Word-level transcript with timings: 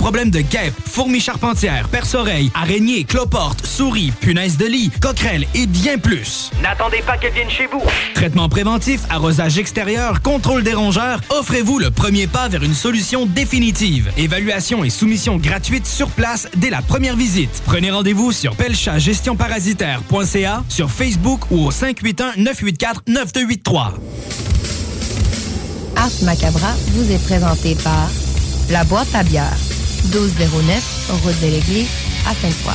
Problème 0.00 0.30
de 0.30 0.40
guêpes, 0.40 0.72
fourmis 0.86 1.20
charpentières, 1.20 1.88
perce-oreilles, 1.88 2.50
araignées, 2.54 3.04
cloportes, 3.04 3.66
souris, 3.66 4.12
punaises 4.20 4.56
de 4.56 4.64
lit, 4.66 4.90
coquerelles 5.00 5.46
et 5.54 5.66
bien 5.66 5.98
plus. 5.98 6.50
N'attendez 6.62 7.02
pas 7.06 7.18
qu'elles 7.18 7.34
viennent 7.34 7.50
chez 7.50 7.66
vous. 7.66 7.82
Traitement 8.14 8.48
préventif, 8.48 9.02
arrosage 9.10 9.58
extérieur, 9.58 10.22
contrôle 10.22 10.62
des 10.62 10.72
rongeurs, 10.74 11.20
offrez-vous 11.30 11.78
le 11.78 11.90
premier 11.90 12.26
pas 12.26 12.48
vers 12.48 12.62
une 12.62 12.74
solution 12.74 13.26
définitive. 13.26 14.10
Évaluation 14.16 14.84
et 14.84 14.90
soumission 14.90 15.36
gratuite 15.36 15.86
sur 15.86 16.08
place 16.08 16.48
dès 16.56 16.70
la 16.70 16.80
première 16.82 17.16
visite. 17.16 17.62
Prenez 17.66 17.90
rendez-vous 17.90 18.30
sur 18.32 18.56
pelchatgestionparasitaire.ca, 18.56 20.64
sur 20.68 20.90
Facebook 20.90 21.40
ou 21.50 21.66
au 21.66 21.70
581-984-9283. 21.70 23.92
Ars 25.96 26.10
Macabra 26.22 26.72
vous 26.94 27.12
est 27.12 27.22
présenté 27.22 27.74
par 27.74 28.08
La 28.70 28.84
Boîte 28.84 29.14
à 29.14 29.22
bière, 29.22 29.58
1209, 30.04 31.10
route 31.22 31.40
de 31.40 31.46
l'église, 31.46 31.88
à 32.26 32.34
Sainte-Foy. 32.34 32.74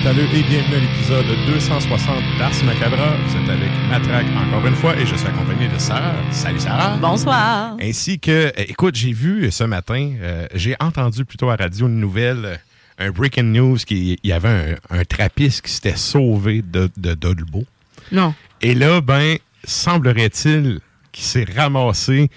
Métalleux 0.00 0.28
et 0.34 0.42
bienvenue 0.44 0.76
à 0.76 0.80
l'épisode 0.80 1.26
260 1.46 2.16
d'Ars 2.38 2.64
Macabra. 2.64 3.16
Vous 3.26 3.36
êtes 3.36 3.50
avec 3.50 3.70
Matraque 3.90 4.26
encore 4.34 4.66
une 4.66 4.74
fois 4.74 4.96
et 4.96 5.04
je 5.04 5.14
suis 5.14 5.26
accompagné 5.26 5.68
de 5.68 5.78
Sarah. 5.78 6.14
Salut 6.30 6.58
Sarah. 6.58 6.96
Bonsoir. 6.96 7.76
Ainsi 7.82 8.18
que, 8.18 8.46
euh, 8.46 8.50
écoute, 8.56 8.94
j'ai 8.94 9.12
vu 9.12 9.50
ce 9.50 9.64
matin, 9.64 10.14
euh, 10.22 10.46
j'ai 10.54 10.74
entendu 10.80 11.26
plutôt 11.26 11.50
à 11.50 11.56
la 11.58 11.64
radio 11.64 11.86
une 11.86 12.00
nouvelle, 12.00 12.44
euh, 12.46 12.56
un 12.98 13.10
breaking 13.10 13.52
news, 13.52 13.76
qu'il 13.76 14.16
y 14.24 14.32
avait 14.32 14.78
un, 14.90 14.98
un 15.00 15.04
trappiste 15.04 15.66
qui 15.66 15.72
s'était 15.72 15.96
sauvé 15.96 16.62
de, 16.62 16.90
de 16.96 17.12
Dolbeau. 17.12 17.66
Non. 18.10 18.32
Et 18.62 18.74
là, 18.74 19.02
ben, 19.02 19.36
semblerait-il 19.64 20.80
qu'il 21.12 21.24
s'est 21.24 21.46
ramassé 21.54 22.30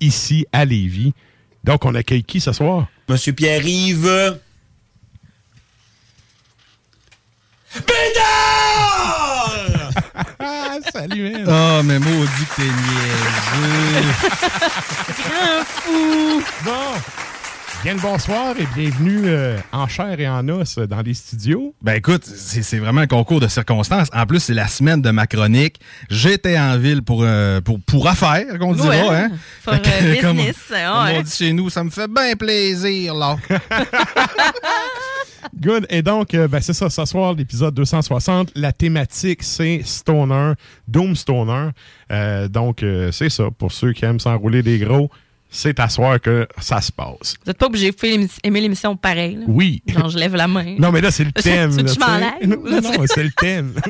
ici 0.00 0.46
à 0.50 0.64
Lévis. 0.64 1.12
Donc, 1.62 1.84
on 1.84 1.94
accueille 1.94 2.24
qui 2.24 2.40
ce 2.40 2.52
soir? 2.52 2.86
Monsieur 3.06 3.34
Pierre-Yves. 3.34 4.38
Ah, 10.44 10.78
salut, 10.92 11.32
man. 11.32 11.46
Oh, 11.48 11.82
mais 11.84 11.98
maudit 11.98 12.46
que 12.46 12.56
t'es 12.56 12.62
niaiseux. 12.62 14.08
Un 15.42 15.64
fou. 15.64 16.42
Bon. 16.64 16.94
Bien 17.82 17.94
le 17.94 18.00
bonsoir 18.00 18.54
et 18.60 18.66
bienvenue 18.76 19.22
euh, 19.24 19.58
en 19.72 19.88
chair 19.88 20.20
et 20.20 20.28
en 20.28 20.48
os 20.48 20.78
dans 20.78 21.00
les 21.02 21.14
studios. 21.14 21.74
Ben 21.82 21.94
écoute, 21.94 22.24
c'est 22.24 22.78
vraiment 22.78 23.00
un 23.00 23.06
concours 23.08 23.40
de 23.40 23.48
circonstances. 23.48 24.08
En 24.12 24.24
plus, 24.24 24.38
c'est 24.38 24.54
la 24.54 24.68
semaine 24.68 25.02
de 25.02 25.10
ma 25.10 25.26
chronique. 25.26 25.80
J'étais 26.08 26.56
en 26.56 26.78
ville 26.78 27.02
pour, 27.02 27.22
euh, 27.24 27.60
pour, 27.60 27.80
pour 27.80 28.06
affaires, 28.06 28.56
qu'on 28.60 28.74
dira. 28.74 28.88
Ouais, 28.88 29.16
hein? 29.16 29.30
que, 29.66 29.70
euh, 29.70 30.20
comme- 30.20 30.36
business, 30.36 30.56
comme 30.68 31.04
ouais. 31.06 31.16
on 31.18 31.22
dit 31.22 31.32
chez 31.36 31.52
nous, 31.52 31.70
ça 31.70 31.82
me 31.82 31.90
fait 31.90 32.08
bien 32.08 32.36
plaisir, 32.36 33.14
là. 33.14 33.36
Good. 35.60 35.86
Et 35.90 36.02
donc, 36.02 36.34
euh, 36.34 36.48
ben, 36.48 36.60
c'est 36.60 36.72
ça, 36.72 36.88
ce 36.88 37.04
soir, 37.04 37.34
l'épisode 37.34 37.74
260. 37.74 38.52
La 38.54 38.72
thématique, 38.72 39.42
c'est 39.42 39.82
Stoner, 39.84 40.52
Doom 40.88 41.16
Stoner. 41.16 41.70
Euh, 42.10 42.48
donc, 42.48 42.82
euh, 42.82 43.10
c'est 43.12 43.28
ça. 43.28 43.44
Pour 43.56 43.72
ceux 43.72 43.92
qui 43.92 44.04
aiment 44.04 44.20
s'enrouler 44.20 44.62
des 44.62 44.78
gros, 44.78 45.10
c'est 45.54 45.78
à 45.78 45.88
soir 45.88 46.18
que 46.20 46.48
ça 46.58 46.80
se 46.80 46.90
passe. 46.90 47.36
Vous 47.44 47.48
n'êtes 47.50 47.58
pas 47.58 47.66
obligé 47.66 47.92
d'aimer 47.92 48.60
l'émission 48.62 48.96
pareil. 48.96 49.36
là. 49.36 49.44
Oui. 49.46 49.82
Genre, 49.86 50.08
je 50.08 50.18
lève 50.18 50.34
la 50.34 50.48
main. 50.48 50.76
Non, 50.78 50.90
mais 50.90 51.00
là, 51.02 51.10
c'est 51.10 51.24
le 51.24 51.32
Tu- 51.36 51.42
thème. 51.42 51.76
tu 51.76 51.98
là, 52.00 52.32
aille, 52.40 52.48
Non, 52.48 52.56
non, 52.80 53.04
c'est- 53.06 53.22
le 53.22 53.30
thème. 53.38 53.74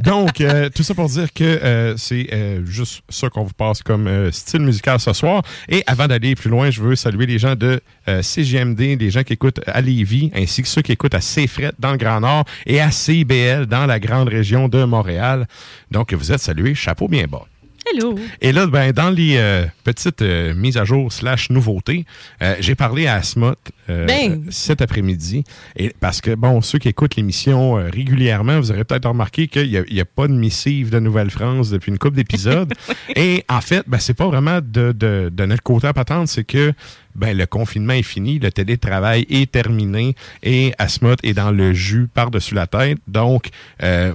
Donc, 0.00 0.40
euh, 0.40 0.70
tout 0.74 0.82
ça 0.82 0.94
pour 0.94 1.08
dire 1.10 1.30
que 1.32 1.44
euh, 1.44 1.94
c'est 1.98 2.28
euh, 2.32 2.64
juste 2.64 3.02
ça 3.10 3.28
qu'on 3.28 3.42
vous 3.44 3.52
passe 3.52 3.82
comme 3.82 4.32
style 4.32 4.60
musical 4.62 4.98
ce 4.98 5.12
soir. 5.12 5.42
Et 5.68 5.84
avant 5.86 6.06
d'aller 6.08 6.34
plus 6.34 6.48
loin, 6.48 6.70
je 6.70 6.80
veux 6.80 6.96
saluer 6.96 7.26
les 7.26 7.38
gens 7.38 7.54
de 7.54 7.80
CGMD, 8.22 8.96
les 8.98 9.10
gens 9.10 9.22
qui 9.22 9.34
écoutent 9.34 9.60
à 9.66 9.80
Lévis, 9.80 10.30
ainsi 10.34 10.62
que 10.62 10.68
ceux 10.68 10.82
qui 10.82 10.92
écoutent 10.92 11.14
à 11.14 11.20
CFRET 11.20 11.72
dans 11.78 11.92
le 11.92 11.98
Grand 11.98 12.20
Nord 12.20 12.44
et 12.66 12.80
à 12.80 12.90
CBL 12.90 13.66
dans 13.66 13.86
la 13.86 14.00
grande 14.00 14.28
région 14.28 14.68
de 14.68 14.82
Montréal. 14.84 15.46
Donc, 15.90 16.12
vous 16.14 16.32
êtes 16.32 16.40
salués. 16.40 16.74
Chapeau 16.74 17.06
bien 17.06 17.26
bas. 17.28 17.44
Hello. 17.86 18.14
Et 18.40 18.52
là, 18.52 18.66
ben, 18.66 18.92
dans 18.92 19.10
les 19.10 19.36
euh, 19.36 19.64
petites 19.84 20.22
euh, 20.22 20.54
mises 20.54 20.76
à 20.76 20.84
jour 20.84 21.12
slash 21.12 21.50
nouveautés, 21.50 22.04
euh, 22.42 22.54
j'ai 22.60 22.74
parlé 22.74 23.06
à 23.06 23.14
Asmot 23.14 23.54
Ben. 23.88 24.44
cet 24.50 24.82
après-midi. 24.82 25.44
Et 25.76 25.92
parce 25.98 26.20
que, 26.20 26.34
bon, 26.34 26.60
ceux 26.60 26.78
qui 26.78 26.88
écoutent 26.88 27.16
l'émission 27.16 27.74
régulièrement, 27.74 28.60
vous 28.60 28.70
aurez 28.70 28.84
peut-être 28.84 29.08
remarqué 29.08 29.48
qu'il 29.48 29.84
n'y 29.90 30.00
a, 30.00 30.04
pas 30.04 30.28
de 30.28 30.32
missive 30.32 30.90
de 30.90 31.00
Nouvelle-France 31.00 31.70
depuis 31.70 31.90
une 31.90 31.98
couple 31.98 32.16
d'épisodes. 32.16 32.72
Et 33.16 33.44
en 33.48 33.60
fait, 33.60 33.82
ben, 33.88 33.98
c'est 33.98 34.14
pas 34.14 34.26
vraiment 34.26 34.60
de, 34.62 34.92
de, 34.92 35.30
de 35.32 35.44
notre 35.46 35.62
côté 35.62 35.88
à 35.88 35.92
patente, 35.92 36.28
c'est 36.28 36.44
que 36.44 36.72
ben, 37.16 37.36
le 37.36 37.46
confinement 37.46 37.94
est 37.94 38.02
fini, 38.02 38.38
le 38.38 38.52
télétravail 38.52 39.26
est 39.28 39.50
terminé 39.50 40.14
et 40.44 40.72
Asmot 40.78 41.16
est 41.24 41.34
dans 41.34 41.50
le 41.50 41.72
jus 41.72 42.08
par-dessus 42.12 42.54
la 42.54 42.68
tête. 42.68 42.98
Donc, 43.08 43.48
ben, 43.80 44.14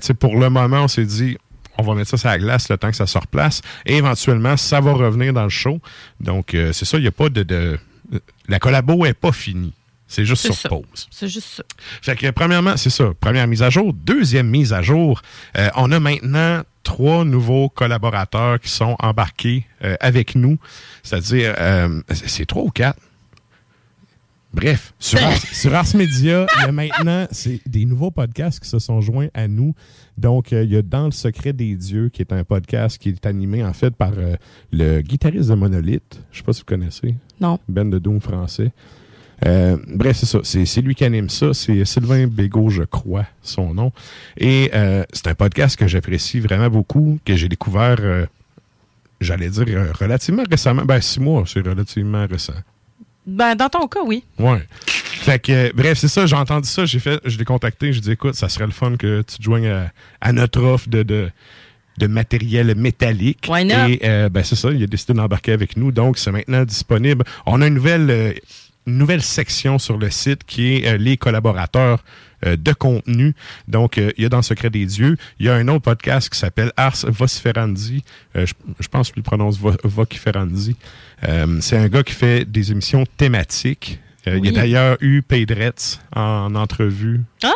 tu 0.00 0.06
sais, 0.08 0.14
pour 0.14 0.36
le 0.36 0.50
moment, 0.50 0.84
on 0.84 0.88
s'est 0.88 1.04
dit, 1.04 1.36
on 1.78 1.82
va 1.82 1.94
mettre 1.94 2.10
ça 2.10 2.16
sur 2.16 2.28
la 2.28 2.38
glace 2.38 2.68
le 2.68 2.76
temps 2.78 2.90
que 2.90 2.96
ça 2.96 3.06
se 3.06 3.18
replace. 3.18 3.62
Et 3.86 3.96
éventuellement, 3.96 4.56
ça 4.56 4.80
va 4.80 4.92
revenir 4.92 5.32
dans 5.32 5.44
le 5.44 5.48
show. 5.48 5.80
Donc, 6.20 6.54
euh, 6.54 6.72
c'est 6.72 6.84
ça, 6.84 6.98
il 6.98 7.02
n'y 7.02 7.06
a 7.08 7.12
pas 7.12 7.28
de, 7.28 7.42
de- 7.42 7.78
La 8.48 8.58
collabo 8.58 9.04
n'est 9.04 9.14
pas 9.14 9.32
finie. 9.32 9.72
C'est 10.06 10.26
juste 10.26 10.42
sur 10.42 10.54
ça. 10.54 10.68
pause. 10.68 11.08
C'est 11.10 11.28
juste 11.28 11.48
ça. 11.56 11.62
Fait 12.02 12.14
que, 12.16 12.30
premièrement, 12.30 12.76
c'est 12.76 12.90
ça. 12.90 13.12
Première 13.18 13.46
mise 13.46 13.62
à 13.62 13.70
jour. 13.70 13.94
Deuxième 13.94 14.46
mise 14.48 14.74
à 14.74 14.82
jour, 14.82 15.22
euh, 15.56 15.70
on 15.74 15.90
a 15.90 15.98
maintenant 16.00 16.62
trois 16.82 17.24
nouveaux 17.24 17.70
collaborateurs 17.70 18.60
qui 18.60 18.68
sont 18.68 18.94
embarqués 18.98 19.64
euh, 19.84 19.96
avec 20.00 20.34
nous. 20.34 20.58
C'est-à-dire, 21.02 21.54
euh, 21.58 22.02
c'est 22.10 22.44
trois 22.44 22.62
ou 22.64 22.70
quatre? 22.70 22.98
Bref, 24.54 24.92
sur, 24.98 25.22
Ars, 25.22 25.38
sur 25.38 25.74
Ars 25.74 25.94
Media, 25.94 26.46
il 26.58 26.62
y 26.62 26.68
a 26.68 26.72
maintenant 26.72 27.26
c'est 27.30 27.60
des 27.66 27.86
nouveaux 27.86 28.10
podcasts 28.10 28.60
qui 28.60 28.68
se 28.68 28.78
sont 28.78 29.00
joints 29.00 29.28
à 29.32 29.48
nous. 29.48 29.74
Donc, 30.18 30.52
euh, 30.52 30.62
il 30.62 30.72
y 30.72 30.76
a 30.76 30.82
Dans 30.82 31.06
le 31.06 31.10
secret 31.10 31.54
des 31.54 31.74
dieux, 31.74 32.10
qui 32.10 32.20
est 32.20 32.32
un 32.32 32.44
podcast 32.44 32.98
qui 32.98 33.08
est 33.08 33.24
animé 33.24 33.64
en 33.64 33.72
fait 33.72 33.96
par 33.96 34.12
euh, 34.18 34.36
le 34.70 35.00
guitariste 35.00 35.48
de 35.48 35.54
Monolith. 35.54 36.20
Je 36.30 36.38
sais 36.38 36.42
pas 36.42 36.52
si 36.52 36.60
vous 36.60 36.66
connaissez. 36.66 37.14
Non. 37.40 37.58
Ben 37.66 37.88
de 37.88 37.98
Doom 37.98 38.20
français. 38.20 38.72
Euh, 39.46 39.78
bref, 39.88 40.18
c'est 40.18 40.26
ça. 40.26 40.40
C'est, 40.42 40.82
lui 40.82 40.94
qui 40.94 41.04
anime 41.04 41.30
ça. 41.30 41.54
C'est 41.54 41.84
Sylvain 41.86 42.26
Bégaud, 42.26 42.68
je 42.68 42.82
crois, 42.82 43.24
son 43.42 43.72
nom. 43.72 43.90
Et 44.36 44.70
c'est 45.12 45.28
un 45.28 45.34
podcast 45.34 45.76
que 45.76 45.86
j'apprécie 45.86 46.40
vraiment 46.40 46.68
beaucoup, 46.68 47.18
que 47.24 47.34
j'ai 47.34 47.48
découvert, 47.48 47.98
j'allais 49.20 49.50
dire, 49.50 49.66
relativement 49.98 50.44
récemment. 50.48 50.84
Ben, 50.84 51.00
six 51.00 51.20
mois, 51.20 51.42
c'est 51.46 51.66
relativement 51.66 52.26
récent. 52.26 52.52
Ben, 53.26 53.54
dans 53.54 53.68
ton 53.68 53.86
cas, 53.86 54.00
oui. 54.04 54.24
Ouais. 54.38 54.66
Fait 54.76 55.38
que, 55.38 55.52
euh, 55.52 55.70
bref, 55.74 55.98
c'est 55.98 56.08
ça, 56.08 56.26
j'ai 56.26 56.34
entendu 56.34 56.68
ça, 56.68 56.84
j'ai 56.84 56.98
fait, 56.98 57.20
je 57.24 57.38
l'ai 57.38 57.44
contacté, 57.44 57.92
j'ai 57.92 58.00
dit, 58.00 58.10
écoute, 58.12 58.34
ça 58.34 58.48
serait 58.48 58.66
le 58.66 58.72
fun 58.72 58.96
que 58.96 59.22
tu 59.22 59.36
te 59.38 59.42
joignes 59.42 59.68
à, 59.68 59.92
à 60.20 60.32
notre 60.32 60.60
offre 60.62 60.88
de, 60.88 61.04
de, 61.04 61.30
de 61.98 62.06
matériel 62.08 62.74
métallique. 62.74 63.46
Why 63.48 63.64
not? 63.64 63.74
Et, 63.88 64.00
euh, 64.02 64.28
ben, 64.28 64.42
c'est 64.42 64.56
ça, 64.56 64.70
il 64.72 64.82
a 64.82 64.86
décidé 64.86 65.12
d'embarquer 65.14 65.52
avec 65.52 65.76
nous, 65.76 65.92
donc 65.92 66.18
c'est 66.18 66.32
maintenant 66.32 66.64
disponible. 66.64 67.24
On 67.46 67.62
a 67.62 67.68
une 67.68 67.74
nouvelle, 67.74 68.10
euh, 68.10 68.32
une 68.88 68.98
nouvelle 68.98 69.22
section 69.22 69.78
sur 69.78 69.96
le 69.96 70.10
site 70.10 70.42
qui 70.44 70.74
est 70.74 70.88
euh, 70.88 70.96
les 70.96 71.16
collaborateurs 71.16 72.02
de 72.44 72.72
contenu. 72.72 73.36
Donc, 73.68 73.98
euh, 73.98 74.10
il 74.16 74.24
y 74.24 74.26
a 74.26 74.28
dans 74.28 74.42
Secret 74.42 74.68
des 74.68 74.84
Dieux. 74.84 75.16
Il 75.38 75.46
y 75.46 75.48
a 75.48 75.54
un 75.54 75.68
autre 75.68 75.82
podcast 75.82 76.28
qui 76.28 76.36
s'appelle 76.36 76.72
Ars 76.76 76.96
Vociferandi. 77.06 78.02
Euh, 78.34 78.46
je, 78.46 78.54
je 78.80 78.88
pense 78.88 79.12
qu'il 79.12 79.22
prononce 79.22 79.60
Vo- 79.60 79.76
Vociferandi. 79.84 80.74
Euh, 81.28 81.58
c'est 81.60 81.76
un 81.76 81.88
gars 81.88 82.02
qui 82.02 82.14
fait 82.14 82.44
des 82.50 82.72
émissions 82.72 83.04
thématiques. 83.16 84.00
Euh, 84.26 84.38
Il 84.38 84.46
y 84.46 84.48
a 84.48 84.52
d'ailleurs 84.52 84.96
eu 85.00 85.22
Pedretz 85.22 85.98
en 86.14 86.54
entrevue. 86.54 87.20
Ah! 87.42 87.50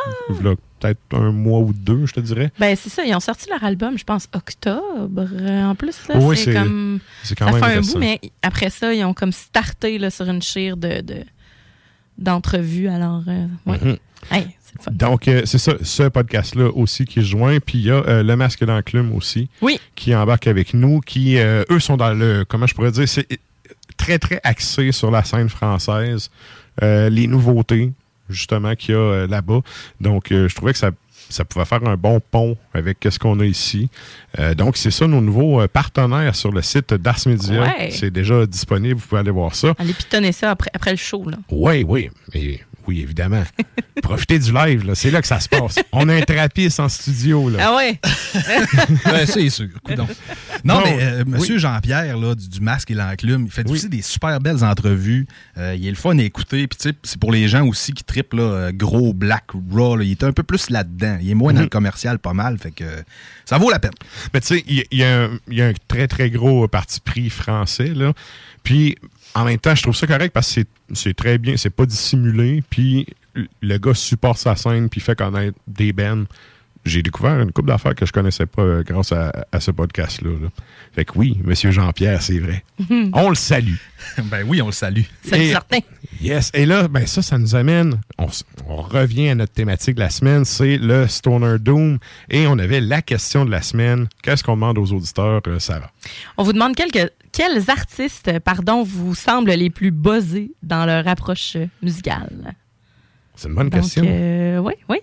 peut-être 0.78 0.98
un 1.14 1.32
mois 1.32 1.60
ou 1.60 1.72
deux, 1.72 2.04
je 2.04 2.12
te 2.12 2.20
dirais. 2.20 2.52
Ben, 2.60 2.76
c'est 2.76 2.90
ça. 2.90 3.02
Ils 3.04 3.14
ont 3.14 3.20
sorti 3.20 3.48
leur 3.48 3.64
album, 3.64 3.96
je 3.96 4.04
pense, 4.04 4.28
octobre. 4.34 5.26
En 5.48 5.74
plus, 5.74 5.96
là, 6.08 6.16
Oui, 6.18 6.36
c'est 6.36 6.52
comme. 6.52 7.00
C'est 7.22 7.34
quand 7.34 7.46
Ça 7.46 7.52
même 7.52 7.64
fait 7.64 7.76
un 7.78 7.80
bout, 7.80 7.98
mais 7.98 8.20
après 8.42 8.68
ça, 8.68 8.92
ils 8.92 9.02
ont 9.04 9.14
comme 9.14 9.32
starté 9.32 9.98
là, 9.98 10.10
sur 10.10 10.28
une 10.28 10.42
chire 10.42 10.76
de, 10.76 11.00
de- 11.00 11.24
d'entrevues. 12.18 12.88
Alors, 12.88 13.22
euh, 13.28 13.46
ouais. 13.66 13.78
Mhm. 13.82 13.96
Hey, 14.30 14.42
le 14.76 14.82
fun. 14.82 14.90
Donc, 14.92 15.28
euh, 15.28 15.42
c'est 15.44 15.58
ça, 15.58 15.74
ce 15.82 16.02
podcast-là 16.04 16.68
aussi 16.74 17.04
qui 17.04 17.20
se 17.20 17.26
joint. 17.26 17.58
Puis 17.64 17.78
il 17.78 17.84
y 17.86 17.90
a 17.90 18.02
euh, 18.06 18.22
Le 18.22 18.36
Masque 18.36 18.64
d'Enclume 18.64 19.12
aussi, 19.14 19.48
Oui. 19.62 19.78
qui 19.94 20.14
embarque 20.14 20.46
avec 20.46 20.74
nous, 20.74 21.00
qui, 21.00 21.36
eux, 21.38 21.80
sont 21.80 21.96
dans 21.96 22.12
le, 22.12 22.44
comment 22.46 22.66
je 22.66 22.74
pourrais 22.74 22.92
dire, 22.92 23.08
c'est 23.08 23.26
très, 23.96 24.18
très 24.18 24.40
axé 24.44 24.92
sur 24.92 25.10
la 25.10 25.24
scène 25.24 25.48
française, 25.48 26.30
euh, 26.82 27.08
les 27.08 27.26
nouveautés, 27.26 27.92
justement, 28.28 28.74
qu'il 28.74 28.94
y 28.94 28.98
a 28.98 29.00
euh, 29.00 29.26
là-bas. 29.26 29.60
Donc, 30.00 30.32
euh, 30.32 30.48
je 30.48 30.54
trouvais 30.54 30.72
que 30.72 30.78
ça, 30.78 30.90
ça 31.28 31.44
pouvait 31.44 31.64
faire 31.64 31.86
un 31.86 31.96
bon 31.96 32.20
pont 32.20 32.56
avec 32.74 32.98
ce 33.08 33.18
qu'on 33.18 33.40
a 33.40 33.44
ici. 33.44 33.88
Donc, 34.56 34.76
c'est 34.76 34.90
ça 34.90 35.06
nos 35.06 35.20
nouveaux 35.20 35.66
partenaires 35.66 36.36
sur 36.36 36.52
le 36.52 36.62
site 36.62 36.94
d'Ars 36.94 37.18
Media. 37.26 37.62
Ouais. 37.62 37.90
C'est 37.90 38.10
déjà 38.10 38.46
disponible, 38.46 39.00
vous 39.00 39.06
pouvez 39.06 39.20
aller 39.20 39.30
voir 39.30 39.54
ça. 39.54 39.74
Allez 39.78 39.94
pitonner 39.94 40.32
ça 40.32 40.50
après, 40.52 40.70
après 40.72 40.92
le 40.92 40.96
show. 40.96 41.28
Là. 41.28 41.38
Oui, 41.50 41.84
oui. 41.88 42.10
Mais, 42.32 42.60
oui, 42.88 43.00
évidemment. 43.00 43.42
Profitez 44.02 44.38
du 44.38 44.52
live, 44.52 44.86
là. 44.86 44.94
c'est 44.94 45.10
là 45.10 45.20
que 45.22 45.26
ça 45.28 45.40
se 45.40 45.48
passe. 45.48 45.76
On 45.92 46.08
a 46.08 46.14
un 46.14 46.20
trappiste 46.22 46.80
en 46.80 46.88
studio. 46.88 47.48
Là. 47.48 47.58
Ah 47.62 47.76
ouais? 47.76 47.98
Ouais, 49.06 49.26
c'est 49.26 49.48
sûr. 49.50 49.68
coudonc. 49.82 50.06
Non, 50.64 50.80
Bon, 50.80 50.82
mais 50.84 50.98
euh, 51.02 51.24
Monsieur 51.26 51.54
oui. 51.54 51.60
Jean-Pierre, 51.60 52.16
là, 52.18 52.34
du, 52.34 52.48
du 52.48 52.60
Masque 52.60 52.90
et 52.90 52.94
l'Enclume, 52.94 53.46
il 53.46 53.50
fait 53.50 53.64
Oui. 53.66 53.72
aussi 53.72 53.88
des 53.88 54.02
super 54.02 54.38
belles 54.40 54.62
entrevues. 54.64 55.26
Euh, 55.58 55.74
il 55.78 55.86
est 55.86 55.90
le 55.90 55.96
fun 55.96 56.18
à 56.18 56.22
écouter. 56.22 56.66
Puis, 56.66 56.78
tu 56.78 56.88
sais, 56.90 56.94
c'est 57.02 57.18
pour 57.18 57.32
les 57.32 57.48
gens 57.48 57.66
aussi 57.66 57.92
qui 57.92 58.04
trippent, 58.04 58.34
là, 58.34 58.42
euh, 58.42 58.72
gros, 58.72 59.12
black, 59.14 59.44
raw. 59.72 59.96
là. 59.96 60.04
il 60.04 60.10
est 60.10 60.24
un 60.24 60.32
peu 60.32 60.42
plus 60.42 60.70
là-dedans. 60.70 61.18
Il 61.20 61.30
est 61.30 61.34
moins 61.34 61.52
dans 61.52 61.62
le 61.62 61.68
commercial, 61.68 62.18
pas 62.18 62.32
mal. 62.34 62.58
Fait 62.58 62.70
que 62.72 62.84
ça 63.44 63.58
vaut 63.58 63.70
la 63.70 63.78
peine. 63.78 63.92
Mais 64.34 64.40
tu 64.40 64.48
sais, 64.48 64.64
il 64.66 64.84
y, 64.92 64.96
y 64.98 65.02
a 65.62 65.66
un 65.66 65.72
très, 65.88 66.06
très 66.08 66.30
gros 66.30 66.66
parti 66.68 67.00
pris 67.00 67.30
français. 67.30 67.92
Là. 67.94 68.12
Puis, 68.62 68.96
en 69.36 69.44
même 69.44 69.58
temps, 69.58 69.74
je 69.74 69.82
trouve 69.82 69.94
ça 69.94 70.06
correct 70.06 70.32
parce 70.32 70.54
que 70.54 70.60
c'est- 70.94 71.14
très 71.14 71.36
bien, 71.38 71.56
c'est 71.56 71.70
pas 71.70 71.84
dissimulé. 71.86 72.62
Puis, 72.70 73.06
le 73.60 73.76
gars 73.78 73.92
supporte 73.94 74.38
sa 74.38 74.56
scène 74.56 74.88
puis 74.88 75.00
fait 75.00 75.14
connaître 75.16 75.58
des 75.68 75.92
bands. 75.92 76.24
J'ai 76.86 77.02
découvert 77.02 77.40
une 77.40 77.52
couple 77.52 77.68
d'affaires 77.68 77.94
que 77.94 78.06
je 78.06 78.12
connaissais 78.12 78.46
pas 78.46 78.62
euh, 78.62 78.82
grâce 78.84 79.12
à, 79.12 79.32
à 79.52 79.60
ce 79.60 79.70
podcast-là. 79.72 80.30
là. 80.30 80.48
Fait 80.94 81.04
que 81.04 81.12
oui, 81.16 81.38
Monsieur 81.44 81.70
Jean-Pierre, 81.72 82.22
c'est 82.22 82.38
vrai. 82.38 82.64
On 83.12 83.28
le 83.28 83.34
salue. 83.34 83.74
ben 84.24 84.44
oui, 84.46 84.62
on 84.62 84.66
le 84.66 84.72
salue. 84.72 85.02
C'est 85.22 85.50
certain. 85.50 85.78
Yes. 86.20 86.50
Et 86.54 86.64
là, 86.64 86.86
ben 86.88 87.06
ça, 87.06 87.22
ça 87.22 87.38
nous 87.38 87.54
amène. 87.54 88.00
On, 88.18 88.26
revient 88.76 89.30
à 89.30 89.34
notre 89.34 89.52
thématique 89.52 89.96
de 89.96 90.00
la 90.00 90.10
semaine, 90.10 90.44
c'est 90.44 90.76
le 90.78 91.08
Stoner 91.08 91.58
Doom. 91.58 91.98
Et 92.30 92.46
on 92.46 92.58
avait 92.58 92.80
la 92.80 93.02
question 93.02 93.44
de 93.44 93.50
la 93.50 93.62
semaine. 93.62 94.06
Qu'est-ce 94.22 94.44
qu'on 94.44 94.54
demande 94.54 94.78
aux 94.78 94.92
auditeurs, 94.92 95.40
euh, 95.46 95.58
Sarah? 95.58 95.90
On 96.36 96.44
vous 96.44 96.52
demande 96.52 96.74
quelques, 96.76 97.10
quels 97.32 97.68
artistes 97.70 98.38
pardon, 98.40 98.82
vous 98.82 99.14
semblent 99.14 99.50
les 99.50 99.70
plus 99.70 99.90
buzzés 99.90 100.52
dans 100.62 100.86
leur 100.86 101.06
approche 101.08 101.56
musicale? 101.82 102.54
C'est 103.34 103.48
une 103.48 103.54
bonne 103.54 103.68
Donc, 103.70 103.82
question. 103.82 104.04
euh, 104.06 104.58
oui, 104.58 104.74
oui. 104.88 104.98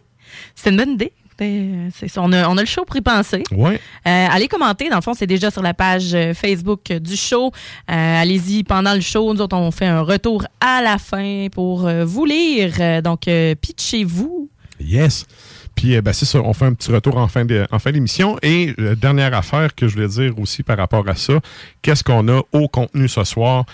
C'est 0.55 0.69
une 0.71 0.77
bonne 0.77 0.91
idée. 0.91 1.11
Euh, 1.41 1.89
c'est 1.95 2.07
ça. 2.07 2.21
On, 2.23 2.31
a, 2.31 2.47
on 2.47 2.57
a 2.57 2.61
le 2.61 2.67
show 2.67 2.85
pour 2.85 2.95
y 2.95 3.01
penser. 3.01 3.43
Ouais. 3.51 3.75
Euh, 4.07 4.27
allez 4.31 4.47
commenter. 4.47 4.89
Dans 4.89 4.97
le 4.97 5.01
fond, 5.01 5.13
c'est 5.13 5.27
déjà 5.27 5.51
sur 5.51 5.61
la 5.61 5.73
page 5.73 6.13
euh, 6.13 6.33
Facebook 6.33 6.91
du 6.93 7.15
show. 7.15 7.51
Euh, 7.91 8.21
Allez-y 8.21 8.63
pendant 8.63 8.93
le 8.93 9.01
show. 9.01 9.33
Nous 9.33 9.41
autres, 9.41 9.55
on 9.57 9.71
fait 9.71 9.87
un 9.87 10.01
retour 10.01 10.45
à 10.61 10.81
la 10.81 10.97
fin 10.97 11.47
pour 11.51 11.89
vous 12.05 12.25
lire. 12.25 13.01
Donc, 13.01 13.21
pitchez-vous. 13.61 14.49
Yes. 14.79 15.25
Puis, 15.75 15.99
ben, 16.01 16.13
c'est 16.13 16.25
ça, 16.25 16.39
on 16.39 16.53
fait 16.53 16.65
un 16.65 16.73
petit 16.73 16.91
retour 16.91 17.17
en 17.17 17.27
fin 17.27 17.45
de- 17.45 17.65
en 17.71 17.79
fin 17.79 17.91
d'émission. 17.91 18.37
Et 18.43 18.75
euh, 18.79 18.95
dernière 18.95 19.33
affaire 19.33 19.73
que 19.73 19.87
je 19.87 19.95
voulais 19.95 20.07
dire 20.07 20.37
aussi 20.37 20.61
par 20.61 20.77
rapport 20.77 21.07
à 21.09 21.15
ça, 21.15 21.33
qu'est-ce 21.81 22.03
qu'on 22.03 22.27
a 22.27 22.41
au 22.51 22.67
contenu 22.67 23.07
ce 23.07 23.23
soir? 23.23 23.65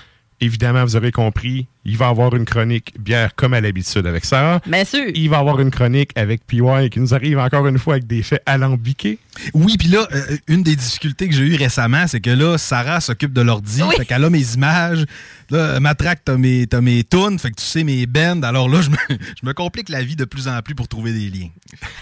Évidemment, 0.42 0.86
vous 0.86 0.96
aurez 0.96 1.12
compris, 1.12 1.68
il 1.84 1.98
va 1.98 2.06
y 2.08 2.10
avoir 2.10 2.34
une 2.36 2.46
chronique 2.46 2.94
bière 2.98 3.36
comme 3.36 3.54
à 3.54 3.60
l'habitude 3.60 4.06
avec 4.08 4.24
Sarah. 4.24 4.62
Bien 4.66 4.86
sûr. 4.86 5.04
Il 5.14 5.30
va 5.30 5.38
y 5.38 5.40
avoir 5.40 5.60
une 5.60 5.70
chronique 5.70 6.12
avec 6.16 6.46
PY 6.48 6.62
qui 6.92 7.00
nous 7.02 7.14
arrive 7.14 7.40
encore 7.40 7.68
une 7.68 7.78
fois 7.78 7.96
avec 7.96 8.08
des 8.08 8.24
faits 8.24 8.42
alambiqués. 8.46 9.20
Oui, 9.54 9.76
puis 9.78 9.90
là, 9.90 10.08
euh, 10.14 10.38
une 10.48 10.64
des 10.64 10.76
difficultés 10.78 11.28
que 11.28 11.36
j'ai 11.36 11.44
eues 11.44 11.56
récemment, 11.56 12.08
c'est 12.08 12.22
que 12.22 12.30
là, 12.30 12.58
Sarah 12.58 13.02
s'occupe 13.02 13.34
de 13.34 13.42
l'ordi, 13.42 13.82
Oui. 13.84 13.96
fait 13.98 14.06
qu'elle 14.06 14.24
a 14.24 14.30
mes 14.30 14.54
images. 14.54 15.06
Là, 15.50 15.80
Matraque, 15.82 16.22
t'as 16.24 16.38
mes, 16.38 16.68
t'as 16.68 16.80
mes 16.80 17.04
tunes, 17.04 17.38
fait 17.40 17.50
que 17.52 17.56
tu 17.56 17.66
sais 17.66 17.84
mes 17.84 18.06
bands. 18.06 18.42
Alors 18.44 18.70
là, 18.70 18.82
je 18.82 18.90
me, 18.92 18.98
je 19.10 19.46
me 19.46 19.54
complique 19.54 19.90
la 19.90 20.04
vie 20.04 20.16
de 20.16 20.26
plus 20.26 20.48
en 20.48 20.62
plus 20.62 20.76
pour 20.76 20.88
trouver 20.88 21.12
des 21.12 21.30
liens. 21.30 21.50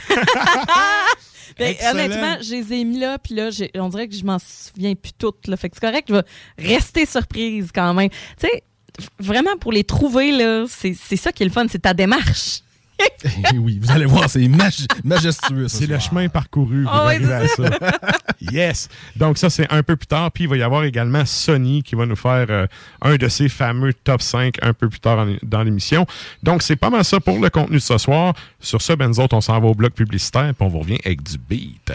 Ben, 1.58 1.76
honnêtement, 1.92 2.38
je 2.42 2.56
les 2.56 2.74
ai 2.74 2.84
mis 2.84 3.00
là, 3.00 3.18
puis 3.18 3.36
là, 3.36 3.50
on 3.76 3.90
dirait 3.90 4.08
que 4.08 4.16
je 4.16 4.24
m'en 4.24 4.40
souviens 4.40 4.96
plus 4.96 5.14
toutes. 5.14 5.48
Là. 5.48 5.58
Fait 5.58 5.70
que 5.70 5.76
c'est 5.80 5.88
correct, 5.88 6.08
je 6.10 6.14
vais 6.16 6.24
rester 6.58 7.06
surprise 7.06 7.70
quand 7.74 7.94
même. 7.94 8.10
Tu 8.10 8.48
sais, 8.48 8.64
vraiment, 9.20 9.58
pour 9.58 9.72
les 9.72 9.84
trouver, 9.84 10.32
là, 10.32 10.66
c'est 10.68 10.94
c'est 10.94 11.18
ça 11.18 11.32
qui 11.32 11.44
est 11.44 11.46
le 11.46 11.52
fun, 11.52 11.66
c'est 11.70 11.84
ta 11.84 11.94
démarche. 11.94 12.62
Oui, 13.56 13.80
vous 13.82 13.92
allez 13.92 14.06
voir, 14.06 14.30
c'est 14.30 14.40
maj- 14.48 14.88
majestueux. 15.04 15.68
ce 15.68 15.78
C'est 15.78 15.88
le 15.88 16.00
chemin 16.00 16.28
parcouru 16.30 16.84
pour 16.84 16.94
Ah 16.94 17.06
ouais, 17.08 17.16
arriver 17.16 17.34
à 17.34 17.48
ça. 17.48 17.64
yes. 18.52 18.90
Donc 19.16 19.38
ça, 19.38 19.50
c'est 19.50 19.72
un 19.72 19.84
peu 19.84 19.96
plus 19.96 20.08
tard. 20.08 20.32
Puis 20.32 20.46
il 20.46 20.50
va 20.50 20.58
y 20.58 20.64
avoir 20.64 20.84
également 20.84 21.26
Sony 21.26 21.84
qui 21.84 21.96
va 21.96 22.06
nous 22.06 22.16
faire 22.16 22.46
euh, 22.50 22.68
un 23.02 23.16
de 23.16 23.28
ses 23.28 23.50
fameux 23.50 23.94
top 23.94 24.22
5 24.22 24.56
un 24.62 24.74
peu 24.74 24.90
plus 24.90 25.00
tard 25.00 25.20
en- 25.20 25.36
dans 25.44 25.64
l'émission. 25.64 26.06
Donc 26.44 26.62
c'est 26.62 26.76
pas 26.76 26.90
mal 26.90 27.04
ça 27.04 27.20
pour 27.20 27.40
le 27.40 27.50
contenu 27.50 27.78
de 27.78 27.82
ce 27.82 27.98
soir. 27.98 28.34
Sur 28.60 28.82
ce, 28.82 28.94
ben 28.94 29.08
nous 29.10 29.20
autres, 29.20 29.36
on 29.36 29.42
s'en 29.42 29.60
va 29.60 29.68
au 29.68 29.76
bloc 29.76 29.94
publicitaire 29.94 30.54
puis 30.54 30.66
on 30.66 30.68
vous 30.70 30.80
revient 30.80 31.00
avec 31.06 31.24
du 31.24 31.38
beat. 31.38 31.92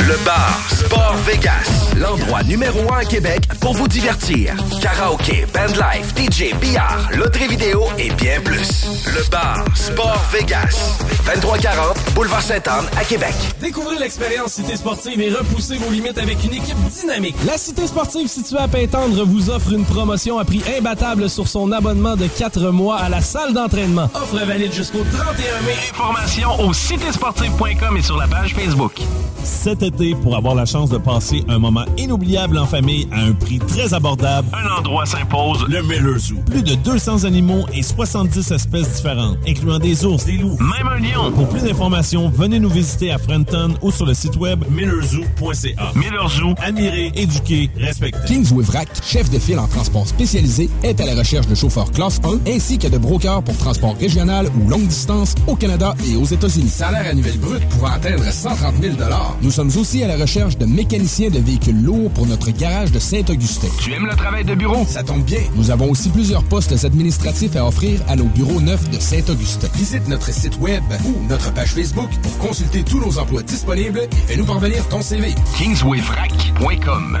Le 0.00 0.16
bar 0.24 0.58
Sport 0.68 1.16
Vegas, 1.26 1.92
l'endroit 1.96 2.42
numéro 2.42 2.92
un 2.92 2.98
à 2.98 3.04
Québec 3.04 3.42
pour 3.60 3.74
vous 3.74 3.88
divertir. 3.88 4.54
Karaoke, 4.80 5.46
bandlife, 5.52 6.14
DJ, 6.16 6.54
billard, 6.58 7.10
loterie 7.12 7.48
vidéo 7.48 7.84
et 7.98 8.10
bien 8.10 8.40
plus. 8.40 8.86
Le 9.06 9.28
bar 9.30 9.64
Sport 9.74 10.24
Vegas, 10.32 10.98
2340 11.26 11.97
Boulevard 12.14 12.42
Sainte-Anne 12.42 12.86
à 12.96 13.04
Québec. 13.04 13.34
Découvrez 13.60 13.98
l'expérience 13.98 14.52
Cité 14.52 14.76
Sportive 14.76 15.20
et 15.20 15.30
repoussez 15.30 15.76
vos 15.76 15.90
limites 15.90 16.18
avec 16.18 16.42
une 16.44 16.52
équipe 16.54 16.76
dynamique. 17.00 17.36
La 17.46 17.58
Cité 17.58 17.86
Sportive 17.86 18.28
située 18.28 18.58
à 18.58 18.68
Pintendre 18.68 19.24
vous 19.24 19.50
offre 19.50 19.72
une 19.72 19.84
promotion 19.84 20.38
à 20.38 20.44
prix 20.44 20.62
imbattable 20.78 21.28
sur 21.28 21.48
son 21.48 21.70
abonnement 21.72 22.16
de 22.16 22.26
4 22.26 22.70
mois 22.70 22.96
à 22.98 23.08
la 23.08 23.20
salle 23.20 23.52
d'entraînement. 23.52 24.10
Offre 24.14 24.36
valide 24.44 24.72
jusqu'au 24.72 25.04
31 25.12 25.34
mai. 25.66 25.74
Informations 25.92 26.60
au 26.60 26.72
citésportive.com 26.72 27.96
et 27.96 28.02
sur 28.02 28.16
la 28.16 28.26
page 28.26 28.54
Facebook. 28.54 29.00
Cet 29.44 29.82
été, 29.82 30.14
pour 30.14 30.36
avoir 30.36 30.54
la 30.54 30.66
chance 30.66 30.90
de 30.90 30.98
passer 30.98 31.44
un 31.48 31.58
moment 31.58 31.84
inoubliable 31.96 32.58
en 32.58 32.66
famille 32.66 33.08
à 33.12 33.20
un 33.20 33.32
prix 33.32 33.58
très 33.58 33.94
abordable, 33.94 34.48
Un 34.52 34.78
endroit 34.78 35.06
s'impose, 35.06 35.64
le 35.68 35.82
Miller 35.82 36.18
Zoo. 36.18 36.36
Plus 36.46 36.62
de 36.62 36.74
200 36.74 37.24
animaux 37.24 37.64
et 37.72 37.82
70 37.82 38.50
espèces 38.52 38.96
différentes, 38.96 39.38
incluant 39.46 39.78
des 39.78 40.04
ours, 40.04 40.24
des 40.24 40.36
loups, 40.36 40.58
même 40.58 40.88
un 40.88 40.98
lion. 40.98 41.30
Pour 41.32 41.48
plus 41.48 41.62
d'informations, 41.62 41.98
venez 42.16 42.58
nous 42.58 42.70
visiter 42.70 43.10
à 43.10 43.18
Frenton 43.18 43.74
ou 43.82 43.90
sur 43.90 44.06
le 44.06 44.14
site 44.14 44.36
web 44.36 44.64
millerzoo.ca. 44.70 45.92
Miller 45.94 46.28
Zoo. 46.28 46.54
Admirer, 46.58 47.12
éduquer, 47.14 47.70
respecter. 47.76 48.26
Kingsway 48.26 48.64
Vrac, 48.64 48.88
chef 49.04 49.28
de 49.30 49.38
file 49.38 49.58
en 49.58 49.66
transport 49.66 50.06
spécialisé, 50.06 50.70
est 50.82 51.00
à 51.00 51.06
la 51.06 51.14
recherche 51.14 51.46
de 51.46 51.54
chauffeurs 51.54 51.90
classe 51.92 52.20
1 52.24 52.50
ainsi 52.50 52.78
que 52.78 52.88
de 52.88 52.96
brokers 52.96 53.42
pour 53.42 53.56
transport 53.58 53.94
régional 53.98 54.48
ou 54.58 54.68
longue 54.68 54.86
distance 54.86 55.34
au 55.46 55.54
Canada 55.54 55.94
et 56.08 56.16
aux 56.16 56.24
États-Unis. 56.24 56.70
Salaire 56.70 57.06
annuel 57.10 57.38
brut 57.38 57.62
pouvant 57.68 57.88
atteindre 57.88 58.24
130 58.24 58.74
000 58.80 58.94
Nous 59.42 59.50
sommes 59.50 59.70
aussi 59.76 60.02
à 60.02 60.06
la 60.06 60.16
recherche 60.16 60.56
de 60.56 60.64
mécaniciens 60.64 61.30
de 61.30 61.38
véhicules 61.38 61.82
lourds 61.82 62.10
pour 62.12 62.26
notre 62.26 62.50
garage 62.50 62.90
de 62.90 62.98
Saint-Augustin. 62.98 63.68
Tu 63.80 63.92
aimes 63.92 64.06
le 64.06 64.16
travail 64.16 64.44
de 64.44 64.54
bureau? 64.54 64.86
Ça 64.88 65.02
tombe 65.02 65.24
bien. 65.24 65.40
Nous 65.56 65.70
avons 65.70 65.90
aussi 65.90 66.08
plusieurs 66.08 66.44
postes 66.44 66.84
administratifs 66.84 67.54
à 67.56 67.66
offrir 67.66 68.00
à 68.08 68.16
nos 68.16 68.24
bureaux 68.24 68.60
neufs 68.60 68.88
de 68.88 68.98
Saint-Augustin. 68.98 69.68
Visite 69.74 70.08
notre 70.08 70.32
site 70.32 70.58
web 70.58 70.82
ou 71.04 71.28
notre 71.28 71.52
page 71.52 71.72
Facebook 71.72 71.87
pour 71.92 72.38
consulter 72.38 72.82
tous 72.82 72.98
nos 72.98 73.18
emplois 73.18 73.42
disponibles 73.42 74.00
et 74.00 74.16
fais-nous 74.32 74.44
parvenir 74.44 74.86
ton 74.88 75.02
CV. 75.02 75.34
KingswayFrac.com 75.58 77.20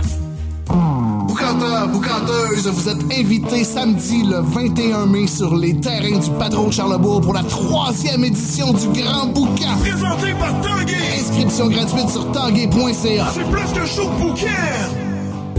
Boucanteur, 1.26 1.88
boucanteuse, 1.88 2.66
vous 2.66 2.88
êtes 2.88 3.18
invités 3.18 3.64
samedi 3.64 4.22
le 4.24 4.40
21 4.40 5.06
mai 5.06 5.26
sur 5.26 5.54
les 5.56 5.78
terrains 5.80 6.18
du 6.18 6.30
Patron 6.38 6.70
Charlebourg 6.70 7.20
pour 7.22 7.32
la 7.32 7.42
troisième 7.42 8.24
édition 8.24 8.72
du 8.72 8.88
Grand 9.00 9.26
Boucan. 9.26 9.76
Présenté 9.80 10.34
par 10.34 10.60
Tanguay. 10.60 10.96
Inscription 11.18 11.68
gratuite 11.68 12.10
sur 12.10 12.30
tanguay.ca. 12.32 13.26
C'est 13.32 13.50
plus 13.50 13.80
que 13.80 13.86
show 13.86 14.10
de. 14.18 15.17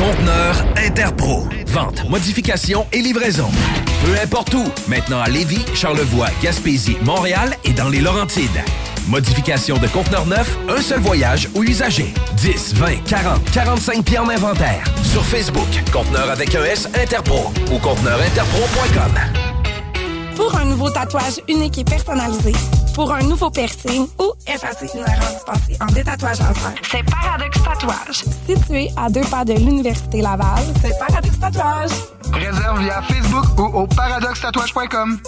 Conteneur 0.00 0.64
Interpro. 0.76 1.46
Vente, 1.66 2.08
modification 2.08 2.86
et 2.90 3.02
livraison. 3.02 3.50
Peu 4.02 4.18
importe 4.22 4.54
où. 4.54 4.64
Maintenant 4.88 5.20
à 5.20 5.28
Lévis, 5.28 5.62
Charlevoix, 5.74 6.28
Gaspésie, 6.42 6.96
Montréal 7.02 7.54
et 7.64 7.74
dans 7.74 7.90
les 7.90 8.00
Laurentides. 8.00 8.48
Modification 9.08 9.76
de 9.76 9.86
conteneur 9.88 10.24
neuf, 10.24 10.56
un 10.70 10.80
seul 10.80 11.00
voyage 11.00 11.50
ou 11.54 11.64
usager. 11.64 12.14
10, 12.38 12.76
20, 12.76 13.04
40, 13.10 13.50
45 13.50 14.02
pieds 14.02 14.18
en 14.18 14.30
inventaire. 14.30 14.82
Sur 15.02 15.22
Facebook, 15.22 15.68
Conteneur 15.92 16.30
avec 16.30 16.54
un 16.54 16.64
S 16.64 16.88
Interpro 16.98 17.52
ou 17.70 17.78
conteneurinterpro.com. 17.78 19.12
Pour 20.34 20.56
un 20.56 20.64
nouveau 20.64 20.88
tatouage 20.88 21.42
unique 21.46 21.76
et 21.76 21.84
personnalisé, 21.84 22.52
pour 22.94 23.12
un 23.12 23.22
nouveau 23.22 23.50
piercing 23.50 24.06
ou 24.18 24.32
effacer 24.46 24.88
une 24.94 25.00
erreur 25.00 25.30
dispensée 25.32 25.76
en 25.80 25.86
détatouage 25.86 26.38
laser, 26.40 26.74
c'est 26.90 27.04
Paradox 27.04 27.62
Tatouage. 27.62 28.24
Situé 28.46 28.90
à 28.96 29.08
deux 29.10 29.20
pas 29.22 29.44
de 29.44 29.54
l'Université 29.54 30.20
Laval, 30.22 30.62
c'est 30.82 30.98
Paradox 30.98 31.38
Tatouage. 31.38 31.90
Réserve 32.32 32.80
via 32.82 33.02
Facebook 33.02 33.58
ou 33.58 33.78
au 33.78 33.86
paradoxtatouage.com. 33.86 35.18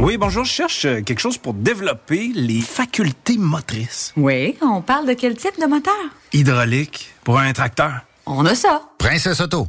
Oui, 0.00 0.16
bonjour, 0.16 0.44
je 0.44 0.50
cherche 0.52 0.82
quelque 1.04 1.20
chose 1.20 1.38
pour 1.38 1.54
développer 1.54 2.32
les 2.34 2.60
facultés 2.60 3.38
motrices. 3.38 4.12
Oui, 4.16 4.56
on 4.60 4.82
parle 4.82 5.06
de 5.06 5.14
quel 5.14 5.36
type 5.36 5.60
de 5.60 5.66
moteur? 5.66 5.94
Hydraulique, 6.32 7.14
pour 7.22 7.38
un 7.38 7.52
tracteur. 7.52 8.00
On 8.26 8.44
a 8.44 8.54
ça. 8.54 8.82
Princesse 8.98 9.40
Auto. 9.40 9.66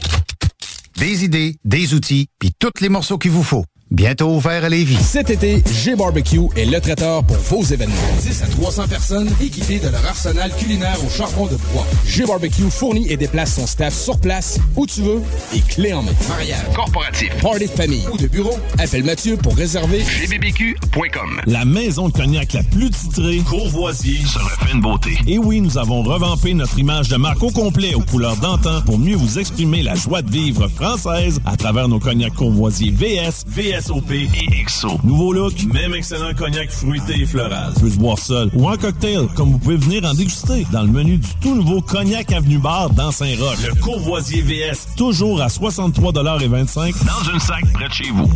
Des 0.97 1.25
idées, 1.25 1.55
des 1.63 1.93
outils, 1.93 2.27
puis 2.39 2.53
tous 2.57 2.71
les 2.81 2.89
morceaux 2.89 3.17
qu'il 3.17 3.31
vous 3.31 3.43
faut. 3.43 3.65
Bientôt 3.91 4.29
ouvert 4.29 4.63
à 4.63 4.69
Lévis. 4.69 4.97
Cet 4.97 5.29
été, 5.29 5.63
G-Barbecue 5.71 6.47
est 6.55 6.65
le 6.65 6.81
traiteur 6.81 7.23
pour 7.23 7.37
vos 7.37 7.63
événements. 7.63 7.93
10 8.19 8.41
à 8.41 8.47
300 8.47 8.87
personnes 8.87 9.29
équipées 9.39 9.77
de 9.77 9.89
leur 9.89 10.03
arsenal 10.07 10.51
culinaire 10.57 10.97
au 11.05 11.09
charbon 11.09 11.45
de 11.45 11.55
bois. 11.71 11.85
G-Barbecue 12.07 12.71
fournit 12.71 13.11
et 13.11 13.15
déplace 13.15 13.53
son 13.53 13.67
staff 13.67 13.93
sur 13.93 14.19
place, 14.19 14.59
où 14.75 14.87
tu 14.87 15.03
veux, 15.03 15.21
et 15.53 15.61
clé 15.61 15.93
en 15.93 16.01
main. 16.01 16.11
Mariage, 16.27 16.65
corporatif, 16.75 17.29
party 17.43 17.67
de 17.67 17.69
famille 17.69 18.03
ou 18.11 18.17
de 18.17 18.25
bureau, 18.25 18.57
appelle 18.79 19.03
Mathieu 19.03 19.37
pour 19.37 19.55
réserver 19.55 19.99
gbbq.com. 19.99 21.41
La 21.45 21.63
maison 21.63 22.09
de 22.09 22.13
cognac 22.13 22.53
la 22.53 22.63
plus 22.63 22.89
titrée, 22.89 23.37
Courvoisier, 23.47 24.17
se 24.25 24.39
refait 24.39 24.71
une 24.73 24.81
beauté. 24.81 25.11
Et 25.27 25.37
oui, 25.37 25.61
nous 25.61 25.77
avons 25.77 26.01
revampé 26.01 26.55
notre 26.55 26.79
image 26.79 27.09
de 27.09 27.17
marque 27.17 27.43
au 27.43 27.51
complet 27.51 27.93
aux 27.93 28.01
couleurs 28.01 28.37
d'antan 28.37 28.81
pour 28.81 28.97
mieux 28.97 29.15
vous 29.15 29.37
exprimer 29.37 29.83
la 29.83 29.93
joie 29.93 30.23
de 30.23 30.31
vivre 30.31 30.67
française 30.69 31.39
à 31.45 31.55
travers 31.55 31.87
nos 31.87 31.99
cognacs 31.99 32.33
Courvoisier 32.33 32.89
VS, 32.89 33.45
VS 33.47 33.74
SOP 33.81 34.11
et 34.11 34.63
XO. 34.65 34.99
Nouveau 35.03 35.33
look, 35.33 35.53
même 35.73 35.93
excellent 35.93 36.33
cognac 36.33 36.69
fruité 36.69 37.21
et 37.21 37.25
floral. 37.25 37.73
Peut 37.79 37.89
se 37.89 37.97
boire 37.97 38.19
seul 38.19 38.49
ou 38.53 38.69
en 38.69 38.77
cocktail, 38.77 39.27
comme 39.35 39.51
vous 39.51 39.57
pouvez 39.57 39.77
venir 39.77 40.05
en 40.05 40.13
déguster 40.13 40.65
dans 40.71 40.83
le 40.83 40.89
menu 40.89 41.17
du 41.17 41.29
tout 41.41 41.55
nouveau 41.55 41.81
Cognac 41.81 42.31
Avenue 42.31 42.57
Bar 42.57 42.89
dans 42.91 43.11
Saint-Roch. 43.11 43.57
Le 43.67 43.75
Courvoisier 43.81 44.41
VS, 44.41 44.95
toujours 44.95 45.41
à 45.41 45.47
63,25 45.47 46.93
dans 47.05 47.31
une 47.33 47.39
sac 47.39 47.63
près 47.73 47.87
de 47.87 47.93
chez 47.93 48.09
vous. 48.11 48.29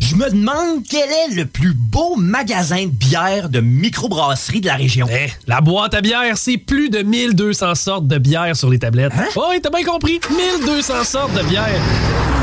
Je 0.00 0.14
me 0.14 0.30
demande 0.30 0.84
quel 0.88 1.10
est 1.10 1.34
le 1.34 1.46
plus 1.46 1.74
beau 1.74 2.16
magasin 2.16 2.84
de 2.84 2.90
bière 2.90 3.48
de 3.48 3.60
microbrasserie 3.60 4.60
de 4.60 4.66
la 4.66 4.76
région. 4.76 5.06
Eh, 5.10 5.30
la 5.46 5.60
boîte 5.60 5.94
à 5.94 6.00
bière, 6.00 6.38
c'est 6.38 6.58
plus 6.58 6.90
de 6.90 7.02
1200 7.02 7.74
sortes 7.74 8.06
de 8.06 8.18
bière 8.18 8.54
sur 8.56 8.70
les 8.70 8.78
tablettes. 8.78 9.12
Hein? 9.16 9.26
Oh, 9.34 9.52
t'as 9.60 9.70
bien 9.70 9.84
compris? 9.84 10.20
1200 10.64 11.04
sortes 11.04 11.34
de 11.34 11.42
bière. 11.42 12.35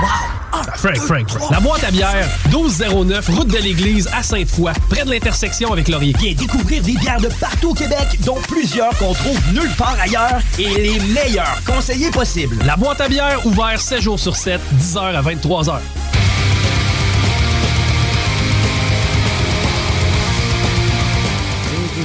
Wow! 0.00 0.30
Frank, 0.76 0.96
Frank, 0.96 1.28
La 1.50 1.60
boîte 1.60 1.84
à 1.84 1.90
bière, 1.90 2.26
1209, 2.48 3.28
route 3.28 3.48
de 3.48 3.58
l'église 3.58 4.08
à 4.14 4.22
Sainte-Foy, 4.22 4.72
près 4.88 5.04
de 5.04 5.10
l'intersection 5.10 5.72
avec 5.72 5.88
Laurier. 5.88 6.14
Viens 6.18 6.32
découvrir 6.34 6.82
des 6.82 6.94
bières 6.94 7.20
de 7.20 7.28
partout 7.38 7.70
au 7.70 7.74
Québec, 7.74 8.18
dont 8.24 8.38
plusieurs 8.48 8.96
qu'on 8.96 9.12
trouve 9.12 9.38
nulle 9.52 9.70
part 9.76 9.96
ailleurs 10.00 10.40
et 10.58 10.68
les 10.68 10.98
meilleurs 11.00 11.60
conseillers 11.66 12.10
possibles. 12.10 12.56
La 12.64 12.76
boîte 12.76 13.00
à 13.00 13.08
bière, 13.08 13.44
ouvert 13.46 13.78
7 13.78 14.00
jours 14.00 14.18
sur 14.18 14.36
7, 14.36 14.60
10h 14.78 14.98
à 14.98 15.22
23h. 15.22 15.80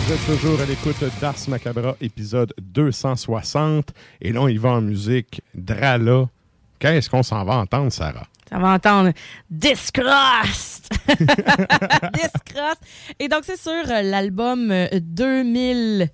Vous 0.05 0.13
êtes 0.13 0.39
toujours 0.39 0.59
à 0.59 0.65
l'écoute 0.65 1.03
d'Ars 1.21 1.35
Macabra, 1.47 1.95
épisode 2.01 2.53
260. 2.61 3.93
Et 4.21 4.33
là, 4.33 4.41
on 4.41 4.47
y 4.47 4.57
va 4.57 4.69
en 4.69 4.81
musique. 4.81 5.41
Drala. 5.55 6.27
Qu'est-ce 6.93 7.09
qu'on 7.09 7.23
s'en 7.23 7.43
va 7.43 7.55
entendre, 7.55 7.91
Sarah? 7.91 8.27
Ça 8.47 8.59
va 8.59 8.73
entendre 8.73 9.11
Discrossed. 9.49 10.87
Discrossed. 12.13 12.79
Et 13.17 13.27
donc, 13.27 13.41
c'est 13.43 13.59
sur 13.59 13.85
l'album 13.87 14.71
2000... 14.93 16.09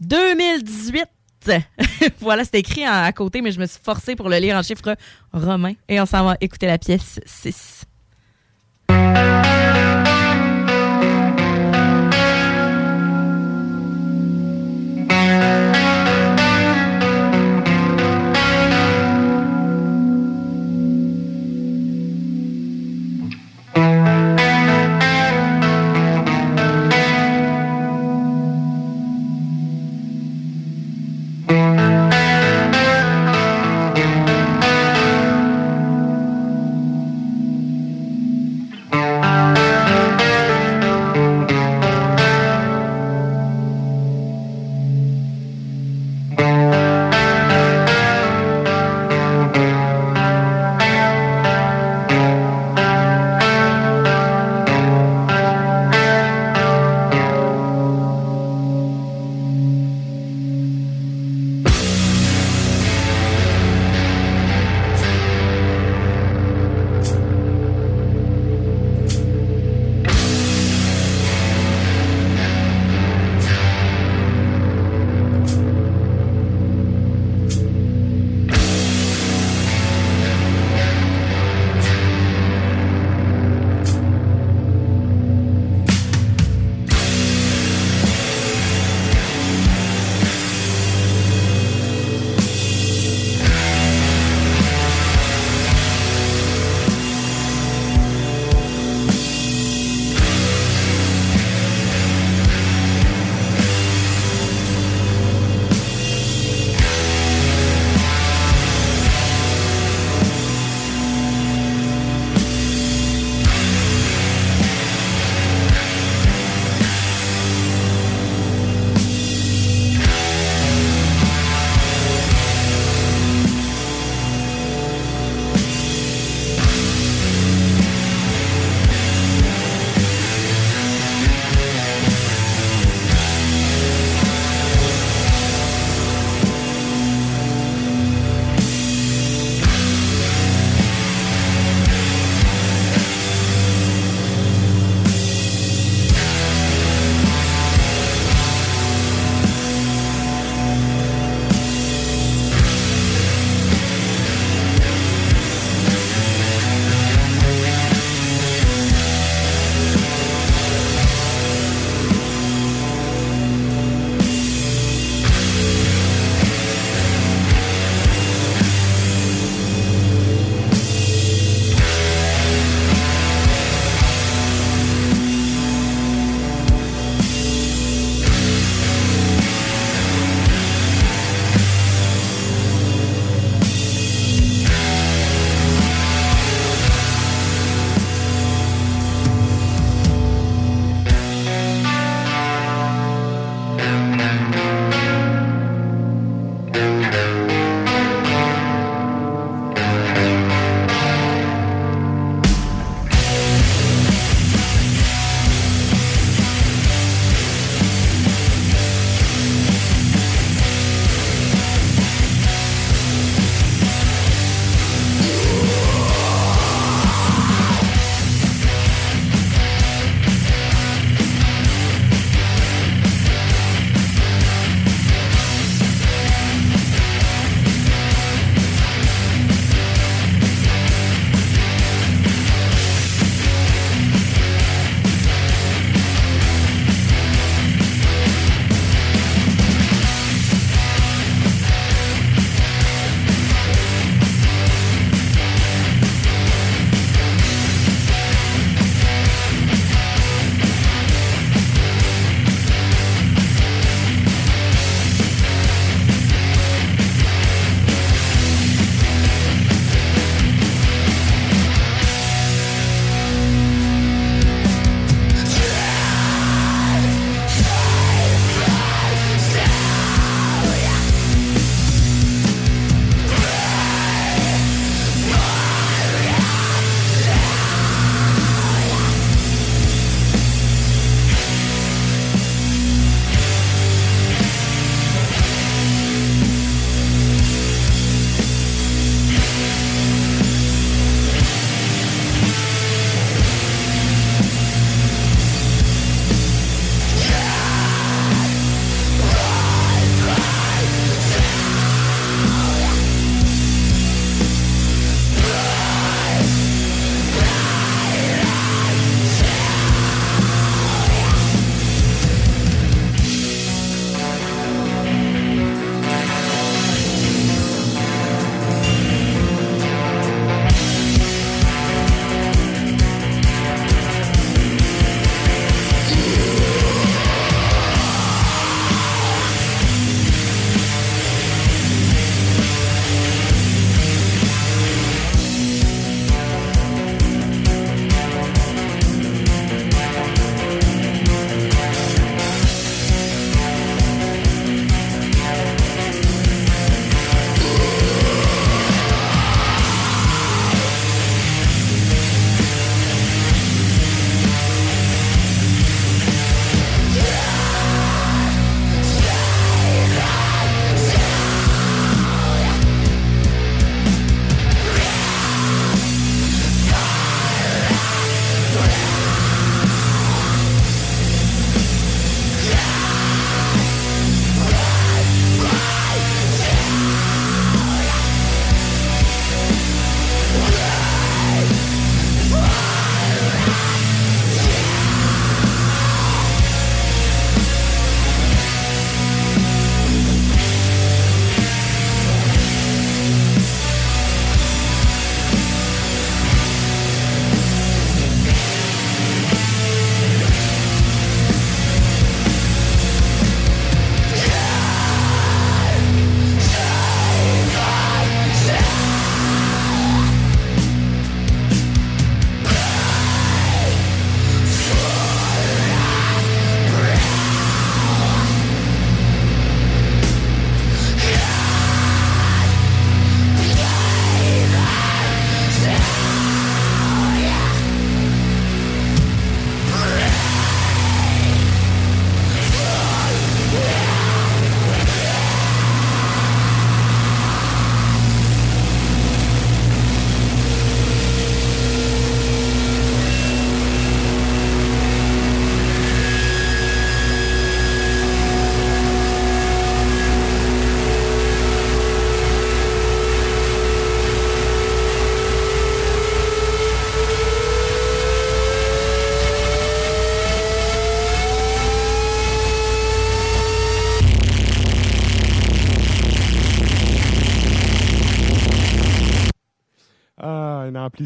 2018. 0.00 1.06
voilà, 2.20 2.44
c'est 2.44 2.58
écrit 2.58 2.84
à 2.84 3.10
côté, 3.12 3.40
mais 3.40 3.50
je 3.50 3.60
me 3.60 3.66
suis 3.66 3.80
forcée 3.82 4.14
pour 4.14 4.28
le 4.28 4.36
lire 4.36 4.56
en 4.56 4.62
chiffres 4.62 4.94
romains. 5.32 5.72
Et 5.88 5.98
on 6.00 6.06
s'en 6.06 6.24
va 6.24 6.36
écouter 6.40 6.66
la 6.66 6.76
pièce 6.76 7.18
6. 7.24 7.84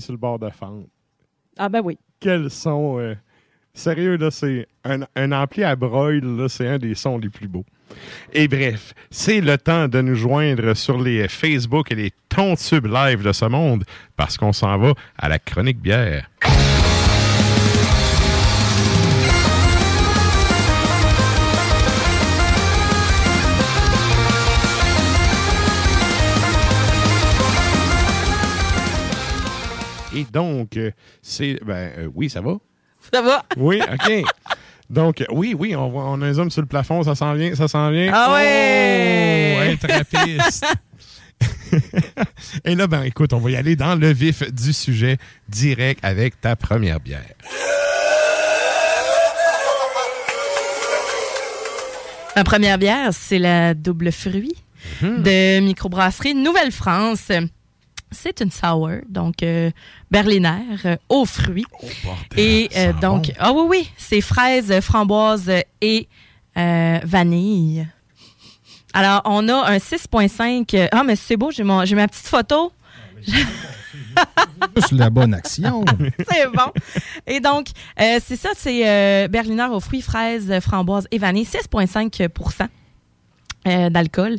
Sur 0.01 0.13
le 0.13 0.19
bord 0.19 0.39
de 0.39 0.51
fente. 0.51 0.87
Ah 1.59 1.69
ben 1.69 1.81
oui. 1.85 1.99
Quel 2.21 2.51
son. 2.51 2.99
euh, 2.99 3.15
sérieux, 3.75 4.17
là, 4.17 4.31
c'est 4.31 4.67
un, 4.85 5.01
un 5.17 5.33
ampli 5.33 5.65
à 5.65 5.77
broil, 5.77 6.21
là, 6.21 6.49
c'est 6.49 6.67
un 6.69 6.79
des 6.79 6.95
sons 6.95 7.19
les 7.19 7.29
plus 7.29 7.49
beaux. 7.49 7.65
Et 8.33 8.49
bref, 8.49 8.95
c'est 9.11 9.41
le 9.41 9.59
temps 9.59 9.89
de 9.89 10.01
nous 10.01 10.15
joindre 10.15 10.75
sur 10.75 11.01
les 11.01 11.29
Facebook 11.29 11.93
et 11.93 11.95
les 11.95 12.11
tubes 12.57 12.87
live 12.87 13.23
de 13.23 13.33
ce 13.33 13.45
monde 13.45 13.85
parce 14.17 14.37
qu'on 14.37 14.53
s'en 14.53 14.79
va 14.79 14.95
à 15.19 15.29
la 15.29 15.39
chronique 15.39 15.81
bière. 15.81 16.29
Et 30.15 30.25
donc, 30.33 30.77
euh, 30.77 30.91
c'est. 31.23 31.59
Ben, 31.65 31.91
euh, 31.99 32.09
oui, 32.15 32.31
ça 32.31 32.41
va? 32.41 32.55
Ça 33.13 33.21
va? 33.23 33.45
Oui, 33.57 33.81
OK. 33.93 34.13
Donc, 34.91 35.25
oui, 35.31 35.55
oui, 35.59 35.75
on, 35.75 35.89
voit- 35.89 36.05
on 36.05 36.21
a 36.23 36.27
un 36.27 36.39
homme 36.39 36.51
sur 36.51 36.61
le 36.63 36.69
plafond, 36.69 37.03
ça 37.03 37.15
s'en 37.15 37.33
vient, 37.35 37.55
ça 37.55 37.69
s'en 37.69 37.91
vient. 37.91 38.11
Ah 38.15 38.33
ouais! 38.35 39.57
Oh, 39.57 39.73
un 39.73 39.77
trappiste. 39.77 40.67
Et 42.65 42.75
là, 42.75 42.87
ben, 42.87 43.03
écoute, 43.03 43.33
on 43.33 43.39
va 43.39 43.51
y 43.51 43.57
aller 43.57 43.77
dans 43.77 43.95
le 43.97 44.13
vif 44.13 44.43
du 44.53 44.73
sujet, 44.73 45.17
direct 45.49 46.01
avec 46.05 46.41
ta 46.41 46.55
première 46.55 47.01
bière. 47.01 47.25
Ma 52.37 52.45
première 52.45 52.79
bière, 52.79 53.11
c'est 53.13 53.39
la 53.39 53.75
double 53.75 54.11
fruit 54.13 54.55
Mhm. 55.01 55.23
de 55.23 55.61
microbrasserie 55.61 56.35
Nouvelle-France. 56.35 57.31
C'est 58.15 58.41
une 58.41 58.51
sour, 58.51 58.91
donc 59.09 59.43
euh, 59.43 59.71
berliner, 60.11 60.63
euh, 60.85 60.97
aux 61.09 61.27
fruits. 61.27 61.67
et 62.37 62.69
euh, 62.77 62.93
donc, 62.95 63.33
ah 63.39 63.53
oui, 63.53 63.65
oui, 63.69 63.91
c'est 63.97 64.21
fraises, 64.21 64.81
framboises 64.81 65.51
et 65.81 66.09
vanille. 66.57 67.87
Alors, 68.93 69.23
on 69.25 69.49
a 69.49 69.73
un 69.73 69.79
6,5. 69.79 70.89
Ah, 70.93 71.03
mais 71.05 71.17
c'est 71.17 71.37
beau, 71.37 71.51
j'ai 71.51 71.65
mon- 71.65 71.85
j'ai 71.85 71.97
ma 71.97 72.07
petite 72.07 72.27
photo. 72.29 72.73
Juste 74.77 74.93
la 74.93 75.11
bonne 75.11 75.35
action. 75.35 75.85
c'est 76.31 76.47
bon. 76.47 76.71
Et 77.27 77.41
donc, 77.41 77.67
c'est 77.99 78.37
ça, 78.37 78.51
c'est 78.57 79.29
Berliner 79.29 79.67
aux 79.73 79.81
fruits, 79.81 80.03
fraises, 80.03 80.53
framboises 80.61 81.09
et 81.11 81.19
vanille, 81.19 81.45
6,5 81.45 82.29
euh, 83.67 83.91
d'alcool. 83.91 84.37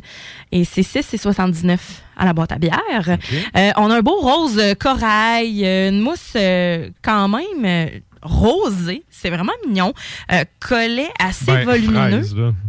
Et 0.52 0.64
c'est 0.64 0.82
6,79 0.82 1.78
à 2.16 2.24
la 2.24 2.32
boîte 2.32 2.52
à 2.52 2.58
bière. 2.58 3.18
Euh, 3.56 3.70
on 3.76 3.90
a 3.90 3.96
un 3.96 4.00
beau 4.02 4.18
rose 4.20 4.58
euh, 4.58 4.74
corail, 4.74 5.64
une 5.64 6.00
mousse 6.00 6.32
euh, 6.36 6.90
quand 7.02 7.28
même 7.28 7.90
rosée. 8.22 9.04
C'est 9.10 9.30
vraiment 9.30 9.52
mignon. 9.66 9.92
Euh, 10.32 10.44
collet 10.60 11.08
assez 11.18 11.44
Ben, 11.46 11.64
volumineux. 11.64 12.22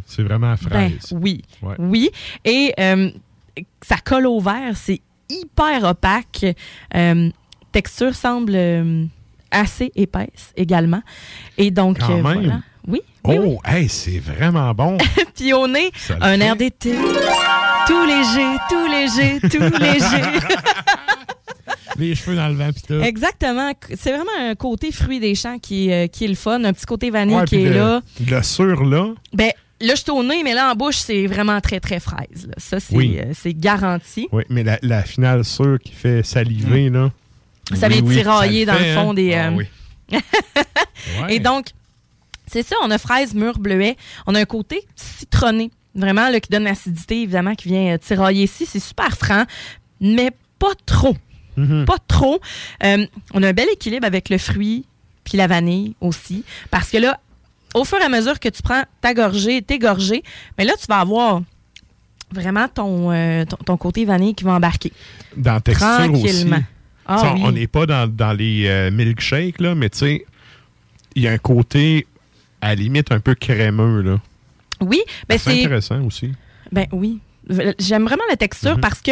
C'est 0.05 0.23
vraiment 0.23 0.51
Ben, 0.51 0.57
fraise. 0.57 1.13
oui, 1.13 1.41
Ouais. 1.61 1.75
oui. 1.79 2.09
Et 2.45 2.73
euh, 2.79 3.09
ça 3.81 3.97
colle 4.03 4.27
au 4.27 4.39
verre, 4.39 4.75
c'est 4.75 5.01
hyper 5.29 5.83
opaque. 5.83 6.45
Euh, 6.95 7.29
texture 7.71 8.15
semble 8.15 8.57
assez 9.51 9.91
épaisse 9.95 10.51
également. 10.55 11.01
Et 11.57 11.71
donc, 11.71 11.99
Quand 11.99 12.09
même. 12.09 12.21
voilà. 12.21 12.59
Oui, 12.87 13.01
oh, 13.25 13.33
oui. 13.37 13.55
hey, 13.65 13.89
c'est 13.89 14.19
vraiment 14.19 14.73
bon. 14.73 14.97
Puis 15.35 15.51
au 15.53 15.67
nez, 15.67 15.91
un 16.21 16.39
air 16.39 16.55
d'été. 16.55 16.95
Tout 17.85 18.05
léger, 18.05 18.55
tout 18.69 18.87
léger, 18.87 19.39
tout 19.41 19.77
léger. 19.83 20.39
Les 21.97 22.15
cheveux 22.15 22.35
dans 22.35 22.47
le 22.47 22.53
vent, 22.55 22.71
pis 22.71 22.81
tout. 22.83 23.01
Exactement. 23.01 23.71
C'est 23.95 24.11
vraiment 24.11 24.29
un 24.39 24.55
côté 24.55 24.91
fruit 24.91 25.19
des 25.19 25.35
champs 25.35 25.57
qui, 25.59 25.89
est- 25.89 26.09
qui 26.09 26.25
est 26.25 26.27
le 26.29 26.35
fun. 26.35 26.63
Un 26.63 26.71
petit 26.73 26.85
côté 26.85 27.09
vanille 27.09 27.35
Ouais, 27.35 27.45
qui 27.45 27.55
est 27.55 27.69
le, 27.69 27.75
là. 27.75 28.01
Le 28.25 28.41
sur, 28.43 28.83
là. 28.85 29.07
Ben, 29.33 29.51
là, 29.81 29.95
je 29.95 30.01
suis 30.01 30.11
au 30.11 30.23
nez, 30.23 30.43
mais 30.43 30.53
là, 30.53 30.71
en 30.71 30.75
bouche, 30.75 30.97
c'est 30.97 31.25
vraiment 31.27 31.59
très, 31.59 31.79
très 31.79 31.99
fraise. 31.99 32.45
là. 32.47 32.53
Ça, 32.57 32.79
c'est 32.79 32.95
Oui. 32.95 33.17
euh, 33.19 33.31
c'est 33.33 33.53
garanti. 33.53 34.27
Oui, 34.31 34.43
mais 34.49 34.63
la, 34.63 34.77
la 34.83 35.01
finale 35.03 35.43
sûre 35.43 35.77
qui 35.83 35.91
fait 35.91 36.23
saliver, 36.23 36.89
là. 36.89 37.09
Ça 37.73 37.89
vient 37.89 38.01
Oui, 38.01 38.15
tirailler 38.15 38.65
ça 38.65 38.73
dans 38.73 38.77
fait, 38.77 38.87
le 38.89 38.93
fond 39.01 39.09
hein? 39.09 39.13
des. 39.15 39.33
Ah 39.33 39.47
euh, 39.47 39.51
oui. 39.57 39.65
Et 41.29 41.39
donc, 41.39 41.65
c'est 42.47 42.63
ça, 42.63 42.75
on 42.83 42.91
a 42.91 42.97
fraise, 42.97 43.33
mûre, 43.33 43.59
bleuet. 43.59 43.95
On 44.25 44.35
a 44.35 44.39
un 44.39 44.45
côté 44.45 44.81
citronné, 44.95 45.69
vraiment, 45.95 46.29
là, 46.29 46.39
qui 46.39 46.49
donne 46.49 46.63
l'acidité, 46.63 47.21
évidemment, 47.23 47.55
qui 47.55 47.67
vient 47.67 47.93
euh, 47.93 47.97
tirailler 47.97 48.43
ici. 48.45 48.65
C'est 48.65 48.79
super 48.79 49.17
franc, 49.17 49.43
mais 50.01 50.31
pas 50.59 50.73
trop. 50.85 51.15
Mhm. 51.57 51.85
Pas 51.85 51.97
trop. 52.07 52.39
Euh, 52.83 53.05
on 53.33 53.43
a 53.43 53.47
un 53.49 53.53
bel 53.53 53.67
équilibre 53.73 54.05
avec 54.05 54.29
le 54.29 54.37
fruit 54.37 54.85
puis 55.23 55.37
la 55.37 55.47
vanille 55.47 55.95
aussi. 56.01 56.43
Parce 56.71 56.89
que 56.89 56.97
là, 56.97 57.19
au 57.73 57.83
fur 57.83 57.97
et 57.99 58.03
à 58.03 58.09
mesure 58.09 58.39
que 58.39 58.47
tu 58.49 58.61
prends 58.61 58.83
ta 59.01 59.13
gorgée, 59.13 59.61
tes 59.61 59.77
gorgées, 59.79 60.23
mais 60.57 60.63
là, 60.65 60.73
tu 60.79 60.85
vas 60.87 60.99
avoir 60.99 61.41
vraiment 62.31 62.67
ton, 62.67 63.11
euh, 63.11 63.43
ton, 63.45 63.57
ton 63.57 63.77
côté 63.77 64.05
vanille 64.05 64.35
qui 64.35 64.43
va 64.43 64.53
embarquer. 64.53 64.93
Dans 65.35 65.53
la 65.55 65.61
texture 65.61 65.87
Tranquillement. 65.87 66.55
aussi. 66.57 66.65
Ah 67.07 67.21
on- 67.25 67.33
oui. 67.35 67.41
On 67.45 67.51
n'est 67.51 67.67
pas 67.67 67.85
dans, 67.85 68.07
dans 68.07 68.33
les 68.33 68.67
euh, 68.67 68.91
milkshakes, 68.91 69.59
là, 69.61 69.75
mais 69.75 69.89
tu 69.89 69.97
sais, 69.99 70.25
il 71.15 71.23
y 71.23 71.27
a 71.27 71.31
un 71.31 71.37
côté, 71.37 72.05
à 72.61 72.69
la 72.69 72.75
limite, 72.75 73.11
un 73.11 73.19
peu 73.19 73.35
crémeux, 73.35 74.01
là. 74.01 74.19
Oui, 74.81 75.01
ben 75.27 75.37
c'est 75.37 75.51
c'est. 75.51 75.59
intéressant 75.61 76.01
aussi. 76.03 76.31
Ben 76.71 76.85
oui. 76.91 77.19
J'aime 77.79 78.03
vraiment 78.03 78.25
la 78.29 78.35
texture 78.35 78.75
Mhm. 78.75 78.81
parce 78.81 79.01
que 79.01 79.11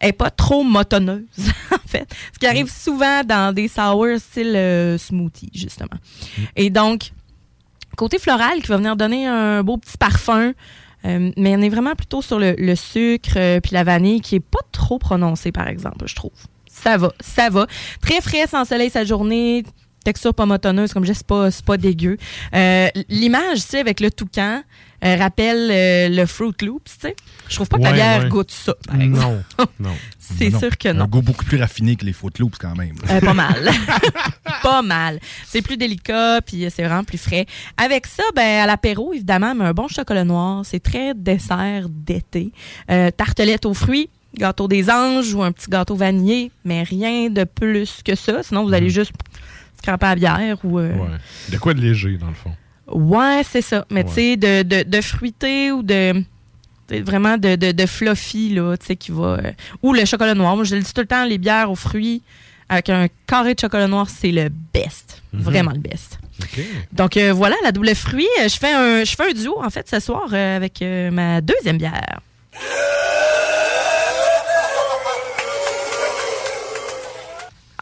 elle 0.00 0.08
est 0.08 0.12
pas 0.12 0.30
trop 0.30 0.64
motonneuse, 0.64 1.26
en 1.72 1.86
fait. 1.88 2.08
Ce 2.32 2.38
qui 2.38 2.46
arrive 2.46 2.70
souvent 2.70 3.22
dans 3.22 3.54
des 3.54 3.68
sours 3.68 4.06
style 4.18 4.54
euh, 4.56 4.96
smoothie, 4.96 5.50
justement. 5.54 5.98
Et 6.56 6.70
donc, 6.70 7.12
côté 7.96 8.18
floral 8.18 8.62
qui 8.62 8.68
va 8.68 8.78
venir 8.78 8.96
donner 8.96 9.26
un 9.26 9.62
beau 9.62 9.76
petit 9.76 9.98
parfum. 9.98 10.52
euh, 11.04 11.30
mais 11.36 11.54
on 11.54 11.60
est 11.60 11.68
vraiment 11.68 11.94
plutôt 11.94 12.22
sur 12.22 12.38
le, 12.38 12.54
le 12.56 12.74
sucre 12.76 13.34
euh, 13.36 13.60
puis 13.60 13.72
la 13.74 13.84
vanille 13.84 14.22
qui 14.22 14.36
est 14.36 14.40
pas 14.40 14.60
trop 14.72 14.98
prononcé, 14.98 15.52
par 15.52 15.68
exemple, 15.68 16.06
je 16.08 16.14
trouve. 16.14 16.32
Ça 16.70 16.96
va, 16.96 17.12
ça 17.20 17.50
va. 17.50 17.66
Très 18.00 18.20
frais, 18.22 18.46
sans 18.46 18.64
soleil 18.64 18.88
sa 18.90 19.04
journée, 19.04 19.64
texture 20.06 20.32
pas 20.32 20.46
motonneuse, 20.46 20.92
comme 20.92 21.04
je 21.04 21.10
dis, 21.10 21.18
c'est 21.18 21.26
pas, 21.26 21.48
pas 21.66 21.76
dégueu. 21.76 22.16
Euh, 22.54 22.88
L'image, 23.08 23.56
tu 23.56 23.70
sais, 23.70 23.80
avec 23.80 23.98
le 23.98 24.12
toucan, 24.12 24.62
euh, 25.04 25.16
rappelle 25.16 25.68
euh, 25.70 26.08
le 26.08 26.26
Fruit 26.26 26.54
Loops, 26.62 26.84
tu 26.84 27.08
sais. 27.08 27.16
Je 27.48 27.56
trouve 27.56 27.68
pas 27.68 27.76
que 27.78 27.82
la 27.82 27.90
Ouais, 27.90 27.96
bière 27.96 28.22
ouais. 28.22 28.28
goûte 28.28 28.52
ça, 28.52 28.74
par 28.86 29.00
exemple. 29.00 29.42
Non, 29.58 29.66
non. 29.80 29.94
C'est 30.18 30.56
sûr 30.56 30.78
que 30.78 30.88
Un 30.90 30.94
non. 30.94 31.06
goût 31.06 31.22
beaucoup 31.22 31.44
plus 31.44 31.58
raffiné 31.60 31.96
que 31.96 32.04
les 32.04 32.12
Fruit 32.12 32.30
Loops, 32.38 32.56
quand 32.58 32.76
même. 32.76 32.94
Euh, 33.10 33.20
pas 33.20 33.34
mal. 33.34 33.68
pas 34.62 34.82
mal. 34.82 35.18
C'est 35.44 35.60
plus 35.62 35.76
délicat, 35.76 36.40
puis 36.40 36.66
c'est 36.70 36.84
vraiment 36.84 37.04
plus 37.04 37.18
frais. 37.18 37.46
Avec 37.76 38.06
ça, 38.06 38.22
ben, 38.36 38.62
à 38.62 38.66
l'apéro, 38.66 39.12
évidemment, 39.12 39.54
mais 39.56 39.64
un 39.64 39.72
bon 39.72 39.88
chocolat 39.88 40.22
noir. 40.24 40.62
C'est 40.64 40.80
très 40.82 41.14
dessert 41.14 41.88
d'été. 41.90 42.52
Tartelette 43.16 43.66
aux 43.66 43.74
fruits, 43.74 44.08
gâteau 44.38 44.68
des 44.68 44.88
anges 44.88 45.34
ou 45.34 45.42
un 45.42 45.50
petit 45.52 45.68
gâteau 45.68 45.96
vanillé, 45.96 46.50
mais 46.64 46.82
rien 46.84 47.28
de 47.28 47.44
plus 47.44 48.02
que 48.04 48.14
ça. 48.14 48.42
Sinon, 48.42 48.64
vous 48.64 48.72
allez 48.72 48.90
juste 48.90 49.12
à 49.86 50.14
bière 50.14 50.58
ou... 50.64 50.78
euh, 50.78 50.92
Ouais. 50.94 51.08
De 51.50 51.58
quoi 51.58 51.74
de 51.74 51.80
léger, 51.80 52.16
dans 52.18 52.28
le 52.28 52.34
fond? 52.34 52.52
Ouais, 52.88 53.42
c'est 53.48 53.62
ça. 53.62 53.84
Mais 53.90 54.02
Ouais. 54.02 54.08
tu 54.08 54.14
sais, 54.14 54.36
de, 54.36 54.62
de, 54.62 54.82
de 54.88 55.00
fruité 55.00 55.72
ou 55.72 55.82
de. 55.82 56.22
Vraiment 56.88 57.36
de, 57.36 57.56
de, 57.56 57.72
de 57.72 57.86
fluffy, 57.86 58.54
là, 58.54 58.76
tu 58.76 58.86
sais, 58.86 58.96
qui 58.96 59.10
va. 59.10 59.38
euh, 59.42 59.52
ou 59.82 59.92
le 59.92 60.04
chocolat 60.04 60.34
noir. 60.34 60.54
Moi, 60.54 60.64
je 60.64 60.76
le 60.76 60.82
dis 60.82 60.92
tout 60.94 61.00
le 61.00 61.06
temps, 61.08 61.24
les 61.24 61.38
bières 61.38 61.68
aux 61.70 61.74
fruits 61.74 62.22
avec 62.68 62.90
un 62.90 63.06
carré 63.26 63.54
de 63.54 63.60
chocolat 63.60 63.88
noir, 63.88 64.08
c'est 64.08 64.30
le 64.32 64.48
best. 64.72 65.22
Mhm. 65.32 65.40
Vraiment 65.40 65.72
le 65.72 65.78
best. 65.80 66.18
Donc 66.92 67.16
euh, 67.16 67.32
voilà, 67.32 67.56
la 67.64 67.72
double 67.72 67.94
fruit. 67.94 68.26
Je 68.42 68.56
fais 68.56 68.72
un, 68.72 69.02
je 69.04 69.14
fais 69.16 69.30
un 69.30 69.32
duo, 69.32 69.56
en 69.62 69.70
fait, 69.70 69.88
ce 69.88 69.98
soir 70.00 70.28
euh, 70.32 70.56
avec 70.56 70.80
ma 71.12 71.40
deuxième 71.40 71.78
bière. 71.78 72.20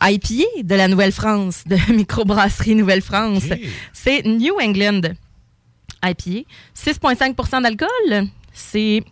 IPA 0.04 0.62
de 0.62 0.74
la 0.74 0.88
Nouvelle-France, 0.88 1.64
de 1.66 1.76
Microbrasserie 1.92 2.74
Nouvelle-France. 2.74 3.44
C'est 3.92 4.22
New 4.24 4.54
England 4.60 5.00
IPA. 6.04 6.46
6,5% 6.76 7.62
d'alcool. 7.62 8.28
C'est 8.52 9.02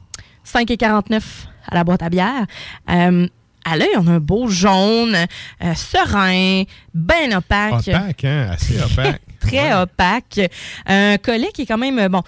5,49 0.46 1.22
à 1.68 1.74
la 1.74 1.85
boîte 1.85 2.02
à 2.02 2.11
bière. 2.11 2.46
Euh, 2.90 3.26
à 3.64 3.76
l'œil, 3.76 3.94
on 3.96 4.07
a 4.09 4.12
un 4.12 4.20
beau 4.20 4.48
jaune, 4.48 5.14
euh, 5.62 5.74
serein, 5.74 6.64
bien 6.92 7.37
opaque. 7.37 7.88
Opaque, 7.88 8.24
hein? 8.24 8.50
Assez 8.50 8.83
opaque. 8.83 9.22
Très 9.40 9.72
opaque. 9.74 10.40
Un 10.87 11.16
collet 11.18 11.50
qui 11.55 11.62
est 11.62 11.66
quand 11.66 11.78
même, 11.78 12.09
bon, 12.09 12.22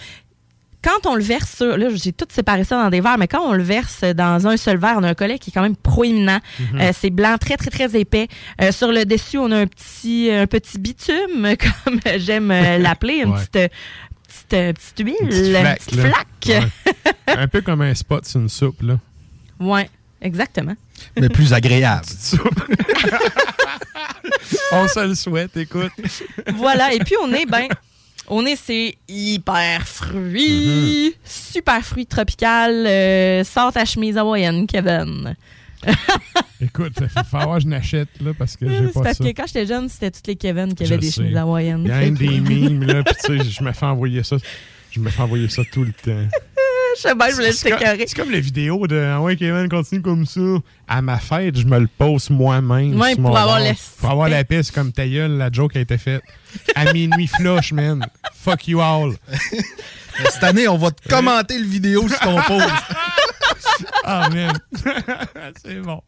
quand 0.85 1.07
on 1.11 1.15
le 1.15 1.23
verse 1.23 1.57
sur, 1.57 1.77
là, 1.79 1.89
j'ai 1.95 2.13
tout 2.13 2.27
séparé 2.31 2.63
ça 2.65 2.83
dans 2.83 2.91
des 2.91 3.01
verres, 3.01 3.17
mais 3.19 3.27
quand 3.27 3.41
on 3.43 3.55
le 3.55 3.63
verse 3.63 4.03
dans 4.03 4.47
un 4.47 4.57
seul 4.59 4.77
verre, 4.77 4.97
on 4.99 5.03
a 5.03 5.09
un 5.09 5.15
collet 5.15 5.39
qui 5.39 5.49
est 5.51 5.53
quand 5.53 5.63
même 5.63 5.77
proéminent. 5.77 6.41
Mhm. 6.61 6.81
Euh, 6.81 6.93
c'est 6.97 7.09
blanc, 7.11 7.37
très, 7.41 7.57
très, 7.57 7.71
très 7.71 7.99
épais. 7.99 8.29
Euh, 8.61 8.71
sur 8.71 8.93
le 8.93 9.05
dessus, 9.07 9.39
on 9.39 9.51
a 9.51 9.57
un 9.57 9.67
petit, 9.67 10.31
un 10.31 10.47
petit 10.47 10.79
bitume, 10.79 11.55
comme 11.85 12.01
j'aime 12.19 12.51
euh, 12.51 12.79
l'appeler, 12.85 13.23
une 13.25 13.31
Ouais. 13.33 13.41
petite, 13.51 13.73
petite, 14.49 14.77
petite 14.79 14.99
huile, 14.99 15.17
Une 15.23 15.29
petite 15.29 15.51
flaque. 15.51 15.79
petite 15.85 15.97
là. 15.97 16.11
flaque. 16.11 16.63
Ouais. 17.29 17.35
un 17.39 17.49
peu 17.49 17.61
comme 17.63 17.81
un 17.81 17.95
spot 17.95 18.27
sur 18.27 18.41
une 18.41 18.49
soupe, 18.51 18.83
là. 18.83 18.99
Ouais, 19.61 19.89
exactement. 20.21 20.75
Mais 21.19 21.29
plus 21.29 21.53
agréable. 21.55 22.05
On 24.73 24.89
se 24.89 25.07
le 25.07 25.15
souhaite, 25.15 25.57
écoute. 25.57 25.93
voilà, 26.57 26.93
et 26.93 26.99
puis 26.99 27.15
on 27.23 27.33
est, 27.33 27.47
ben, 27.47 27.69
on 28.29 28.45
est, 28.47 28.57
c'est 28.57 28.95
hyper 29.09 29.87
fruits, 29.87 31.15
super 31.25 31.83
fruits 31.85 32.07
tropical. 32.07 32.85
Euh, 32.87 33.45
ta 33.73 33.85
chemise 33.85 34.17
hawaïenne, 34.17 34.67
Kevin. 34.67 35.35
Écoute, 36.61 36.95
il 37.01 37.09
faut 37.09 37.25
falloir 37.25 37.57
que 37.59 37.65
je 37.65 37.69
n'achète, 37.69 38.09
là, 38.21 38.33
parce 38.39 38.57
que 38.57 38.67
j'ai 38.69 38.87
C'est 38.87 38.93
pas 38.95 39.03
parce 39.03 39.19
ça. 39.19 39.25
que 39.25 39.29
quand 39.31 39.47
j'étais 39.47 39.67
jeune, 39.67 39.89
c'était 39.89 40.11
tous 40.11 40.23
les 40.27 40.37
Kevin 40.37 40.75
qui 40.75 40.85
avaient 40.85 40.95
Je 40.95 41.01
des 41.01 41.07
sais. 41.11 41.21
chemises 41.23 41.37
hawaïennes. 41.37 41.83
Il 41.85 41.89
y 41.89 41.93
a 41.93 42.11
des 42.11 42.41
mimes, 42.41 42.85
là, 42.85 43.03
puis 43.05 43.15
tu 43.25 43.39
sais, 43.39 43.51
je 43.51 43.63
me 43.63 43.73
fais 43.73 43.87
envoyer 43.87 44.23
ça. 44.23 44.37
Je 44.91 45.01
me 45.01 45.11
fais 45.11 45.23
envoyer 45.23 45.49
ça 45.49 45.63
tout 45.73 45.85
le 45.85 45.93
temps. 45.93 46.29
Je 46.97 47.01
sais 47.01 47.15
pas, 47.15 47.31
je 47.31 47.35
voulais 47.37 47.53
C'est 47.53 47.71
comme- 47.71 47.79
t'écœurer. 47.79 48.05
C'est 48.07 48.17
comme 48.17 48.31
la 48.31 48.41
vidéo 48.41 48.87
de 48.87 48.97
Ah 49.15 49.21
ouais, 49.21 49.37
Kevin, 49.37 49.69
continue 49.69 50.03
comme 50.03 50.27
ça. 50.27 50.41
À 50.87 51.03
ma 51.03 51.19
fête, 51.19 51.59
je 51.59 51.65
me 51.67 51.79
le 51.79 51.89
poste 51.89 52.31
moi-même. 52.31 52.99
Ouais, 53.01 53.17
pour 53.17 53.37
avoir 53.37 53.59
le 53.61 53.71
Pour 54.01 54.11
avoir 54.11 54.29
la 54.29 54.43
c'est 54.49 54.73
comme 54.73 54.93
ta 54.93 55.07
gueule, 55.07 55.33
la 55.33 55.51
joke 55.51 55.77
a 55.77 55.81
été 55.81 55.99
faite. 55.99 56.23
À 56.75 56.93
minuit 56.93 57.27
flush, 57.27 57.73
man. 57.73 58.05
Fuck 58.35 58.69
you 58.69 58.81
all. 58.81 59.15
Cette 60.31 60.45
année, 60.45 60.69
on 60.69 60.77
va 60.79 60.91
te 60.93 61.09
commenter 61.09 61.59
le 61.59 61.67
vidéo 61.67 62.09
sur 62.09 62.19
ton 62.21 62.41
post. 62.43 62.69
Ah, 64.05 64.29
man. 64.33 64.53
c'est 65.65 65.81
bon. 65.81 66.01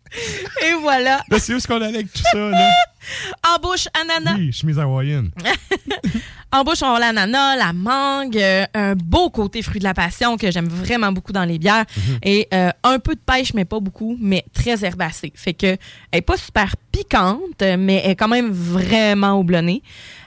Et 0.65 0.73
voilà. 0.81 1.23
Là, 1.29 1.39
c'est 1.39 1.55
où 1.55 1.59
ce 1.61 1.67
qu'on 1.67 1.77
allait 1.77 1.97
avec 1.99 2.13
tout 2.13 2.23
ça, 2.31 2.39
là? 2.39 2.69
Embauche 3.55 3.89
ananas. 3.95 4.37
Oui, 4.39 4.53
chemise 4.53 4.79
hawaïenne. 4.79 5.31
Embauche, 6.53 6.83
on 6.83 6.95
a 6.95 6.99
l'ananas, 7.01 7.57
la 7.57 7.73
mangue, 7.73 8.37
euh, 8.39 8.65
un 8.75 8.95
beau 8.95 9.31
côté 9.31 9.63
fruit 9.63 9.79
de 9.81 9.85
la 9.85 9.95
passion 9.95 10.37
que 10.37 10.51
j'aime 10.51 10.69
vraiment 10.69 11.11
beaucoup 11.13 11.33
dans 11.33 11.45
les 11.45 11.59
bières. 11.59 11.85
Mhm. 11.97 12.19
Et 12.23 12.49
euh, 12.55 12.71
un 12.85 12.99
peu 12.99 13.15
de 13.15 13.21
pêche, 13.21 13.53
mais 13.53 13.65
pas 13.65 13.81
beaucoup, 13.81 14.17
mais 14.21 14.45
très 14.53 14.85
herbacée. 14.85 15.33
Fait 15.35 15.55
que 15.55 15.67
elle 15.67 15.79
est 16.13 16.23
pas 16.23 16.37
super 16.37 16.75
piquante, 16.93 17.61
mais 17.61 18.01
elle 18.05 18.13
est 18.13 18.17
quand 18.17 18.29
même 18.29 18.51
vraiment 18.51 19.39
houblonnée. 19.39 19.83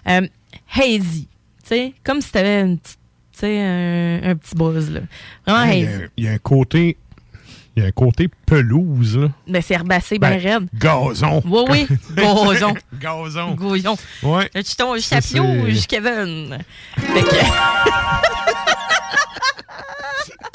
Euh, 0.08 0.28
hazy. 0.76 1.28
Tu 1.64 1.70
sais, 1.70 1.94
comme 2.04 2.22
si 2.22 2.32
t'avais 2.32 2.62
une 2.62 2.78
petite- 2.78 2.98
tu 3.34 3.40
sais, 3.40 3.60
un, 3.62 4.32
un 4.32 4.36
petit 4.36 4.56
buzz, 4.56 4.92
là. 4.92 5.02
Vraiment 5.48 5.72
Il 5.72 5.80
y, 5.80 5.86
a, 5.86 5.90
hazy. 5.90 6.04
il 6.18 6.24
y 6.26 6.28
a 6.28 6.32
un 6.32 6.38
côté. 6.38 6.98
Il 7.80 7.84
y 7.84 7.86
a 7.86 7.88
un 7.88 7.92
côté 7.92 8.28
pelouse, 8.46 9.18
là. 9.18 9.28
Ben, 9.48 9.62
c'est 9.62 9.74
herbacé, 9.74 10.20
ben, 10.20 10.32
Ben, 10.32 10.42
raide. 10.42 10.68
Gazon. 10.74 11.42
Oui, 11.46 11.64
oui, 11.70 11.88
gazon. 12.16 12.74
Gazon. 13.00 13.52
Gouillon. 13.56 13.96
Ouais. 14.22 14.50
Tu 14.54 14.64
chapiouge, 14.66 15.00
c'est- 15.02 15.88
Kevin? 15.88 16.58
Fait 16.98 17.22
que... 17.22 17.36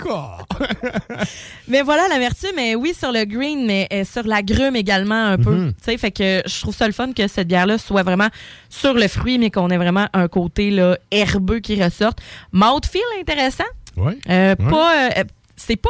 mais 1.68 1.80
voilà, 1.80 2.06
l'amertume 2.08 2.58
est, 2.58 2.74
oui, 2.74 2.92
sur 2.94 3.10
le 3.10 3.24
green, 3.24 3.64
mais 3.66 3.88
sur 4.04 4.24
la 4.24 4.42
grume 4.42 4.76
également 4.76 5.14
un 5.28 5.38
peu. 5.38 5.54
Mhm. 5.54 5.72
Tu 5.72 5.84
sais, 5.84 5.96
fait 5.96 6.10
que 6.10 6.42
je 6.46 6.60
trouve 6.60 6.74
ça 6.76 6.86
le 6.86 6.92
fun 6.92 7.12
que 7.14 7.26
cette 7.26 7.48
bière-là 7.48 7.78
soit 7.78 8.02
vraiment 8.02 8.28
sur 8.68 8.92
le 8.92 9.08
fruit, 9.08 9.38
mais 9.38 9.50
qu'on 9.50 9.70
ait 9.70 9.78
vraiment 9.78 10.06
un 10.12 10.28
côté 10.28 10.70
là, 10.70 10.98
herbeux 11.10 11.60
qui 11.60 11.82
ressorte. 11.82 12.18
Mouthfeel 12.52 13.00
intéressant. 13.18 13.64
Ouais. 13.96 14.18
Euh, 14.28 14.54
Ouais. 14.58 14.70
Pas, 14.70 15.08
euh, 15.20 15.24
c'est 15.56 15.76
pas 15.76 15.88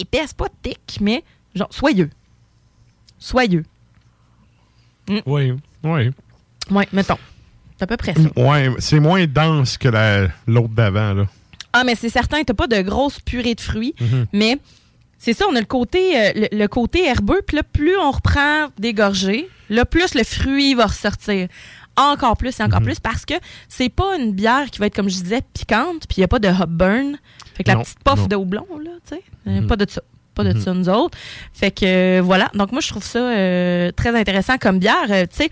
épais, 0.00 0.22
c'est 0.26 0.36
pas 0.36 0.48
thick, 0.62 0.98
mais 1.00 1.22
genre 1.54 1.68
soyeux. 1.72 2.10
Soyeux. 3.18 3.64
Oui, 5.26 5.52
oui. 5.84 6.10
Ouais, 6.70 6.88
mettons. 6.92 7.18
C'est 7.76 7.84
à 7.84 7.86
peu 7.86 7.96
près 7.96 8.14
ça. 8.14 8.20
Ouais, 8.40 8.70
c'est 8.78 9.00
moins 9.00 9.26
dense 9.26 9.76
que 9.76 9.88
la- 9.88 10.28
l'autre 10.46 10.68
d'avant, 10.74 11.14
là. 11.14 11.26
Ah, 11.72 11.84
mais 11.84 11.94
c'est 11.94 12.10
certain, 12.10 12.42
t'as 12.44 12.54
pas 12.54 12.66
de 12.66 12.80
grosse 12.82 13.18
purée 13.20 13.54
de 13.54 13.60
fruits, 13.60 13.94
Mhm. 14.00 14.26
mais 14.32 14.58
c'est 15.18 15.32
ça, 15.32 15.46
on 15.50 15.56
a 15.56 15.60
le 15.60 15.66
côté, 15.66 16.16
euh, 16.16 16.32
le, 16.52 16.58
le 16.58 16.68
côté 16.68 17.04
herbeux, 17.06 17.42
puis 17.46 17.56
là, 17.56 17.62
plus 17.62 17.96
on 17.96 18.10
reprend 18.10 18.68
des 18.78 18.92
gorgées, 18.94 19.48
là, 19.70 19.84
plus 19.84 20.14
le 20.14 20.22
fruit 20.24 20.74
va 20.74 20.86
ressortir. 20.86 21.48
Encore 21.96 22.36
plus 22.36 22.58
et 22.58 22.62
encore 22.62 22.80
Mhm. 22.80 22.86
plus, 22.86 23.00
parce 23.00 23.24
que 23.26 23.34
c'est 23.68 23.88
pas 23.90 24.16
une 24.16 24.32
bière 24.32 24.70
qui 24.70 24.78
va 24.78 24.86
être, 24.86 24.96
comme 24.96 25.08
je 25.10 25.16
disais, 25.22 25.40
piquante, 25.52 26.06
puis 26.08 26.16
il 26.16 26.20
n'y 26.20 26.24
a 26.24 26.28
pas 26.28 26.38
de 26.38 26.48
hop 26.48 26.70
burn. 26.70 27.18
Fait 27.54 27.64
que 27.64 27.70
la 27.70 27.76
petite 27.78 27.98
puff 28.02 28.18
non. 28.20 28.26
de 28.28 28.36
houblon, 28.36 28.66
là, 28.82 28.90
tu 29.06 29.16
sais, 29.16 29.22
euh, 29.48 29.60
Mhm. 29.60 29.66
pas 29.66 29.76
de 29.76 29.86
ça. 29.88 30.00
Pas 30.34 30.44
de 30.44 30.54
Mhm. 30.54 30.60
ça, 30.62 30.72
nous 30.72 30.88
autres. 30.88 31.18
Fait 31.52 31.70
que, 31.70 31.84
euh, 32.18 32.22
voilà. 32.22 32.50
Donc, 32.54 32.72
moi, 32.72 32.80
je 32.80 32.88
trouve 32.88 33.04
ça 33.04 33.18
euh, 33.18 33.90
très 33.92 34.18
intéressant 34.18 34.56
comme 34.56 34.78
bière. 34.78 35.04
Euh, 35.10 35.26
tu 35.30 35.36
sais, 35.44 35.50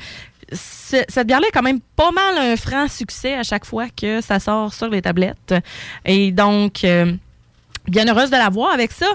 ce- 0.52 1.04
cette 1.08 1.26
bière-là 1.26 1.48
est 1.48 1.52
quand 1.52 1.60
même 1.62 1.80
pas 1.96 2.10
mal 2.12 2.38
un 2.38 2.56
franc 2.56 2.88
succès 2.88 3.34
à 3.34 3.42
chaque 3.42 3.66
fois 3.66 3.88
que 3.94 4.22
ça 4.22 4.40
sort 4.40 4.72
sur 4.72 4.88
les 4.88 5.02
tablettes. 5.02 5.54
Et 6.06 6.32
donc, 6.32 6.80
bien 7.86 8.06
heureuse 8.08 8.30
de 8.30 8.36
la 8.36 8.48
voir 8.48 8.72
avec 8.72 8.92
ça. 8.92 9.06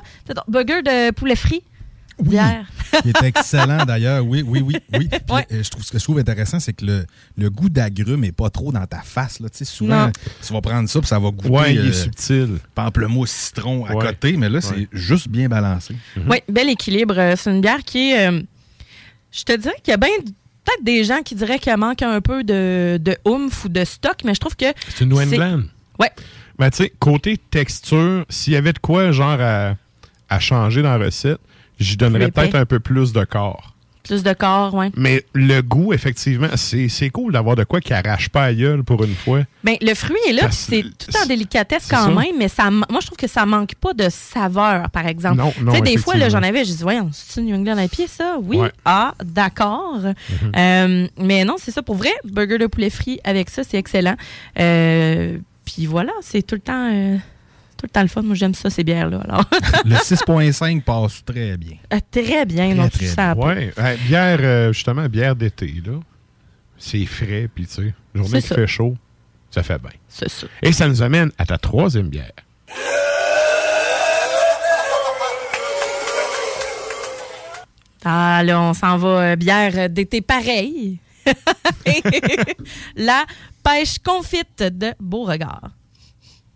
Burger 0.48 0.84
de 0.84 1.12
poulet 1.12 1.36
frit. 1.36 1.64
Bière. 2.22 2.66
qui 3.02 3.10
est 3.10 3.24
excellent 3.24 3.84
d'ailleurs. 3.86 4.26
Oui, 4.26 4.44
oui, 4.46 4.62
oui, 4.62 4.78
oui. 4.94 5.08
Puis, 5.10 5.20
Ouais. 5.36 5.46
euh, 5.52 5.64
je 5.64 5.70
trouve 5.70 5.84
ce 5.84 5.92
que 5.92 6.00
je 6.00 6.04
trouve 6.04 6.20
intéressant, 6.20 6.60
c'est 6.60 6.74
que 6.74 6.86
le, 6.86 7.06
le 7.38 7.50
goût 7.50 7.68
d'agrumes 7.70 8.22
n'est 8.22 8.32
pas 8.32 8.50
trop 8.50 8.72
dans 8.72 8.86
ta 8.86 9.02
face. 9.02 9.40
Là. 9.40 9.50
Tu 9.50 9.58
sais, 9.60 9.66
souvent, 9.66 10.06
Non. 10.08 10.12
tu 10.46 10.54
vas 10.54 10.62
prendre 10.62 10.88
ça 10.90 11.00
puis 11.00 11.08
ça 11.08 11.20
va 11.20 11.30
goûter 11.32 11.50
Ouais, 11.50 11.74
il 11.76 11.86
est 11.88 11.90
euh, 11.90 11.94
subtil. 11.94 12.58
pamplemousse, 12.74 13.32
citron 13.32 13.86
à 13.86 13.94
Ouais. 13.96 14.06
côté, 14.06 14.38
mais 14.38 14.50
là, 14.50 14.62
c'est 14.62 14.76
Ouais. 14.76 14.88
juste 14.94 15.28
bien 15.28 15.50
balancé. 15.50 15.96
Oui, 16.30 16.38
bel 16.48 16.70
équilibre. 16.70 17.16
Euh, 17.18 17.34
C'est 17.38 17.52
une 17.52 17.62
bière 17.62 17.84
qui 17.84 18.12
est. 18.12 18.30
euh, 18.30 18.42
je 19.32 19.44
te 19.44 19.56
dirais 19.58 19.76
qu'il 19.84 19.92
y 19.92 19.96
a 19.96 19.98
bien 19.98 20.10
peut-être 20.64 20.84
des 20.84 21.04
gens 21.04 21.22
qui 21.22 21.36
diraient 21.36 21.60
qu'il 21.60 21.76
manque 21.78 22.02
un 22.02 22.22
peu 22.22 22.44
de, 22.44 22.98
de 23.00 23.18
oomph 23.26 23.66
ou 23.66 23.70
de 23.70 23.84
stock, 23.84 24.16
mais 24.24 24.34
je 24.34 24.40
trouve 24.40 24.56
que. 24.56 24.66
C'est 24.96 25.04
une 25.04 25.10
New 25.10 25.18
c'est- 25.18 25.36
England. 25.36 25.64
Ouais. 26.00 26.10
Ben, 26.58 26.70
tu 26.72 26.78
sais, 26.78 26.94
côté 27.00 27.38
texture, 27.52 28.26
s'il 28.30 28.54
y 28.54 28.56
avait 28.56 28.72
de 28.74 28.80
quoi, 28.80 29.12
genre, 29.12 29.38
à, 29.42 29.76
à 30.30 30.40
changer 30.40 30.82
dans 30.82 30.98
la 30.98 31.06
recette, 31.06 31.38
j'y 31.80 31.98
donnerais 31.98 32.32
peut-être 32.32 32.56
un 32.56 32.66
peu 32.66 32.80
plus 32.80 33.14
de 33.14 33.24
corps. 33.24 33.72
Plus 34.04 34.22
de 34.22 34.34
corps, 34.34 34.76
ouais. 34.76 34.92
Mais 34.96 35.26
le 35.34 35.62
goût, 35.62 35.92
effectivement, 35.92 36.50
c'est 36.54 37.10
cool 37.10 37.34
d'avoir 37.34 37.56
de 37.56 37.64
quoi 37.64 37.82
qui 37.82 37.92
arrache 37.92 38.30
pas 38.30 38.44
à 38.44 38.54
gueule 38.54 38.84
pour 38.84 39.04
une 39.04 39.16
fois. 39.16 39.42
Ben, 39.64 39.78
le 39.82 39.96
fruit 39.96 40.20
est 40.30 40.34
là, 40.34 40.52
c'est 40.52 40.84
tout 40.84 41.18
en 41.20 41.26
délicatesse 41.26 41.88
quand 41.90 42.04
ça. 42.04 42.10
même, 42.12 42.38
mais 42.38 42.48
ça, 42.48 42.70
moi, 42.70 42.86
je 43.02 43.08
trouve 43.08 43.18
que 43.18 43.26
ça 43.28 43.48
manque 43.48 43.74
pas 43.74 43.96
de 43.96 44.08
saveur, 44.12 44.92
par 44.92 45.08
exemple. 45.08 45.38
Non, 45.38 45.52
non, 45.60 45.72
Tu 45.72 45.78
sais, 45.78 45.84
des 45.84 45.98
fois, 45.98 46.14
j'en 46.30 46.44
avais, 46.44 46.64
je 46.66 46.74
dis, 46.74 46.84
voyons, 46.84 47.10
c'est 47.14 47.42
une 47.42 47.48
New 47.48 47.56
England 47.56 47.80
à 47.80 47.88
pied, 47.88 48.06
ça? 48.06 48.38
Oui. 48.44 48.58
Ouais. 48.58 48.72
Ah, 48.86 49.16
d'accord. 49.24 49.98
Mm-hmm. 50.00 50.52
Euh, 50.56 51.08
mais 51.20 51.44
non, 51.44 51.56
c'est 51.58 51.72
ça, 51.72 51.82
pour 51.82 51.96
vrai, 51.96 52.12
burger 52.26 52.60
de 52.60 52.68
poulet 52.68 52.92
frit 52.92 53.20
avec 53.24 53.50
ça, 53.50 53.64
c'est 53.64 53.78
excellent. 53.78 54.18
Euh, 54.60 55.40
puis 55.66 55.88
voilà, 55.88 56.12
c'est 56.22 56.44
tout 56.46 56.54
le 56.54 56.62
temps. 56.62 56.92
euh, 56.94 57.18
tout 57.78 57.86
le 57.86 57.90
temps 57.90 58.02
le 58.02 58.08
fun. 58.08 58.22
Moi, 58.22 58.36
j'aime 58.36 58.54
ça, 58.56 58.70
ces 58.70 58.84
bières-là. 58.84 59.20
Alors, 59.28 59.44
Le 59.86 59.96
6.5 59.96 60.82
passe 60.82 61.24
très 61.26 61.58
bien. 61.58 61.78
Euh, 61.94 62.00
très 62.12 62.46
bien, 62.46 62.68
Très, 62.68 62.76
non, 62.76 62.90
très 62.90 63.06
tout 63.08 63.12
ça. 63.14 63.36
Ouais, 63.36 63.74
bière, 64.08 64.40
euh, 64.42 64.74
justement, 64.74 65.08
bière 65.08 65.36
d'été, 65.36 65.74
là. 65.86 66.00
C'est 66.78 67.06
frais, 67.06 67.50
puis 67.54 67.68
tu 67.68 67.74
sais, 67.74 67.94
journée 68.14 68.42
qui 68.42 68.48
ça. 68.48 68.56
fait 68.56 68.68
chaud, 68.68 68.96
ça 69.50 69.64
fait 69.64 69.80
bien. 69.82 69.92
C'est 70.10 70.30
ça. 70.30 70.48
Et 70.62 70.72
ça 70.74 70.88
nous 70.88 71.02
amène 71.02 71.32
à 71.38 71.46
ta 71.46 71.58
troisième 71.58 72.10
bière. 72.10 72.32
Ah, 78.04 78.44
là, 78.44 78.62
on 78.62 78.74
s'en 78.74 78.98
va 78.98 79.08
euh, 79.32 79.36
bière 79.36 79.90
d'été 79.90 80.22
pareil. 80.22 81.00
La 82.96 83.26
pêche 83.64 83.98
confite 84.00 84.62
de 84.62 84.94
Beauregard. 85.00 85.72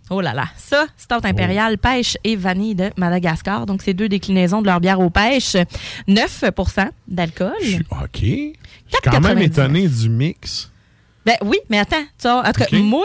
Oh 0.10 0.22
là 0.22 0.34
là, 0.34 0.46
ça, 0.58 0.86
Stout 0.98 1.24
Impérial, 1.26 1.78
pêche 1.78 2.18
et 2.24 2.36
vanille 2.36 2.76
de 2.76 2.90
Madagascar. 2.98 3.66
Donc, 3.66 3.82
c'est 3.84 3.94
deux 3.94 4.10
déclinaisons 4.10 4.62
de 4.62 4.68
leur 4.68 4.80
bière 4.80 5.00
aux 5.00 5.10
pêches. 5.10 5.56
9% 6.08 6.90
d'alcool. 7.08 7.52
OK. 7.92 8.10
Je 8.14 8.20
suis 8.22 8.54
quand 9.04 9.22
même 9.22 9.38
4,99. 9.40 9.42
étonné 9.44 9.88
du 9.88 10.10
mix. 10.10 10.72
Ben 11.26 11.36
oui, 11.44 11.58
mais 11.70 11.78
attends, 11.80 12.04
tu 12.20 12.28
vois, 12.28 12.40
en 12.48 12.52
tout 12.52 12.62
cas, 12.62 12.66
OK. 12.72 12.80
moi, 12.80 13.04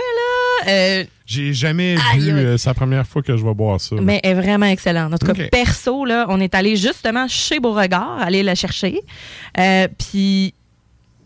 là, 0.64 0.70
euh, 0.70 1.04
J'ai 1.26 1.52
jamais 1.52 1.96
Aïe, 2.12 2.20
vu. 2.20 2.30
euh, 2.30 2.56
c'est 2.56 2.70
la 2.70 2.74
première 2.74 3.06
fois 3.06 3.22
que 3.22 3.36
je 3.36 3.44
vais 3.44 3.52
boire 3.54 3.80
ça. 3.80 3.96
Mais 4.00 4.20
elle 4.22 4.30
est 4.38 4.40
vraiment 4.40 4.66
excellente. 4.66 5.12
En 5.12 5.18
tout 5.18 5.26
cas, 5.26 5.48
perso, 5.50 6.04
là, 6.06 6.24
on 6.30 6.40
est 6.40 6.54
allé 6.54 6.76
justement 6.76 7.26
chez 7.28 7.60
Beauregard, 7.60 8.18
aller 8.20 8.42
la 8.42 8.54
chercher. 8.54 9.00
Euh, 9.58 9.88
Puis, 9.98 10.54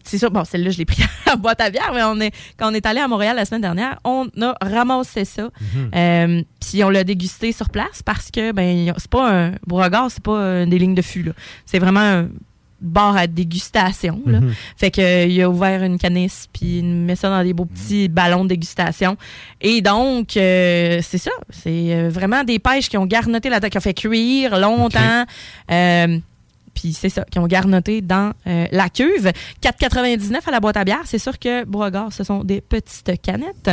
c'est 0.09 0.19
sûr, 0.19 0.31
bon, 0.31 0.45
celle-là, 0.45 0.71
je 0.71 0.79
l'ai 0.79 0.85
pris 0.85 1.03
à 1.27 1.31
la 1.31 1.37
boîte 1.37 1.61
à 1.61 1.71
bière, 1.71 1.93
mais 1.95 2.03
on 2.03 2.19
est, 2.21 2.33
quand 2.57 2.71
on 2.71 2.75
est 2.75 2.87
allé 2.87 3.01
à 3.01 3.09
Montréal 3.09 3.37
la 3.37 3.45
semaine 3.45 3.61
dernière, 3.61 3.99
on 4.05 4.27
a 4.41 4.55
ramassé 4.61 5.25
ça. 5.25 5.43
Mhm. 5.43 5.91
Euh, 5.95 6.43
Puis, 6.61 6.83
on 6.83 6.91
l'a 6.91 7.05
dégusté 7.05 7.53
sur 7.53 7.69
place 7.69 8.03
parce 8.05 8.31
que, 8.31 8.53
ben, 8.53 8.93
c'est 8.97 9.11
pas 9.11 9.31
un. 9.31 9.53
Beauregard, 9.67 10.11
c'est 10.11 10.23
pas 10.23 10.39
euh, 10.39 10.67
des 10.67 10.79
lignes 10.79 10.95
de 10.95 11.03
fût, 11.03 11.23
là. 11.23 11.33
C'est 11.67 11.79
vraiment 11.79 12.01
un 12.01 12.29
bar 12.81 13.17
à 13.17 13.27
dégustation, 13.27 14.21
là. 14.27 14.41
Mhm. 14.41 14.55
Fait 14.77 14.91
que 14.91 15.01
euh, 15.01 15.27
il 15.27 15.43
a 15.43 15.51
ouvert 15.51 15.83
une 15.83 15.99
canisse 15.99 16.47
puis 16.53 16.79
il 16.79 16.85
met 16.85 17.17
ça 17.17 17.29
dans 17.29 17.43
des 17.43 17.53
beaux 17.53 17.65
petits 17.65 18.09
ballons 18.09 18.45
de 18.45 18.51
dégustation. 18.51 19.17
Et 19.61 19.81
donc 19.81 20.37
euh, 20.37 21.01
c'est 21.03 21.19
ça, 21.19 21.33
c'est 21.51 22.09
vraiment 22.09 22.45
des 22.45 22.61
pêches 22.61 22.89
qui 22.89 22.97
ont 22.97 23.07
garnoté 23.07 23.49
la 23.49 23.61
qui 23.61 23.77
ont 23.77 23.81
fait 23.81 23.95
cuire 23.95 24.59
longtemps. 24.59 25.25
Euh, 25.73 26.19
puis 26.81 26.93
c'est 26.93 27.09
ça, 27.09 27.25
qui 27.31 27.39
ont 27.39 27.47
garnoté 27.47 28.01
dans 28.01 28.33
euh, 28.47 28.67
la 28.71 28.89
cuve. 28.89 29.33
4,99 29.63 30.37
à 30.47 30.51
la 30.51 30.61
boîte 30.61 30.77
à 30.77 30.85
bière. 30.85 31.03
C'est 31.05 31.19
sûr 31.19 31.39
que 31.39 31.65
Beauregard, 31.65 32.13
ce 32.13 32.23
sont 32.25 32.45
des 32.45 32.61
petites 32.61 33.21
canettes. 33.23 33.71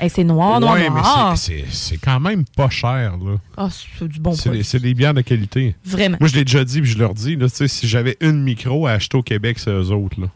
Hey, 0.00 0.08
c'est 0.10 0.24
noir, 0.24 0.60
noir, 0.60 0.74
ouais, 0.74 0.88
noir. 0.88 1.34
mais 1.48 1.64
c'est- 1.70 1.96
quand 1.98 2.20
même 2.20 2.44
pas 2.56 2.70
cher, 2.70 3.16
là. 3.18 3.36
Ah, 3.56 3.68
c'est 3.70 4.06
du 4.08 4.20
bon 4.20 4.32
C'est 4.32 4.50
des- 4.50 4.62
c'est 4.62 4.78
des 4.78 4.94
bières 4.94 5.12
de 5.14 5.20
qualité. 5.22 5.74
Vraiment. 5.84 6.16
Moi, 6.20 6.28
je 6.28 6.34
l'ai 6.36 6.44
déjà 6.44 6.64
dit, 6.64 6.80
puis 6.80 6.90
je 6.90 6.98
leur 6.98 7.14
dis, 7.14 7.36
là, 7.36 7.46
si 7.48 7.88
j'avais 7.88 8.16
une 8.20 8.42
micro 8.42 8.86
à 8.86 8.92
acheter 8.92 9.16
au 9.16 9.22
Québec, 9.22 9.58
c'est 9.58 9.70
eux 9.70 9.90
autres. 9.90 10.20
Là, 10.20 10.28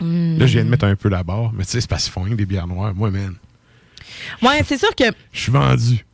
Mm. 0.00 0.38
là 0.38 0.46
je 0.46 0.52
viens 0.54 0.64
de 0.64 0.68
mettre 0.70 0.84
un 0.84 0.94
peu 0.96 1.08
la 1.08 1.22
barre, 1.22 1.52
mais 1.52 1.64
tu 1.64 1.70
sais, 1.70 1.80
c'est 1.80 1.88
parce 1.90 2.04
qu'ils 2.04 2.12
font 2.12 2.22
rien 2.22 2.34
des 2.34 2.46
bières 2.46 2.66
noires. 2.66 2.94
Moi, 2.94 3.10
man, 3.10 3.34
Ouais, 4.42 4.62
c'est 4.66 4.78
sûr 4.78 4.94
que 4.94 5.04
je 5.32 5.40
suis 5.40 5.52
vendu. 5.52 6.04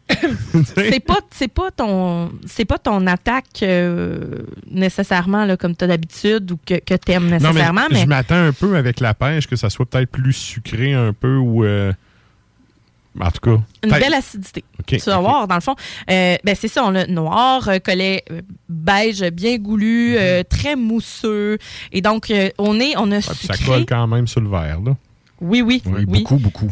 C'est 0.75 1.01
pas 1.01 1.19
c'est 1.31 1.49
pas 1.49 1.71
ton 1.71 2.31
c'est 2.47 2.65
pas 2.65 2.79
ton 2.79 3.07
attaque 3.07 3.63
euh, 3.63 4.39
nécessairement 4.71 5.45
là, 5.45 5.57
comme 5.57 5.77
tu 5.77 5.85
as 5.85 5.89
d'habitude 5.89 6.51
ou 6.53 6.59
que, 6.65 6.75
que 6.79 6.95
tu 6.95 7.13
aimes 7.13 7.25
Non, 7.25 7.31
mais 7.31 7.39
nécessairement, 7.39 7.87
mais, 7.91 8.01
je 8.01 8.07
m'attends 8.07 8.47
un 8.47 8.53
peu 8.53 8.77
avec 8.77 9.01
la 9.01 9.15
pêche 9.15 9.47
que 9.47 9.57
ça 9.57 9.71
soit 9.71 9.87
peut-être 9.87 10.11
plus 10.11 10.33
sucré 10.33 10.95
un 10.95 11.13
peu 11.13 11.37
ou. 11.37 11.65
euh, 11.65 11.93
en 13.21 13.31
tout 13.31 13.41
cas. 13.41 13.63
une 13.83 13.91
belle 13.91 14.15
acidité. 14.15 14.65
Tu 14.87 14.99
vas 14.99 15.19
voir, 15.19 15.49
dans 15.49 15.57
le 15.57 15.61
fond. 15.61 15.75
Euh, 16.09 16.37
ben, 16.45 16.55
c'est 16.55 16.69
ça, 16.69 16.85
on 16.85 16.95
a 16.95 17.05
noir, 17.07 17.69
collet 17.85 18.25
beige, 18.69 19.23
bien 19.33 19.59
goulu, 19.59 20.17
euh, 20.17 20.45
très 20.49 20.77
mousseux. 20.77 21.59
Et 21.91 22.01
donc, 22.01 22.33
on, 22.59 22.79
est, 22.79 22.97
on 22.97 23.11
a. 23.11 23.17
Ouais, 23.17 23.21
puis 23.21 23.47
ça 23.49 23.55
sucré. 23.55 23.65
colle 23.67 23.87
quand 23.87 24.07
même 24.07 24.29
sur 24.29 24.41
le 24.41 24.49
verre, 24.49 24.81
là. 24.85 24.97
Oui, 25.41 25.63
oui, 25.63 25.83
oui. 25.87 26.05
beaucoup, 26.07 26.37
beaucoup. 26.37 26.71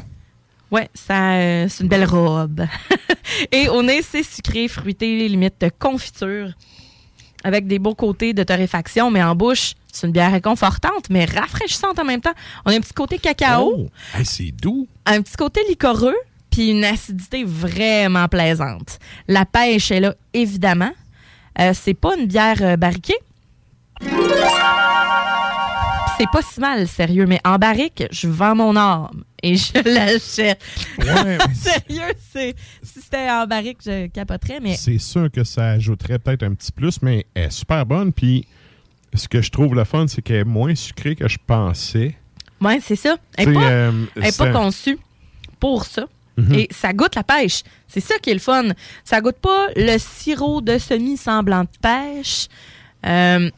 Ouais, 0.70 0.88
ça, 0.94 1.35
euh, 1.35 1.66
c'est 1.68 1.83
une 1.85 1.88
belle 1.88 2.05
robe. 2.05 2.66
Et 3.52 3.68
au 3.68 3.83
nez, 3.83 4.02
c'est 4.02 4.22
sucré, 4.22 4.66
fruité, 4.68 5.29
limite 5.29 5.64
confiture, 5.79 6.50
avec 7.44 7.66
des 7.66 7.79
beaux 7.79 7.94
côtés 7.94 8.33
de 8.35 8.42
torréfaction, 8.42 9.11
mais 9.11 9.22
en 9.22 9.35
bouche, 9.37 9.74
c'est 9.92 10.07
une 10.07 10.12
bière 10.12 10.33
réconfortante, 10.33 11.09
mais 11.11 11.24
rafraîchissante 11.24 11.98
en 11.98 12.05
même 12.05 12.20
temps. 12.20 12.35
On 12.64 12.70
a 12.72 12.74
un 12.74 12.81
petit 12.81 12.92
côté 12.92 13.18
cacao, 13.18 13.74
Oh, 13.76 13.88
hey, 14.18 14.24
c'est 14.26 14.50
doux. 14.50 14.88
un 15.07 15.22
petit 15.22 15.37
côté 15.37 15.61
liquoreux, 15.68 16.16
puis 16.50 16.70
une 16.70 16.85
acidité 16.85 17.44
vraiment 17.44 18.26
plaisante. 18.29 18.98
La 19.29 19.44
pêche 19.46 19.90
est 19.92 20.00
là, 20.00 20.14
évidemment. 20.35 20.92
Euh, 21.61 21.72
c'est 21.74 21.94
pas 21.94 22.16
une 22.16 22.26
bière 22.26 22.59
euh, 22.61 22.76
barriquée. 22.76 23.16
C'est 26.18 26.31
pas 26.33 26.40
si 26.42 26.61
mal, 26.61 26.88
sérieux, 26.88 27.26
mais 27.26 27.40
en 27.44 27.59
barrique, 27.59 28.05
je 28.11 28.26
vends 28.29 28.55
mon 28.55 28.74
âme 28.76 29.24
et 29.42 29.57
je 29.57 29.72
l'achète. 29.85 30.62
Ouais, 30.98 31.38
sérieux, 31.55 32.12
c'est 32.33 32.55
si 32.83 33.00
c'était 33.02 33.31
en 33.31 33.46
barrique, 33.46 33.79
je 33.85 34.07
capoterais, 34.07 34.59
mais 34.62 34.76
C'est 34.76 34.98
sûr 34.98 35.31
que 35.31 35.44
ça 35.44 35.70
ajouterait 35.72 36.18
peut-être 36.18 36.42
un 36.42 36.55
petit 36.55 36.72
plus, 36.72 37.02
mais 37.02 37.26
elle 37.35 37.44
est 37.44 37.50
super 37.50 37.85
bonne. 37.85 38.12
Puis 38.14 38.46
ce 39.14 39.29
que 39.29 39.42
je 39.42 39.50
trouve 39.50 39.74
le 39.74 39.85
fun, 39.85 40.07
c'est 40.09 40.22
qu'elle 40.22 40.37
est 40.37 40.44
moins 40.44 40.74
sucrée 40.74 41.16
que 41.16 41.29
je 41.29 41.38
pensais. 41.46 42.16
ouais, 42.62 42.79
c'est 42.83 42.96
ça. 42.96 43.16
Elle 43.37 43.50
n'est 43.50 43.55
pas, 43.55 43.68
euh, 43.70 44.07
est 44.22 44.38
pas 44.38 44.50
conçue 44.52 44.98
pour 45.61 45.85
ça. 45.85 46.07
Mhm. 46.38 46.55
Et 46.55 46.68
ça 46.70 46.92
goûte 46.94 47.14
la 47.14 47.24
pêche. 47.24 47.62
C'est 47.88 48.00
ça 48.00 48.18
qui 48.18 48.31
est 48.31 48.35
le 48.35 48.40
fun. 48.40 48.64
Ça 49.05 49.20
goûte 49.20 49.38
pas 49.38 49.68
le 49.76 49.98
sirop 49.98 50.61
de 50.62 50.79
semi-semblant 50.79 51.62
de 51.62 51.68
pêche. 51.81 52.48
Euh, 53.07 53.50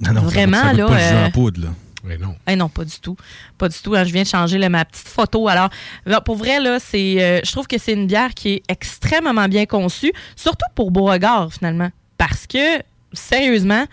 Non, 0.00 0.12
non, 0.14 0.22
vraiment, 0.22 0.62
ça 0.62 0.72
là. 0.72 0.86
pas 0.86 0.98
euh, 1.00 1.26
en 1.26 1.30
poudre, 1.30 1.60
là. 1.62 1.68
Mais 2.02 2.16
non. 2.16 2.34
eh 2.48 2.56
non, 2.56 2.70
pas 2.70 2.84
du 2.84 2.98
tout. 2.98 3.14
Pas 3.58 3.68
du 3.68 3.76
tout. 3.78 3.94
hein. 3.94 4.04
Je 4.04 4.12
viens 4.12 4.22
de 4.22 4.26
changer 4.28 4.56
là, 4.56 4.70
ma 4.70 4.86
petite 4.86 5.06
photo. 5.08 5.48
Alors, 5.48 5.68
là, 6.06 6.22
pour 6.22 6.36
vrai, 6.36 6.58
là, 6.58 6.78
c'est, 6.80 7.22
euh, 7.22 7.40
je 7.44 7.52
trouve 7.52 7.66
que 7.66 7.76
c'est 7.76 7.92
une 7.92 8.06
bière 8.06 8.32
qui 8.32 8.54
est 8.54 8.62
extrêmement 8.68 9.48
bien 9.48 9.66
conçue, 9.66 10.12
surtout 10.34 10.64
pour 10.74 10.90
Beauregard, 10.90 11.52
finalement. 11.52 11.90
Parce 12.16 12.46
que, 12.46 12.78
sérieusement, 13.12 13.84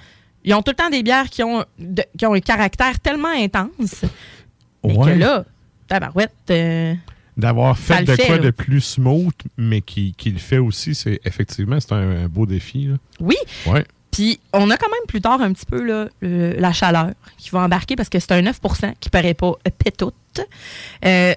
ils 0.45 0.53
ont 0.53 0.61
tout 0.61 0.71
le 0.71 0.75
temps 0.81 0.89
des 0.89 1.03
bières 1.03 1.29
qui 1.29 1.43
ont, 1.43 1.65
de- 1.79 2.05
qui 2.17 2.25
ont 2.25 2.33
un 2.33 2.39
caractère 2.39 2.97
tellement 3.01 3.27
intense. 3.35 4.03
Mais 4.85 4.95
Ouais. 4.97 5.13
que 5.13 5.19
là, 5.19 5.43
tabarouette, 5.89 6.31
euh, 6.51 6.93
D'avoir 7.35 7.77
fait 7.77 8.03
de 8.03 8.15
fait, 8.15 8.25
quoi 8.25 8.37
là. 8.37 8.41
de 8.43 8.49
plus 8.51 8.79
smooth, 8.81 9.33
mais 9.57 9.81
qui, 9.81 10.13
qui 10.17 10.31
le 10.31 10.39
fait 10.39 10.57
aussi, 10.59 10.95
c'est 10.95 11.19
effectivement, 11.25 11.77
c'est 11.79 11.91
un, 11.91 12.23
un 12.23 12.27
beau 12.27 12.45
défi. 12.45 12.85
Là. 12.87 12.95
oui. 13.19 13.35
Ouais. 13.65 13.85
Puis, 14.17 14.39
on 14.51 14.71
a 14.71 14.77
quand 14.77 14.89
même 14.89 15.05
plus 15.07 15.21
tard 15.21 15.39
un 15.43 15.53
petit 15.53 15.67
peu 15.67 15.83
là, 15.83 16.07
la 16.23 16.73
chaleur 16.73 17.11
qui 17.37 17.51
va 17.51 17.59
embarquer 17.59 17.95
parce 17.95 18.09
que 18.09 18.17
c'est 18.17 18.31
un 18.31 18.41
9% 18.41 18.93
qui 18.99 19.11
paraît 19.11 19.35
pas 19.35 19.53
pétoute. 19.77 20.15
Euh, 21.05 21.35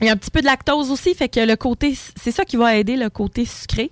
il 0.00 0.06
y 0.06 0.08
a 0.08 0.12
un 0.14 0.16
petit 0.16 0.30
peu 0.30 0.40
de 0.40 0.46
lactose 0.46 0.90
aussi, 0.90 1.14
fait 1.14 1.28
que 1.28 1.40
le 1.40 1.56
côté, 1.56 1.94
c'est 2.16 2.30
ça 2.30 2.46
qui 2.46 2.56
va 2.56 2.74
aider 2.74 2.96
le 2.96 3.10
côté 3.10 3.44
sucré. 3.44 3.90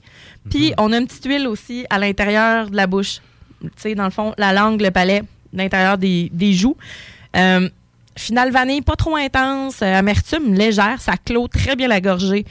Puis, 0.49 0.73
on 0.79 0.91
a 0.95 0.97
une 0.97 1.07
petite 1.07 1.27
huile 1.27 1.47
aussi 1.47 1.85
à 1.91 1.99
l'intérieur 1.99 2.71
de 2.71 2.77
la 2.77 2.87
bouche. 2.87 3.21
Tu 3.61 3.69
sais, 3.77 3.95
dans 3.95 4.05
le 4.05 4.11
fond, 4.11 4.33
la 4.39 4.55
langue, 4.55 4.81
le 4.81 4.91
palais, 4.91 5.23
l'intérieur 5.53 5.99
des, 5.99 6.31
des 6.33 6.55
joues. 6.55 6.79
Euh, 7.37 7.69
finale 8.17 8.53
vanille, 8.53 8.81
pas 8.81 8.97
trop 8.97 9.17
intense, 9.17 9.83
euh, 9.83 9.95
amertume 9.95 10.55
légère, 10.55 10.99
ça 11.03 11.19
clôt 11.23 11.47
très 11.47 11.77
bien 11.77 11.89
la 11.89 12.01
gorgée. 12.01 12.47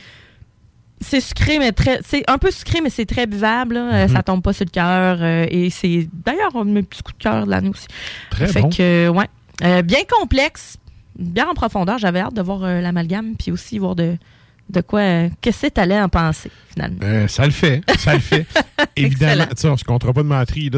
C'est 0.99 1.21
sucré, 1.21 1.59
mais 1.59 1.71
très. 1.71 1.99
C'est 2.05 2.23
un 2.29 2.37
peu 2.37 2.49
sucré, 2.51 2.81
mais 2.81 2.89
c'est 2.89 3.05
très 3.05 3.27
buvable. 3.27 3.75
là. 3.75 3.93
Euh, 3.93 4.07
Mhm. 4.07 4.13
Ça 4.15 4.23
tombe 4.23 4.41
pas 4.41 4.53
sur 4.53 4.65
le 4.65 4.71
cœur. 4.71 5.17
euh, 5.21 5.45
et 5.49 5.69
c'est 5.69 6.07
d'ailleurs 6.11 6.55
un 6.55 6.65
de 6.65 6.71
mes 6.71 6.83
petits 6.83 7.03
coups 7.03 7.17
de 7.17 7.23
cœur 7.23 7.45
de 7.45 7.51
l'année 7.51 7.69
aussi. 7.69 7.87
Très 8.31 8.47
fait 8.47 8.61
bon. 8.61 8.69
que, 8.69 9.07
euh, 9.07 9.09
ouais. 9.09 9.27
Euh, 9.63 9.81
bien 9.83 9.99
complexe, 10.09 10.77
bien 11.17 11.47
en 11.47 11.53
profondeur. 11.53 11.97
J'avais 11.99 12.19
hâte 12.21 12.33
de 12.33 12.41
voir 12.41 12.59
l'amalgame, 12.61 13.33
puis 13.37 13.51
aussi 13.51 13.77
voir 13.79 13.95
de, 13.95 14.15
de 14.69 14.81
quoi. 14.81 15.01
Qu'est-ce 15.41 15.67
que 15.67 15.71
t'allais 15.71 15.99
en 16.01 16.09
penser, 16.09 16.51
finalement. 16.73 16.97
Euh, 17.03 17.27
ça 17.27 17.45
le 17.45 17.51
fait, 17.51 17.81
ça 17.99 18.13
le 18.15 18.19
fait. 18.19 18.45
Évidemment, 18.95 19.45
tu 19.59 19.67
on 19.67 19.77
se 19.77 19.83
comptera 19.83 20.13
pas 20.13 20.23
de 20.23 20.27
menterie. 20.27 20.69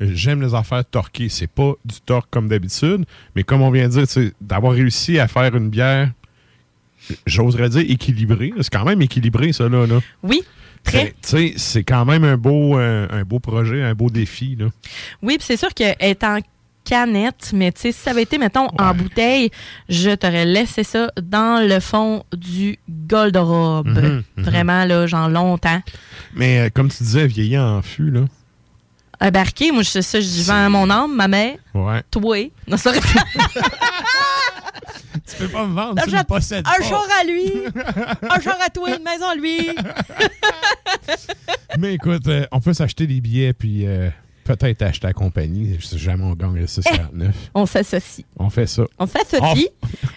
J'aime 0.00 0.40
les 0.42 0.54
affaires 0.54 0.84
torquées. 0.84 1.28
C'est 1.28 1.46
pas 1.46 1.72
du 1.84 2.00
torque 2.04 2.28
comme 2.30 2.48
d'habitude, 2.48 3.04
mais 3.34 3.42
comme 3.42 3.60
on 3.62 3.70
vient 3.70 3.88
de 3.88 4.04
dire, 4.04 4.30
d'avoir 4.40 4.72
réussi 4.72 5.18
à 5.18 5.28
faire 5.28 5.54
une 5.54 5.68
bière, 5.70 6.10
j'oserais 7.26 7.68
dire 7.68 7.84
équilibrée. 7.88 8.52
C'est 8.60 8.72
quand 8.72 8.84
même 8.84 9.02
équilibré, 9.02 9.52
ça, 9.52 9.68
là. 9.68 9.86
là. 9.86 10.00
Oui, 10.22 10.42
très. 10.84 11.14
Tu 11.22 11.28
sais, 11.28 11.54
c'est 11.56 11.84
quand 11.84 12.04
même 12.04 12.24
un 12.24 12.36
beau, 12.36 12.78
euh, 12.78 13.06
un 13.10 13.22
beau 13.24 13.38
projet, 13.40 13.82
un 13.82 13.94
beau 13.94 14.10
défi. 14.10 14.56
Là. 14.58 14.66
Oui, 15.22 15.36
puis 15.38 15.46
c'est 15.46 15.56
sûr 15.56 15.72
qu'elle 15.74 15.96
est 16.00 16.22
en 16.24 16.38
canette, 16.84 17.50
mais 17.52 17.72
tu 17.72 17.80
sais, 17.80 17.92
si 17.92 17.98
ça 17.98 18.12
avait 18.12 18.22
été, 18.22 18.38
mettons, 18.38 18.68
en 18.78 18.94
bouteille, 18.94 19.50
je 19.88 20.10
t'aurais 20.14 20.44
laissé 20.44 20.84
ça 20.84 21.10
dans 21.20 21.66
le 21.66 21.80
fond 21.80 22.22
du 22.36 22.78
Gold 22.88 23.36
Robe. 23.36 23.88
Mhm, 23.88 24.22
mhm. 24.36 24.44
Vraiment, 24.44 24.84
là, 24.84 25.06
genre 25.08 25.28
longtemps. 25.28 25.82
Mais 26.34 26.60
euh, 26.60 26.68
comme 26.72 26.88
tu 26.88 27.02
disais, 27.02 27.26
vieillir 27.26 27.62
en 27.62 27.82
fût, 27.82 28.10
là. 28.10 28.20
Embarqué, 29.20 29.72
moi, 29.72 29.82
je 29.82 30.00
ça, 30.02 30.20
je 30.20 30.42
vends 30.42 30.68
mon 30.70 30.88
âme, 30.90 31.16
ma 31.16 31.26
mère, 31.26 31.56
Ouais. 31.74 32.02
toi. 32.10 32.36
Non, 32.68 32.76
ça 32.76 32.90
aurait- 32.90 33.00
Tu 35.28 35.36
peux 35.36 35.48
pas 35.48 35.66
me 35.66 35.74
vendre, 35.74 36.00
Un 36.00 36.04
tu 36.06 36.14
me 36.14 36.22
possèdes 36.24 36.64
un 36.66 36.78
pas. 36.78 36.84
char 36.88 37.04
à 37.20 37.24
lui, 37.24 37.50
un 38.30 38.40
char 38.40 38.56
à 38.64 38.70
toi, 38.70 38.96
une 38.96 39.02
maison 39.02 39.26
à 39.26 39.34
lui. 39.34 39.70
Mais 41.78 41.94
écoute, 41.94 42.26
euh, 42.28 42.46
on 42.52 42.60
peut 42.60 42.72
s'acheter 42.74 43.06
des 43.06 43.20
billets, 43.20 43.52
puis 43.52 43.86
euh, 43.86 44.08
peut-être 44.44 44.82
acheter 44.82 45.06
la 45.08 45.12
compagnie. 45.12 45.76
Je 45.80 45.86
sais 45.86 45.98
jamais 45.98 46.24
on 46.24 46.32
gagne 46.34 46.54
le 46.54 46.66
649. 46.66 47.34
On 47.54 47.66
s'associe. 47.66 48.26
On 48.38 48.50
fait 48.50 48.66
ça. 48.66 48.84
On 48.98 49.06
s'associe. 49.06 49.68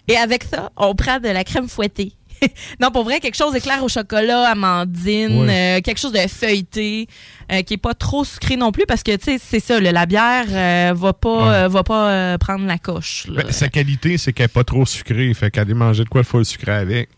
Et 0.08 0.16
avec 0.16 0.44
ça, 0.44 0.72
on 0.78 0.96
prend 0.96 1.20
de 1.20 1.30
la 1.30 1.44
crème 1.44 1.68
fouettée. 1.68 2.14
non, 2.80 2.92
pour 2.92 3.04
vrai, 3.04 3.20
quelque 3.20 3.36
chose 3.36 3.54
d'éclair 3.54 3.84
au 3.84 3.88
chocolat, 3.90 4.50
amandine, 4.50 5.48
euh, 5.50 5.82
quelque 5.82 5.98
chose 6.00 6.12
de 6.14 6.28
feuilleté, 6.28 7.08
euh, 7.52 7.62
qui 7.62 7.76
est 7.76 7.78
pas 7.78 7.94
trop 7.94 8.24
sucré 8.24 8.56
non 8.56 8.72
plus, 8.72 8.86
parce 8.86 9.04
que, 9.04 9.16
tu 9.16 9.26
sais, 9.26 9.38
c'est 9.38 9.60
ça, 9.60 9.80
là, 9.80 9.92
la 9.92 10.06
bière 10.06 10.46
euh, 10.50 10.94
va 10.96 11.14
pas, 11.14 11.30
Ouais. 11.64 11.68
va 11.68 11.84
pas 11.84 12.38
prendre 12.38 12.66
la 12.66 12.78
coche. 12.78 13.28
Ben, 13.30 13.52
sa 13.52 13.70
qualité, 13.70 14.18
c'est 14.18 14.34
qu'elle 14.34 14.46
n'est 14.46 14.48
pas 14.50 14.64
trop 14.64 14.86
sucrée. 14.86 15.34
Fait 15.34 15.52
qu'aller 15.52 15.74
manger 15.74 16.04
de 16.04 16.10
quoi 16.10 16.22
il 16.22 16.28
faut 16.28 16.38
le 16.40 16.44
sucré 16.44 16.72
avec, 16.72 17.10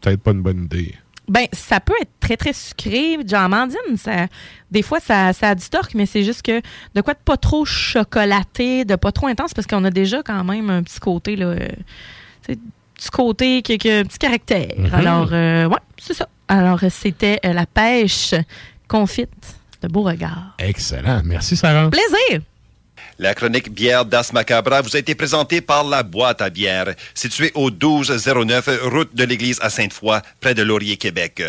peut-être 0.00 0.20
pas 0.20 0.32
une 0.32 0.42
bonne 0.42 0.64
idée. 0.64 0.94
Ben, 1.28 1.46
ça 1.52 1.80
peut 1.80 1.94
être 2.00 2.12
très, 2.20 2.36
très 2.36 2.52
sucré. 2.52 3.16
Genre, 3.26 3.40
amandine, 3.40 3.96
ça, 3.96 4.26
des 4.70 4.82
fois, 4.82 5.00
ça, 5.00 5.32
ça 5.32 5.48
a 5.48 5.54
du 5.56 5.68
torque, 5.68 5.94
mais 5.94 6.06
c'est 6.06 6.22
juste 6.22 6.42
que 6.42 6.60
de 6.94 7.00
quoi 7.00 7.14
de 7.14 7.18
pas 7.24 7.36
trop 7.36 7.64
chocolaté, 7.64 8.84
de 8.84 8.94
pas 8.94 9.10
trop 9.10 9.26
intense, 9.26 9.52
parce 9.52 9.66
qu'on 9.66 9.82
a 9.84 9.90
déjà 9.90 10.22
quand 10.22 10.44
même 10.44 10.70
un 10.70 10.84
petit 10.84 11.00
côté, 11.00 11.34
là, 11.34 11.56
petit 12.96 13.10
côté 13.10 13.62
qui, 13.62 13.78
qui 13.78 13.90
a 13.90 13.98
un 13.98 14.04
petit 14.04 14.18
caractère. 14.18 14.68
Mhm. 14.76 14.90
Alors, 14.92 15.28
euh, 15.32 15.66
ouais, 15.66 15.78
c'est 15.98 16.14
ça. 16.14 16.28
Alors, 16.48 16.80
c'était 16.90 17.38
euh, 17.44 17.52
la 17.52 17.66
pêche 17.66 18.34
confite 18.88 19.56
de 19.82 19.88
Beauregard. 19.88 20.54
Excellent. 20.58 21.22
Merci, 21.24 21.56
Sarah. 21.56 21.90
Plaisir! 21.90 22.42
La 23.18 23.34
chronique 23.34 23.72
bière 23.72 24.04
d'As 24.04 24.32
Macabra 24.32 24.82
vous 24.82 24.96
a 24.96 24.98
été 24.98 25.14
présentée 25.14 25.60
par 25.60 25.84
La 25.84 26.02
Boîte 26.02 26.42
à 26.42 26.50
bière, 26.50 26.94
située 27.14 27.52
au 27.54 27.70
1209 27.70 28.68
route 28.82 29.14
de 29.14 29.24
l'église 29.24 29.58
à 29.62 29.70
Sainte-Foy, 29.70 30.20
près 30.40 30.54
de 30.54 30.62
Laurier, 30.62 30.96
Québec. 30.96 31.42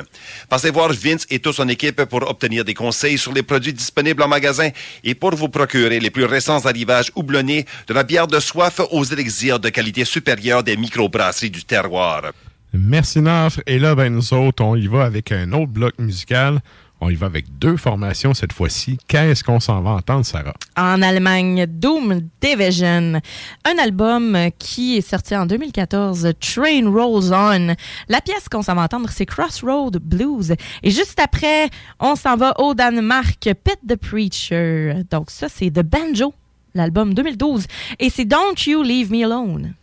Passez 0.50 0.72
voir 0.72 0.92
Vince 0.94 1.26
et 1.30 1.40
toute 1.40 1.56
son 1.56 1.70
équipe 1.70 2.04
pour 2.06 2.30
obtenir 2.30 2.64
des 2.64 2.74
conseils 2.74 3.18
sur 3.18 3.34
les 3.34 3.44
produits 3.44 3.74
disponibles 3.74 4.24
en 4.24 4.28
magasin 4.28 4.70
et 5.04 5.16
pour 5.16 5.36
vous 5.36 5.50
procurer 5.50 6.00
les 6.00 6.10
plus 6.10 6.26
récents 6.26 6.66
arrivages 6.66 7.12
houblonnés 7.16 7.66
de 7.88 7.94
la 7.94 8.04
bière 8.04 8.28
de 8.28 8.40
soif 8.40 8.80
aux 8.92 9.04
élixirs 9.04 9.60
de 9.60 9.70
qualité 9.70 10.06
supérieure 10.06 10.64
des 10.64 10.78
microbrasseries 10.78 11.50
du 11.50 11.64
terroir. 11.64 12.32
Merci, 12.74 13.22
Nafre. 13.22 13.62
Et 13.66 13.80
là, 13.80 13.96
ben, 13.96 14.14
nous 14.14 14.34
autres, 14.34 14.64
on 14.64 14.76
y 14.76 14.88
va 14.88 15.04
avec 15.04 15.32
un 15.32 15.52
autre 15.54 15.72
bloc 15.72 15.94
musical. 16.00 16.60
On 17.00 17.10
y 17.10 17.16
va 17.16 17.28
avec 17.28 17.46
deux 17.60 17.78
formations 17.78 18.34
cette 18.34 18.54
fois-ci. 18.54 18.98
Qu'est-ce 19.08 19.44
qu'on 19.44 19.60
s'en 19.60 19.82
va 19.82 19.92
entendre, 19.92 20.26
Sarah? 20.26 20.56
En 20.76 21.02
Allemagne, 21.04 21.68
Doom 21.68 22.22
Division, 22.42 23.22
un 23.66 23.78
album 23.80 24.36
qui 24.58 24.98
est 24.98 25.08
sorti 25.08 25.36
en 25.36 25.46
2014, 25.46 26.34
Train 26.40 26.90
Rolls 26.90 27.32
On. 27.34 27.76
La 28.10 28.22
pièce 28.22 28.50
qu'on 28.50 28.64
s'en 28.64 28.74
va 28.74 28.82
entendre, 28.84 29.10
c'est 29.12 29.28
Crossroad 29.28 29.98
Blues. 29.98 30.56
Et 30.82 30.90
juste 30.90 31.20
après, 31.20 31.70
on 32.00 32.16
s'en 32.16 32.36
va 32.36 32.60
au 32.60 32.74
Danemark, 32.74 33.42
Pit 33.42 33.80
the 33.88 33.96
Preacher. 33.96 35.04
Donc 35.12 35.30
ça, 35.30 35.50
c'est 35.50 35.70
The 35.70 35.84
Banjo, 35.84 36.34
l'album 36.74 37.14
2012. 37.14 37.68
Et 38.00 38.10
c'est 38.10 38.26
Don't 38.26 38.56
You 38.66 38.82
Leave 38.82 39.12
Me 39.12 39.24
Alone. 39.24 39.76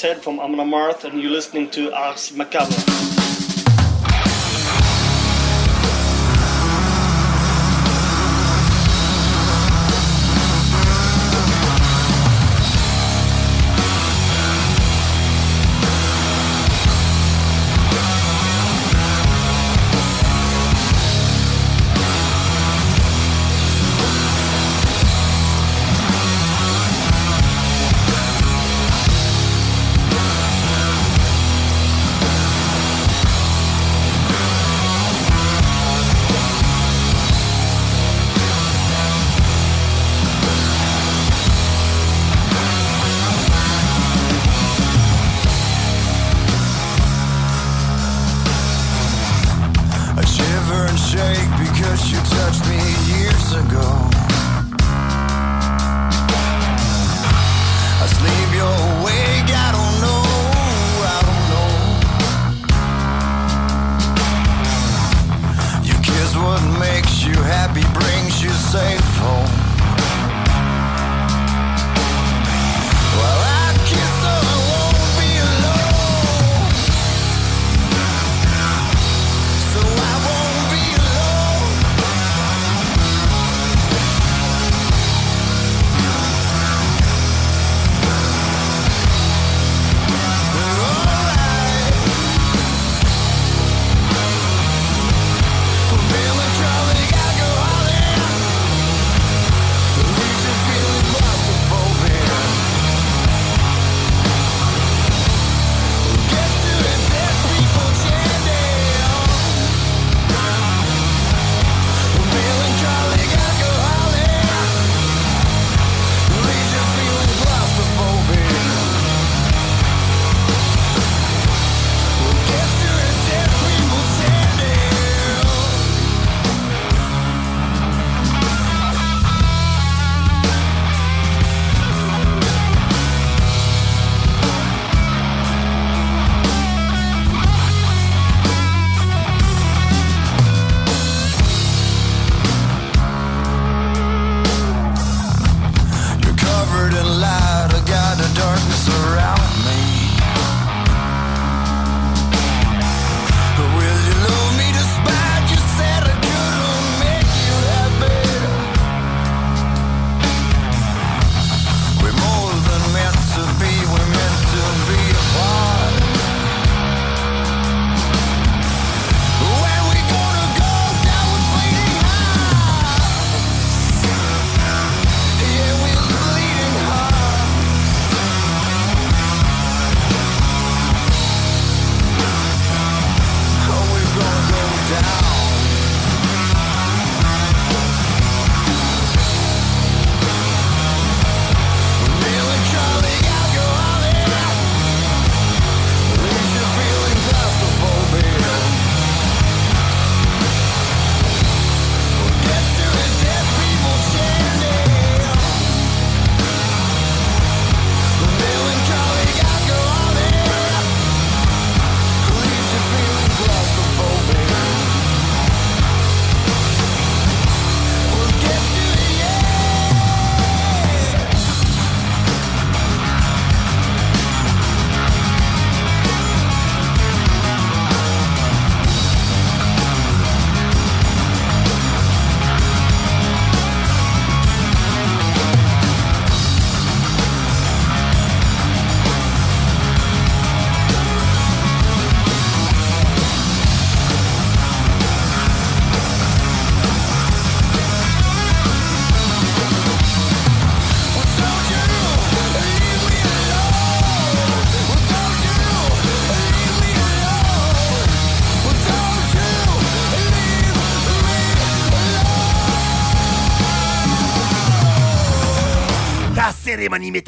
Ted 0.00 0.22
from 0.22 0.40
Amon 0.40 0.66
Amarth, 0.66 1.04
and 1.04 1.20
you're 1.20 1.30
listening 1.30 1.68
to 1.72 1.92
Ars 1.92 2.32
Macabre. 2.34 2.99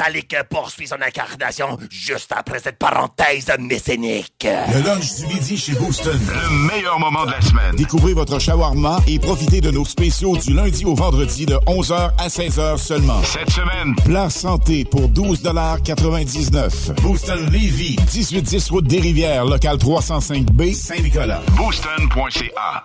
Metallic 0.03 0.35
poursuit 0.51 0.89
son 0.89 1.01
incarnation 1.01 1.79
juste 1.89 2.33
après 2.37 2.59
cette 2.59 2.79
parenthèse 2.79 3.53
mécénique. 3.61 4.45
Le 4.45 4.83
lunch 4.83 5.15
du 5.17 5.27
midi 5.27 5.57
chez 5.57 5.75
Booston. 5.75 6.19
Le 6.19 6.67
meilleur 6.67 6.99
moment 6.99 7.25
de 7.25 7.31
la 7.31 7.41
semaine. 7.41 7.77
Découvrez 7.77 8.13
votre 8.13 8.41
shawarma 8.41 8.99
et 9.07 9.21
profitez 9.21 9.61
de 9.61 9.71
nos 9.71 9.85
spéciaux 9.85 10.37
du 10.37 10.55
lundi 10.55 10.85
au 10.85 10.97
vendredi 10.97 11.47
de 11.47 11.55
11h 11.55 12.11
à 12.19 12.27
16h 12.27 12.79
seulement. 12.79 13.23
Cette 13.23 13.51
semaine. 13.51 13.95
Plat 14.05 14.29
santé 14.29 14.85
pour 14.85 15.09
12,99$. 15.09 17.01
Booston 17.01 17.47
Levy. 17.53 17.97
1810 18.13 18.71
Route 18.71 18.87
des 18.89 18.99
Rivières, 18.99 19.45
local 19.45 19.77
305B, 19.77 20.75
Saint-Nicolas. 20.75 21.43
Booston.ca. 21.57 22.85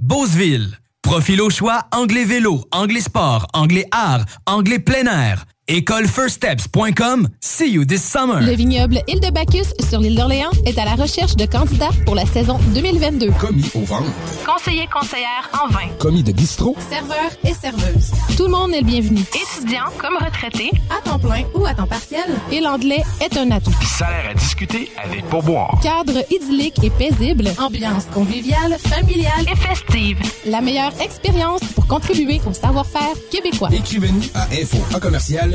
Beauceville. 0.00 0.78
Profil 1.02 1.40
au 1.42 1.50
choix, 1.50 1.86
anglais 1.92 2.24
vélo, 2.24 2.64
anglais 2.72 3.02
sport, 3.02 3.46
anglais 3.52 3.86
art, 3.90 4.24
anglais 4.46 4.78
plein 4.78 5.06
air. 5.06 5.44
Écolefirststeps.com. 5.68 7.28
See 7.40 7.72
you 7.72 7.84
this 7.84 8.00
summer. 8.00 8.40
Le 8.40 8.52
vignoble 8.52 9.00
Île 9.08 9.18
de 9.18 9.30
Bacchus 9.30 9.74
sur 9.88 9.98
l'île 9.98 10.14
d'Orléans 10.14 10.52
est 10.64 10.78
à 10.78 10.84
la 10.84 10.94
recherche 10.94 11.34
de 11.34 11.44
candidats 11.44 11.90
pour 12.04 12.14
la 12.14 12.24
saison 12.24 12.56
2022. 12.72 13.32
Commis 13.32 13.68
au 13.74 13.80
ventre. 13.80 14.04
Conseiller 14.46 14.86
conseillère 14.86 15.50
en 15.60 15.66
vin. 15.72 15.88
Commis 15.98 16.22
de 16.22 16.30
bistrot. 16.30 16.76
Serveur 16.88 17.32
et 17.42 17.52
serveuse. 17.52 18.12
Tout 18.36 18.44
le 18.44 18.50
monde 18.50 18.74
est 18.74 18.80
le 18.80 18.86
bienvenu. 18.86 19.22
Étudiant 19.34 19.86
comme 19.98 20.16
retraité, 20.24 20.70
à 20.88 21.02
temps 21.02 21.18
plein 21.18 21.42
ou 21.52 21.66
à 21.66 21.74
temps 21.74 21.88
partiel. 21.88 22.26
Et 22.52 22.60
l'anglais 22.60 23.02
est 23.20 23.36
un 23.36 23.50
atout. 23.50 23.74
Salaire 23.82 24.30
à 24.30 24.34
discuter 24.34 24.88
avec 25.04 25.24
pourboire. 25.28 25.80
Cadre 25.82 26.22
idyllique 26.30 26.78
et 26.84 26.90
paisible. 26.90 27.50
Ambiance 27.58 28.04
conviviale, 28.14 28.76
familiale 28.78 29.46
et 29.52 29.56
festive. 29.56 30.18
La 30.46 30.60
meilleure 30.60 30.92
expérience 31.00 31.62
pour 31.74 31.88
contribuer 31.88 32.40
au 32.48 32.52
savoir-faire 32.52 33.14
québécois. 33.32 33.70
Écrivez-nous 33.72 34.22
à 34.32 34.44
info 34.52 34.78
en 34.94 35.00
commercial 35.00 35.54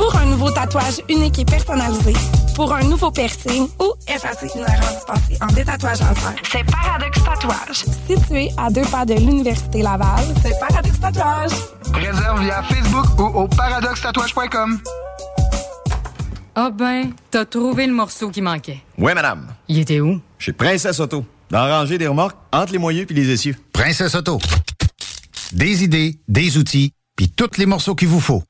Pour 0.00 0.16
un 0.16 0.24
nouveau 0.24 0.50
tatouage 0.50 1.02
unique 1.10 1.40
et 1.40 1.44
personnalisé, 1.44 2.14
pour 2.54 2.72
un 2.72 2.82
nouveau 2.84 3.10
piercing 3.10 3.68
ou 3.78 3.92
effacer 4.08 4.48
une 4.54 4.62
erreur 4.62 4.94
dispensée 4.94 5.36
en 5.42 5.46
détatouage 5.48 6.00
laser, 6.00 6.34
c'est 6.50 6.64
Paradox 6.64 7.22
Tatouage. 7.22 7.84
Situé 8.08 8.48
à 8.56 8.70
deux 8.70 8.86
pas 8.90 9.04
de 9.04 9.12
l'Université 9.12 9.82
Laval, 9.82 10.24
c'est 10.42 10.58
Paradox 10.58 10.98
Tatouage. 10.98 11.50
Réserve 11.92 12.40
via 12.40 12.62
Facebook 12.62 13.18
ou 13.18 13.40
au 13.40 13.46
paradoxtatouage.com. 13.46 14.78
Ah 16.54 16.70
ben, 16.70 17.10
t'as 17.30 17.44
trouvé 17.44 17.86
le 17.86 17.92
morceau 17.92 18.30
qui 18.30 18.40
manquait. 18.40 18.80
Oui, 18.96 19.12
madame. 19.12 19.48
Il 19.68 19.80
était 19.80 20.00
où? 20.00 20.18
Chez 20.38 20.54
Princesse 20.54 20.98
Auto. 20.98 21.26
Dans 21.50 21.66
la 21.66 21.78
rangée 21.78 21.98
des 21.98 22.06
remorques, 22.06 22.38
entre 22.54 22.72
les 22.72 22.78
moyeux 22.78 23.04
puis 23.04 23.14
les 23.14 23.28
essieux. 23.28 23.54
Princesse 23.74 24.14
Auto. 24.14 24.38
Des 25.52 25.84
idées, 25.84 26.18
des 26.26 26.56
outils, 26.56 26.94
puis 27.16 27.28
tous 27.28 27.58
les 27.58 27.66
morceaux 27.66 27.94
qu'il 27.94 28.08
vous 28.08 28.20
faut. 28.20 28.42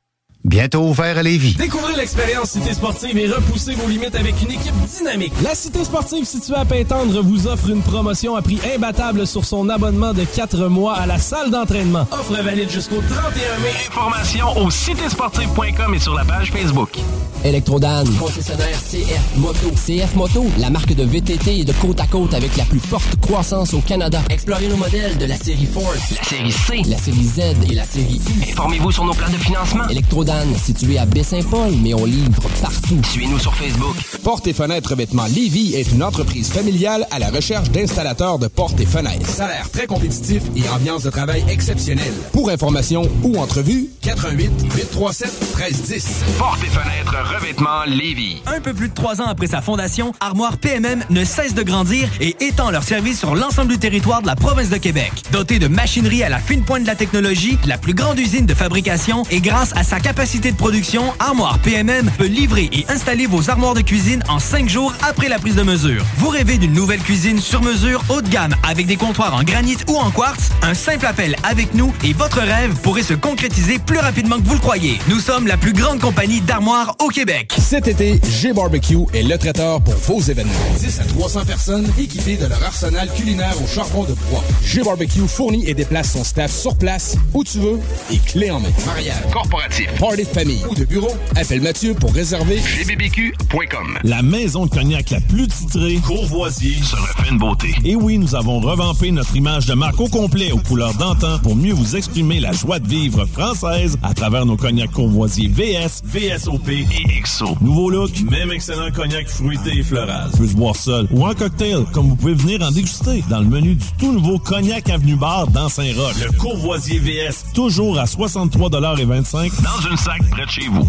Bientôt 0.44 0.80
ouvert 0.88 1.18
à 1.18 1.22
Lévis. 1.22 1.54
Découvrez 1.54 1.94
l'expérience 1.96 2.50
Cité 2.52 2.72
Sportive 2.72 3.16
et 3.18 3.28
repoussez 3.28 3.74
vos 3.74 3.86
limites 3.86 4.14
avec 4.14 4.40
une 4.42 4.50
équipe 4.50 4.74
dynamique. 4.96 5.32
La 5.42 5.54
Cité 5.54 5.84
Sportive 5.84 6.24
située 6.24 6.54
à 6.54 6.64
Pintendre 6.64 7.22
vous 7.22 7.46
offre 7.46 7.68
une 7.68 7.82
promotion 7.82 8.36
à 8.36 8.42
prix 8.42 8.58
imbattable 8.74 9.26
sur 9.26 9.44
son 9.44 9.68
abonnement 9.68 10.14
de 10.14 10.24
4 10.24 10.68
mois 10.68 10.94
à 10.96 11.04
la 11.04 11.18
salle 11.18 11.50
d'entraînement. 11.50 12.06
Offre 12.10 12.42
valide 12.42 12.70
jusqu'au 12.70 13.02
31 13.02 13.58
mai. 13.62 13.70
Informations 13.88 14.56
au 14.56 14.70
citésportive.com 14.70 15.94
et 15.94 15.98
sur 16.00 16.14
la 16.14 16.24
page 16.24 16.50
Facebook. 16.50 16.98
Electrodan, 17.44 18.04
concessionnaire 18.18 18.78
CF 18.80 19.36
Moto. 19.36 19.70
CF 19.74 20.14
Moto, 20.14 20.46
la 20.58 20.70
marque 20.70 20.94
de 20.94 21.04
VTT 21.04 21.60
et 21.60 21.64
de 21.64 21.72
côte 21.72 22.00
à 22.00 22.06
côte 22.06 22.32
avec 22.34 22.56
la 22.56 22.64
plus 22.64 22.80
forte 22.80 23.16
croissance 23.20 23.74
au 23.74 23.80
Canada. 23.80 24.20
Explorez 24.30 24.68
nos 24.68 24.76
modèles 24.76 25.16
de 25.18 25.26
la 25.26 25.36
série 25.36 25.66
Force, 25.66 26.14
la 26.16 26.22
série 26.24 26.52
C, 26.52 26.82
la 26.88 26.98
série 26.98 27.24
Z 27.24 27.38
et 27.70 27.74
la 27.74 27.84
série 27.84 28.20
U. 28.26 28.50
Informez-vous 28.50 28.90
sur 28.90 29.04
nos 29.04 29.14
plans 29.14 29.30
de 29.30 29.36
financement. 29.36 29.88
Electrodan, 29.88 30.29
situé 30.56 30.98
à 30.98 31.06
Baie-Saint-Paul, 31.06 31.72
mais 31.82 31.92
on 31.92 32.04
livre 32.04 32.42
partout. 32.62 33.00
Suivez-nous 33.10 33.38
sur 33.38 33.54
Facebook. 33.54 33.96
Porte 34.22 34.46
et 34.46 34.52
fenêtres 34.52 34.90
revêtements 34.90 35.26
Lévis 35.26 35.74
est 35.74 35.90
une 35.92 36.04
entreprise 36.04 36.50
familiale 36.52 37.06
à 37.10 37.18
la 37.18 37.30
recherche 37.30 37.70
d'installateurs 37.70 38.38
de 38.38 38.46
portes 38.46 38.78
et 38.80 38.86
fenêtres. 38.86 39.26
Salaire 39.28 39.68
très 39.70 39.86
compétitif 39.86 40.42
et 40.56 40.68
ambiance 40.68 41.02
de 41.02 41.10
travail 41.10 41.44
exceptionnelle. 41.48 42.12
Pour 42.32 42.50
information 42.50 43.08
ou 43.24 43.38
entrevue, 43.38 43.88
88 44.02 44.50
837 44.76 45.56
1310. 45.56 46.08
Porte 46.38 46.62
et 46.62 46.68
fenêtres 46.68 47.34
revêtements 47.34 47.84
Lévis. 47.86 48.42
Un 48.46 48.60
peu 48.60 48.72
plus 48.72 48.88
de 48.88 48.94
trois 48.94 49.20
ans 49.20 49.26
après 49.26 49.48
sa 49.48 49.60
fondation, 49.60 50.12
Armoire 50.20 50.58
PMM 50.58 51.04
ne 51.10 51.24
cesse 51.24 51.54
de 51.54 51.62
grandir 51.62 52.08
et 52.20 52.36
étend 52.40 52.70
leur 52.70 52.84
service 52.84 53.18
sur 53.18 53.34
l'ensemble 53.34 53.72
du 53.72 53.78
territoire 53.78 54.22
de 54.22 54.28
la 54.28 54.36
province 54.36 54.68
de 54.70 54.76
Québec. 54.76 55.10
Dotée 55.32 55.58
de 55.58 55.66
machinerie 55.66 56.22
à 56.22 56.28
la 56.28 56.38
fine 56.38 56.62
pointe 56.62 56.82
de 56.82 56.86
la 56.86 56.94
technologie, 56.94 57.58
la 57.66 57.78
plus 57.78 57.94
grande 57.94 58.18
usine 58.18 58.46
de 58.46 58.54
fabrication 58.54 59.24
et 59.30 59.40
grâce 59.40 59.72
à 59.74 59.82
sa 59.82 59.98
capacité 59.98 60.19
de 60.20 60.54
production, 60.54 61.14
Armoire 61.18 61.58
PMM 61.60 62.10
peut 62.18 62.26
livrer 62.26 62.68
et 62.72 62.84
installer 62.90 63.26
vos 63.26 63.48
armoires 63.48 63.72
de 63.72 63.80
cuisine 63.80 64.22
en 64.28 64.38
cinq 64.38 64.68
jours 64.68 64.92
après 65.00 65.30
la 65.30 65.38
prise 65.38 65.54
de 65.54 65.62
mesure. 65.62 66.04
Vous 66.18 66.28
rêvez 66.28 66.58
d'une 66.58 66.74
nouvelle 66.74 67.00
cuisine 67.00 67.40
sur 67.40 67.62
mesure 67.62 68.04
haut 68.10 68.20
de 68.20 68.28
gamme 68.28 68.54
avec 68.68 68.86
des 68.86 68.96
comptoirs 68.96 69.34
en 69.34 69.42
granit 69.44 69.78
ou 69.88 69.96
en 69.96 70.10
quartz? 70.10 70.50
Un 70.60 70.74
simple 70.74 71.06
appel 71.06 71.36
avec 71.42 71.72
nous 71.72 71.94
et 72.04 72.12
votre 72.12 72.38
rêve 72.38 72.74
pourrait 72.82 73.02
se 73.02 73.14
concrétiser 73.14 73.78
plus 73.78 73.96
rapidement 73.96 74.36
que 74.36 74.42
vous 74.42 74.52
le 74.52 74.60
croyez. 74.60 74.98
Nous 75.08 75.20
sommes 75.20 75.46
la 75.46 75.56
plus 75.56 75.72
grande 75.72 76.00
compagnie 76.00 76.42
d'armoires 76.42 76.96
au 76.98 77.08
Québec. 77.08 77.54
Cet 77.58 77.88
été, 77.88 78.20
G-Barbecue 78.28 79.06
est 79.14 79.22
le 79.22 79.38
traiteur 79.38 79.80
pour 79.80 79.94
vos 79.94 80.20
événements. 80.20 80.52
10 80.78 81.00
à 81.00 81.04
300 81.04 81.44
personnes 81.46 81.90
équipées 81.98 82.36
de 82.36 82.44
leur 82.44 82.62
arsenal 82.62 83.08
culinaire 83.16 83.54
au 83.64 83.66
charbon 83.66 84.04
de 84.04 84.12
bois. 84.28 84.44
G-Barbecue 84.66 85.26
fournit 85.26 85.66
et 85.66 85.72
déplace 85.72 86.12
son 86.12 86.24
staff 86.24 86.52
sur 86.52 86.76
place, 86.76 87.16
où 87.32 87.42
tu 87.42 87.58
veux, 87.58 87.80
et 88.12 88.18
clé 88.18 88.50
en 88.50 88.60
main. 88.60 88.68
Mariage, 88.84 89.16
corporatif, 89.32 89.88
party 90.10 90.24
de 90.24 90.28
famille 90.28 90.64
ou 90.68 90.74
de 90.74 90.84
bureau, 90.84 91.10
appelle 91.36 91.60
Mathieu 91.60 91.94
pour 91.94 92.12
réserver 92.12 92.56
gbbq.com. 92.56 93.98
La 94.02 94.22
maison 94.22 94.66
de 94.66 94.70
cognac 94.70 95.10
la 95.10 95.20
plus 95.20 95.46
titrée, 95.46 95.96
Courvoisier, 96.04 96.76
se 96.82 96.96
refait 96.96 97.30
une 97.30 97.38
beauté. 97.38 97.74
Et 97.84 97.94
oui, 97.94 98.18
nous 98.18 98.34
avons 98.34 98.60
revampé 98.60 99.10
notre 99.12 99.36
image 99.36 99.66
de 99.66 99.74
marque 99.74 100.00
au 100.00 100.08
complet 100.08 100.52
aux 100.52 100.58
couleurs 100.58 100.94
d'antan 100.94 101.38
pour 101.42 101.54
mieux 101.54 101.72
vous 101.72 101.96
exprimer 101.96 102.40
la 102.40 102.52
joie 102.52 102.78
de 102.78 102.88
vivre 102.88 103.24
française 103.26 103.98
à 104.02 104.12
travers 104.14 104.46
nos 104.46 104.56
cognacs 104.56 104.90
Courvoisier 104.90 105.48
VS, 105.48 106.02
VSOP 106.04 106.68
et 106.68 107.20
XO. 107.22 107.56
Nouveau 107.60 107.90
look, 107.90 108.10
même 108.30 108.50
excellent 108.50 108.90
cognac 108.90 109.28
fruité 109.28 109.78
et 109.78 109.82
floral. 109.82 110.30
Peut 110.36 110.48
se 110.48 110.54
boire 110.54 110.76
seul 110.76 111.06
ou 111.12 111.26
en 111.26 111.34
cocktail, 111.34 111.84
comme 111.92 112.08
vous 112.08 112.16
pouvez 112.16 112.34
venir 112.34 112.62
en 112.62 112.70
déguster 112.70 113.22
dans 113.28 113.40
le 113.40 113.46
menu 113.46 113.74
du 113.74 113.86
tout 113.98 114.12
nouveau 114.12 114.38
Cognac 114.38 114.88
Avenue 114.88 115.16
Bar 115.16 115.46
dans 115.48 115.68
Saint-Roch. 115.68 116.14
Le 116.24 116.36
Courvoisier 116.36 116.98
VS, 116.98 117.52
toujours 117.54 117.98
à 117.98 118.04
63,25 118.04 119.50
dans 119.62 119.90
une 119.90 119.96
près 120.30 120.46
de 120.46 120.50
chez 120.50 120.68
vous. 120.68 120.88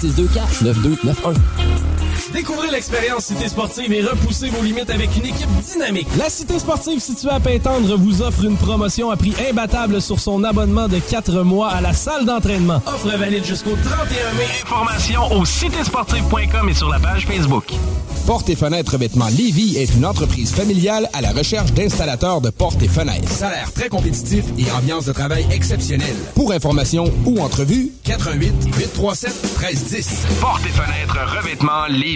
624 0.01 0.63
9291. 0.63 2.00
Découvrez 2.33 2.71
l'expérience 2.71 3.25
Cité 3.25 3.49
Sportive 3.49 3.91
et 3.91 4.01
repoussez 4.01 4.49
vos 4.49 4.63
limites 4.63 4.89
avec 4.89 5.15
une 5.17 5.25
équipe 5.25 5.49
dynamique. 5.71 6.07
La 6.17 6.29
Cité 6.29 6.59
Sportive 6.59 6.99
située 6.99 7.29
à 7.29 7.39
Pintendre 7.39 7.97
vous 7.97 8.21
offre 8.21 8.45
une 8.45 8.57
promotion 8.57 9.11
à 9.11 9.17
prix 9.17 9.33
imbattable 9.49 10.01
sur 10.01 10.19
son 10.19 10.43
abonnement 10.43 10.87
de 10.87 10.99
4 10.99 11.43
mois 11.43 11.69
à 11.69 11.81
la 11.81 11.93
salle 11.93 12.25
d'entraînement. 12.25 12.81
Offre 12.85 13.17
valide 13.17 13.45
jusqu'au 13.45 13.75
31 13.83 14.33
mai. 14.33 14.45
Informations 14.63 15.31
au 15.33 15.45
citésportive.com 15.45 16.69
et 16.69 16.73
sur 16.73 16.89
la 16.89 16.99
page 16.99 17.27
Facebook. 17.27 17.73
Porte 18.25 18.49
et 18.49 18.55
fenêtres 18.55 18.93
revêtements 18.93 19.27
Lévis 19.29 19.77
est 19.77 19.95
une 19.95 20.05
entreprise 20.05 20.51
familiale 20.51 21.09
à 21.13 21.21
la 21.21 21.31
recherche 21.31 21.73
d'installateurs 21.73 22.39
de 22.39 22.49
portes 22.49 22.81
et 22.83 22.87
fenêtres. 22.87 23.29
Salaire 23.29 23.71
très 23.73 23.89
compétitif 23.89 24.45
et 24.59 24.71
ambiance 24.71 25.05
de 25.05 25.11
travail 25.11 25.45
exceptionnelle. 25.51 26.15
Pour 26.35 26.51
information 26.51 27.11
ou 27.25 27.39
entrevue, 27.39 27.91
88 28.03 28.53
837 28.77 29.31
1310. 29.59 30.27
Porte 30.39 30.61
et 30.65 30.69
fenêtres 30.69 31.17
revêtements 31.37 31.87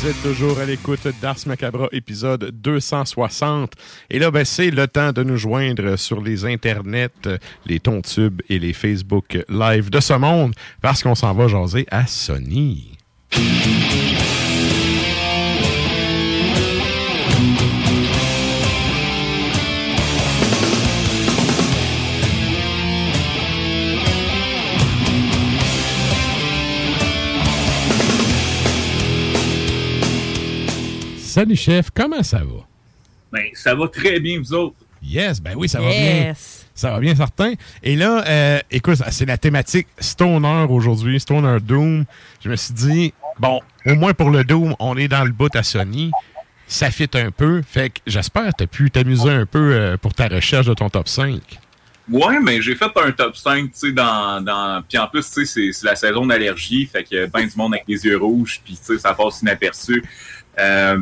Vous 0.00 0.08
êtes 0.08 0.22
toujours 0.22 0.58
à 0.60 0.64
l'écoute 0.64 1.08
d'Ars 1.20 1.38
Macabra, 1.46 1.88
épisode 1.90 2.50
260. 2.52 3.72
Et 4.10 4.18
là, 4.18 4.30
ben, 4.30 4.44
c'est 4.44 4.70
le 4.70 4.86
temps 4.86 5.12
de 5.12 5.24
nous 5.24 5.36
joindre 5.36 5.96
sur 5.96 6.20
les 6.20 6.44
internets, 6.44 7.08
les 7.66 7.80
tontubes 7.80 8.40
et 8.48 8.58
les 8.58 8.72
Facebook 8.72 9.38
live 9.48 9.90
de 9.90 10.00
ce 10.00 10.14
monde, 10.14 10.54
parce 10.80 11.02
qu'on 11.02 11.14
s'en 11.14 11.34
va 11.34 11.48
jaser 11.48 11.86
à 11.90 12.06
Sony. 12.06 12.92
Salut 31.38 31.54
chef, 31.54 31.90
comment 31.94 32.24
ça 32.24 32.38
va? 32.38 32.66
Ben, 33.30 33.44
ça 33.54 33.72
va 33.72 33.86
très 33.86 34.18
bien, 34.18 34.40
vous 34.40 34.52
autres. 34.54 34.74
Yes, 35.00 35.40
ben 35.40 35.54
oui, 35.56 35.68
ça 35.68 35.80
va 35.80 35.88
bien. 35.88 36.26
Yes. 36.30 36.66
Ça 36.74 36.90
va 36.90 36.98
bien, 36.98 37.14
certain. 37.14 37.52
Et 37.80 37.94
là, 37.94 38.24
euh, 38.26 38.58
écoute, 38.72 38.96
c'est 39.12 39.24
la 39.24 39.38
thématique 39.38 39.86
Stoner 40.00 40.66
aujourd'hui, 40.68 41.20
Stoner 41.20 41.58
Doom. 41.60 42.06
Je 42.44 42.48
me 42.48 42.56
suis 42.56 42.74
dit, 42.74 43.14
bon, 43.38 43.60
au 43.86 43.94
moins 43.94 44.14
pour 44.14 44.30
le 44.30 44.42
Doom, 44.42 44.74
on 44.80 44.96
est 44.96 45.06
dans 45.06 45.22
le 45.22 45.30
bout 45.30 45.54
à 45.54 45.62
Sony. 45.62 46.10
Ça 46.66 46.90
fit 46.90 47.08
un 47.14 47.30
peu. 47.30 47.62
Fait 47.62 47.90
que 47.90 48.00
j'espère 48.08 48.46
que 48.46 48.56
tu 48.58 48.64
as 48.64 48.66
pu 48.66 48.90
t'amuser 48.90 49.30
un 49.30 49.46
peu 49.46 49.74
euh, 49.74 49.96
pour 49.96 50.14
ta 50.14 50.26
recherche 50.26 50.66
de 50.66 50.74
ton 50.74 50.90
top 50.90 51.06
5. 51.06 51.40
Ouais, 52.10 52.40
mais 52.42 52.60
j'ai 52.60 52.74
fait 52.74 52.90
un 52.96 53.12
top 53.12 53.36
5, 53.36 53.66
tu 53.66 53.70
sais, 53.74 53.92
dans, 53.92 54.40
dans... 54.44 54.82
Puis 54.88 54.98
en 54.98 55.06
plus, 55.06 55.24
tu 55.24 55.30
sais, 55.30 55.44
c'est- 55.44 55.72
c'est 55.72 55.86
la 55.86 55.94
saison 55.94 56.26
d'allergie, 56.26 56.86
fait 56.86 57.04
que 57.04 57.26
ben 57.26 57.46
du 57.46 57.54
monde 57.54 57.74
avec 57.74 57.84
les 57.86 58.04
yeux 58.04 58.16
rouges, 58.18 58.60
puis 58.64 58.74
tu 58.76 58.82
sais, 58.82 58.98
ça 58.98 59.14
passe 59.14 59.40
inaperçu. 59.42 60.02
Euh, 60.58 60.98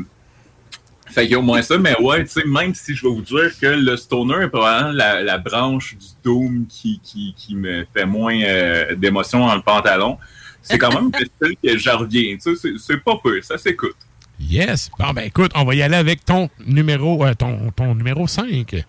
Fait 1.08 1.22
qu'il 1.22 1.32
y 1.32 1.34
a 1.34 1.38
au 1.38 1.42
moins 1.42 1.62
ça, 1.62 1.78
mais 1.78 1.96
ouais, 2.00 2.24
tu 2.24 2.30
sais, 2.30 2.44
même 2.44 2.74
si 2.74 2.94
je 2.94 3.02
vais 3.02 3.08
vous 3.14 3.22
dire 3.22 3.50
que 3.60 3.66
le 3.66 3.96
stoner 3.96 4.44
est 4.44 4.48
probablement 4.48 4.92
la, 4.92 5.22
la 5.22 5.38
branche 5.38 5.96
du 5.96 6.06
Doom 6.24 6.66
qui, 6.68 7.00
qui, 7.02 7.32
qui 7.36 7.54
me 7.54 7.86
fait 7.96 8.04
moins 8.06 8.38
euh, 8.42 8.94
d'émotion 8.96 9.46
dans 9.46 9.54
le 9.54 9.62
pantalon, 9.62 10.18
c'est 10.62 10.78
quand 10.78 10.92
même 10.92 11.10
le 11.18 11.26
style 11.26 11.56
que 11.62 11.78
j'en 11.78 11.98
reviens. 11.98 12.36
Tu 12.36 12.56
sais, 12.56 12.72
c'est- 12.78 12.96
pas 13.04 13.16
peu, 13.22 13.40
ça 13.40 13.56
s'écoute. 13.56 13.94
Yes. 14.40 14.90
Bon, 14.98 15.12
ben 15.12 15.22
écoute, 15.22 15.52
on 15.54 15.64
va 15.64 15.74
y 15.76 15.82
aller 15.82 15.96
avec 15.96 16.24
ton 16.24 16.50
numéro, 16.66 17.24
euh, 17.24 17.34
ton, 17.34 17.70
ton 17.74 17.94
numéro 17.94 18.26
5. 18.26 18.84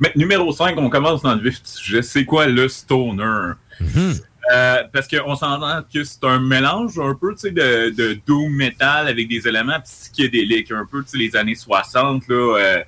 Mais 0.00 0.12
numéro 0.16 0.52
5, 0.52 0.74
on 0.78 0.90
commence 0.90 1.22
dans 1.22 1.34
le 1.34 1.40
vif 1.40 1.62
du 1.62 1.70
sujet. 1.70 2.02
C'est 2.02 2.24
quoi 2.24 2.46
le 2.46 2.68
stoner? 2.68 3.52
Euh, 4.52 4.82
parce 4.92 5.08
qu'on 5.08 5.34
s'entend 5.36 5.82
que 5.92 6.04
c'est 6.04 6.22
un 6.24 6.38
mélange 6.38 6.98
un 6.98 7.14
peu 7.14 7.32
de, 7.32 7.90
de 7.90 8.18
doom 8.26 8.52
metal 8.54 9.08
avec 9.08 9.28
des 9.28 9.46
éléments 9.48 9.80
psychédéliques, 9.80 10.70
un 10.70 10.84
peu 10.84 11.02
tu 11.02 11.10
sais, 11.10 11.18
les 11.18 11.34
années 11.36 11.54
60, 11.54 12.28
là, 12.28 12.58
euh, 12.58 12.82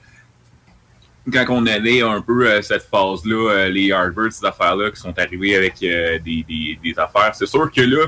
quand 1.33 1.47
on 1.49 1.67
avait 1.67 2.03
un 2.03 2.21
peu 2.21 2.47
euh, 2.49 2.63
cette 2.63 2.83
phase-là, 2.83 3.69
les 3.69 3.87
Yardbirds, 3.87 4.33
ces 4.33 4.45
affaires-là 4.45 4.91
qui 4.91 5.01
sont 5.01 5.19
arrivées 5.19 5.57
avec 5.57 5.79
des, 5.81 6.21
des- 6.23 6.79
des 6.83 6.99
affaires. 6.99 7.35
C'est 7.35 7.47
sûr 7.47 7.71
que 7.73 7.81
là, 7.81 8.07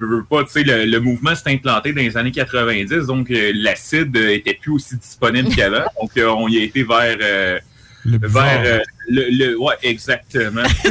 je 0.00 0.06
veux 0.06 0.24
pas, 0.24 0.44
tu 0.44 0.50
sais, 0.50 0.62
le, 0.62 0.84
le 0.84 1.00
mouvement 1.00 1.34
s'est 1.34 1.50
implanté 1.52 1.92
dans 1.92 2.00
les 2.02 2.16
années 2.16 2.30
90, 2.32 3.06
donc 3.06 3.26
l'acide 3.30 4.14
était 4.16 4.54
plus 4.54 4.72
aussi 4.72 4.96
disponible 4.96 5.54
qu'avant. 5.54 5.84
Donc, 6.00 6.10
on 6.16 6.48
y 6.48 6.58
a 6.58 6.62
été 6.62 6.82
vers... 6.84 7.60
euh, 8.06 8.18
vers 8.22 8.62
euh, 8.64 8.78
le, 9.08 9.24
le- 9.30 9.58
ouais 9.58 9.74
exactement 9.82 10.62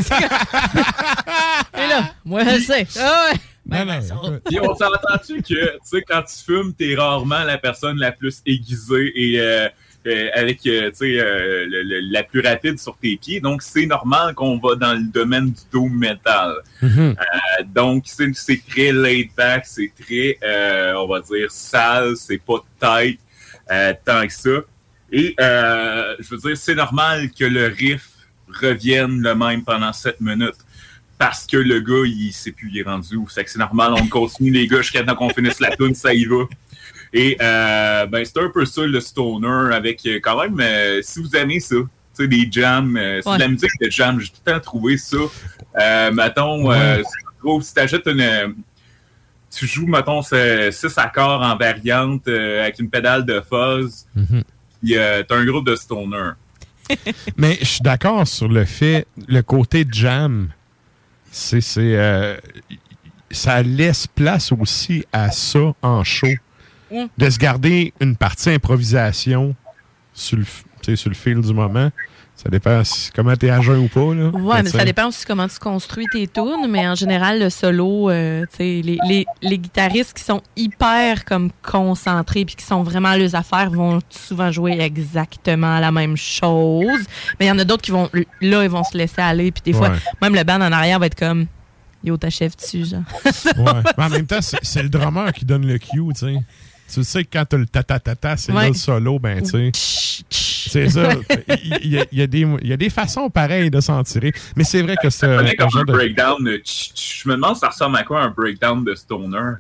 Et 1.76 1.88
là, 1.88 2.14
moi, 2.26 2.44
je 2.44 2.60
sais. 2.62 2.88
Ah 3.00 3.30
ouais. 3.32 3.40
Non, 4.10 4.40
Puis 4.46 4.60
on 4.60 4.76
s'entend-tu 4.76 5.42
que, 5.42 5.44
tu 5.74 5.78
sais, 5.84 6.02
quand 6.08 6.24
tu 6.24 6.44
fumes, 6.46 6.74
t'es 6.74 6.96
rarement 6.96 7.44
la 7.44 7.58
personne 7.58 7.98
la 8.00 8.12
plus 8.12 8.42
aiguisée 8.46 9.12
et 9.16 9.40
euh, 9.40 9.70
euh, 10.08 10.30
avec, 10.34 10.66
euh, 10.66 10.90
tu 10.90 10.96
sais, 10.96 11.20
euh, 11.20 11.66
le- 11.68 11.84
le- 11.84 12.12
la 12.12 12.24
plus 12.24 12.42
rapide 12.42 12.80
sur 12.80 12.98
tes 12.98 13.16
pieds. 13.18 13.40
Donc, 13.42 13.62
c'est 13.62 13.86
normal 13.86 14.34
qu'on 14.34 14.58
va 14.58 14.76
dans 14.76 14.94
le 14.94 15.04
domaine 15.12 15.52
du 15.52 15.62
doom 15.72 15.94
metal. 15.96 16.56
Euh, 17.10 17.14
donc, 17.68 18.04
c'est 18.08 18.34
c'est 18.34 18.62
très 18.68 18.92
laid 18.92 19.30
back, 19.38 19.66
c'est 19.68 19.92
très, 20.02 20.38
euh, 20.44 20.94
on 20.96 21.08
va 21.08 21.20
dire, 21.22 21.52
sale, 21.52 22.16
c'est 22.18 22.42
pas 22.42 22.64
tight 22.82 23.20
euh, 23.72 23.94
tant 24.04 24.26
que 24.26 24.34
ça. 24.34 24.50
Et, 25.12 25.36
euh, 25.40 26.16
je 26.20 26.30
veux 26.30 26.38
dire, 26.38 26.58
c'est 26.58 26.76
normal 26.76 27.30
que 27.32 27.46
le 27.46 27.66
riff 27.68 28.10
revienne 28.62 29.22
le 29.22 29.36
même 29.36 29.64
pendant 29.64 29.92
7 29.94 30.22
minutes 30.22 30.56
parce 31.18 31.46
que 31.46 31.58
le 31.58 31.80
gars, 31.82 32.06
il 32.06 32.32
sait 32.32 32.52
plus, 32.52 32.70
il 32.72 32.80
est 32.80 32.84
rendu 32.84 33.16
où. 33.18 33.28
C'est 33.30 33.44
que 33.44 33.50
c'est 33.52 33.60
normal, 33.60 33.94
on 33.94 34.08
continue 34.08 34.52
les 34.52 34.68
gars 34.68 34.82
jusqu'à 34.82 35.04
temps 35.04 35.16
qu'on 35.16 35.30
finisse 35.30 35.60
la 35.60 35.76
tune, 35.76 35.94
ça 35.96 36.14
y 36.14 36.26
va. 36.26 36.44
Et 37.12 37.36
euh, 37.42 38.06
ben, 38.06 38.24
c'est 38.24 38.40
un 38.40 38.50
peu 38.50 38.66
ça 38.66 38.86
le 38.86 39.00
stoner 39.00 39.74
avec 39.74 40.06
euh, 40.06 40.20
quand 40.24 40.42
même, 40.42 40.60
euh, 40.62 41.02
si 41.02 41.20
vous 41.22 41.36
aimez 41.36 41.60
ça, 41.60 41.76
tu 41.76 41.86
sais, 42.14 42.28
des 42.28 42.48
jams, 42.52 42.96
euh, 42.98 43.20
c'est 43.24 43.30
Ouais. 43.30 43.36
de 43.38 43.42
la 43.42 43.48
musique 43.50 43.72
de 43.82 43.90
jam, 43.90 44.20
j'ai 44.20 44.28
tout 44.28 44.36
le 44.46 44.52
temps 44.54 44.60
trouvé 44.60 44.98
ça. 44.98 45.18
Euh, 45.80 46.12
mettons, 46.12 46.72
euh, 46.72 46.98
Ouais. 47.44 47.60
si 47.62 47.70
tu 47.70 47.74
t'achètes 47.74 48.06
une. 48.08 48.22
euh, 48.22 48.48
Tu 49.52 49.66
joues, 49.66 49.88
mettons, 49.88 50.22
6 50.22 50.98
accords 50.98 51.42
en 51.42 51.56
variante 51.58 52.28
euh, 52.28 52.62
avec 52.62 52.78
une 52.80 52.90
pédale 52.90 53.26
de 53.26 53.42
fuzz, 53.42 54.06
puis 54.82 54.98
euh, 54.98 55.24
t'as 55.28 55.38
un 55.38 55.46
groupe 55.46 55.66
de 55.66 55.76
stoner. 55.76 56.32
Mais 57.38 57.58
je 57.60 57.66
suis 57.66 57.82
d'accord 57.82 58.28
sur 58.28 58.48
le 58.48 58.66
fait, 58.66 59.06
le 59.28 59.42
côté 59.42 59.86
jam, 59.90 60.50
c'est, 61.32 61.62
c'est, 61.62 61.96
euh, 61.96 62.38
ça 63.30 63.62
laisse 63.62 64.08
place 64.08 64.52
aussi 64.52 65.06
à 65.14 65.32
ça 65.32 65.74
en 65.82 66.04
show. 66.04 66.28
Mm. 66.92 67.06
De 67.18 67.30
se 67.30 67.38
garder 67.38 67.94
une 68.00 68.16
partie 68.16 68.50
improvisation 68.50 69.56
sur 70.14 70.38
le, 70.38 70.44
f- 70.44 70.64
tu 70.82 70.86
sais, 70.92 70.96
sur 70.96 71.10
le 71.10 71.16
fil 71.16 71.40
du 71.40 71.54
moment. 71.54 71.92
Ça 72.42 72.50
dépend 72.50 72.82
comment 73.14 73.36
t'es 73.36 73.50
à 73.50 73.60
jeun 73.60 73.80
ou 73.80 73.88
pas. 73.90 74.14
Là. 74.16 74.30
Ouais, 74.30 74.64
mais 74.64 74.70
ça 74.70 74.86
dépend 74.86 75.08
aussi 75.08 75.26
comment 75.26 75.46
tu 75.50 75.60
construis 75.60 76.06
tes 76.10 76.26
tunes, 76.26 76.68
mais 76.70 76.88
en 76.88 76.96
général, 76.96 77.38
le 77.42 77.50
solo, 77.50 78.10
euh, 78.10 78.46
les, 78.60 78.82
les, 78.82 79.26
les 79.42 79.58
guitaristes 79.58 80.14
qui 80.16 80.24
sont 80.24 80.42
hyper 80.56 81.26
comme 81.26 81.52
concentrés 81.62 82.46
puis 82.46 82.56
qui 82.56 82.64
sont 82.64 82.82
vraiment 82.82 83.10
à 83.10 83.18
leurs 83.18 83.36
affaires 83.36 83.70
vont 83.70 84.00
souvent 84.10 84.52
jouer 84.52 84.78
exactement 84.80 85.80
la 85.80 85.92
même 85.92 86.16
chose. 86.16 87.02
Mais 87.40 87.48
il 87.48 87.50
y 87.50 87.52
en 87.52 87.60
a 87.60 87.66
d'autres 87.66 87.82
qui 87.82 87.92
vont, 87.92 88.10
là, 88.14 88.64
ils 88.64 88.70
vont 88.70 88.86
se 88.86 88.98
laisser 88.98 89.20
aller, 89.22 89.52
puis 89.52 89.62
des 89.66 89.74
fois, 89.74 89.90
Ouais. 89.90 89.98
même 90.22 90.34
le 90.36 90.44
band 90.46 90.62
en 90.62 90.72
arrière 90.72 90.98
va 91.00 91.08
être 91.08 91.20
comme, 91.20 91.46
Yo, 92.06 92.16
t'achèves-tu, 92.16 92.86
genre? 92.86 93.02
Ouais. 93.58 93.82
Mais 93.98 94.04
en 94.06 94.10
même 94.10 94.26
temps, 94.26 94.42
c'est 94.42 94.60
c'est 94.62 94.82
le 94.82 94.88
drummer 94.88 95.34
qui 95.34 95.44
donne 95.44 95.68
le 95.68 95.78
cue, 95.78 96.00
tu 96.16 96.20
sais. 96.20 96.36
Tu 96.92 97.04
sais 97.04 97.24
que 97.24 97.30
quand 97.34 97.46
t'as 97.46 97.58
le 97.58 97.66
tata-tata, 97.68 98.36
c'est 98.38 98.52
Ouais. 98.52 98.64
là 98.64 98.68
le 98.70 98.74
solo, 98.74 99.20
ben, 99.20 99.42
tu 99.42 99.72
sais. 99.72 99.72
C'est 100.70 100.90
ça. 100.90 101.10
Il 101.64 101.88
y, 101.88 102.00
a, 102.00 102.06
il 102.12 102.20
y 102.20 102.22
a 102.22 102.28
des, 102.28 102.40
il 102.62 102.68
y 102.68 102.74
a 102.74 102.78
des 102.78 102.90
façons 102.90 103.30
pareilles 103.30 103.72
de 103.72 103.80
s'en 103.82 104.04
tirer. 104.04 104.34
Mais 104.56 104.64
c'est 104.64 104.82
vrai 104.82 104.96
que 105.02 105.10
c'est 105.10 105.26
Ça 105.26 105.34
un, 105.34 105.38
connaît 105.38 105.56
un 105.60 105.68
comme 105.68 105.82
un 105.82 105.86
de. 105.86 105.92
breakdown. 105.94 106.44
de 106.44 106.58
tch, 106.58 106.94
tch. 106.94 107.22
Je 107.24 107.30
me 107.30 107.36
demande 107.36 107.56
ça 107.56 107.70
ressemble 107.70 107.98
à 107.98 108.04
quoi 108.04 108.22
un 108.22 108.30
breakdown 108.30 108.84
de 108.84 108.94
stoner? 108.96 109.54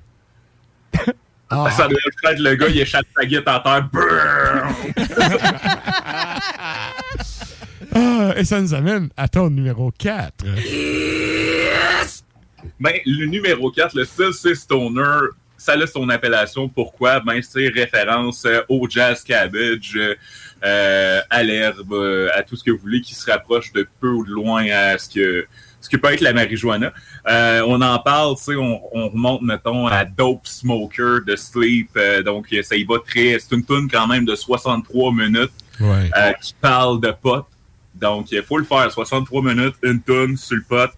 Ah. 1.51 1.67
Ça 1.71 1.87
doit 1.87 1.97
être 2.31 2.39
le 2.41 2.53
gars, 2.53 2.67
il 2.67 2.79
échappe 2.79 3.07
sa 3.17 3.25
guitare 3.25 3.65
à 3.65 3.81
terre. 3.81 4.69
Ah, 7.95 8.33
et 8.37 8.45
ça 8.45 8.61
nous 8.61 8.73
amène 8.75 9.09
à 9.17 9.27
ton 9.27 9.49
numéro 9.49 9.91
4. 9.97 10.45
Ben, 12.79 12.93
le 13.05 13.25
numéro 13.25 13.71
4, 13.71 13.95
le 13.95 14.05
seul 14.05 14.31
c'est 14.33 14.53
Stoner, 14.53 15.01
ça 15.59 15.73
a 15.73 15.85
son 15.85 16.09
appellation. 16.09 16.67
Pourquoi? 16.67 17.19
Ben, 17.19 17.39
c'est 17.41 17.67
référence 17.67 18.45
euh, 18.45 18.61
au 18.69 18.87
jazz 18.89 19.23
cabbage, 19.23 19.99
euh, 20.65 21.21
à 21.29 21.43
l'herbe, 21.43 21.93
euh, 21.93 22.29
à 22.33 22.41
tout 22.43 22.55
ce 22.55 22.63
que 22.63 22.71
vous 22.71 22.77
voulez 22.79 23.01
qui 23.01 23.13
se 23.13 23.29
rapproche 23.29 23.71
de 23.73 23.87
peu 24.01 24.09
ou 24.09 24.25
de 24.25 24.31
loin 24.31 24.65
à 24.71 24.97
ce 24.97 25.07
que 25.09 25.45
ce 25.81 25.87
que 25.87 25.95
peut 25.95 26.11
être 26.11 26.19
la 26.19 26.33
marijuana. 26.33 26.91
Euh, 27.29 27.63
on 27.65 27.81
en 27.81 27.97
parle, 27.99 28.35
tu 28.35 28.43
sais, 28.43 28.55
on, 28.57 28.81
on 28.91 29.07
remonte, 29.09 29.41
mettons, 29.43 29.87
à 29.87 30.03
Dope 30.03 30.45
Smoker 30.45 31.21
de 31.25 31.37
Sleep. 31.37 31.91
euh, 31.95 32.21
donc, 32.21 32.47
ça 32.63 32.75
y 32.75 32.83
va 32.83 32.95
très... 32.99 33.39
C'est 33.39 33.55
une 33.55 33.63
tune 33.63 33.87
quand 33.89 34.05
même 34.05 34.25
de 34.25 34.35
63 34.35 35.13
minutes 35.13 35.51
Ouais. 35.79 36.09
euh, 36.17 36.33
qui 36.41 36.53
parle 36.59 36.99
de 36.99 37.11
pot. 37.11 37.45
Donc, 37.95 38.29
il 38.33 38.43
faut 38.43 38.57
le 38.57 38.65
faire. 38.65 38.91
63 38.91 39.41
minutes, 39.41 39.75
une 39.81 40.01
tune 40.01 40.35
sur 40.35 40.57
le 40.57 40.63
pot. 40.67 40.91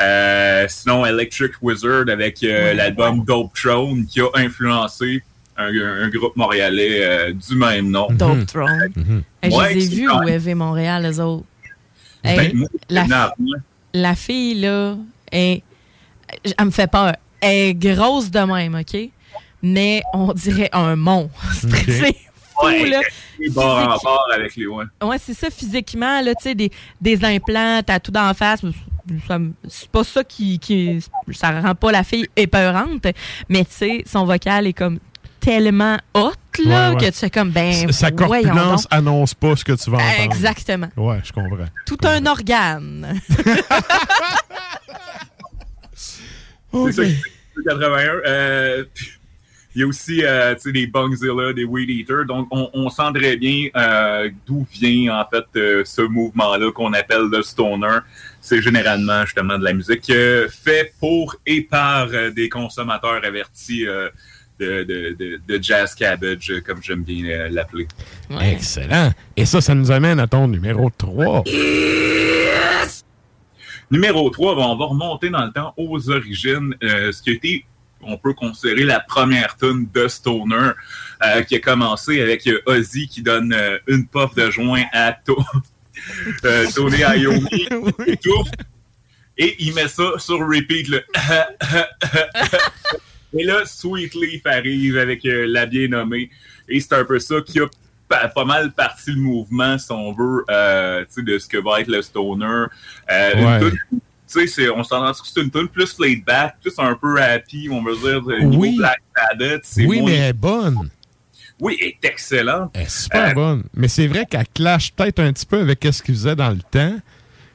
Euh, 0.00 0.66
sinon, 0.68 1.06
Electric 1.06 1.52
Wizard 1.62 2.04
avec 2.08 2.42
euh, 2.42 2.74
l'album 2.74 3.24
Dope 3.24 3.54
Throne 3.54 4.04
qui 4.06 4.20
a 4.20 4.26
influencé 4.34 5.22
un, 5.56 5.68
un 5.74 6.08
groupe 6.10 6.36
montréalais 6.36 6.98
euh, 7.02 7.32
du 7.32 7.56
même 7.56 7.90
nom. 7.90 8.08
Dope 8.10 8.44
Throne. 8.46 8.92
Hey, 9.42 9.52
Ouais, 9.54 9.70
je 9.70 9.74
les 9.78 9.84
ai 9.92 9.96
vus 9.96 10.10
au 10.10 10.22
EV 10.22 10.54
Montréal, 10.54 11.02
les 11.04 11.18
autres. 11.20 11.44
Ben, 12.22 12.40
Hey, 12.40 12.54
moi, 12.54 12.68
la, 12.90 13.32
moi. 13.38 13.56
la 13.94 14.14
fille, 14.14 14.60
là, 14.60 14.96
est- 15.32 15.62
elle 16.58 16.66
me 16.66 16.70
fait 16.70 16.90
peur. 16.90 17.14
Elle 17.40 17.68
est 17.68 17.74
grosse 17.74 18.30
de 18.30 18.40
même, 18.40 18.74
OK? 18.74 18.98
Mais 19.62 20.02
on 20.12 20.32
dirait 20.32 20.68
un 20.72 20.96
monstre. 20.96 21.32
C'est 21.86 22.14
fou, 22.34 22.66
Ouais, 22.66 22.88
là. 22.88 23.00
bord 23.50 23.78
en 23.78 23.98
bord 24.02 24.26
avec 24.34 24.56
les 24.56 24.66
ouais. 24.66 24.84
Ouais, 25.02 25.16
c'est 25.18 25.34
ça, 25.34 25.50
physiquement, 25.50 26.20
là, 26.22 26.34
tu 26.34 26.42
sais, 26.44 26.54
des, 26.54 26.70
des 27.00 27.22
implants, 27.24 27.80
t'as 27.84 28.00
tout 28.00 28.10
d'en 28.10 28.32
face. 28.34 28.62
C'est 29.68 29.90
pas 29.90 30.04
ça 30.04 30.24
qui, 30.24 30.58
qui. 30.58 31.00
Ça 31.32 31.60
rend 31.60 31.74
pas 31.74 31.92
la 31.92 32.02
fille 32.04 32.26
épeurante, 32.36 33.06
mais 33.48 33.64
tu 33.64 33.70
sais, 33.70 34.02
son 34.06 34.24
vocal 34.24 34.66
est 34.66 34.72
comme 34.72 34.98
tellement 35.40 35.96
hot, 36.14 36.32
là, 36.64 36.90
Ouais, 36.90 36.96
ouais. 36.96 37.00
que 37.06 37.06
tu 37.12 37.18
fais 37.18 37.30
comme, 37.30 37.50
ben. 37.50 37.92
Sa 37.92 38.10
corpulence 38.10 38.82
donc. 38.82 38.92
annonce 38.92 39.34
pas 39.34 39.54
ce 39.54 39.64
que 39.64 39.72
tu 39.72 39.90
vas 39.90 39.98
entendre. 39.98 40.22
Exactement. 40.24 40.88
Ouais, 40.96 41.20
je 41.22 41.32
comprends. 41.32 41.66
Tout 41.86 41.98
un 42.04 42.26
organe. 42.26 43.20
C'est 46.72 46.92
ça, 46.92 47.02
c'est 47.04 47.64
81. 47.68 48.12
Euh, 48.26 48.84
il 49.74 49.80
y 49.80 49.82
a 49.82 49.86
aussi 49.86 50.24
euh, 50.24 50.54
tu 50.54 50.60
sais, 50.62 50.72
des 50.72 50.86
Bungzilla, 50.86 51.52
des 51.52 51.64
Weed 51.64 51.90
Eater. 51.90 52.24
Donc, 52.26 52.48
on, 52.50 52.68
on 52.74 52.88
sent 52.90 53.12
très 53.14 53.36
bien 53.36 53.68
euh, 53.76 54.30
d'où 54.46 54.66
vient, 54.72 55.18
en 55.20 55.24
fait, 55.28 55.44
euh, 55.56 55.82
ce 55.84 56.02
mouvement-là 56.02 56.70
qu'on 56.72 56.92
appelle 56.92 57.28
le 57.30 57.42
stoner. 57.42 57.98
C'est 58.48 58.62
généralement, 58.62 59.22
justement, 59.24 59.58
de 59.58 59.64
la 59.64 59.72
musique 59.72 60.08
euh, 60.10 60.46
fait 60.48 60.92
pour 61.00 61.34
et 61.44 61.62
par 61.62 62.06
euh, 62.12 62.30
des 62.30 62.48
consommateurs 62.48 63.20
avertis 63.24 63.84
euh, 63.88 64.08
de, 64.60 64.84
de, 64.84 65.16
de, 65.18 65.40
de 65.48 65.60
jazz 65.60 65.96
cabbage, 65.96 66.52
euh, 66.52 66.60
comme 66.60 66.80
j'aime 66.80 67.02
bien 67.02 67.48
l'appeler. 67.48 67.88
Excellent. 68.40 69.10
Et 69.36 69.46
ça, 69.46 69.60
ça 69.60 69.74
nous 69.74 69.90
amène 69.90 70.20
à 70.20 70.28
ton 70.28 70.46
numéro 70.46 70.88
3. 70.96 71.42
Numéro 73.90 74.30
3, 74.30 74.54
on 74.56 74.76
va 74.76 74.84
remonter 74.84 75.28
dans 75.28 75.44
le 75.44 75.50
temps 75.52 75.74
aux 75.76 76.08
origines, 76.08 76.72
ce 76.80 77.20
qui 77.22 77.30
a 77.30 77.32
été, 77.32 77.64
on 78.00 78.16
peut 78.16 78.32
considérer 78.32 78.84
la 78.84 79.00
première 79.00 79.56
tune 79.56 79.88
de 79.92 80.06
Stoner, 80.06 80.70
euh, 81.24 81.42
qui 81.42 81.56
a 81.56 81.58
commencé 81.58 82.20
avec 82.20 82.48
Ozzy 82.66 83.08
qui 83.08 83.22
donne 83.22 83.52
euh, 83.52 83.78
une 83.88 84.06
puff 84.06 84.34
de 84.36 84.50
joint 84.52 84.84
à 84.92 85.12
To- 85.26 85.36
euh, 86.44 86.66
Tony 86.74 86.98
Iommi 86.98 87.68
et 88.06 88.16
tout. 88.16 88.44
Et 89.38 89.54
il 89.58 89.74
met 89.74 89.88
ça 89.88 90.12
sur 90.18 90.38
repeat, 90.38 90.88
le 90.88 91.02
Et 93.38 93.44
là, 93.44 93.62
Sweet 93.66 94.14
Leaf 94.14 94.46
arrive 94.46 94.96
avec 94.96 95.24
euh, 95.26 95.44
la 95.46 95.66
bien 95.66 95.88
nommée. 95.88 96.30
Et 96.68 96.80
c'est 96.80 96.94
un 96.94 97.04
peu 97.04 97.18
ça 97.18 97.36
qui 97.44 97.60
a 97.60 97.66
pas, 98.08 98.28
pas 98.28 98.44
mal 98.44 98.72
parti 98.72 99.12
le 99.12 99.20
mouvement, 99.20 99.76
si 99.78 99.90
on 99.92 100.12
veut, 100.12 100.44
euh, 100.48 101.04
de 101.16 101.38
ce 101.38 101.46
que 101.48 101.58
va 101.58 101.80
être 101.80 101.88
le 101.88 102.02
stoner. 102.02 102.64
Euh, 103.10 103.34
Ouais. 103.34 103.60
on 104.74 104.84
s'entend 104.84 105.12
que 105.12 105.18
c'est 105.24 105.40
une 105.40 105.50
tune 105.50 105.68
plus 105.68 105.98
laid 106.00 106.22
back, 106.26 106.56
plus 106.60 106.72
un 106.78 106.94
peu 106.94 107.20
happy, 107.20 107.68
on 107.70 107.82
va 107.82 107.92
dire, 107.92 108.22
de 108.22 108.36
niveau 108.38 108.62
Oui. 108.62 108.76
Black 108.76 109.00
Sabbath. 109.14 109.62
Oui, 109.76 110.00
moins- 110.00 110.10
mais 110.10 110.16
elle 110.16 110.30
est 110.30 110.32
bonne. 110.32 110.88
Oui, 111.60 111.76
elle 111.80 111.88
est 111.88 112.04
excellente. 112.04 112.70
Elle 112.74 112.82
est 112.82 112.88
super 112.90 113.30
Euh, 113.30 113.34
bonne. 113.34 113.62
Mais 113.74 113.88
c'est 113.88 114.06
vrai 114.06 114.26
qu'elle 114.26 114.46
clash 114.54 114.92
peut-être 114.92 115.20
un 115.20 115.32
petit 115.32 115.46
peu 115.46 115.60
avec 115.60 115.82
ce 115.90 116.02
qu'il 116.02 116.14
faisait 116.14 116.36
dans 116.36 116.50
le 116.50 116.58
temps. 116.70 116.96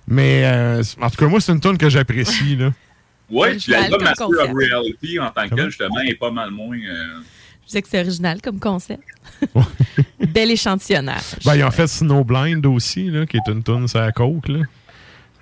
Mais 0.07 0.43
euh, 0.45 0.83
en 0.99 1.09
tout 1.09 1.17
cas, 1.17 1.27
moi, 1.27 1.39
c'est 1.39 1.51
une 1.51 1.59
tune 1.59 1.77
que 1.77 1.89
j'apprécie. 1.89 2.55
là. 2.55 2.71
Ouais, 3.29 3.55
puis 3.55 3.71
l'album 3.71 4.03
Master 4.03 4.27
of. 4.27 4.35
Reality, 4.53 5.17
en 5.17 5.29
tant 5.29 5.47
que 5.47 5.55
tel, 5.55 5.67
justement, 5.69 6.01
est 6.05 6.15
pas 6.15 6.31
mal 6.31 6.51
moins... 6.51 6.75
euh, 6.75 7.19
Je 7.61 7.67
disais 7.67 7.81
que 7.81 7.87
c'est 7.87 8.01
original 8.01 8.41
comme 8.41 8.59
concept. 8.59 9.03
Bel 10.19 10.51
échantillonnage. 10.51 11.21
Ben, 11.45 11.55
ils 11.55 11.63
ont 11.63 11.71
fait 11.71 11.87
Snowblind 11.87 12.65
aussi, 12.65 13.09
là, 13.09 13.25
qui 13.25 13.37
est 13.37 13.47
une 13.49 13.63
tune 13.63 13.87
sur 13.87 13.99
la 14.01 14.11
coke. 14.11 14.49
Là. 14.49 14.59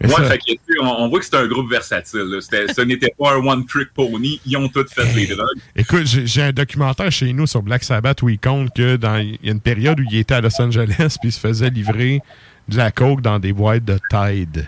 Ouais, 0.08 0.10
ça- 0.10 0.24
fait 0.30 0.38
que, 0.38 0.54
on, 0.82 0.86
on 1.04 1.10
voit 1.10 1.20
que 1.20 1.26
c'est 1.26 1.36
un 1.36 1.48
groupe 1.48 1.70
versatile. 1.70 2.40
Ce 2.42 2.82
n'était 2.82 3.14
pas 3.20 3.34
un 3.34 3.46
one-trick 3.46 3.94
pony. 3.94 4.40
Ils 4.46 4.56
ont 4.58 4.70
tous 4.70 4.86
fait 4.94 5.14
les 5.14 5.28
drogues. 5.28 5.48
Écoute, 5.76 6.06
j'ai 6.06 6.42
un 6.42 6.52
documentaire 6.54 7.12
chez 7.12 7.34
nous 7.34 7.48
sur 7.48 7.62
Black 7.62 7.84
Sabbath 7.84 8.22
où 8.22 8.30
il 8.30 8.40
compte 8.40 8.74
que 8.74 8.96
dans 8.96 9.18
il 9.18 9.38
y 9.44 9.50
a 9.50 9.52
une 9.52 9.60
période 9.62 10.00
où 10.00 10.04
il 10.10 10.18
était 10.18 10.36
à 10.36 10.42
Los 10.42 10.62
Angeles 10.62 11.18
puis 11.20 11.30
il 11.30 11.32
se 11.32 11.40
faisait 11.40 11.70
livrer 11.70 12.22
de 12.68 12.78
la 12.78 12.92
coke 12.92 13.22
dans 13.22 13.40
des 13.40 13.52
boîtes 13.52 13.84
de 13.84 13.98
Tide. 14.10 14.68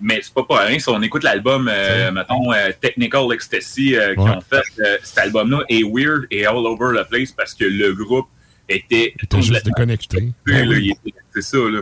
Mais 0.00 0.20
c'est 0.22 0.34
pas 0.34 0.64
rien. 0.66 0.78
Si 0.78 0.88
on 0.90 1.00
écoute 1.00 1.22
l'album, 1.24 1.70
euh, 1.72 2.10
mettons, 2.12 2.52
euh, 2.52 2.70
Technical 2.80 3.32
Ecstasy, 3.32 3.96
euh, 3.96 4.14
ont 4.18 4.40
fait, 4.42 4.62
euh, 4.80 4.98
cet 5.02 5.18
album-là 5.18 5.60
est 5.70 5.82
weird 5.84 6.26
et 6.30 6.44
all 6.44 6.56
over 6.66 6.98
the 7.02 7.08
place 7.08 7.32
parce 7.32 7.54
que 7.54 7.64
le 7.64 7.94
groupe 7.94 8.26
était 8.68 9.14
T'es 9.28 9.40
juste 9.42 9.64
déconnecté. 9.64 10.32
il 10.46 10.90
était- 10.90 11.14
C'est 11.34 11.42
ça, 11.42 11.56
là. 11.58 11.80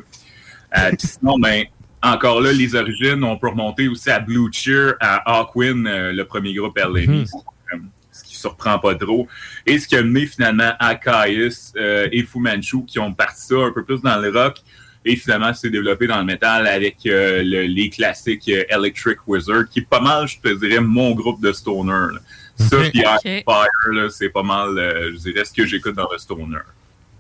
Euh, 0.77 0.91
sinon, 0.99 1.39
ben, 1.39 1.65
encore 2.13 2.41
là, 2.41 2.53
les 2.53 2.75
origines, 2.75 3.23
on 3.25 3.37
peut 3.37 3.49
remonter 3.49 3.89
aussi 3.89 4.11
à 4.11 4.21
Blue 4.21 4.49
Cheer, 4.53 4.95
à 5.01 5.39
Hawkwind, 5.41 5.87
euh, 5.87 6.13
le 6.13 6.25
premier 6.25 6.53
groupe 6.55 6.77
LME, 6.79 7.07
Mhm. 7.07 7.25
euh, 7.73 7.77
ce 8.13 8.25
qui 8.25 8.37
surprend 8.37 8.79
pas 8.79 8.95
trop. 8.95 9.27
Et 9.67 9.79
ce 9.79 9.89
qui 9.89 9.97
a 9.97 10.03
mené 10.03 10.27
finalement 10.27 10.73
à 10.79 10.95
Caius 10.95 11.73
euh, 11.77 12.09
et 12.13 12.23
Fu 12.23 12.39
Manchu, 12.39 12.85
qui 12.87 12.99
ont 12.99 13.13
parti 13.13 13.43
ça 13.47 13.57
un 13.57 13.73
peu 13.73 13.85
plus 13.85 14.01
dans 14.03 14.19
le 14.19 14.31
rock. 14.31 14.59
Et 15.07 15.17
finalement, 15.17 15.53
c'est 15.53 15.69
développé 15.69 16.07
dans 16.07 16.19
le 16.19 16.25
métal 16.25 16.67
avec 16.67 16.97
euh, 17.07 17.43
le- 17.43 17.65
les 17.67 17.91
classiques 17.91 18.49
euh, 18.49 18.65
Electric 18.71 19.19
Wizard, 19.27 19.69
qui 19.71 19.81
est 19.81 19.89
pas 19.89 20.01
mal, 20.01 20.27
je 20.27 20.39
te 20.39 20.49
dirais, 20.55 20.81
mon 20.81 21.11
groupe 21.15 21.43
de 21.43 21.53
stoner. 21.53 21.93
là. 22.15 22.19
Ça, 22.57 22.79
Ok. 22.79 22.91
puis. 22.91 23.03
Fire, 23.45 24.11
c'est 24.11 24.29
pas 24.31 24.43
mal, 24.43 24.79
euh, 24.79 25.13
je 25.13 25.19
dirais, 25.19 25.45
ce 25.45 25.53
que 25.53 25.67
j'écoute 25.67 25.95
dans 25.97 26.09
le 26.11 26.17
stoner. 26.19 26.59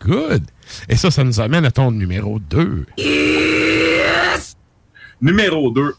Good. 0.01 0.45
Et 0.89 0.97
ça, 0.97 1.11
ça 1.11 1.25
nous 1.25 1.41
amène 1.41 1.65
à 1.67 1.71
ton 1.71 1.91
numéro 1.91 2.39
2. 2.39 2.87
Numéro 5.25 5.71
2, 5.71 5.95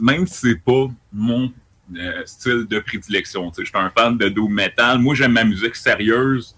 même 0.00 0.28
si 0.28 0.34
c'est 0.34 0.64
pas 0.64 0.86
mon 1.12 1.52
euh, 1.96 2.22
style 2.24 2.66
de 2.70 2.78
prédilection, 2.78 3.50
je 3.58 3.64
suis 3.64 3.72
un 3.74 3.90
fan 3.90 4.16
de 4.16 4.28
doom 4.28 4.54
metal. 4.54 5.00
Moi, 5.00 5.16
j'aime 5.16 5.32
ma 5.32 5.42
musique 5.42 5.74
sérieuse, 5.74 6.54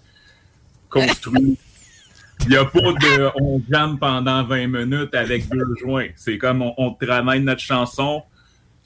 construite. 0.89 1.59
Il 2.43 2.49
n'y 2.49 2.55
a 2.55 2.65
pas 2.65 2.79
de 2.79 3.31
on 3.41 3.59
jamme 3.67 3.97
pendant 3.97 4.43
20 4.43 4.67
minutes 4.67 5.15
avec 5.15 5.49
deux 5.49 5.73
joints. 5.81 6.09
C'est 6.15 6.37
comme 6.37 6.61
on, 6.61 6.71
on 6.77 6.93
travaille 6.93 7.41
notre 7.41 7.61
chanson, 7.61 8.21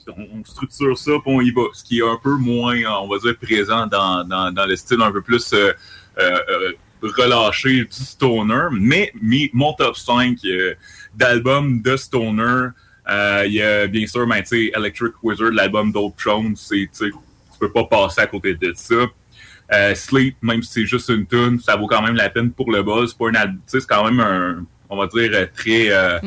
on, 0.08 0.40
on 0.40 0.46
structure 0.46 0.98
ça, 0.98 1.12
puis 1.22 1.34
on 1.34 1.42
y 1.42 1.52
va. 1.52 1.64
Ce 1.74 1.84
qui 1.84 2.00
est 2.00 2.08
un 2.08 2.18
peu 2.24 2.38
moins, 2.38 2.78
on 3.02 3.10
va 3.10 3.20
dire, 3.20 3.36
présent 3.38 3.88
dans, 3.88 4.24
dans, 4.24 4.54
dans 4.54 4.66
le 4.66 4.76
style 4.78 5.02
un 5.02 5.12
peu 5.12 5.22
plus 5.22 5.52
euh, 5.52 5.74
euh, 6.18 6.72
relâché 7.02 7.84
du 7.84 7.92
stoner. 7.92 8.68
Mais 8.72 9.12
mon 9.52 9.74
top 9.74 9.98
5 9.98 10.38
euh, 10.46 10.76
d'albums 11.14 11.82
de 11.82 11.98
stoner, 11.98 12.70
il 13.46 13.54
y 13.54 13.62
a 13.62 13.88
bien 13.88 14.08
sûr 14.08 14.26
ben, 14.26 14.42
Electric 14.52 15.14
Wizard, 15.24 15.52
l'album 15.52 15.92
Throne, 16.18 16.56
c'est, 16.56 16.90
tu 16.94 17.12
peux 17.60 17.72
pas 17.72 17.86
passer 17.86 18.22
à 18.22 18.28
côté 18.28 18.56
de 18.56 18.74
ça. 18.76 18.96
Euh, 19.74 19.96
Sleep, 19.96 20.36
même 20.42 20.62
si 20.64 20.72
c'est 20.74 20.86
juste 20.86 21.10
une 21.10 21.26
tune, 21.26 21.60
ça 21.60 21.78
vaut 21.78 21.88
quand 21.88 22.02
même 22.02 22.16
la 22.16 22.30
peine 22.30 22.52
pour 22.52 22.72
le 22.72 22.84
buzz. 22.84 23.12
C'est 23.12 23.18
pas 23.18 23.46
c'est 23.68 23.88
quand 23.88 24.04
même 24.04 24.20
un, 24.20 24.66
on 24.90 24.98
va 24.98 25.08
dire, 25.08 25.32
euh, 25.34 25.46
très, 25.56 25.90
euh, 25.92 26.20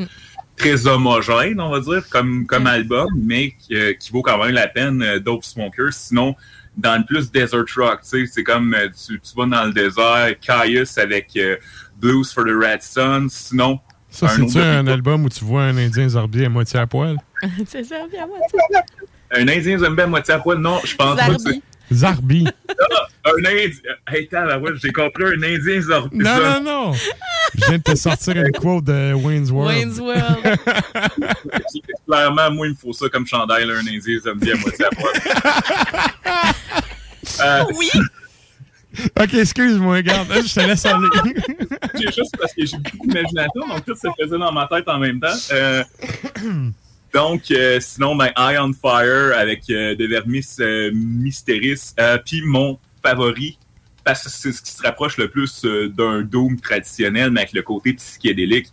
très 0.57 0.87
homogène, 0.87 1.61
on 1.61 1.69
va 1.69 1.81
dire, 1.81 2.09
comme, 2.09 2.47
comme 2.47 2.67
album, 2.67 3.09
mais 3.15 3.55
qui, 3.59 3.77
euh, 3.77 3.93
qui 3.93 4.11
vaut 4.13 4.23
quand 4.23 4.43
même 4.43 4.55
la 4.55 4.67
peine, 4.67 5.03
euh, 5.03 5.19
Dope 5.19 5.45
Smoker. 5.45 5.93
Sinon, 5.93 6.35
dans 6.77 6.97
le 6.97 7.05
plus 7.05 7.31
desert 7.31 7.65
rock, 7.77 8.01
tu 8.03 8.09
sais, 8.09 8.27
c'est 8.27 8.45
comme 8.45 8.73
euh, 8.73 8.89
tu, 8.89 9.21
tu 9.21 9.37
vas 9.37 9.47
dans 9.47 9.65
le 9.67 9.73
désert, 9.75 10.35
Caius 10.41 10.97
avec 10.97 11.37
euh, 11.37 11.57
Blues 11.99 12.33
for 12.33 12.45
the 12.45 12.57
Red 12.57 12.83
Sun. 12.83 13.29
Sinon, 13.29 13.79
Ça, 14.15 14.27
un 14.27 14.29
c'est-tu 14.29 14.59
autre- 14.59 14.61
un 14.61 14.87
album 14.87 15.25
où 15.25 15.29
tu 15.29 15.45
vois 15.45 15.63
un 15.65 15.77
Indien 15.77 16.09
zorbier 16.09 16.47
à 16.47 16.49
moitié 16.49 16.79
à 16.79 16.87
poil? 16.87 17.17
c'est 17.67 17.83
ça, 17.83 17.97
bien 18.11 18.27
moi. 18.29 18.39
un 19.33 19.49
Indien 19.49 19.77
zombie 19.79 20.03
à 20.03 20.07
moitié 20.07 20.35
à 20.35 20.39
poil? 20.39 20.59
Non, 20.59 20.79
je 20.85 20.95
pense 20.95 21.17
pas 21.17 21.29
que 21.35 21.39
c'est... 21.39 21.61
Zarbi. 21.93 22.47
Ah, 22.69 23.07
un 23.27 23.45
Indien... 23.45 23.93
Hey, 24.09 24.29
j'ai 24.81 24.93
compris 24.93 25.25
un 25.25 25.43
Indien 25.43 25.81
zombie. 25.81 26.17
Non, 26.19 26.37
non, 26.41 26.61
non. 26.63 26.93
Je 26.93 27.67
viens 27.67 27.79
de 27.79 27.83
te 27.83 27.95
sortir 27.97 28.37
une 28.37 28.53
quote 28.53 28.85
de 28.85 29.13
Wayne's 29.15 29.51
World. 29.51 29.77
Wayne's 29.77 29.99
World. 29.99 30.59
Clairement, 32.07 32.51
moi, 32.53 32.67
il 32.69 32.71
me 32.71 32.77
faut 32.77 32.93
ça 32.93 33.09
comme 33.09 33.27
chandail, 33.27 33.67
là, 33.67 33.75
un 33.75 33.81
Indien 33.81 34.21
zombie 34.25 34.53
à 34.53 34.57
moitié 34.57 34.85
à 34.85 34.91
poil. 34.91 35.13
Euh, 37.43 37.65
oui! 37.77 37.89
Ok, 39.21 39.35
excuse-moi, 39.35 39.97
regarde, 39.97 40.29
je 40.33 40.55
te 40.55 40.61
laisse 40.61 40.87
aller. 40.87 41.09
J'ai 41.95 42.13
juste 42.13 42.37
parce 42.39 42.53
que 42.55 42.65
j'ai 42.65 42.77
beaucoup 42.77 43.07
d'imagination, 43.07 43.67
donc 43.69 43.85
tout 43.85 43.95
se 43.95 44.09
faisait 44.21 44.39
dans 44.39 44.53
ma 44.53 44.67
tête 44.67 44.89
en 44.89 44.99
même 44.99 45.21
temps. 45.21 45.29
Euh, 45.53 45.83
donc, 47.15 47.43
euh, 47.53 47.79
sinon, 47.81 48.17
ben, 48.17 48.33
Eye 48.37 48.59
on 48.59 48.73
Fire 48.73 49.39
avec 49.39 49.71
euh, 49.71 49.95
Vermis 49.97 50.45
euh, 50.59 50.91
Mysteris. 50.93 51.95
Puis 52.27 52.43
mon 52.45 52.77
favori, 53.05 53.57
parce 54.03 54.25
que 54.25 54.31
c'est 54.31 54.51
ce 54.51 54.61
qui 54.61 54.73
se 54.73 54.83
rapproche 54.83 55.17
le 55.17 55.29
plus 55.29 55.65
d'un 55.65 56.23
Doom 56.23 56.59
traditionnel, 56.61 57.31
mais 57.31 57.43
avec 57.43 57.53
le 57.53 57.63
côté 57.63 57.93
psychédélique, 57.95 58.67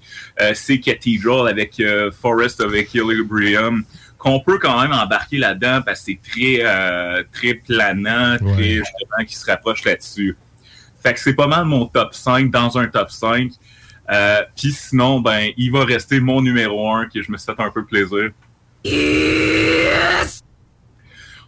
c'est 0.56 0.80
Cathedral 0.80 1.48
avec 1.48 1.82
Forest 2.22 2.60
of 2.60 2.74
Equilibrium, 2.74 3.84
qu'on 4.22 4.40
peut 4.40 4.60
quand 4.60 4.80
même 4.80 4.92
embarquer 4.94 5.40
là-dedans 5.40 5.82
parce 5.84 6.02
que 6.02 6.06
c'est 6.06 6.20
très, 6.22 6.60
euh, 6.64 7.24
très 7.34 7.56
planant, 7.56 8.38
très 8.38 8.46
Ouais. 8.46 8.76
justement 8.76 9.26
qui 9.28 9.36
se 9.36 9.46
rapproche 9.50 9.84
là-dessus. 9.84 10.38
Fait 11.02 11.14
que 11.16 11.20
c'est 11.20 11.34
pas 11.34 11.48
mal 11.48 11.66
mon 11.66 11.88
top 11.88 12.14
5 12.14 12.52
dans 12.52 12.78
un 12.78 12.88
top 12.88 13.10
5. 13.10 13.52
Euh, 14.12 14.42
Puis 14.56 14.72
sinon, 14.74 15.22
ben, 15.22 15.50
il 15.58 15.72
va 15.72 15.86
rester 15.86 16.20
mon 16.20 16.40
numéro 16.42 16.88
1, 16.92 17.08
que 17.08 17.22
je 17.24 17.32
me 17.32 17.38
suis 17.38 17.52
fait 17.52 17.60
un 17.62 17.72
peu 17.72 17.84
plaisir. 17.84 18.30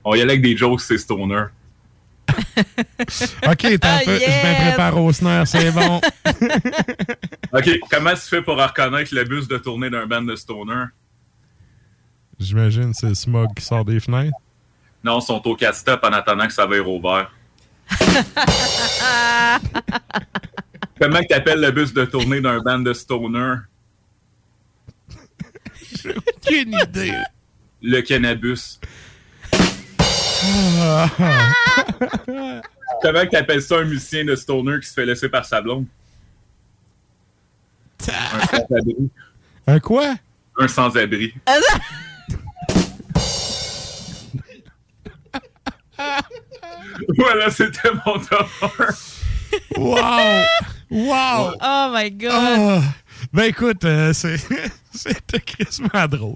On 0.03 0.11
va 0.11 0.17
y 0.17 0.21
aller 0.21 0.31
avec 0.31 0.41
des 0.41 0.57
jokes, 0.57 0.81
c'est 0.81 0.97
Stoner. 0.97 1.43
Ok, 3.47 3.67
t'as 3.79 3.97
Ah, 3.97 3.99
je 4.05 4.11
yes! 4.11 4.43
me 4.43 4.67
prépare 4.69 4.97
au 4.97 5.11
snare, 5.11 5.47
c'est 5.47 5.71
bon. 5.71 6.01
OK, 7.53 7.69
comment 7.91 8.13
tu 8.13 8.21
fais 8.21 8.41
pour 8.41 8.55
reconnaître 8.57 9.13
le 9.13 9.23
bus 9.25 9.47
de 9.47 9.57
tournée 9.57 9.89
d'un 9.91 10.07
band 10.07 10.23
de 10.23 10.35
Stoner? 10.35 10.85
J'imagine 12.39 12.93
c'est 12.93 13.09
le 13.09 13.15
smog 13.15 13.49
qui 13.55 13.63
sort 13.63 13.85
des 13.85 13.99
fenêtres. 13.99 14.37
Non, 15.03 15.19
ils 15.19 15.23
sont 15.23 15.45
au 15.47 15.55
4 15.55 15.75
stop 15.75 15.99
en 16.03 16.13
attendant 16.13 16.47
que 16.47 16.53
ça 16.53 16.65
va 16.65 16.77
être 16.77 16.87
ouvert. 16.87 17.31
Comment 20.99 21.21
tu 21.21 21.33
appelles 21.33 21.59
le 21.59 21.71
bus 21.71 21.93
de 21.93 22.05
tournée 22.05 22.39
d'un 22.39 22.59
band 22.59 22.79
de 22.79 22.93
Stoner? 22.93 23.55
Aucune 26.05 26.73
idée. 26.73 27.17
Le 27.81 28.01
cannabis. 28.01 28.79
Comment 33.01 33.25
tu 33.25 33.35
appelles 33.35 33.61
ça 33.61 33.79
un 33.79 33.85
musicien 33.85 34.23
de 34.23 34.35
Stoner 34.35 34.79
qui 34.79 34.87
se 34.87 34.93
fait 34.93 35.05
laisser 35.05 35.27
par 35.27 35.45
sa 35.45 35.61
blonde? 35.61 35.85
Un 38.07 38.47
sans-abri. 38.47 39.09
Un 39.67 39.79
quoi? 39.79 40.15
Un 40.57 40.67
sans-abri. 40.67 41.33
voilà, 47.17 47.49
c'était 47.49 47.89
mon 48.05 48.19
top 48.19 48.47
1. 48.61 49.79
Wow! 49.79 50.45
Wow! 50.91 51.55
Oh 51.59 51.91
my 51.91 52.11
God! 52.11 52.31
Ah! 52.31 52.81
Ben 53.31 53.43
écoute, 53.45 53.83
euh, 53.83 54.13
c'est 54.13 54.37
c'était 54.93 55.39
crissement 55.39 56.07
drôle. 56.07 56.35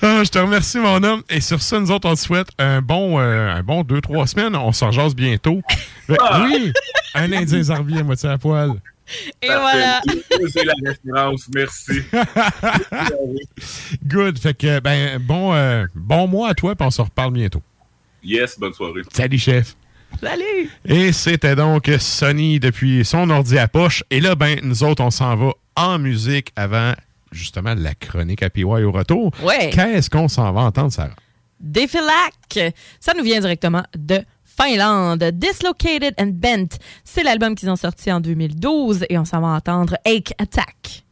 Ah, 0.00 0.22
je 0.24 0.30
te 0.30 0.38
remercie, 0.38 0.78
mon 0.78 1.02
homme. 1.02 1.22
Et 1.28 1.42
sur 1.42 1.60
ça, 1.60 1.78
nous 1.78 1.90
autres, 1.90 2.08
on 2.08 2.14
te 2.14 2.20
souhaite 2.20 2.48
un 2.58 2.80
bon, 2.80 3.20
euh, 3.20 3.50
un 3.52 3.62
bon 3.62 3.82
deux, 3.82 4.00
trois 4.00 4.26
semaines. 4.26 4.56
On 4.56 4.72
s'en 4.72 4.90
jase 4.90 5.14
bientôt. 5.14 5.60
Ben, 6.08 6.16
Ah! 6.18 6.44
Oui! 6.44 6.72
Un 7.14 7.30
Indien 7.32 7.62
zarbi 7.62 7.98
à 7.98 8.02
moitié 8.02 8.30
à 8.30 8.38
poil. 8.38 8.72
Et 9.42 9.48
voilà. 9.48 10.00
C'est 10.50 10.64
la 10.64 10.72
référence, 10.86 11.46
merci. 11.54 12.00
Good. 14.06 14.38
Fait 14.38 14.54
que, 14.54 14.80
ben, 14.80 15.18
bon, 15.18 15.52
euh, 15.52 15.84
bon 15.94 16.26
mois 16.26 16.50
à 16.50 16.54
toi, 16.54 16.74
puis 16.74 16.86
on 16.86 16.90
se 16.90 17.02
reparle 17.02 17.32
bientôt. 17.32 17.62
Yes, 18.22 18.58
bonne 18.58 18.72
soirée. 18.72 19.02
Salut, 19.12 19.38
chef. 19.38 19.76
Salut! 20.20 20.70
Et 20.84 21.12
c'était 21.12 21.54
donc 21.54 21.90
Sonny 21.98 22.60
depuis 22.60 23.04
son 23.04 23.30
ordi 23.30 23.58
à 23.58 23.68
poche. 23.68 24.02
Et 24.10 24.20
là, 24.20 24.34
ben, 24.34 24.58
nous 24.62 24.82
autres, 24.82 25.02
on 25.02 25.10
s'en 25.10 25.36
va 25.36 25.52
en 25.76 25.98
musique 25.98 26.52
avant, 26.56 26.92
justement, 27.32 27.74
la 27.76 27.94
chronique 27.94 28.42
à 28.42 28.50
PY 28.50 28.64
au 28.64 28.92
retour. 28.92 29.32
Ouais. 29.42 29.70
Qu'est-ce 29.70 30.10
qu'on 30.10 30.28
s'en 30.28 30.52
va 30.52 30.62
entendre, 30.62 30.92
Sarah? 30.92 31.14
Défilac. 31.60 32.74
Ça 32.98 33.12
nous 33.16 33.22
vient 33.22 33.40
directement 33.40 33.84
de 33.96 34.20
Finlande. 34.44 35.24
Dislocated 35.32 36.14
and 36.18 36.32
Bent. 36.34 36.78
C'est 37.04 37.22
l'album 37.22 37.54
qu'ils 37.54 37.70
ont 37.70 37.76
sorti 37.76 38.10
en 38.12 38.20
2012 38.20 39.06
et 39.08 39.18
on 39.18 39.24
s'en 39.24 39.40
va 39.40 39.48
entendre 39.48 39.96
Ache 40.04 40.34
Attack. 40.38 41.04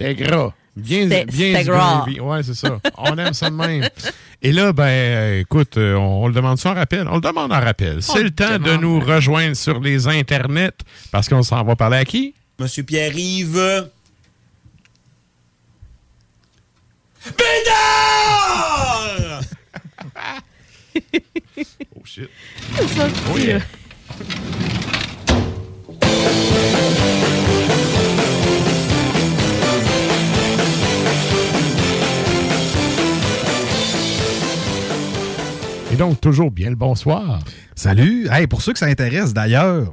C'était 0.00 0.14
gras. 0.14 0.54
Bien, 0.76 1.06
bien 1.26 1.62
gras. 1.62 2.04
gravy. 2.06 2.20
Ouais, 2.20 2.42
c'est 2.42 2.54
ça. 2.54 2.80
On 2.96 3.18
aime 3.18 3.34
ça 3.34 3.50
de 3.50 3.54
même. 3.54 3.86
Et 4.40 4.50
là, 4.50 4.72
ben, 4.72 4.84
euh, 4.84 5.40
écoute, 5.40 5.76
euh, 5.76 5.94
on, 5.94 6.24
on 6.24 6.28
le 6.28 6.32
demande 6.32 6.56
ça 6.58 6.70
en 6.70 6.74
rappel? 6.74 7.06
On 7.06 7.16
le 7.16 7.20
demande 7.20 7.52
en 7.52 7.60
rappel. 7.60 8.02
C'est 8.02 8.22
le 8.22 8.30
temps 8.30 8.58
de 8.58 8.76
nous 8.76 8.98
rejoindre 8.98 9.54
sur 9.56 9.78
les 9.78 10.08
internets 10.08 10.72
parce 11.12 11.28
qu'on 11.28 11.42
s'en 11.42 11.62
va 11.64 11.76
parler 11.76 11.98
à 11.98 12.06
qui? 12.06 12.34
Monsieur 12.58 12.82
Pierre-Yves. 12.82 13.90
Bédard! 17.36 18.70
oh 21.94 22.02
shit. 22.04 22.30
Oh, 23.30 23.36
yeah. 23.36 23.60
Donc, 36.00 36.18
toujours 36.18 36.50
bien 36.50 36.70
le 36.70 36.76
bonsoir. 36.76 37.40
Salut! 37.74 38.26
Hey, 38.30 38.46
pour 38.46 38.62
ceux 38.62 38.72
que 38.72 38.78
ça 38.78 38.86
intéresse 38.86 39.34
d'ailleurs, 39.34 39.92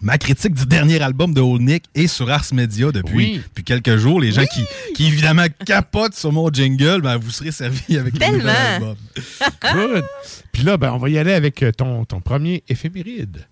ma 0.00 0.16
critique 0.16 0.54
du 0.54 0.64
dernier 0.64 1.02
album 1.02 1.34
de 1.34 1.40
Old 1.40 1.60
Nick 1.60 1.86
est 1.96 2.06
sur 2.06 2.30
Ars 2.30 2.44
Media 2.52 2.92
depuis, 2.92 3.16
Oui. 3.16 3.40
depuis 3.44 3.64
quelques 3.64 3.96
jours. 3.96 4.20
Les 4.20 4.30
gens 4.30 4.44
qui, 4.46 4.64
qui 4.94 5.08
évidemment 5.08 5.46
capotent 5.66 6.14
sur 6.14 6.30
mon 6.30 6.52
jingle, 6.52 7.00
ben, 7.02 7.16
vous 7.16 7.30
serez 7.32 7.50
servis 7.50 7.98
avec 7.98 8.14
le 8.16 8.24
nouvel 8.26 8.42
Tellement. 8.44 8.52
album. 8.76 8.96
Good. 9.72 10.04
Puis 10.52 10.62
là, 10.62 10.76
ben, 10.76 10.92
on 10.92 10.98
va 10.98 11.08
y 11.08 11.18
aller 11.18 11.32
avec 11.32 11.64
euh, 11.64 11.72
ton, 11.72 12.04
ton 12.04 12.20
premier 12.20 12.62
éphéméride. 12.68 13.44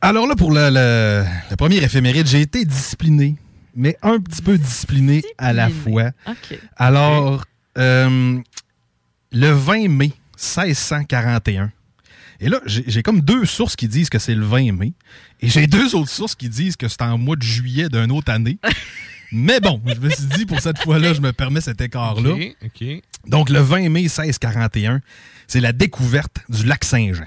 Alors 0.00 0.26
là, 0.26 0.34
pour 0.36 0.52
le, 0.52 0.68
le- 0.70 1.24
le 1.50 1.56
premier 1.56 1.78
éphéméride, 1.78 2.26
j'ai 2.26 2.40
été 2.40 2.64
discipliné, 2.64 3.34
mais 3.78 3.96
un 4.02 4.18
petit 4.18 4.42
peu 4.42 4.58
discipliné, 4.58 5.22
à 5.38 5.52
la 5.52 5.70
fois. 5.70 6.10
Alors, 6.76 7.44
euh, 7.78 8.38
le 9.30 9.50
20 9.50 9.88
mai 9.88 10.12
1641, 10.36 11.70
et 12.40 12.48
là, 12.48 12.60
j'ai 12.66 13.02
comme 13.02 13.20
deux 13.20 13.46
sources 13.46 13.76
qui 13.76 13.88
disent 13.88 14.10
que 14.10 14.18
c'est 14.18 14.34
le 14.34 14.44
20 14.44 14.72
mai, 14.72 14.92
et 15.40 15.48
j'ai 15.48 15.68
deux 15.68 15.94
autres 15.94 16.10
sources 16.10 16.34
qui 16.34 16.48
disent 16.48 16.76
que 16.76 16.88
c'est 16.88 17.02
en 17.02 17.18
mois 17.18 17.36
de 17.36 17.42
juillet 17.42 17.88
d'une 17.88 18.10
autre 18.10 18.32
année. 18.32 18.58
Mais 19.32 19.60
bon, 19.60 19.80
je 19.86 20.00
me 20.00 20.10
suis 20.10 20.24
dit, 20.24 20.46
pour 20.46 20.58
cette 20.60 20.78
fois-là, 20.78 21.12
je 21.14 21.20
me 21.20 21.32
permets 21.32 21.60
cet 21.60 21.80
écart-là. 21.80 22.34
Donc, 23.26 23.50
le 23.50 23.60
20 23.60 23.90
mai 23.90 24.02
1641, 24.02 25.00
c'est 25.46 25.60
la 25.60 25.72
découverte 25.72 26.38
du 26.48 26.64
lac 26.64 26.82
Saint-Jean. 26.82 27.26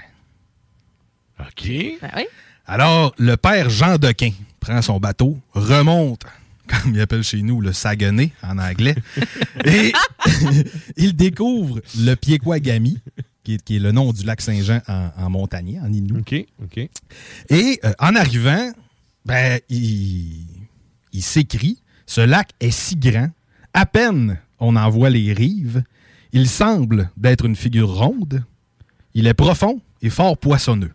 OK. 1.40 1.68
Ben 2.00 2.10
oui. 2.16 2.24
Alors, 2.66 3.14
le 3.18 3.36
père 3.36 3.70
Jean 3.70 3.96
Dequin 3.96 4.32
prend 4.60 4.82
son 4.82 4.98
bateau, 4.98 5.38
remonte, 5.52 6.24
comme 6.82 6.94
il 6.94 7.00
appelle 7.00 7.22
chez 7.22 7.42
nous, 7.42 7.60
le 7.60 7.72
Saguenay 7.72 8.32
en 8.42 8.58
anglais, 8.58 8.94
et 9.64 9.92
il 10.96 11.14
découvre 11.14 11.80
le 11.98 12.14
Piéquagami, 12.14 12.98
qui 13.44 13.54
est, 13.54 13.62
qui 13.62 13.76
est 13.76 13.80
le 13.80 13.92
nom 13.92 14.12
du 14.12 14.24
lac 14.24 14.40
Saint-Jean 14.40 14.80
en, 14.88 15.10
en 15.16 15.30
montagnais, 15.30 15.80
en 15.80 15.92
Inuit. 15.92 16.18
OK, 16.18 16.46
OK. 16.62 16.78
Et 17.50 17.80
euh, 17.84 17.92
en 17.98 18.14
arrivant, 18.14 18.72
ben, 19.24 19.60
il, 19.68 20.46
il 21.12 21.22
s'écrit 21.22 21.78
Ce 22.06 22.20
lac 22.20 22.50
est 22.60 22.70
si 22.70 22.96
grand, 22.96 23.30
à 23.74 23.86
peine 23.86 24.38
on 24.60 24.76
en 24.76 24.88
voit 24.90 25.10
les 25.10 25.32
rives, 25.32 25.82
il 26.32 26.48
semble 26.48 27.10
d'être 27.16 27.44
une 27.44 27.56
figure 27.56 27.92
ronde, 27.94 28.44
il 29.14 29.26
est 29.26 29.34
profond 29.34 29.80
et 30.02 30.10
fort 30.10 30.38
poissonneux. 30.38 30.92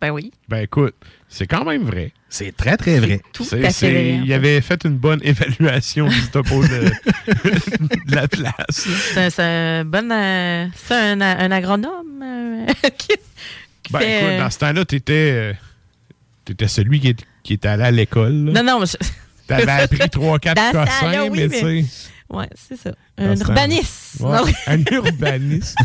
Ben 0.00 0.10
oui. 0.10 0.30
Ben 0.48 0.58
écoute, 0.58 0.94
c'est 1.28 1.46
quand 1.46 1.64
même 1.64 1.84
vrai. 1.84 2.12
C'est 2.28 2.54
très, 2.54 2.76
très 2.76 2.98
vrai. 3.00 3.20
Tout 3.32 3.44
C'est- 3.44 3.60
à 3.64 3.68
fait 3.68 3.70
c'est- 3.72 3.90
vrai, 3.90 4.18
en 4.20 4.24
Il 4.24 4.32
avait 4.32 4.60
fait 4.60 4.84
une 4.84 4.96
bonne 4.98 5.20
évaluation 5.24 6.08
du 6.08 6.22
topo 6.28 6.62
de, 6.62 6.90
de 8.06 8.14
la 8.14 8.28
place. 8.28 8.56
C'est 9.14 9.18
un- 9.26 9.30
c'est 9.30 9.42
un 9.42 9.84
bon. 9.84 10.10
euh, 10.10 10.66
c'est 10.76 10.94
un, 10.94 11.20
un 11.20 11.50
agronome 11.50 12.22
euh, 12.22 12.66
qui, 12.98 13.08
qui 13.82 13.92
Ben 13.92 13.98
fait, 14.00 14.16
écoute, 14.18 14.28
euh, 14.32 14.38
dans 14.40 14.50
ce 14.50 14.58
temps-là, 14.58 14.84
t'étais, 14.84 15.30
euh, 15.32 15.52
t'étais 16.44 16.68
celui 16.68 17.00
qui, 17.00 17.08
est- 17.08 17.24
qui 17.42 17.54
était 17.54 17.68
allé 17.68 17.84
à 17.84 17.90
l'école. 17.90 18.32
là. 18.52 18.62
Non, 18.62 18.72
non, 18.72 18.80
mais. 18.80 18.86
je- 18.86 19.08
T'avais 19.46 19.70
appris 19.70 20.10
3 20.10 20.38
4 20.40 20.56
Dans 20.56 20.66
ce 20.72 20.72
cossins, 20.86 21.00
temps-là, 21.00 21.24
oui, 21.26 21.30
mais, 21.38 21.48
mais- 21.48 21.58
tu 21.60 21.86
sais. 21.86 22.10
Ouais, 22.28 22.48
c'est 22.56 22.76
ça. 22.76 22.90
Un 23.16 23.36
urbaniste. 23.36 24.16
Ouais. 24.20 24.40
Un 24.66 24.78
urbaniste. 24.90 25.76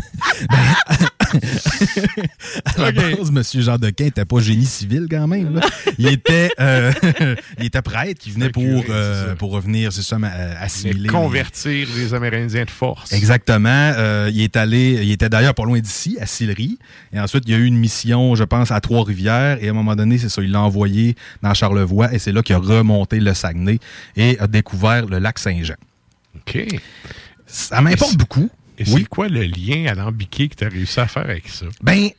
À 2.76 2.80
la 2.80 2.92
base, 2.92 3.30
M. 3.30 3.42
Jean 3.62 3.78
Dequin 3.78 4.04
n'était 4.04 4.24
pas 4.24 4.40
génie 4.40 4.66
civil 4.66 5.06
quand 5.10 5.26
même. 5.26 5.54
là. 5.56 5.60
Il, 5.98 6.08
était, 6.08 6.50
euh, 6.60 6.92
il 7.58 7.66
était 7.66 7.82
prêtre 7.82 8.20
qui 8.20 8.30
venait 8.30 8.50
pour, 8.50 8.84
euh, 8.88 9.34
pour 9.34 9.52
revenir, 9.52 9.92
c'est 9.92 10.02
ça, 10.02 10.16
euh, 10.16 10.54
assimiler. 10.58 11.08
Convertir 11.08 11.88
les 11.96 12.14
Amérindiens 12.14 12.64
de 12.64 12.70
force. 12.70 13.12
Exactement. 13.12 13.92
Euh, 13.96 14.30
il 14.32 14.42
est 14.42 14.56
allé, 14.56 15.00
il 15.02 15.12
était 15.12 15.28
d'ailleurs 15.28 15.54
pas 15.54 15.64
loin 15.64 15.80
d'ici, 15.80 16.16
à 16.20 16.26
Sillery. 16.26 16.78
Et 17.12 17.20
ensuite, 17.20 17.44
il 17.46 17.52
y 17.52 17.54
a 17.54 17.58
eu 17.58 17.64
une 17.64 17.78
mission, 17.78 18.34
je 18.34 18.44
pense, 18.44 18.70
à 18.70 18.80
Trois-Rivières. 18.80 19.58
Et 19.62 19.68
à 19.68 19.70
un 19.70 19.74
moment 19.74 19.96
donné, 19.96 20.18
c'est 20.18 20.28
ça, 20.28 20.42
il 20.42 20.50
l'a 20.50 20.60
envoyé 20.60 21.16
dans 21.42 21.54
Charlevoix. 21.54 22.12
Et 22.12 22.18
c'est 22.18 22.32
là 22.32 22.42
qu'il 22.42 22.54
a 22.54 22.58
remonté 22.58 23.20
le 23.20 23.34
Saguenay 23.34 23.78
et 24.16 24.38
a 24.38 24.46
découvert 24.46 25.06
le 25.06 25.18
lac 25.18 25.38
Saint-Jean. 25.38 25.74
OK. 26.36 26.66
Ça 27.46 27.80
m'importe 27.80 28.16
beaucoup. 28.16 28.48
Et 28.82 28.84
c'est 28.84 29.04
quoi 29.04 29.28
le 29.28 29.42
lien 29.42 29.86
alambiqué 29.86 30.48
que 30.48 30.54
tu 30.54 30.64
as 30.64 30.68
réussi 30.68 31.00
à 31.00 31.06
faire 31.06 31.24
avec 31.24 31.48
ça? 31.48 31.66
Ben, 31.82 32.10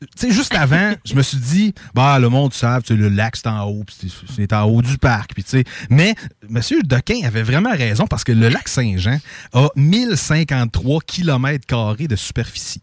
tu 0.00 0.06
sais, 0.16 0.30
juste 0.30 0.54
avant, 0.54 0.94
je 1.04 1.14
me 1.14 1.22
suis 1.22 1.38
dit, 1.38 1.74
bah, 1.94 2.18
le 2.18 2.28
monde 2.28 2.52
savent, 2.52 2.82
tu 2.82 2.94
sais, 2.94 3.00
le 3.00 3.08
lac, 3.08 3.36
c'est 3.36 3.46
en 3.46 3.64
haut, 3.64 3.84
puis 3.84 4.12
c'est 4.34 4.52
en 4.52 4.64
haut 4.64 4.82
du 4.82 4.98
parc, 4.98 5.34
puis 5.34 5.44
tu 5.44 5.50
sais. 5.50 5.64
Mais 5.90 6.14
M. 6.48 6.60
Dequin 6.84 7.26
avait 7.26 7.42
vraiment 7.42 7.72
raison 7.72 8.06
parce 8.06 8.24
que 8.24 8.32
le 8.32 8.48
lac 8.48 8.68
Saint-Jean 8.68 9.18
a 9.52 9.68
1053 9.76 11.00
km 11.06 12.06
de 12.06 12.16
superficie. 12.16 12.82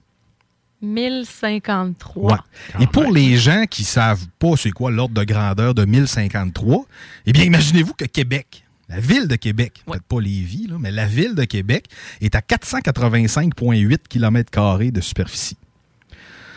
1053. 0.82 2.32
Ouais. 2.32 2.38
Et 2.80 2.88
pour 2.88 3.12
les 3.12 3.38
gens 3.38 3.66
qui 3.70 3.84
savent 3.84 4.26
pas 4.40 4.56
c'est 4.58 4.72
quoi 4.72 4.90
l'ordre 4.90 5.14
de 5.14 5.24
grandeur 5.24 5.76
de 5.76 5.86
1053, 5.86 6.86
eh 7.28 7.34
bien, 7.34 7.44
imaginez-vous 7.44 7.94
que 7.94 8.06
Québec, 8.06 8.64
la 8.92 9.00
ville 9.00 9.28
de 9.28 9.38
Québec, 9.38 9.84
peut-être 9.86 10.04
pas 10.04 10.20
Lévis, 10.20 10.68
là, 10.68 10.76
mais 10.78 10.92
la 10.92 11.06
ville 11.06 11.34
de 11.34 11.46
Québec 11.46 11.86
est 12.20 12.36
à 12.36 12.42
485,8 12.42 13.98
km 14.10 14.92
de 14.92 15.02
superficie. 15.02 15.58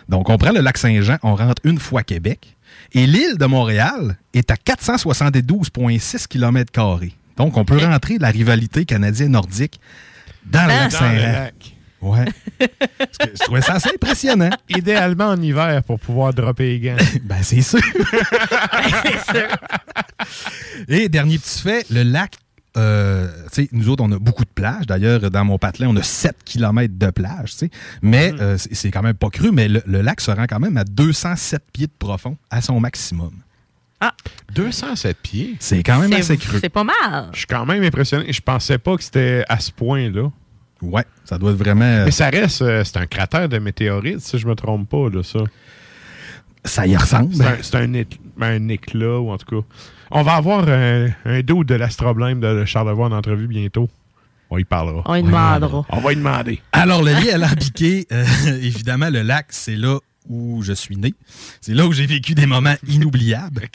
Donc, 0.08 0.28
on 0.28 0.36
prend 0.36 0.50
le 0.50 0.60
lac 0.60 0.76
Saint-Jean, 0.76 1.16
on 1.22 1.36
rentre 1.36 1.62
une 1.64 1.78
fois 1.78 2.02
Québec, 2.02 2.56
et 2.92 3.06
l'île 3.06 3.38
de 3.38 3.46
Montréal 3.46 4.16
est 4.34 4.50
à 4.50 4.56
472,6 4.56 6.26
km. 6.26 6.72
Donc, 7.36 7.56
on 7.56 7.64
peut 7.64 7.78
rentrer 7.78 8.18
la 8.18 8.30
rivalité 8.30 8.84
canadienne-nordique 8.84 9.78
dans 10.44 10.62
le 10.62 10.68
Dans 10.68 10.74
lac 10.74 10.84
le 10.84 10.90
Saint-Jean. 10.90 11.48
Ouais. 12.04 12.26
Parce 12.98 13.18
que 13.18 13.36
je 13.36 13.42
trouvais 13.44 13.62
ça 13.62 13.74
assez 13.74 13.88
impressionnant. 13.94 14.50
Idéalement 14.68 15.28
en 15.28 15.40
hiver 15.40 15.82
pour 15.84 15.98
pouvoir 15.98 16.34
dropper 16.34 16.78
les 16.78 16.80
gants. 16.80 16.96
ben, 17.24 17.42
c'est 17.42 17.62
sûr. 17.62 17.80
Et 20.88 21.08
dernier 21.08 21.38
petit 21.38 21.60
fait, 21.62 21.88
le 21.90 22.02
lac, 22.02 22.34
euh, 22.76 23.28
tu 23.52 23.62
sais, 23.64 23.68
nous 23.72 23.88
autres, 23.88 24.02
on 24.04 24.12
a 24.12 24.18
beaucoup 24.18 24.44
de 24.44 24.50
plages. 24.50 24.86
D'ailleurs, 24.86 25.30
dans 25.30 25.44
mon 25.44 25.58
patelin, 25.58 25.88
on 25.88 25.96
a 25.96 26.02
7 26.02 26.36
km 26.44 26.94
de 26.98 27.10
plage, 27.10 27.52
tu 27.52 27.56
sais. 27.58 27.70
Mais 28.02 28.32
Mm. 28.32 28.36
euh, 28.40 28.58
c'est 28.58 28.74
c'est 28.74 28.90
quand 28.90 29.02
même 29.02 29.14
pas 29.14 29.30
cru, 29.30 29.50
mais 29.52 29.68
le, 29.68 29.82
le 29.86 30.02
lac 30.02 30.20
se 30.20 30.30
rend 30.30 30.44
quand 30.48 30.60
même 30.60 30.76
à 30.76 30.84
207 30.84 31.62
pieds 31.72 31.86
de 31.86 31.92
profond 31.98 32.36
à 32.50 32.60
son 32.60 32.80
maximum. 32.80 33.32
Ah. 34.00 34.12
207 34.54 35.16
pieds? 35.22 35.56
C'est 35.60 35.82
quand 35.82 35.98
même 36.00 36.10
C'est- 36.10 36.18
assez 36.18 36.36
cru. 36.36 36.58
C'est 36.60 36.68
pas 36.68 36.84
mal. 36.84 37.28
Je 37.32 37.38
suis 37.38 37.46
quand 37.46 37.64
même 37.64 37.82
impressionné. 37.82 38.30
Je 38.32 38.40
pensais 38.40 38.76
pas 38.78 38.96
que 38.96 39.02
c'était 39.04 39.44
à 39.48 39.58
ce 39.60 39.70
point-là. 39.70 40.30
Ouais, 40.90 41.04
ça 41.24 41.38
doit 41.38 41.50
être 41.52 41.56
vraiment. 41.58 41.84
euh, 41.84 42.04
Mais 42.06 42.10
ça 42.10 42.28
reste, 42.30 42.62
euh, 42.62 42.82
c'est 42.84 42.96
un 42.98 43.06
cratère 43.06 43.48
de 43.48 43.58
météorite, 43.58 44.20
si 44.20 44.38
je 44.38 44.46
me 44.46 44.54
trompe 44.54 44.88
pas, 44.88 45.08
là, 45.10 45.22
ça. 45.22 45.40
Ça 46.66 46.86
y 46.86 46.96
ressemble. 46.96 47.34
C'est 47.62 47.74
un, 47.76 47.82
un 47.82 47.92
éc- 47.92 48.18
un 48.40 48.68
éclat, 48.68 49.18
ou 49.20 49.30
en 49.30 49.36
tout 49.36 49.60
cas. 49.60 49.66
On 50.10 50.22
va 50.22 50.34
avoir 50.34 50.66
un, 50.68 51.08
un 51.26 51.40
doute 51.42 51.68
de 51.68 51.74
l'astroblème 51.74 52.40
de 52.40 52.64
Charlevoix 52.64 53.06
en 53.06 53.12
entrevue 53.12 53.46
bientôt. 53.48 53.90
On 54.50 54.58
y 54.58 54.64
parlera. 54.64 55.02
On 55.06 55.14
y 55.14 55.22
demandera. 55.22 55.84
On 55.90 56.00
va 56.00 56.12
y 56.12 56.16
demander. 56.16 56.60
Alors, 56.72 57.02
le 57.02 57.12
lien 57.12 57.34
alambiqué, 57.34 58.06
euh, 58.12 58.24
évidemment, 58.62 59.10
le 59.10 59.22
lac, 59.22 59.46
c'est 59.50 59.76
là 59.76 59.98
où 60.28 60.62
je 60.62 60.72
suis 60.72 60.96
né. 60.96 61.14
C'est 61.60 61.74
là 61.74 61.86
où 61.86 61.92
j'ai 61.92 62.06
vécu 62.06 62.34
des 62.34 62.46
moments 62.46 62.76
inoubliables. 62.88 63.68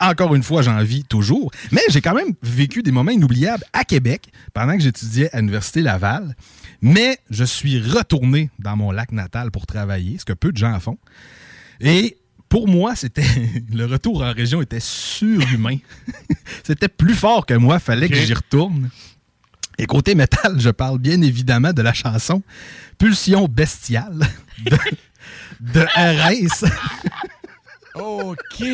Encore 0.00 0.34
une 0.34 0.42
fois, 0.42 0.62
j'en 0.62 0.82
vis 0.82 1.04
toujours. 1.04 1.50
Mais 1.72 1.82
j'ai 1.90 2.00
quand 2.00 2.14
même 2.14 2.34
vécu 2.42 2.82
des 2.82 2.92
moments 2.92 3.12
inoubliables 3.12 3.64
à 3.72 3.84
Québec 3.84 4.28
pendant 4.52 4.76
que 4.76 4.82
j'étudiais 4.82 5.30
à 5.32 5.38
l'Université 5.38 5.82
Laval. 5.82 6.34
Mais 6.82 7.18
je 7.30 7.44
suis 7.44 7.80
retourné 7.80 8.50
dans 8.58 8.76
mon 8.76 8.90
lac 8.90 9.12
natal 9.12 9.50
pour 9.50 9.66
travailler, 9.66 10.18
ce 10.18 10.24
que 10.24 10.32
peu 10.32 10.52
de 10.52 10.56
gens 10.56 10.78
font. 10.80 10.98
Et 11.80 12.18
pour 12.48 12.68
moi, 12.68 12.94
c'était 12.94 13.24
le 13.72 13.86
retour 13.86 14.22
en 14.22 14.32
région 14.32 14.62
était 14.62 14.80
surhumain. 14.80 15.78
c'était 16.64 16.88
plus 16.88 17.14
fort 17.14 17.46
que 17.46 17.54
moi, 17.54 17.78
fallait 17.78 18.08
que 18.08 18.16
j'y 18.16 18.34
retourne. 18.34 18.90
Et 19.78 19.86
côté 19.86 20.14
métal, 20.14 20.60
je 20.60 20.70
parle 20.70 20.98
bien 20.98 21.20
évidemment 21.20 21.72
de 21.72 21.82
la 21.82 21.92
chanson 21.92 22.42
Pulsion 22.96 23.48
bestiale 23.48 24.20
de, 24.64 24.78
de 25.60 25.80
RS. 25.96 26.64
OK. 27.94 28.64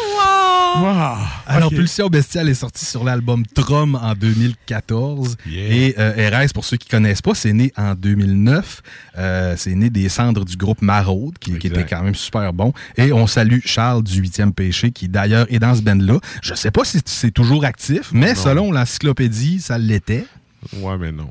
Wow! 0.00 1.16
Alors, 1.46 1.68
Ok. 1.72 1.74
Pulsion 1.76 2.06
Bestiale 2.08 2.48
est 2.48 2.54
sorti 2.54 2.84
sur 2.84 3.02
l'album 3.02 3.44
Trom 3.46 3.96
en 3.96 4.14
2014. 4.14 5.36
Et 5.52 5.94
euh, 5.98 6.30
RS, 6.30 6.52
pour 6.52 6.64
ceux 6.64 6.76
qui 6.76 6.88
connaissent 6.88 7.22
pas, 7.22 7.34
c'est 7.34 7.52
né 7.52 7.72
en 7.76 7.94
2009. 7.94 8.82
Euh, 9.18 9.54
c'est 9.56 9.74
né 9.74 9.90
des 9.90 10.08
cendres 10.08 10.44
du 10.44 10.56
groupe 10.56 10.82
Maraude, 10.82 11.36
qui, 11.40 11.58
qui 11.58 11.66
était 11.66 11.84
quand 11.84 12.02
même 12.02 12.14
super 12.14 12.52
bon. 12.52 12.72
Et 12.96 13.12
on 13.12 13.26
salue 13.26 13.58
Charles 13.64 14.04
du 14.04 14.22
8e 14.22 14.52
péché, 14.52 14.92
qui 14.92 15.08
d'ailleurs 15.08 15.46
est 15.52 15.58
dans 15.58 15.74
ce 15.74 15.82
band-là. 15.82 16.20
Je 16.42 16.54
sais 16.54 16.70
pas 16.70 16.84
si 16.84 17.00
c'est 17.04 17.32
toujours 17.32 17.64
actif, 17.64 18.10
mais 18.12 18.34
Non. 18.34 18.40
selon 18.40 18.72
l'encyclopédie, 18.72 19.60
ça 19.60 19.78
l'était. 19.78 20.26
Ouais, 20.74 20.96
mais 20.96 21.10
non. 21.12 21.28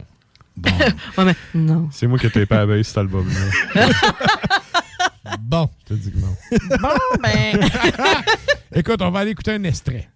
Bon. 0.58 0.72
ouais, 1.18 1.26
mais 1.26 1.36
non. 1.54 1.90
C'est 1.92 2.08
moi 2.08 2.18
qui 2.18 2.28
ai 2.28 2.32
tapé 2.32 2.56
à 2.56 2.60
la 2.60 2.66
veille, 2.66 2.84
cet 2.84 2.98
album-là. 2.98 3.88
bon. 5.40 5.70
Je 5.88 5.94
te 5.94 6.00
dis 6.00 6.12
que 6.12 6.18
non. 6.18 6.36
Bon, 6.80 6.90
ben. 7.22 7.70
Écoute, 8.76 9.02
on 9.02 9.12
va 9.12 9.20
aller 9.20 9.32
écouter 9.32 9.52
un 9.52 9.64
extrait. 9.64 10.10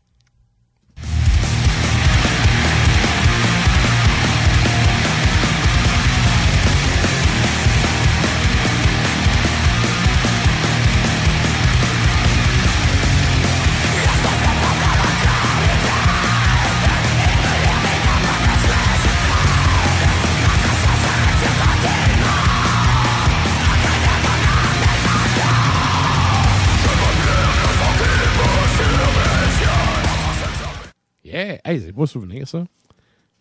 Yeah! 31.52 31.60
Hey, 31.72 31.82
c'est 31.86 31.92
beau 31.92 32.06
souvenir, 32.06 32.48
ça. 32.48 32.64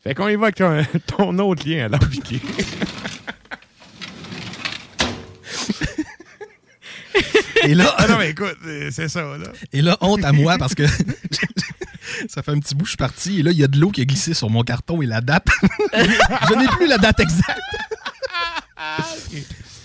Fait 0.03 0.15
qu'on 0.15 0.29
y 0.29 0.37
va 0.37 0.47
avec 0.47 0.57
ton, 0.57 0.83
ton 1.17 1.39
autre 1.39 1.69
lien 1.69 1.85
à 1.87 1.89
l'appliquer. 1.89 2.41
Et 7.65 7.75
là, 7.75 7.95
ah 7.99 8.09
non, 8.09 8.17
mais 8.19 8.31
écoute, 8.31 8.57
c'est- 8.91 9.09
ça, 9.09 9.21
là. 9.23 9.49
Et 9.73 9.83
là, 9.83 9.99
honte 10.01 10.25
à 10.25 10.33
moi 10.33 10.57
parce 10.57 10.75
que 10.75 10.85
ça 12.29 12.43
fait 12.43 12.53
un 12.53 12.59
petit 12.59 12.75
bout 12.75 12.87
je 12.87 12.91
suis 12.93 12.97
parti 12.97 13.41
et 13.41 13.43
là, 13.43 13.51
il 13.51 13.59
y 13.59 13.65
a 13.65 13.67
de 13.69 13.79
l'eau 13.79 13.91
qui 13.91 14.01
a 14.01 14.05
glissé 14.07 14.33
sur 14.33 14.49
mon 14.49 14.63
carton 14.63 15.03
et 15.03 15.07
la 15.07 15.21
date. 15.21 15.47
je 15.93 16.55
n'ai 16.55 16.67
plus 16.69 16.87
la 16.87 16.97
date 16.97 17.21
exacte. 17.21 17.61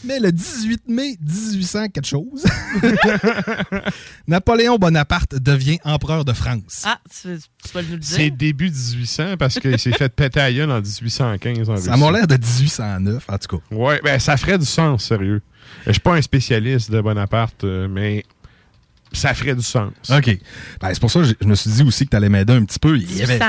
Mais 0.06 0.20
le 0.20 0.32
18 0.32 0.84
mai 0.88 1.18
1800 1.22 1.90
quelque 1.90 2.06
chose, 2.06 2.44
Napoléon 4.28 4.78
Bonaparte 4.78 5.36
devient 5.36 5.80
empereur 5.84 6.26
de 6.26 6.34
France. 6.34 6.84
Ah, 6.86 7.00
tu, 7.10 7.30
tu 7.64 7.74
vas 7.74 7.82
nous 7.84 7.96
le 7.96 8.02
C'est 8.02 8.30
dire? 8.30 8.34
début 8.38 8.70
1800 8.70 9.38
parce 9.38 9.60
qu'il 9.60 9.78
s'est 9.80 9.92
fait 9.92 10.10
péter 10.10 10.40
à 10.40 10.52
gueule 10.52 10.72
en 10.72 10.82
1815. 10.82 11.70
En 11.70 11.78
Ça 11.78 11.98
m'a 11.98 12.12
l'air 12.12 12.28
de 12.28 12.36
1809, 12.38 13.26
en 13.30 13.38
tout 13.38 13.58
cas. 13.58 13.76
Ouais, 13.76 14.00
ben 14.04 14.20
ça 14.20 14.38
ferait 14.38 14.58
du 14.58 14.66
sens, 14.66 15.06
sérieux. 15.06 15.42
Je 15.86 15.92
suis 15.94 16.02
pas 16.02 16.16
un 16.16 16.22
spécialiste 16.22 16.92
de 16.92 17.02
Bonaparte, 17.02 17.64
euh, 17.64 17.88
mais 17.90 18.24
ça 19.12 19.34
ferait 19.34 19.56
du 19.56 19.64
sens. 19.64 19.92
OK. 20.10 20.38
Ben, 20.82 20.90
c'est 20.94 21.00
pour 21.00 21.10
ça 21.12 21.20
que 21.22 21.26
je- 21.26 21.34
je 21.42 21.48
me 21.48 21.56
suis 21.56 21.72
dit 21.72 21.84
aussi 21.84 22.06
que 22.06 22.12
tu 22.12 22.16
allais 22.18 22.30
m'aider 22.30 22.54
un 22.54 22.64
petit 22.66 22.80
peu. 22.80 22.98
Il 22.98 23.18
y 23.18 23.24
avait 23.24 23.40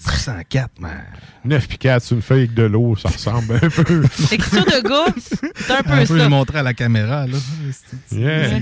1804. 0.00 0.70
1804, 0.76 0.80
man. 0.80 1.04
9 1.44 1.68
puis 1.68 1.78
4 1.78 2.02
sur 2.02 2.16
une 2.16 2.22
feuille 2.22 2.40
avec 2.40 2.54
de 2.54 2.62
l'eau, 2.62 2.96
ça 2.96 3.08
ressemble 3.10 3.54
un 3.54 3.68
peu. 3.68 4.04
Écriture 4.32 4.64
de 4.64 4.88
gars, 4.88 5.14
c'est 5.18 5.70
un 5.70 5.82
peu 5.82 5.92
On 5.92 6.06
peut 6.06 6.18
ça. 6.18 6.24
le 6.24 6.28
montrer 6.28 6.58
à 6.58 6.62
la 6.62 6.74
caméra, 6.74 7.26
là. 7.26 7.36
Yeah. 8.10 8.58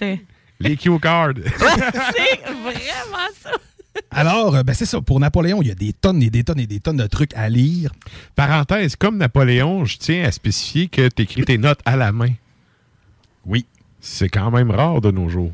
Ouais, 0.00 0.20
Les 0.60 0.76
cue 0.76 0.98
cards. 1.00 1.34
c'est 1.44 2.52
vraiment 2.52 3.28
ça. 3.42 3.50
Alors, 4.10 4.56
euh, 4.56 4.62
ben 4.62 4.72
c'est 4.74 4.86
ça. 4.86 5.00
Pour 5.00 5.20
Napoléon, 5.20 5.60
il 5.62 5.68
y 5.68 5.70
a 5.70 5.74
des 5.74 5.92
tonnes 5.92 6.22
et 6.22 6.30
des 6.30 6.44
tonnes 6.44 6.60
et 6.60 6.66
des 6.66 6.80
tonnes 6.80 6.96
de 6.96 7.06
trucs 7.06 7.34
à 7.34 7.48
lire. 7.48 7.92
Parenthèse, 8.34 8.96
comme 8.96 9.18
Napoléon, 9.18 9.84
je 9.84 9.98
tiens 9.98 10.24
à 10.24 10.32
spécifier 10.32 10.88
que 10.88 11.08
tu 11.08 11.22
écris 11.22 11.44
tes 11.44 11.58
notes 11.58 11.80
à 11.84 11.96
la 11.96 12.12
main. 12.12 12.30
Oui. 13.44 13.66
C'est 14.00 14.28
quand 14.28 14.50
même 14.50 14.70
rare 14.70 15.00
de 15.00 15.10
nos 15.10 15.28
jours. 15.28 15.52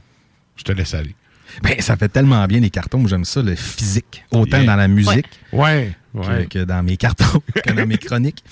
Je 0.56 0.64
te 0.64 0.72
laisse 0.72 0.94
aller. 0.94 1.14
Ben, 1.62 1.80
ça 1.80 1.96
fait 1.96 2.08
tellement 2.08 2.44
bien 2.46 2.60
les 2.60 2.70
cartons. 2.70 3.06
J'aime 3.06 3.24
ça, 3.24 3.42
le 3.42 3.54
physique. 3.54 4.24
Autant 4.30 4.58
Yeah. 4.58 4.66
dans 4.66 4.76
la 4.76 4.88
musique 4.88 5.26
Ouais, 5.52 5.94
que- 6.14 6.18
ouais. 6.18 6.46
Que, 6.50 6.64
dans 6.64 6.82
mes 6.82 6.96
cartons, 6.96 7.42
que 7.64 7.72
dans 7.72 7.86
mes 7.86 7.98
chroniques. 7.98 8.42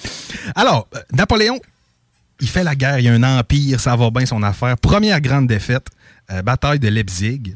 Alors, 0.54 0.88
euh, 0.94 1.00
Napoléon, 1.12 1.60
il 2.40 2.48
fait 2.48 2.64
la 2.64 2.74
guerre. 2.74 2.98
Il 2.98 3.04
y 3.04 3.08
a 3.08 3.12
un 3.12 3.22
empire. 3.38 3.80
Ça 3.80 3.96
va 3.96 4.10
bien 4.10 4.26
son 4.26 4.42
affaire. 4.42 4.76
Première 4.78 5.20
grande 5.20 5.46
défaite, 5.46 5.86
euh, 6.30 6.42
bataille 6.42 6.78
de 6.78 6.88
Leipzig. 6.88 7.54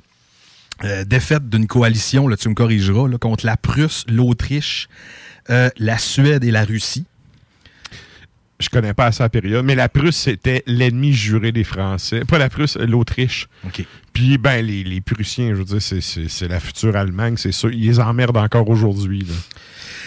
Euh, 0.85 1.05
défaite 1.05 1.49
d'une 1.51 1.67
coalition, 1.67 2.27
là, 2.27 2.37
tu 2.39 2.49
me 2.49 2.55
corrigeras, 2.55 3.07
là, 3.07 3.19
contre 3.19 3.45
la 3.45 3.59
Prusse, 3.59 4.05
l'Autriche, 4.09 4.89
euh, 5.51 5.69
la 5.77 5.99
Suède 5.99 6.43
et 6.45 6.51
la 6.51 6.65
Russie. 6.65 7.05
Je 8.61 8.69
connais 8.69 8.93
pas 8.95 9.07
assez 9.07 9.23
la 9.23 9.28
période, 9.31 9.65
mais 9.65 9.74
la 9.74 9.89
Prusse, 9.89 10.16
c'était 10.16 10.62
l'ennemi 10.66 11.12
juré 11.12 11.51
des 11.51 11.65
Français. 11.65 12.20
Pas 12.28 12.39
la 12.39 12.49
Prusse, 12.51 12.77
l'Autriche. 12.77 13.49
OK. 13.66 13.85
Puis, 14.12 14.37
ben, 14.39 14.65
les, 14.65 14.85
les 14.85 15.01
Prussiens, 15.01 15.51
je 15.51 15.55
veux 15.55 15.65
dire, 15.65 15.81
c'est- 15.81 16.49
la 16.49 16.61
future 16.61 16.95
Allemagne, 16.95 17.37
c'est 17.39 17.53
ça. 17.53 17.69
Ils 17.73 17.87
les 17.87 17.99
emmerdent 18.01 18.37
encore 18.37 18.69
aujourd'hui. 18.69 19.27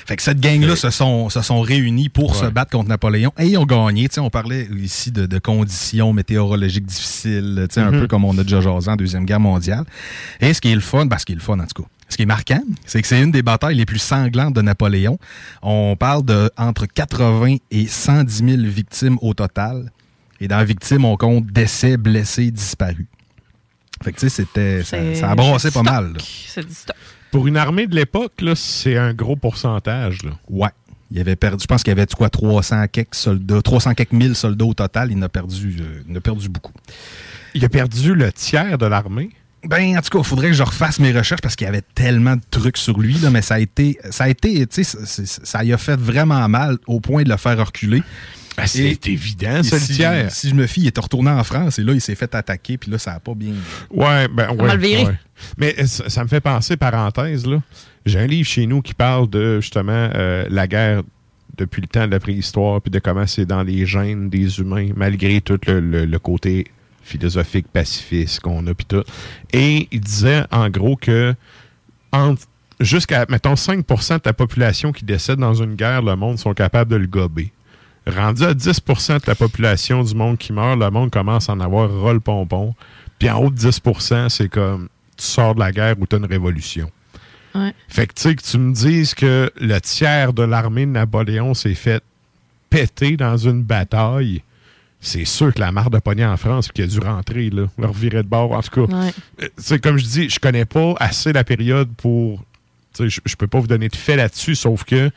Fait 0.06 0.18
que 0.18 0.22
cette 0.22 0.40
gang-là 0.42 0.76
se 0.76 0.90
sont, 0.90 1.30
se 1.30 1.42
sont 1.42 1.62
réunis 1.62 2.10
pour 2.10 2.36
se 2.36 2.46
battre 2.46 2.72
contre 2.72 2.90
Napoléon 2.90 3.32
et 3.40 3.46
ils 3.48 3.58
ont 3.58 3.66
gagné. 3.66 4.08
Tu 4.10 4.16
sais, 4.16 4.20
on 4.22 4.30
parlait 4.30 4.68
ici 4.78 5.12
de, 5.12 5.26
de 5.26 5.40
conditions 5.40 6.12
météorologiques 6.12 6.86
difficiles, 6.86 7.68
tu 7.70 7.76
sais, 7.76 7.82
un 7.82 7.92
Mhm. 7.92 8.02
peu 8.02 8.08
comme 8.08 8.26
on 8.26 8.38
a 8.38 8.44
déjà 8.44 8.60
jasé 8.60 8.90
en 8.92 8.96
Deuxième 8.98 9.26
Guerre 9.26 9.40
mondiale. 9.40 9.86
Et 10.42 10.54
ce 10.54 10.60
qui 10.60 10.72
est 10.72 10.76
le 10.76 10.82
fun, 10.82 11.08
parce 11.08 11.22
ce 11.22 11.26
qui 11.28 11.32
est 11.32 11.36
le 11.36 11.42
fun 11.42 11.58
en 11.60 11.66
tout 11.66 11.84
cas, 11.84 11.88
ce 12.14 12.18
qui 12.18 12.24
est 12.24 12.28
marquant, 12.28 12.62
c'est 12.86 13.02
que 13.02 13.08
c'est 13.08 13.22
une 13.22 13.32
des 13.32 13.42
batailles 13.42 13.76
les 13.76 13.86
plus 13.86 14.00
sanglantes 14.00 14.54
de 14.54 14.62
Napoléon. 14.62 15.18
On 15.62 15.96
parle 15.98 16.24
de 16.24 16.50
entre 16.58 16.86
80 16.86 17.58
et 17.72 17.88
110 17.88 18.58
000 18.58 18.62
victimes 18.64 19.18
au 19.22 19.34
total. 19.34 19.92
Et 20.40 20.48
dans 20.48 20.64
victimes, 20.64 21.06
on 21.06 21.18
compte 21.18 21.48
décès, 21.48 21.98
blessés, 21.98 22.52
disparus. 22.52 23.08
Fait 24.04 24.12
que 24.12 24.20
tu 24.20 24.30
sais, 24.30 24.44
c'était, 24.44 24.84
ça, 24.84 25.32
a 25.32 25.36
brassé 25.36 25.70
c'est 25.70 25.74
pas 25.74 25.84
mal. 25.84 26.14
là. 26.14 26.20
stock. 26.20 26.28
C'est 26.48 26.68
du 26.68 26.74
stock. 26.74 26.96
Pour 27.32 27.48
une 27.48 27.58
armée 27.58 27.88
de 27.88 27.96
l'époque, 27.96 28.42
là, 28.42 28.54
c'est 28.56 28.98
un 28.98 29.14
gros 29.14 29.36
pourcentage. 29.36 30.22
Là. 30.24 30.32
Ouais. 30.50 30.70
Il 31.10 31.20
avait 31.20 31.36
perdu, 31.36 31.64
je 31.64 31.68
pense 31.68 31.84
qu'il 31.84 31.92
y 31.92 32.00
avait 32.00 32.06
quoi, 32.08 32.30
300 32.30 32.86
quelques 32.92 33.16
soldats, 33.16 33.62
300 33.62 33.94
quelques 33.96 34.12
mille 34.12 34.36
soldats 34.36 34.66
au 34.66 34.74
total. 34.74 35.12
Il 35.12 35.18
en 35.18 35.24
a 35.24 35.30
perdu, 35.30 35.78
euh, 35.80 36.02
il 36.08 36.14
en 36.14 36.18
a 36.18 36.22
perdu 36.22 36.50
beaucoup. 36.50 36.74
Il 37.56 37.66
a 37.66 37.70
perdu 37.70 38.14
le 38.14 38.32
tiers 38.32 38.78
de 38.78 38.86
l'armée. 38.86 39.32
Ben, 39.66 39.98
en 39.98 40.02
tout 40.02 40.10
cas, 40.10 40.20
il 40.20 40.26
faudrait 40.26 40.48
que 40.50 40.54
je 40.56 40.64
refasse 40.64 41.00
mes 41.00 41.12
recherches 41.12 41.42
parce 41.42 41.56
qu'il 41.56 41.66
y 41.66 41.70
avait 41.70 41.84
tellement 41.96 42.36
de 42.36 42.42
trucs 42.52 42.78
sur 42.78 43.00
lui, 43.00 43.14
là, 43.16 43.30
mais 43.30 43.42
ça 43.42 43.56
a 43.56 43.60
été, 43.60 43.98
ça 44.10 44.26
a 44.26 44.30
été, 44.30 44.66
tu 44.68 44.84
sais, 44.84 44.98
ça- 45.44 45.64
y 45.64 45.72
a 45.72 45.78
fait 45.78 45.96
vraiment 46.00 46.48
mal 46.50 46.78
au 46.88 47.00
point 47.00 47.24
de 47.24 47.30
le 47.30 47.38
faire 47.38 47.58
reculer. 47.66 48.04
Ben, 48.58 48.68
c'est 48.68 49.08
évident, 49.08 49.58
le 49.58 49.64
si, 49.64 49.94
tiers. 49.94 50.32
Si 50.32 50.50
je 50.50 50.54
me 50.54 50.68
fie, 50.68 50.82
il 50.82 50.88
était 50.88 51.02
retourné 51.02 51.32
en 51.32 51.44
France 51.44 51.80
et 51.80 51.84
là, 51.84 51.94
il 51.94 52.02
s'est 52.02 52.14
fait 52.14 52.36
attaquer, 52.36 52.78
puis 52.78 52.92
là, 52.92 52.98
ça 53.00 53.14
n'a 53.14 53.20
pas 53.20 53.34
bien. 53.34 53.54
Ouais, 53.90 54.28
ben 54.28 54.50
ouais. 54.52 54.68
mal 54.68 54.78
viré. 54.78 55.06
ouais. 55.06 55.20
Mais 55.58 55.74
euh, 55.80 55.86
ça, 55.88 56.08
ça 56.10 56.24
me 56.24 56.28
fait 56.30 56.42
penser, 56.42 56.78
parenthèse, 56.78 57.46
là. 57.48 57.62
J'ai 58.06 58.20
un 58.20 58.28
livre 58.28 58.48
chez 58.48 58.68
nous 58.68 58.82
qui 58.82 58.94
parle 58.94 59.30
de 59.30 59.60
justement 59.62 60.10
euh, 60.14 60.46
la 60.52 60.68
guerre 60.68 61.02
depuis 61.58 61.82
le 61.82 61.88
temps 61.88 62.06
de 62.06 62.12
la 62.12 62.20
préhistoire, 62.20 62.82
puis 62.82 62.92
de 62.92 63.00
comment 63.00 63.26
c'est 63.26 63.46
dans 63.46 63.64
les 63.64 63.86
gènes 63.86 64.30
des 64.30 64.60
humains, 64.60 64.90
malgré 64.96 65.40
tout 65.42 65.60
le, 65.68 65.80
le- 65.80 66.06
le 66.06 66.20
côté 66.20 66.68
philosophique, 67.04 67.68
pacifiste 67.72 68.40
qu'on 68.40 68.66
a, 68.68 68.74
puis 68.74 68.86
tout. 68.86 69.04
Et 69.52 69.88
il 69.92 70.02
disait 70.02 70.44
en 70.52 70.70
gros 70.70 70.96
que 70.96 71.36
jusqu'à, 72.80 73.26
mettons, 73.30 73.54
5% 73.54 74.14
de 74.14 74.18
ta 74.20 74.34
population 74.34 74.92
qui 74.92 75.06
décède 75.06 75.40
dans 75.40 75.54
une 75.54 75.76
guerre, 75.76 76.02
le 76.02 76.16
monde 76.16 76.40
sont 76.40 76.54
capables 76.54 76.92
de 76.92 76.96
le 76.96 77.08
gober. 77.08 77.52
Rendu 78.06 78.44
à 78.44 78.54
10% 78.54 79.22
de 79.22 79.28
la 79.28 79.36
population 79.36 80.04
du 80.04 80.14
monde 80.14 80.38
qui 80.38 80.52
meurt, 80.52 80.78
le 80.78 80.90
monde 80.90 81.10
commence 81.10 81.50
à 81.50 81.54
en 81.54 81.60
avoir 81.60 81.90
ras 82.02 82.14
le 82.14 82.20
pompon. 82.20 82.76
Puis 83.20 83.30
en 83.30 83.44
haut 83.44 83.50
de 83.50 83.58
10% 83.58 84.30
c'est 84.30 84.50
comme 84.50 84.90
tu 85.16 85.26
sors 85.26 85.56
de 85.56 85.60
la 85.60 85.72
guerre 85.72 85.96
ou 86.00 86.06
tu 86.06 86.16
as 86.16 86.20
une 86.20 86.26
révolution. 86.26 86.92
Ouais. 87.56 87.74
Fait 87.88 88.08
que 88.08 88.14
tu 88.14 88.24
sais 88.24 88.36
que 88.36 88.42
tu 88.42 88.58
me 88.58 88.74
dises 88.74 89.14
que 89.14 89.52
le 89.60 89.80
tiers 89.80 90.34
de 90.34 90.44
l'armée 90.44 90.86
de 90.86 90.92
Napoléon 90.92 91.54
s'est 91.54 91.76
fait 91.76 92.04
péter 92.70 93.16
dans 93.16 93.38
une 93.38 93.62
bataille, 93.62 94.42
c'est 95.04 95.26
sûr 95.26 95.54
que 95.54 95.60
la 95.60 95.72
marre 95.72 95.90
de 95.92 96.00
pognon 96.00 96.30
en 96.30 96.38
France 96.38 96.70
qui 96.74 96.82
a 96.82 96.88
dû 96.88 96.98
rentrer, 97.00 97.50
là, 97.50 97.66
leur 97.78 97.94
virer 97.94 98.24
de 98.24 98.28
bord. 98.28 98.54
En 98.54 98.62
tout 98.62 98.88
cas, 98.88 98.96
Ouais. 98.96 99.12
euh, 99.44 99.78
comme 99.78 99.98
je 99.98 100.06
dis, 100.06 100.30
je 100.30 100.40
connais 100.40 100.66
pas 100.66 100.96
assez 101.00 101.32
la 101.34 101.44
période 101.44 101.90
pour. 101.98 102.44
Je, 103.00 103.08
je 103.26 103.36
peux 103.36 103.48
pas 103.48 103.60
vous 103.60 103.68
donner 103.68 103.90
de 103.90 103.96
fait 103.96 104.16
là-dessus, 104.16 104.56
sauf 104.56 104.84
que 104.84 105.12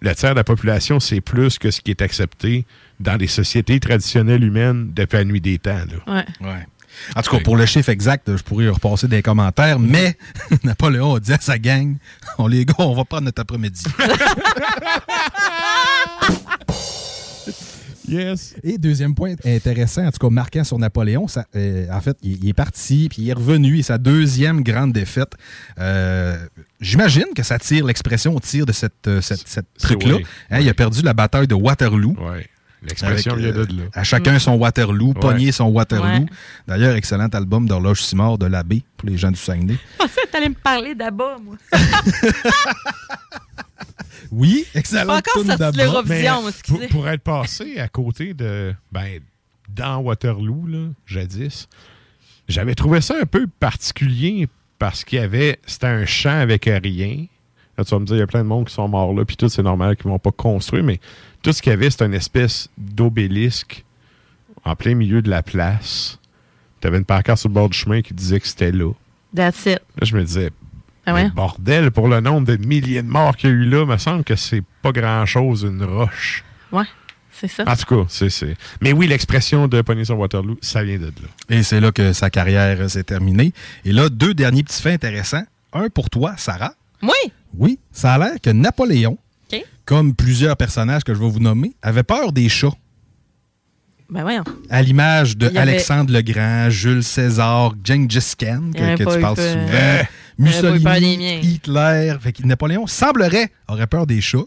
le 0.00 0.14
tiers 0.14 0.30
de 0.30 0.36
la 0.36 0.44
population, 0.44 1.00
c'est 1.00 1.20
plus 1.20 1.58
que 1.58 1.70
ce 1.70 1.80
qui 1.80 1.90
est 1.90 2.02
accepté 2.02 2.64
dans 3.00 3.16
les 3.16 3.26
sociétés 3.26 3.80
traditionnelles 3.80 4.44
humaines 4.44 4.90
depuis 4.94 5.16
la 5.16 5.24
nuit 5.24 5.40
des 5.40 5.58
temps. 5.58 5.80
Là. 6.06 6.14
Ouais. 6.40 6.46
Ouais. 6.46 6.66
En 7.14 7.20
tout 7.22 7.30
cas, 7.36 7.42
pour 7.42 7.56
le 7.56 7.66
chiffre 7.66 7.88
exact, 7.90 8.34
je 8.36 8.42
pourrais 8.42 8.64
y 8.66 8.68
repasser 8.68 9.06
des 9.08 9.20
commentaires, 9.22 9.78
mais 9.78 10.16
Napoléon 10.64 11.16
a 11.16 11.20
dit 11.20 11.32
à 11.32 11.38
sa 11.40 11.58
gang 11.58 11.96
on 12.38 12.46
les 12.46 12.64
gars, 12.64 12.74
on 12.78 12.94
va 12.94 13.04
prendre 13.04 13.24
notre 13.24 13.42
après-midi. 13.42 13.84
Yes. 18.08 18.54
Et 18.62 18.78
deuxième 18.78 19.14
point 19.14 19.34
intéressant, 19.44 20.04
en 20.06 20.10
tout 20.10 20.18
cas 20.18 20.30
marquant 20.30 20.64
sur 20.64 20.78
Napoléon, 20.78 21.26
ça, 21.28 21.44
euh, 21.56 21.86
en 21.90 22.00
fait, 22.00 22.16
il, 22.22 22.42
il 22.44 22.48
est 22.50 22.54
parti, 22.54 23.08
puis 23.10 23.22
il 23.22 23.28
est 23.30 23.32
revenu, 23.34 23.78
et 23.78 23.82
sa 23.82 23.98
deuxième 23.98 24.62
grande 24.62 24.92
défaite. 24.92 25.32
euh, 25.78 26.36
J'imagine 26.80 27.26
que 27.34 27.42
ça 27.42 27.58
tire, 27.58 27.84
l'expression 27.86 28.38
tire 28.38 28.66
de 28.66 28.72
cette, 28.72 29.06
euh, 29.08 29.20
cette, 29.20 29.46
cette 29.48 29.66
C'est 29.76 29.86
truc-là. 29.88 30.16
oui. 30.16 30.26
Hein, 30.50 30.60
Il 30.60 30.68
a 30.68 30.74
perdu 30.74 31.02
la 31.02 31.14
bataille 31.14 31.46
de 31.48 31.54
Waterloo. 31.54 32.14
Ouais. 32.20 32.46
L'expression 32.82 33.34
vient 33.34 33.50
de 33.52 33.60
là. 33.62 33.84
À 33.94 34.04
chacun 34.04 34.38
son 34.38 34.52
Waterloo, 34.52 35.08
Ouais. 35.08 35.14
pogner 35.20 35.50
son 35.50 35.64
Waterloo. 35.64 36.06
Ouais. 36.20 36.26
D'ailleurs, 36.68 36.94
excellent 36.94 37.26
album 37.28 37.66
d'Horloge 37.66 38.02
Simard 38.02 38.38
de 38.38 38.46
l'abbé 38.46 38.84
pour 38.96 39.08
les 39.08 39.16
gens 39.16 39.30
du 39.30 39.38
Saguenay. 39.38 39.74
Je 39.94 39.98
pensais 39.98 40.20
que 40.26 40.30
t'allais 40.30 40.50
me 40.50 40.54
parler 40.54 40.94
d'Abba, 40.94 41.36
moi. 41.42 41.56
Oui, 44.30 44.66
excellent. 44.74 45.06
Pas 45.06 45.18
encore 45.18 45.44
sorti 45.44 45.78
l'Eurovision, 45.78 46.48
excusez. 46.48 46.88
Pour, 46.88 47.00
pour 47.00 47.08
être 47.08 47.22
passé 47.22 47.78
à 47.78 47.88
côté 47.88 48.34
de. 48.34 48.74
Ben, 48.92 49.20
dans 49.68 49.98
Waterloo, 49.98 50.66
là, 50.66 50.88
jadis, 51.06 51.68
j'avais 52.48 52.74
trouvé 52.74 53.00
ça 53.00 53.16
un 53.20 53.26
peu 53.26 53.46
particulier 53.46 54.48
parce 54.78 55.04
qu'il 55.04 55.18
y 55.18 55.22
avait. 55.22 55.58
C'était 55.66 55.86
un 55.86 56.06
champ 56.06 56.38
avec 56.38 56.64
rien. 56.66 57.26
Là, 57.76 57.84
tu 57.84 57.90
vas 57.90 57.98
me 57.98 58.06
dire, 58.06 58.16
il 58.16 58.20
y 58.20 58.22
a 58.22 58.26
plein 58.26 58.42
de 58.42 58.48
monde 58.48 58.66
qui 58.66 58.74
sont 58.74 58.88
morts 58.88 59.12
là, 59.12 59.24
puis 59.24 59.36
tout, 59.36 59.48
c'est 59.48 59.62
normal 59.62 59.96
qu'ils 59.96 60.06
ne 60.06 60.12
vont 60.12 60.18
pas 60.18 60.32
construire, 60.32 60.82
mais 60.82 60.98
tout 61.42 61.52
ce 61.52 61.60
qu'il 61.60 61.70
y 61.70 61.74
avait, 61.74 61.90
c'était 61.90 62.06
une 62.06 62.14
espèce 62.14 62.70
d'obélisque 62.78 63.84
en 64.64 64.74
plein 64.74 64.94
milieu 64.94 65.20
de 65.20 65.28
la 65.28 65.42
place. 65.42 66.18
Tu 66.80 66.86
avais 66.86 66.98
une 66.98 67.04
pancarte 67.04 67.38
sur 67.38 67.48
le 67.48 67.54
bord 67.54 67.68
du 67.68 67.76
chemin 67.76 68.00
qui 68.02 68.14
disait 68.14 68.40
que 68.40 68.46
c'était 68.46 68.72
là. 68.72 68.92
That's 69.34 69.66
it. 69.66 69.80
Là, 69.96 70.04
je 70.04 70.16
me 70.16 70.24
disais, 70.24 70.50
Ah 71.06 71.14
ouais? 71.14 71.30
bordel, 71.30 71.90
pour 71.92 72.08
le 72.08 72.20
nombre 72.20 72.46
de 72.46 72.56
milliers 72.56 73.02
de 73.02 73.08
morts 73.08 73.36
qu'il 73.36 73.50
y 73.50 73.52
a 73.52 73.56
eu 73.56 73.64
là, 73.64 73.86
me 73.86 73.96
semble 73.96 74.24
que 74.24 74.34
c'est 74.36 74.62
pas 74.82 74.90
grand-chose, 74.92 75.62
une 75.62 75.84
roche. 75.84 76.42
Ouais, 76.72 76.84
c'est 77.30 77.46
ça. 77.48 77.62
En 77.66 77.76
tout 77.76 77.84
cas, 78.02 78.06
c'est. 78.08 78.28
c'est- 78.30 78.56
Mais 78.80 78.92
oui, 78.92 79.06
l'expression 79.06 79.68
de 79.68 79.80
Pony 79.82 80.04
sur 80.04 80.18
Waterloo, 80.18 80.58
ça 80.62 80.82
vient 80.82 80.98
de 80.98 81.06
là. 81.06 81.28
Et 81.48 81.62
c'est 81.62 81.80
là 81.80 81.92
que 81.92 82.12
sa 82.12 82.28
carrière 82.30 82.90
s'est 82.90 83.04
terminée. 83.04 83.52
Et 83.84 83.92
là, 83.92 84.08
deux 84.08 84.34
derniers 84.34 84.64
petits 84.64 84.82
faits 84.82 84.94
intéressants. 85.04 85.44
Un 85.72 85.88
pour 85.90 86.10
toi, 86.10 86.34
Sarah. 86.36 86.72
Oui. 87.02 87.32
Oui, 87.56 87.78
ça 87.92 88.14
a 88.14 88.18
l'air 88.18 88.40
que 88.42 88.50
Napoléon, 88.50 89.16
comme 89.84 90.14
plusieurs 90.16 90.56
personnages 90.56 91.04
que 91.04 91.14
je 91.14 91.20
vais 91.20 91.28
vous 91.28 91.38
nommer, 91.38 91.72
avait 91.82 92.02
peur 92.02 92.32
des 92.32 92.48
chats. 92.48 92.74
Ben 94.10 94.22
voyons. 94.22 94.44
À 94.70 94.82
l'image 94.82 95.36
de 95.36 95.46
avait- 95.46 95.58
Alexandre 95.58 96.12
le 96.12 96.22
Grand, 96.22 96.70
Jules 96.70 97.02
César, 97.02 97.72
Gengis 97.84 98.34
Khan, 98.38 98.70
que, 98.74 98.96
tu 98.98 99.20
parles 99.20 99.36
souvent, 99.36 100.06
Pas 100.38 100.44
des 100.60 100.72
Mussolini. 100.72 101.40
Hitler. 101.40 102.16
Fait 102.20 102.32
que 102.32 102.42
Napoléon 102.42 102.86
semblerait 102.86 103.50
aurait 103.68 103.86
peur 103.86 104.06
des 104.06 104.20
chats. 104.20 104.38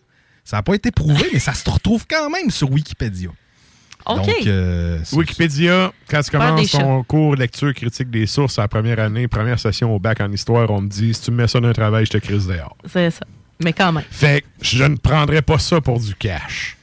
Ça 0.44 0.57
n'a 0.57 0.64
pas 0.64 0.74
été 0.76 0.91
prouvé, 0.91 1.26
mais 1.34 1.40
ça 1.40 1.53
se 1.53 1.70
retrouve 1.70 2.06
quand 2.10 2.30
même 2.30 2.49
sur 2.49 2.72
Wikipédia. 2.72 3.30
OK. 4.06 4.26
Donc, 4.26 4.48
euh, 4.48 4.99
Wikipédia, 5.11 5.91
quand 6.10 6.22
tu 6.22 6.32
commences 6.32 6.72
ton 6.72 7.03
cours 7.03 7.36
lecture 7.36 7.74
critique 7.74 8.10
des 8.10 8.26
sources 8.26 8.57
à 8.57 8.64
la 8.64 8.68
première 8.68 8.99
année, 8.99 9.28
première 9.28 9.60
session 9.60 9.94
au 9.94 9.99
bac 9.99 10.22
en 10.22 10.32
histoire, 10.32 10.70
on 10.72 10.82
te 10.82 10.88
dit 10.88 11.14
si 11.14 11.22
tu 11.22 11.32
me 11.32 11.38
mets 11.38 11.48
ça 11.48 11.60
dans 11.60 11.68
un 11.68 11.74
travail, 11.74 12.06
je 12.06 12.11
te 12.11 12.18
crise 12.18 12.48
dehors. 12.48 12.76
C'est 12.86 13.11
ça. 13.11 13.26
Mais 13.61 13.74
quand 13.74 13.91
même. 13.91 14.03
Fait 14.10 14.41
que 14.41 14.48
je 14.61 14.84
ne 14.86 14.95
prendrais 14.95 15.41
pas 15.41 15.60
ça 15.60 15.82
pour 15.82 15.99
du 15.99 16.16
cash. 16.16 16.78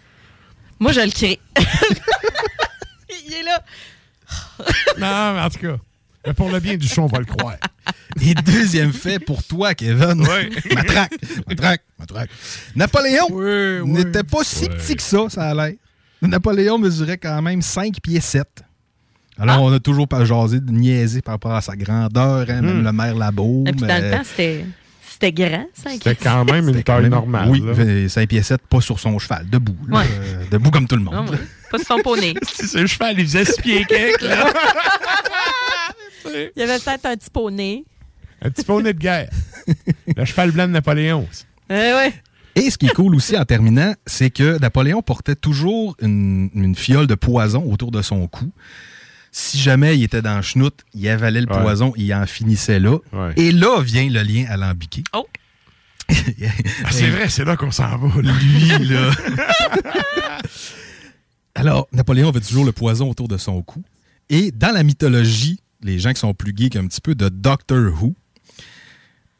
Moi, 0.78 0.92
je 0.92 1.00
le 1.00 1.10
crée. 1.10 1.40
Il 3.26 3.32
est 3.34 3.42
là. 3.42 3.62
non, 4.98 5.34
mais 5.34 5.40
en 5.40 5.50
tout 5.50 5.58
cas, 5.58 5.76
mais 6.26 6.32
pour 6.34 6.50
le 6.50 6.60
bien 6.60 6.76
du 6.76 6.86
show, 6.88 7.02
on 7.02 7.06
va 7.06 7.18
le 7.18 7.24
croire. 7.24 7.56
Et 8.20 8.34
deuxième 8.34 8.92
fait 8.92 9.18
pour 9.18 9.42
toi, 9.44 9.74
Kevin. 9.74 10.24
matraque, 10.74 11.12
matraque, 11.46 11.82
matraque. 11.98 12.30
Napoléon 12.74 13.84
n'était 13.84 14.22
pas 14.24 14.42
si 14.42 14.68
petit 14.68 14.96
que 14.96 15.02
ça, 15.02 15.28
ça 15.28 15.50
a 15.50 15.54
l'air. 15.54 15.74
Napoléon 16.22 16.78
mesurait 16.78 17.18
quand 17.18 17.40
même 17.42 17.60
5 17.62 18.00
pieds 18.02 18.20
7. 18.20 18.46
Alors, 19.38 19.62
on 19.62 19.72
a 19.72 19.78
toujours 19.78 20.08
pas 20.08 20.24
jasé, 20.24 20.60
de 20.60 20.72
niaiser 20.72 21.20
par 21.20 21.34
rapport 21.34 21.52
à 21.52 21.60
sa 21.60 21.76
grandeur, 21.76 22.46
hein, 22.48 22.62
même 22.62 22.80
Hmm. 22.80 22.84
le 22.84 22.92
maire 22.92 23.14
Labo. 23.14 23.64
Et 23.66 23.72
puis 23.72 23.82
dans 23.86 24.02
le 24.02 24.10
temps, 24.10 24.22
c'était 24.24 24.64
c'était 25.08 25.32
grand, 25.32 25.66
ça. 25.74 25.90
C'était 25.92 26.14
quand 26.14 26.44
même 26.46 26.68
une 26.68 26.82
taille 26.82 27.08
normale. 27.10 27.48
Oui, 27.50 27.62
là. 27.64 28.08
5 28.08 28.28
pieds 28.28 28.42
7, 28.42 28.62
pas 28.66 28.80
sur 28.80 28.98
son 28.98 29.18
cheval, 29.18 29.46
debout. 29.48 29.76
là, 29.88 29.98
Ouais. 29.98 30.04
euh, 30.10 30.44
debout 30.50 30.70
comme 30.70 30.86
tout 30.88 30.96
le 30.96 31.02
monde. 31.02 31.14
Non, 31.14 31.26
ouais. 31.30 31.38
Pas 31.70 31.78
sur 31.78 31.86
son 31.86 31.98
poney. 31.98 32.34
Si 32.50 32.66
c'est 32.66 32.80
le 32.80 32.86
cheval, 32.86 33.14
il 33.18 33.26
faisait 33.26 33.44
6 33.44 33.60
pieds 33.60 33.84
quelques, 33.86 34.22
là. 34.22 34.46
Il 36.56 36.60
y 36.60 36.62
avait 36.62 36.78
peut-être 36.78 37.06
un 37.06 37.16
petit 37.16 37.30
poney. 37.30 37.84
Un 38.42 38.50
petit 38.50 38.64
poney 38.64 38.92
de 38.92 38.98
guerre. 38.98 39.30
le 40.16 40.24
cheval 40.24 40.50
blanc 40.52 40.66
de 40.66 40.72
Napoléon. 40.72 41.26
Eh 41.70 41.74
ouais. 41.74 42.12
Et 42.54 42.70
ce 42.70 42.78
qui 42.78 42.86
est 42.86 42.94
cool 42.94 43.14
aussi 43.14 43.36
en 43.36 43.44
terminant, 43.44 43.94
c'est 44.06 44.30
que 44.30 44.58
Napoléon 44.58 45.02
portait 45.02 45.34
toujours 45.36 45.96
une, 46.00 46.50
une 46.54 46.74
fiole 46.74 47.06
de 47.06 47.14
poison 47.14 47.64
autour 47.70 47.90
de 47.90 48.00
son 48.02 48.26
cou. 48.28 48.50
Si 49.32 49.58
jamais 49.58 49.98
il 49.98 50.04
était 50.04 50.22
dans 50.22 50.36
le 50.36 50.42
chenoute, 50.42 50.80
il 50.94 51.06
avalait 51.08 51.42
le 51.42 51.52
Ouais. 51.52 51.60
poison, 51.60 51.92
il 51.96 52.12
en 52.14 52.24
finissait 52.26 52.80
là. 52.80 52.96
Ouais. 53.12 53.32
Et 53.36 53.52
là 53.52 53.82
vient 53.82 54.08
le 54.08 54.22
lien 54.22 54.46
alambiqué. 54.48 55.02
Oh! 55.12 55.26
Ah, 56.08 56.90
c'est 56.92 57.10
vrai, 57.10 57.28
c'est 57.28 57.44
là 57.44 57.56
qu'on 57.56 57.70
s'en 57.72 57.98
va. 57.98 58.22
là. 58.22 58.32
Lui, 58.32 58.86
là. 58.88 59.10
Alors, 61.54 61.88
Napoléon 61.92 62.28
avait 62.28 62.40
toujours 62.40 62.64
le 62.64 62.72
poison 62.72 63.10
autour 63.10 63.28
de 63.28 63.36
son 63.36 63.62
cou. 63.62 63.82
Et 64.28 64.50
dans 64.50 64.72
la 64.72 64.82
mythologie, 64.82 65.60
les 65.82 65.98
gens 65.98 66.12
qui 66.12 66.20
sont 66.20 66.34
plus 66.34 66.52
geeks 66.56 66.76
un 66.76 66.86
petit 66.86 67.00
peu 67.00 67.14
de 67.14 67.28
Doctor 67.28 67.92
Who, 68.02 68.14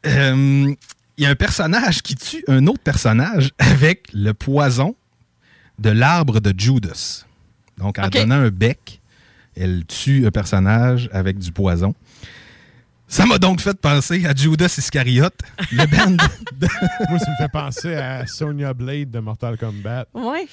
euh, 0.05 0.73
il 1.17 1.23
y 1.23 1.25
a 1.25 1.29
un 1.29 1.35
personnage 1.35 2.01
qui 2.03 2.15
tue 2.15 2.43
un 2.47 2.67
autre 2.67 2.81
personnage 2.83 3.51
avec 3.59 4.07
le 4.13 4.33
poison 4.33 4.95
de 5.79 5.89
l'arbre 5.89 6.39
de 6.39 6.53
Judas. 6.57 7.25
Donc, 7.77 7.99
en 7.99 8.07
donnant 8.07 8.35
un 8.35 8.49
bec, 8.49 9.01
elle 9.55 9.85
tue 9.85 10.25
un 10.25 10.31
personnage 10.31 11.09
avec 11.11 11.37
du 11.37 11.51
poison. 11.51 11.93
Ça 13.09 13.25
m'a 13.25 13.37
donc 13.37 13.61
fait 13.61 13.79
penser 13.79 14.25
à 14.25 14.35
Judas 14.35 14.73
Iscariote, 14.77 15.39
le 15.71 15.85
band 15.85 16.11
de- 16.11 16.67
Moi, 17.09 17.19
ça 17.19 17.31
me 17.31 17.35
fait 17.37 17.51
penser 17.51 17.95
à 17.95 18.27
Sonya 18.27 18.73
Blade 18.73 19.11
de 19.11 19.19
Mortal 19.19 19.57
Kombat. 19.57 20.07
Oui. 20.13 20.47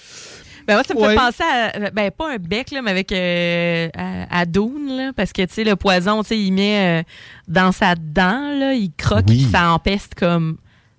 Ben 0.66 0.74
moi, 0.74 0.82
ça 0.84 0.94
me 0.94 1.00
Ouais. 1.00 1.08
fait 1.10 1.14
penser 1.16 1.42
à, 1.42 1.90
ben 1.90 2.10
pas 2.10 2.32
un 2.34 2.36
bec, 2.38 2.70
là, 2.70 2.80
mais 2.82 2.90
avec 2.90 3.12
euh, 3.12 3.88
à, 3.96 4.40
à 4.40 4.46
Dune, 4.46 4.96
là, 4.96 5.12
parce 5.14 5.32
que, 5.32 5.42
tu 5.42 5.52
sais, 5.54 5.64
le 5.64 5.76
poison, 5.76 6.22
tu 6.22 6.28
sais, 6.28 6.38
il 6.38 6.52
met 6.52 7.00
euh, 7.00 7.02
dans 7.48 7.70
sa 7.72 7.94
dent, 7.94 8.50
là, 8.58 8.72
il 8.74 8.90
croque, 8.96 9.26
Oui. 9.28 9.46
ça 9.52 9.70
empeste 9.72 10.14
comme 10.14 10.56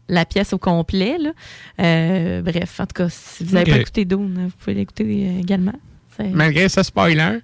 la 0.07 0.23
pièce 0.25 0.53
au 0.53 0.59
complet, 0.59 1.17
là. 1.19 1.31
Euh, 1.81 2.41
bref, 2.43 2.79
en 2.79 2.85
tout 2.85 2.93
cas, 2.93 3.07
si 3.09 3.43
vous 3.43 3.55
n'avez 3.55 3.71
pas 3.71 3.77
écouté 3.79 4.05
Dune, 4.05 4.45
vous 4.45 4.57
pouvez 4.59 4.75
l'écouter 4.75 5.35
également. 5.39 5.73
Malgré 6.19 6.69
ce 6.69 6.83
spoiler. 6.83 7.39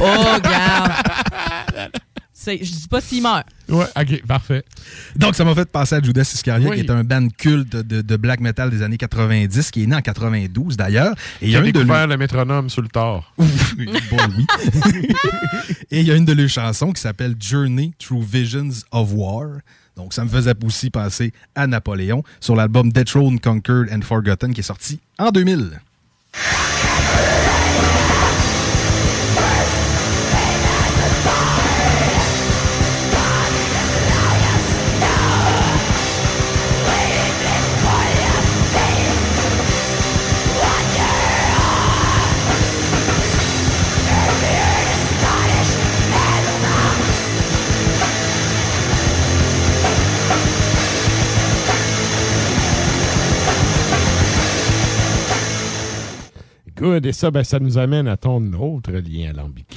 Oh, 0.00 0.04
regarde! 0.34 0.92
C'est- 2.48 2.64
Je 2.64 2.72
dis 2.72 2.88
pas 2.88 3.00
s'il 3.00 3.22
meurt. 3.22 3.46
Ouais, 3.68 3.84
ok, 4.00 4.26
parfait. 4.26 4.64
Donc, 5.16 5.34
ça 5.34 5.44
m'a 5.44 5.54
fait 5.54 5.68
penser 5.68 5.94
à 5.96 6.00
Judas 6.02 6.22
Iscariot, 6.22 6.70
Oui. 6.70 6.76
qui 6.80 6.86
est 6.86 6.90
un 6.90 7.04
band 7.04 7.28
culte 7.36 7.76
de, 7.76 8.00
de 8.00 8.16
black 8.16 8.40
metal 8.40 8.70
des 8.70 8.82
années 8.82 8.96
90, 8.96 9.70
qui 9.70 9.82
est 9.82 9.86
né 9.86 9.94
en 9.96 10.00
92 10.00 10.76
d'ailleurs. 10.76 11.14
Et 11.42 11.46
il 11.46 11.50
y 11.50 11.56
a 11.56 11.60
de 11.60 11.78
le 11.78 12.16
métronome 12.16 12.70
sur 12.70 12.80
le 12.82 12.88
tort. 12.88 13.32
Bon, 13.38 14.16
oui. 14.36 14.46
Et 15.90 16.00
il 16.00 16.06
y 16.06 16.10
a 16.10 16.16
une 16.16 16.24
de 16.24 16.32
leurs 16.32 16.48
chansons 16.48 16.92
qui 16.92 17.00
s'appelle 17.02 17.34
Journey 17.38 17.92
Through 17.98 18.24
Visions 18.24 18.70
of 18.90 19.10
War. 19.12 19.46
Donc, 19.96 20.14
ça 20.14 20.24
me 20.24 20.28
faisait 20.28 20.54
aussi 20.64 20.90
penser 20.90 21.32
à 21.54 21.66
Napoléon 21.66 22.22
sur 22.40 22.54
l'album 22.56 22.90
Dethrone, 22.92 23.38
Conquered 23.40 23.88
and 23.92 24.02
Forgotten 24.02 24.54
qui 24.54 24.60
est 24.60 24.64
sorti 24.64 25.00
en 25.18 25.30
2000. 25.30 25.80
Good. 56.88 57.04
Et 57.04 57.12
ça, 57.12 57.30
ben, 57.30 57.44
ça 57.44 57.58
nous 57.58 57.76
amène 57.76 58.08
à 58.08 58.16
ton 58.16 58.40
autre 58.54 58.92
lien 58.92 59.30
alambiqué. 59.30 59.76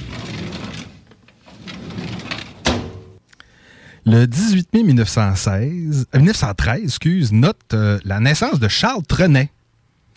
Le 4.06 4.26
18 4.26 4.72
mai 4.72 4.82
1916, 4.82 6.06
euh, 6.14 6.18
1913, 6.18 6.84
excuse, 6.84 7.32
note 7.32 7.56
euh, 7.74 7.98
la 8.04 8.18
naissance 8.18 8.58
de 8.58 8.66
Charles 8.66 9.04
Trenet. 9.04 9.50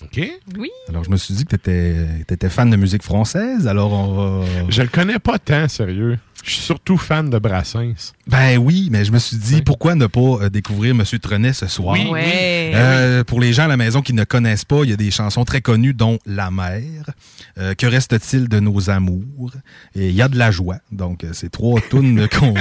OK. 0.03 0.21
Oui. 0.57 0.69
Alors, 0.89 1.03
je 1.03 1.09
me 1.09 1.17
suis 1.17 1.33
dit 1.33 1.45
que 1.45 1.55
tu 1.55 2.33
étais, 2.33 2.49
fan 2.49 2.69
de 2.69 2.75
musique 2.75 3.03
française, 3.03 3.67
alors 3.67 3.93
on 3.93 4.41
va... 4.41 4.45
Je 4.69 4.81
le 4.81 4.87
connais 4.89 5.19
pas 5.19 5.39
tant, 5.39 5.67
sérieux. 5.67 6.17
Je 6.43 6.51
suis 6.51 6.61
surtout 6.61 6.97
fan 6.97 7.29
de 7.29 7.39
Brassens. 7.39 8.13
Ben 8.27 8.57
oui, 8.57 8.89
mais 8.91 9.03
je 9.03 9.11
me 9.11 9.17
suis 9.17 9.37
dit, 9.37 9.61
pourquoi 9.63 9.95
ne 9.95 10.05
pas 10.05 10.19
euh, 10.19 10.49
découvrir 10.49 10.91
M. 10.91 11.03
Trenet 11.19 11.53
ce 11.53 11.65
soir? 11.65 11.95
Oui, 11.95 12.07
Ouais. 12.11 12.71
Euh, 12.75 13.23
pour 13.23 13.39
les 13.39 13.51
gens 13.51 13.63
à 13.63 13.67
la 13.67 13.77
maison 13.77 14.01
qui 14.01 14.13
ne 14.13 14.23
connaissent 14.25 14.65
pas, 14.65 14.83
il 14.83 14.91
y 14.91 14.93
a 14.93 14.97
des 14.97 15.09
chansons 15.09 15.43
très 15.43 15.61
connues, 15.61 15.93
dont 15.93 16.19
La 16.27 16.51
mer, 16.51 17.09
euh, 17.57 17.73
Que 17.73 17.87
reste-t-il 17.87 18.47
de 18.47 18.59
nos 18.59 18.89
amours? 18.91 19.53
Et 19.95 20.09
il 20.09 20.15
y 20.15 20.21
a 20.21 20.27
de 20.27 20.37
la 20.37 20.51
joie. 20.51 20.77
Donc, 20.91 21.25
c'est 21.33 21.49
trois 21.49 21.81
tunes 21.89 22.27
qu'on... 22.27 22.53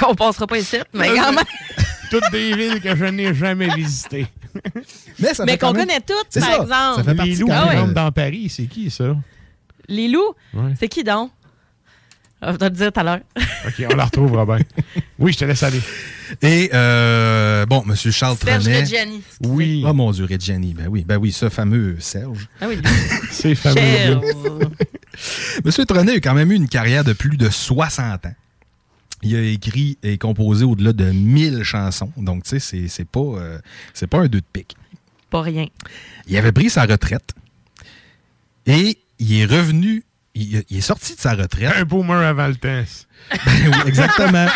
Qu'on 0.00 0.14
passera 0.16 0.48
pas 0.48 0.58
ici, 0.58 0.78
mais 0.92 1.08
quand 1.14 1.32
même. 1.32 1.44
Toutes 2.10 2.30
des 2.32 2.56
villes 2.56 2.80
que 2.80 2.96
je 2.96 3.04
n'ai 3.04 3.32
jamais 3.32 3.68
visitées. 3.76 4.26
Mais, 5.18 5.34
ça 5.34 5.44
qu'on 5.56 5.72
même- 5.72 5.86
connaît 5.86 6.00
toutes, 6.00 6.40
par 6.40 6.42
ça. 6.42 6.56
exemple. 6.62 6.96
Ça 6.96 7.04
fait 7.04 7.14
partie 7.14 7.30
Les 7.32 7.36
loups 7.38 7.48
quand 7.48 7.66
même. 7.66 7.92
dans 7.92 8.12
Paris, 8.12 8.48
c'est 8.48 8.66
qui 8.66 8.90
ça? 8.90 9.16
Les 9.88 10.08
loups? 10.08 10.34
Ouais. 10.54 10.72
C'est 10.78 10.88
qui 10.88 11.02
donc? 11.04 11.30
Je 12.44 12.50
vais 12.50 12.58
te 12.58 12.64
le 12.64 12.70
dire 12.70 12.92
tout 12.92 13.00
à 13.00 13.02
l'heure. 13.04 13.20
OK, 13.68 13.86
on 13.92 13.94
la 13.94 14.04
retrouve, 14.04 14.32
Robin. 14.32 14.58
Oui, 15.18 15.32
je 15.32 15.38
te 15.38 15.44
laisse 15.44 15.62
aller. 15.62 15.80
Et, 16.40 16.70
euh, 16.74 17.64
bon, 17.66 17.84
M. 17.88 17.94
Charles 17.94 18.36
Serge 18.36 18.64
Trenet... 18.64 18.80
Reggiani. 18.80 19.22
Oui. 19.44 19.84
Oh 19.86 19.92
mon 19.92 20.10
Dieu, 20.10 20.26
Reggiani. 20.28 20.74
Ben 20.74 20.88
oui, 20.88 21.04
ben 21.06 21.18
oui, 21.18 21.30
ce 21.30 21.48
fameux 21.48 21.96
Serge. 22.00 22.48
Ah 22.60 22.66
oui. 22.68 22.80
C'est 23.30 23.54
fameux. 23.54 24.20
Monsieur 25.64 25.84
Trenet 25.84 26.12
a 26.16 26.20
quand 26.20 26.34
même 26.34 26.50
eu 26.50 26.56
une 26.56 26.68
carrière 26.68 27.04
de 27.04 27.12
plus 27.12 27.36
de 27.36 27.48
60 27.48 28.26
ans. 28.26 28.34
Il 29.22 29.36
a 29.36 29.42
écrit 29.42 29.98
et 30.02 30.18
composé 30.18 30.64
au-delà 30.64 30.92
de 30.92 31.04
1000 31.10 31.62
chansons. 31.62 32.10
Donc, 32.16 32.42
tu 32.44 32.50
sais, 32.50 32.58
c'est- 32.58 32.88
c'est 32.88 33.04
pas, 33.08 33.20
euh, 33.20 33.58
c'est 33.94 34.06
pas 34.08 34.18
un 34.20 34.26
deux 34.26 34.40
de 34.40 34.46
pique. 34.52 34.76
Pas 35.30 35.42
rien. 35.42 35.66
Il 36.26 36.36
avait 36.36 36.52
pris 36.52 36.68
sa 36.70 36.82
retraite 36.84 37.32
et 38.66 38.98
il 39.18 39.34
est 39.40 39.44
revenu, 39.44 40.02
il, 40.34 40.62
il 40.68 40.76
est 40.78 40.80
sorti 40.80 41.14
de 41.14 41.20
sa 41.20 41.34
retraite. 41.34 41.72
Un 41.76 41.84
boomer 41.84 42.20
avant 42.20 42.48
le 42.48 42.56
temps. 42.56 42.82
Ben 43.46 43.68
oui, 43.68 43.76
exactement. 43.86 44.46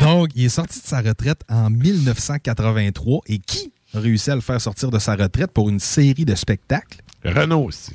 Donc, 0.00 0.30
il 0.36 0.44
est 0.44 0.48
sorti 0.48 0.80
de 0.80 0.84
sa 0.86 1.00
retraite 1.02 1.40
en 1.48 1.70
1983. 1.70 3.20
Et 3.26 3.38
qui 3.40 3.72
a 3.94 3.98
réussi 4.00 4.30
à 4.30 4.36
le 4.36 4.40
faire 4.40 4.60
sortir 4.60 4.90
de 4.90 4.98
sa 5.00 5.16
retraite 5.16 5.50
pour 5.50 5.68
une 5.68 5.80
série 5.80 6.24
de 6.24 6.34
spectacles? 6.36 7.00
Renault 7.24 7.64
aussi. 7.64 7.92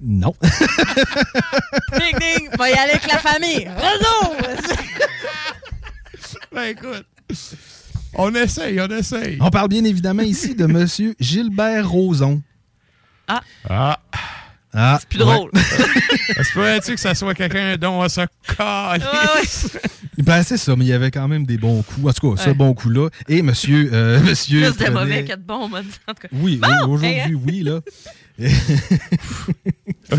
Non. 0.00 0.34
Ding, 1.92 2.18
ding. 2.20 2.48
Va 2.58 2.70
y 2.70 2.72
aller 2.74 2.92
avec 2.92 3.06
la 3.10 3.18
famille. 3.18 3.66
Renaud! 3.68 4.36
Ben 6.52 6.64
écoute, 6.64 7.04
on 8.14 8.34
essaye, 8.34 8.80
on 8.80 8.88
essaye. 8.88 9.38
On 9.40 9.50
parle 9.50 9.68
bien 9.68 9.84
évidemment 9.84 10.22
ici 10.22 10.54
de 10.54 10.66
Monsieur 10.66 11.14
Gilbert 11.20 11.88
Rozon. 11.88 12.42
Ah. 13.28 13.40
Ah. 13.68 13.98
Ah, 14.78 14.98
C'est 15.00 15.08
plus 15.08 15.18
drôle. 15.18 15.50
Espérais-tu 16.36 16.94
que 16.94 17.00
ça 17.00 17.14
soit 17.14 17.32
quelqu'un 17.34 17.76
dont 17.78 18.02
on 18.02 18.08
se 18.10 18.20
colle? 18.56 19.00
Ben, 20.18 20.42
c'est 20.42 20.58
ça, 20.58 20.76
mais 20.76 20.84
il 20.84 20.88
y 20.88 20.92
avait 20.92 21.10
quand 21.10 21.26
même 21.28 21.46
des 21.46 21.56
bons 21.56 21.82
coups. 21.82 22.06
En 22.08 22.12
tout 22.12 22.34
cas, 22.36 22.42
ce 22.42 22.48
Ouais. 22.50 22.54
bon 22.54 22.74
coup-là. 22.74 23.08
Et 23.28 23.40
monsieur. 23.40 23.88
euh, 23.94 24.20
monsieur 24.20 24.60
Plus 24.60 24.72
de 24.76 24.84
Trenet- 24.84 24.90
mauvais 24.92 25.24
que 25.24 25.32
de 25.34 25.40
bon, 25.42 25.60
on 25.64 25.68
m'a 25.68 25.80
dit. 25.82 25.88
En 26.06 26.12
tout 26.12 26.20
cas. 26.22 26.28
Oui, 26.32 26.56
Bon, 26.56 26.68
aujourd'hui, 26.82 27.06
hey, 27.08 27.20
hein? 27.22 27.40
oui, 27.46 27.62
là. 27.62 27.80
OK. 30.12 30.18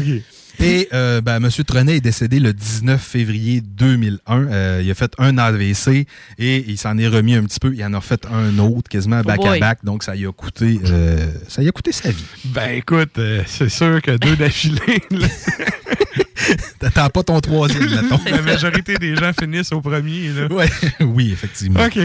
Et 0.60 0.88
euh, 0.92 1.22
ben, 1.22 1.36
M. 1.36 1.52
Trenet 1.52 1.98
est 1.98 2.02
décédé 2.02 2.40
le 2.40 2.52
19 2.52 3.00
février 3.00 3.62
2001. 3.62 4.48
Euh, 4.48 4.82
il 4.84 4.90
a 4.90 4.96
fait 4.96 5.14
un 5.20 5.38
AVC 5.38 6.08
et 6.40 6.66
il 6.68 6.78
s'en 6.80 6.98
est 6.98 7.08
remis 7.08 7.36
un 7.36 7.44
petit 7.44 7.60
peu. 7.60 7.76
Il 7.76 7.84
en 7.86 7.94
a 7.94 8.02
fait 8.02 8.26
un 8.26 8.58
autre, 8.58 8.90
quasiment 8.90 9.20
Oh 9.24 9.28
back 9.28 9.38
boy. 9.38 9.58
à 9.58 9.60
back. 9.60 9.80
Donc, 9.84 10.02
ça 10.04 10.16
y 10.16 10.26
a 10.26 10.32
coûté, 10.32 10.80
euh, 10.86 11.32
ça 11.48 11.62
y 11.62 11.68
a 11.68 11.72
coûté 11.72 11.92
sa 11.92 12.10
vie. 12.10 12.26
Ben 12.46 12.72
écoute, 12.72 13.20
euh, 13.20 13.44
c'est 13.46 13.70
sûr 13.70 14.02
que 14.02 14.18
deux 14.18 14.36
d'affilée, 14.36 15.04
là, 15.12 15.28
T'attends 16.80 17.10
pas 17.10 17.24
ton 17.24 17.40
troisième, 17.40 17.90
mettons. 18.02 18.20
la 18.26 18.42
majorité 18.42 18.96
des 18.96 19.16
gens 19.16 19.34
finissent 19.40 19.72
au 19.74 19.82
premier. 19.82 20.30
Là. 20.30 20.48
Ouais, 20.48 20.70
oui, 21.02 21.32
effectivement. 21.34 21.86
OK. 21.86 22.00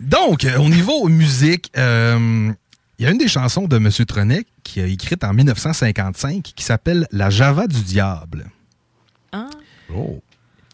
Donc, 0.00 0.46
au 0.58 0.68
niveau 0.68 1.08
musique, 1.08 1.70
euh, 1.76 2.52
il 2.98 3.04
y 3.04 3.08
a 3.08 3.10
une 3.12 3.18
des 3.18 3.28
chansons 3.28 3.66
de 3.68 3.76
M. 3.76 3.90
Trenet 4.06 4.44
qui 4.64 4.80
a 4.80 4.86
écrite 4.86 5.22
en 5.24 5.32
1955 5.32 6.42
qui 6.42 6.64
s'appelle 6.64 7.06
La 7.12 7.30
Java 7.30 7.66
du 7.66 7.82
diable. 7.82 8.50
Ah. 9.32 9.48
Oh. 9.94 10.20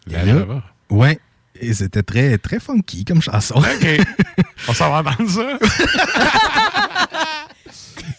La 0.07 0.25
là- 0.25 0.39
Java. 0.39 0.63
Ouais. 0.91 1.19
Et 1.61 1.73
c'était 1.75 2.03
très, 2.03 2.37
très 2.39 2.59
funky 2.61 3.05
comme 3.05 3.23
chanson. 3.23 3.55
OK. 3.57 3.87
On 4.69 4.73
s'en 4.73 4.91
va 4.91 5.01
entendre 5.01 5.31
ça? 5.31 5.59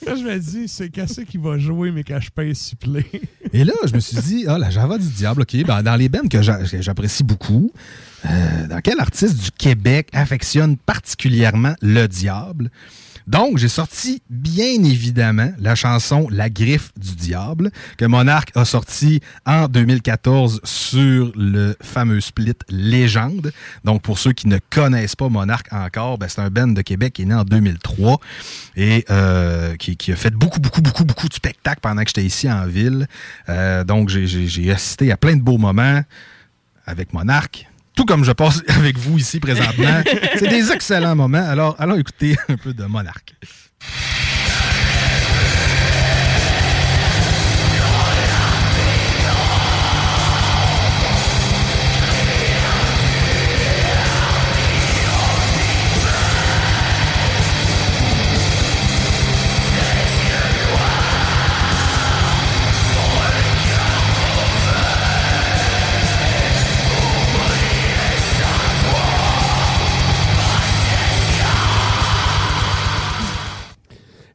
Là, 0.06 0.16
je 0.16 0.24
me 0.24 0.38
dis, 0.38 0.68
c'est 0.68 0.90
qu'est-ce 0.90 1.22
qui 1.22 1.38
va 1.38 1.58
jouer, 1.58 1.90
mais 1.92 2.04
que 2.04 2.20
je 2.20 2.30
paye 2.30 2.54
supplé. 2.54 3.06
Et 3.52 3.64
là, 3.64 3.74
je 3.88 3.94
me 3.96 4.00
suis 4.00 4.18
dit, 4.18 4.46
ah, 4.48 4.60
la 4.60 4.70
Java 4.70 5.00
du 5.00 5.08
diable, 5.10 5.42
OK, 5.42 5.56
ben, 5.66 5.82
dans 5.82 5.96
les 5.96 6.10
bands 6.10 6.28
que 6.30 6.44
j'apprécie 6.44 7.24
beaucoup, 7.24 7.72
euh, 8.26 8.68
dans 8.68 8.82
quel 8.82 9.00
artiste 9.00 9.36
du 9.38 9.50
Québec 9.52 10.10
affectionne 10.14 10.78
particulièrement 10.78 11.74
le 11.82 12.06
diable? 12.08 12.70
Donc, 13.28 13.58
j'ai 13.58 13.68
sorti 13.68 14.22
bien 14.30 14.84
évidemment 14.84 15.52
la 15.58 15.76
chanson 15.76 16.28
La 16.30 16.50
griffe 16.50 16.92
du 16.98 17.16
diable 17.16 17.72
que 17.98 18.06
Monarch 18.06 18.50
a 18.56 18.66
sorti 18.66 19.20
en 19.46 19.68
2014 19.68 20.62
sur 20.64 21.32
le 21.36 21.76
fameux 21.82 22.22
split 22.22 22.54
Légende. 22.70 23.52
Donc, 23.84 24.04
pour 24.04 24.20
ceux 24.20 24.34
qui 24.34 24.48
ne 24.48 24.60
connaissent 24.70 25.16
pas 25.16 25.30
Monarch 25.30 25.66
encore, 25.72 26.18
ben, 26.18 26.28
c'est 26.30 26.42
un 26.42 26.50
band 26.50 26.68
de 26.68 26.82
Québec 26.82 27.14
qui 27.14 27.24
est 27.24 27.26
né 27.26 27.34
en 27.34 27.44
2003 27.44 28.20
et 28.76 29.06
euh, 29.10 29.76
qui, 29.76 30.12
a 30.12 30.16
fait 30.16 30.34
beaucoup, 30.34 30.60
beaucoup, 30.60 30.82
beaucoup, 30.82 31.06
beaucoup 31.06 31.28
de 31.28 31.34
spectacles 31.34 31.82
pendant 31.82 32.04
que 32.04 32.10
j'étais 32.10 32.26
ici 32.26 32.52
en 32.52 32.68
ville. 32.68 33.08
Euh, 33.50 33.84
donc, 33.84 34.10
j'ai 34.10 34.72
assisté 34.72 35.12
à 35.12 35.18
plein 35.18 35.36
de 35.36 35.42
beaux 35.42 35.58
moments 35.58 36.02
avec 36.86 37.14
Monarch. 37.14 37.68
Tout 37.96 38.06
comme 38.06 38.24
je 38.26 38.32
passe 38.32 38.62
avec 38.68 38.98
vous 38.98 39.18
ici 39.18 39.40
présentement. 39.40 40.02
C'est 40.38 40.48
des 40.50 40.72
excellents 40.72 41.16
moments. 41.16 41.46
Alors, 41.48 41.76
allons 41.80 41.96
écouter 41.96 42.36
un 42.50 42.58
peu 42.58 42.74
de 42.74 42.84
Monarch. 42.86 43.36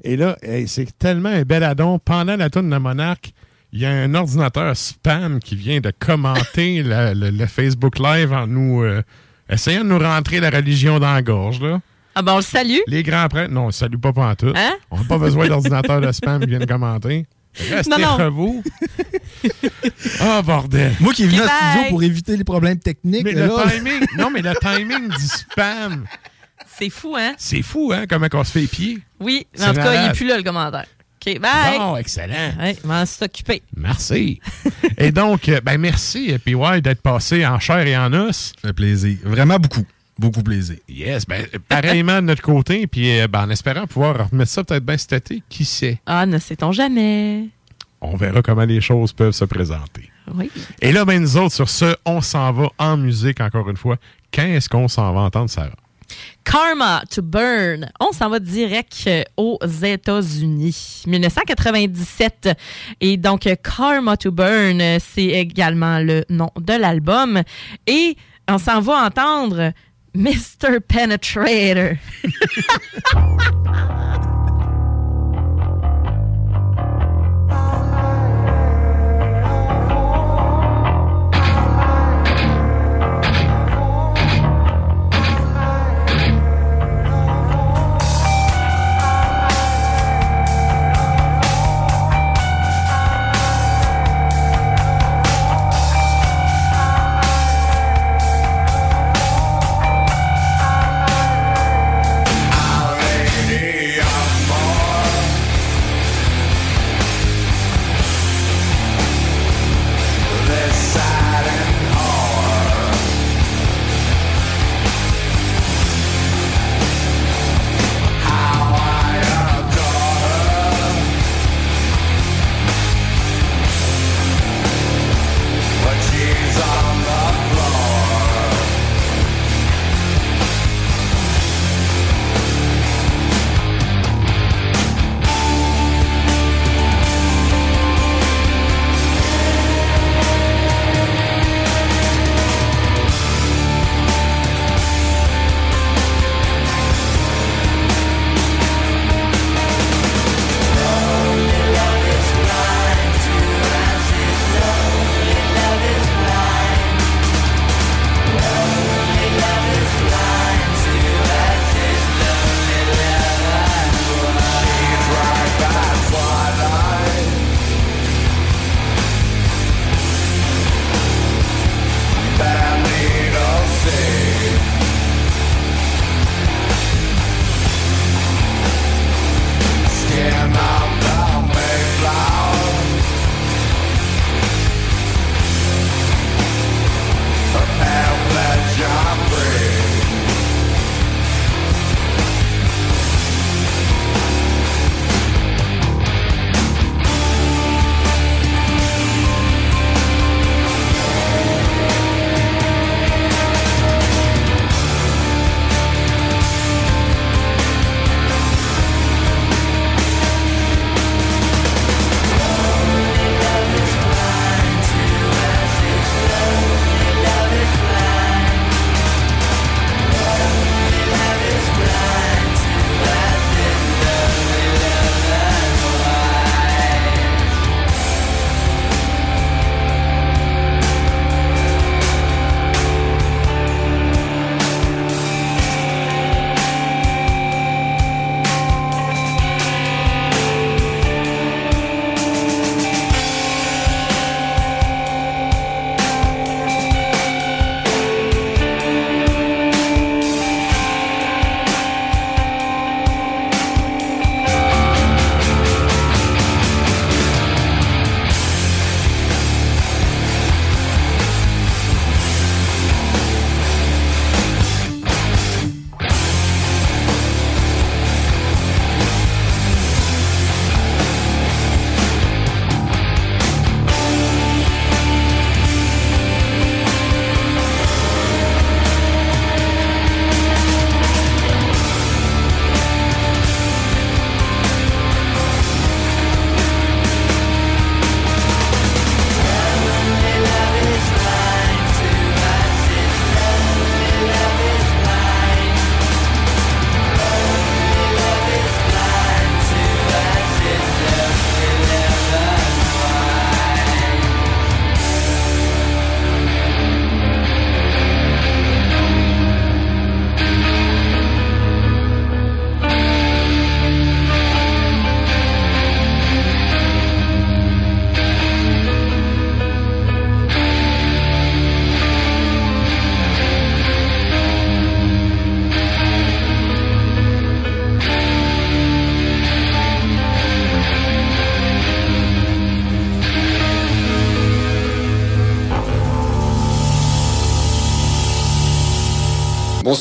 Et 0.02 0.16
là, 0.16 0.36
hey, 0.42 0.66
c'est 0.68 0.96
tellement 0.98 1.28
un 1.28 1.42
bel 1.42 1.62
addon. 1.64 1.98
Pendant 1.98 2.36
la 2.36 2.50
tourne 2.50 2.70
de 2.70 2.76
Monarch, 2.76 3.32
il 3.72 3.80
y 3.80 3.86
a 3.86 3.90
un 3.90 4.14
ordinateur 4.14 4.76
spam 4.76 5.40
qui 5.40 5.56
vient 5.56 5.80
de 5.80 5.92
commenter 5.98 6.82
la- 6.84 7.14
le, 7.14 7.30
le 7.30 7.46
Facebook 7.46 7.98
Live 7.98 8.32
en 8.32 8.46
nous 8.46 8.82
euh, 8.82 9.02
essayant 9.48 9.84
de 9.84 9.88
nous 9.90 9.98
rentrer 9.98 10.40
la 10.40 10.50
religion 10.50 10.98
dans 10.98 11.12
la 11.14 11.22
gorge. 11.22 11.60
Là. 11.60 11.80
Ah 12.14 12.22
ben, 12.22 12.32
on 12.32 12.36
le 12.36 12.42
salue. 12.42 12.78
Les 12.88 13.02
grands 13.02 13.28
prêtres, 13.28 13.52
non, 13.52 13.64
on 13.64 13.66
ne 13.68 13.72
salue 13.72 13.96
pas 13.96 14.12
pantoute. 14.12 14.56
Hein? 14.56 14.72
On 14.90 14.98
n'a 14.98 15.04
pas 15.04 15.18
besoin 15.18 15.46
d'ordinateur 15.48 16.00
de 16.00 16.10
spam 16.12 16.40
qui 16.40 16.48
viennent 16.48 16.66
commenter. 16.66 17.26
Restez 17.70 17.90
Non, 18.00 18.30
vous. 18.30 18.62
Ah, 20.20 20.42
bordel. 20.42 20.92
Moi 21.00 21.12
qui 21.12 21.24
est 21.24 21.26
venu 21.26 21.40
au 21.40 21.44
studio 21.44 21.88
pour 21.88 22.02
éviter 22.02 22.36
les 22.36 22.44
problèmes 22.44 22.78
techniques. 22.78 23.24
Mais 23.24 23.32
là, 23.32 23.46
le 23.46 23.70
timing, 23.78 24.06
non, 24.18 24.30
mais 24.30 24.42
le 24.42 24.52
timing 24.60 25.08
du 25.08 25.26
spam, 25.26 26.04
C'est 26.78 26.90
fou, 26.90 27.16
hein? 27.18 27.34
c'est 27.36 27.62
fou, 27.62 27.92
hein, 27.94 28.04
comment 28.08 28.28
on 28.32 28.44
se 28.44 28.52
fait 28.52 28.66
pied. 28.66 28.98
Oui, 29.18 29.46
mais 29.58 29.64
en 29.64 29.68
tout 29.68 29.80
cas, 29.80 30.02
il 30.02 30.08
n'est 30.08 30.14
plus 30.14 30.26
là, 30.26 30.36
le 30.36 30.42
commentaire. 30.42 30.86
OK, 31.26 31.38
bye! 31.38 31.78
Bon, 31.78 31.96
excellent. 31.96 32.52
Je 32.58 32.86
m'en 32.86 33.04
suis 33.04 33.24
occupé. 33.24 33.62
Merci. 33.76 34.40
Et 34.98 35.12
donc, 35.12 35.48
euh, 35.50 35.60
ben 35.60 35.78
merci, 35.78 36.34
PY, 36.42 36.80
d'être 36.82 37.02
passé 37.02 37.46
en 37.46 37.58
chair 37.58 37.86
et 37.86 37.96
en 37.96 38.10
os. 38.14 38.52
Ça 38.62 38.68
fait 38.68 38.72
plaisir. 38.72 39.18
Vraiment 39.24 39.58
beaucoup. 39.58 39.84
Beaucoup 40.18 40.42
plaisir. 40.42 40.76
Yes, 40.88 41.26
ben, 41.26 41.46
pareillement 41.68 42.16
de 42.16 42.26
notre 42.26 42.42
côté, 42.42 42.86
puis 42.86 43.20
euh, 43.20 43.26
ben, 43.26 43.44
en 43.44 43.50
espérant 43.50 43.86
pouvoir 43.86 44.30
remettre 44.30 44.50
ça 44.50 44.64
peut-être 44.64 44.84
bien 44.84 44.96
cet 44.96 45.12
été, 45.12 45.42
qui 45.48 45.64
sait? 45.64 45.98
Ah, 46.06 46.24
ne 46.24 46.38
sait-on 46.38 46.72
jamais. 46.72 47.48
On 48.00 48.16
verra 48.16 48.40
comment 48.40 48.64
les 48.64 48.80
choses 48.80 49.12
peuvent 49.12 49.32
se 49.32 49.44
présenter. 49.44 50.10
Oui. 50.34 50.50
Et 50.80 50.92
là, 50.92 51.04
ben, 51.04 51.20
nous 51.20 51.36
autres, 51.36 51.54
sur 51.54 51.68
ce, 51.68 51.96
on 52.06 52.22
s'en 52.22 52.52
va 52.52 52.68
en 52.78 52.96
musique, 52.96 53.40
encore 53.40 53.68
une 53.68 53.76
fois. 53.76 53.96
Quand 54.32 54.44
est-ce 54.44 54.68
qu'on 54.68 54.88
s'en 54.88 55.12
va 55.12 55.20
entendre, 55.20 55.50
Sarah? 55.50 55.70
Karma 56.44 57.02
to 57.10 57.22
Burn. 57.22 57.90
On 58.00 58.12
s'en 58.12 58.28
va 58.28 58.38
direct 58.40 59.04
euh, 59.06 59.22
aux 59.36 59.58
États-Unis. 59.82 61.04
1997. 61.06 62.50
Et 63.00 63.16
donc, 63.16 63.48
Karma 63.62 64.16
to 64.16 64.32
Burn, 64.32 64.80
euh, 64.80 64.98
c'est 65.00 65.26
également 65.26 65.98
le 65.98 66.24
nom 66.28 66.50
de 66.58 66.74
l'album. 66.74 67.42
Et 67.86 68.16
on 68.48 68.58
s'en 68.58 68.80
va 68.80 69.04
entendre 69.04 69.72
Mr. 70.14 70.80
Penetrator. 70.86 71.96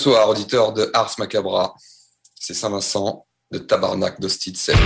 Bonsoir, 0.02 0.30
auditeurs 0.30 0.72
de 0.72 0.90
Ars 0.94 1.14
Macabra. 1.18 1.76
C'est 2.40 2.54
Saint-Vincent 2.54 3.28
de 3.52 3.58
Tabarnak 3.58 4.22
d'Hostie 4.22 4.56
7. 4.56 4.78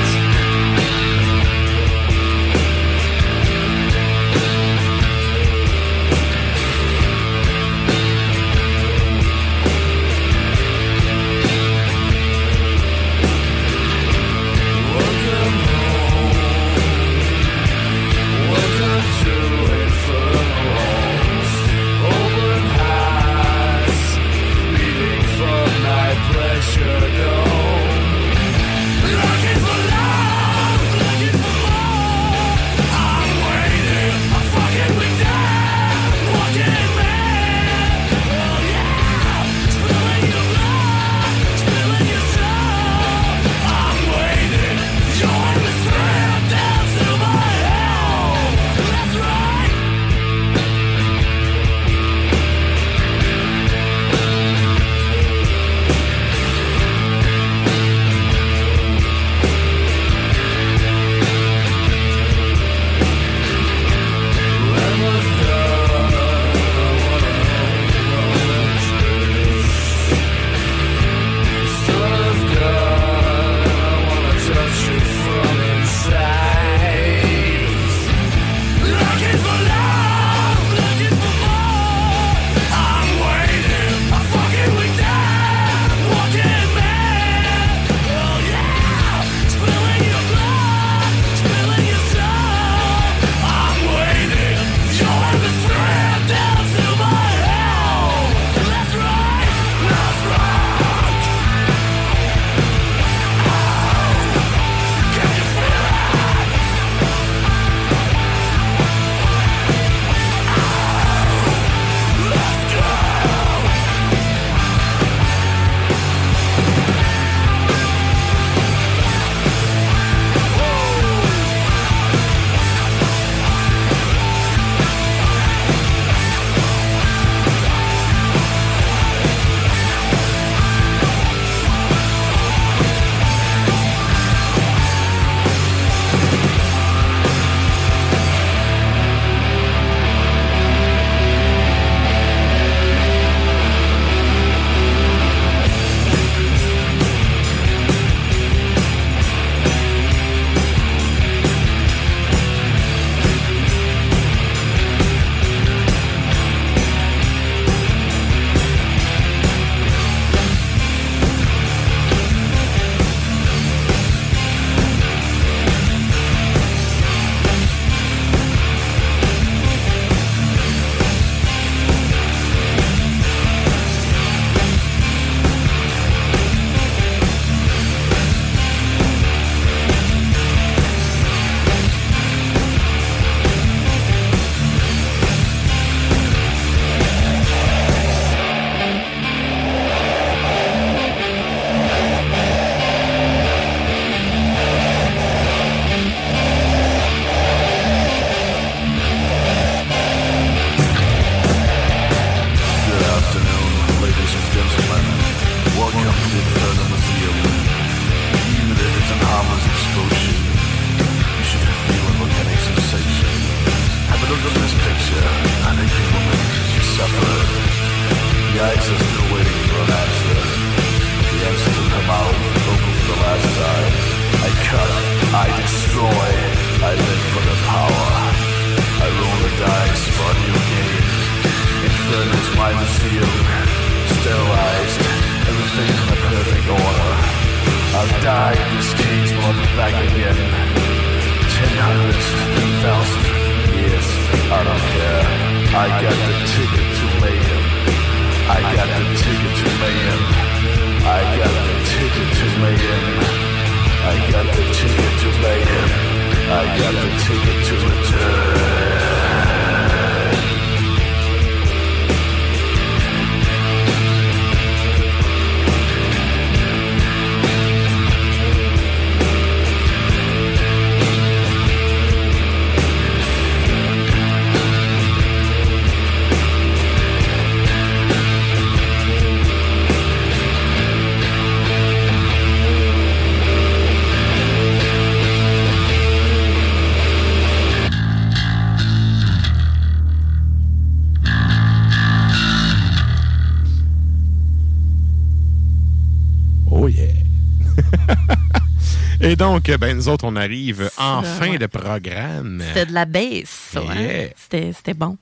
Donc, 299.44 299.70
ben, 299.78 299.96
nous 299.98 300.08
autres, 300.08 300.26
on 300.26 300.36
arrive 300.38 300.90
en 300.98 301.22
fin 301.22 301.52
ouais. 301.52 301.58
de 301.58 301.66
programme. 301.66 302.64
C'était 302.66 302.86
de 302.86 302.94
la 302.94 303.06
baisse, 303.06 303.76
ouais. 303.76 304.02
Yeah. 304.02 304.30
C'était 304.38 304.72
c'était 304.74 304.94
bon. 304.94 305.18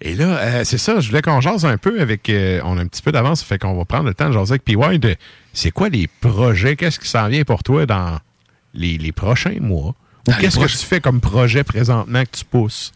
Et 0.00 0.14
là, 0.14 0.38
euh, 0.38 0.64
c'est 0.64 0.78
ça, 0.78 0.98
je 0.98 1.08
voulais 1.08 1.22
qu'on 1.22 1.40
jase 1.40 1.64
un 1.64 1.78
peu 1.78 2.00
avec. 2.00 2.28
euh, 2.30 2.60
on 2.64 2.78
a 2.78 2.82
un 2.82 2.86
petit 2.86 3.02
peu 3.02 3.12
d'avance, 3.12 3.42
fait 3.44 3.58
qu'on 3.58 3.76
va 3.76 3.84
prendre 3.84 4.06
le 4.06 4.14
temps 4.14 4.28
de 4.28 4.32
jaser 4.32 4.52
avec 4.52 4.64
PY 4.64 4.98
de 4.98 5.14
c'est 5.52 5.70
quoi 5.70 5.88
les 5.88 6.08
projets, 6.08 6.74
qu'est-ce 6.74 6.98
qui 6.98 7.08
s'en 7.08 7.28
vient 7.28 7.44
pour 7.44 7.62
toi 7.62 7.86
dans 7.86 8.18
les, 8.74 8.98
les 8.98 9.12
prochains 9.12 9.58
mois? 9.60 9.94
Ou 10.26 10.32
qu'est-ce 10.40 10.58
que 10.58 10.66
tu 10.66 10.86
fais 10.86 11.00
comme 11.00 11.20
projet 11.20 11.62
présentement 11.62 12.24
que 12.24 12.38
tu 12.38 12.44
pousses? 12.44 12.92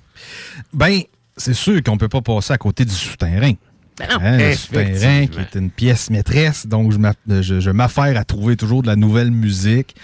Ben, 0.72 1.02
c'est 1.36 1.54
sûr 1.54 1.82
qu'on 1.82 1.98
peut 1.98 2.08
pas 2.08 2.20
passer 2.20 2.52
à 2.52 2.58
côté 2.58 2.84
du 2.84 2.94
souterrain. 2.94 3.52
Ben 3.96 4.08
non. 4.10 4.16
Hein, 4.20 4.38
le 4.38 4.42
Effectivement. 4.44 4.84
souterrain 4.94 5.26
qui 5.28 5.38
est 5.38 5.54
une 5.58 5.70
pièce 5.70 6.10
maîtresse, 6.10 6.66
donc 6.66 6.90
je 6.92 6.98
m'a- 6.98 7.12
je, 7.28 7.70
m'affaire 7.70 8.18
à 8.18 8.24
trouver 8.24 8.56
toujours 8.56 8.82
de 8.82 8.88
la 8.88 8.96
nouvelle 8.96 9.30
musique. 9.30 9.94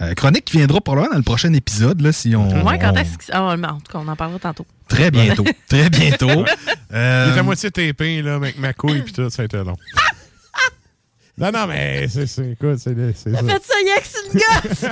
Euh, 0.00 0.14
chronique 0.14 0.44
qui 0.46 0.56
viendra 0.56 0.80
probablement 0.80 1.12
dans 1.12 1.18
le 1.18 1.22
prochain 1.22 1.52
épisode, 1.52 2.00
là, 2.00 2.10
si 2.10 2.34
on... 2.34 2.48
Quand 2.50 2.64
on- 2.92 2.96
est-ce 2.96 3.18
que. 3.18 3.24
Ah, 3.32 3.56
mais 3.56 3.68
en 3.68 3.78
tout 3.78 3.92
cas, 3.92 3.98
on 4.04 4.08
en 4.08 4.16
parlera 4.16 4.40
tantôt. 4.40 4.66
Très 4.88 5.10
bientôt, 5.12 5.44
très 5.68 5.88
bientôt. 5.90 6.44
Euh, 6.92 7.26
Il 7.30 7.36
est 7.36 7.38
à 7.38 7.42
moitié 7.44 7.70
TP, 7.70 8.20
là, 8.22 8.34
avec 8.34 8.58
ma 8.58 8.72
couille, 8.72 9.02
puis 9.02 9.12
tout, 9.12 9.30
ça 9.30 9.42
a 9.42 9.44
été 9.44 9.58
long. 9.58 9.76
non, 11.38 11.52
non, 11.52 11.66
mais 11.68 12.08
c'est, 12.08 12.24
écoute, 12.50 12.78
c'est, 12.78 12.96
c'est 13.14 13.30
T'as 13.30 13.42
ça. 13.42 13.46
fait 13.46 13.62
ça, 13.64 13.74
Yax, 13.86 14.14
une 14.32 14.40
gosse! 14.40 14.84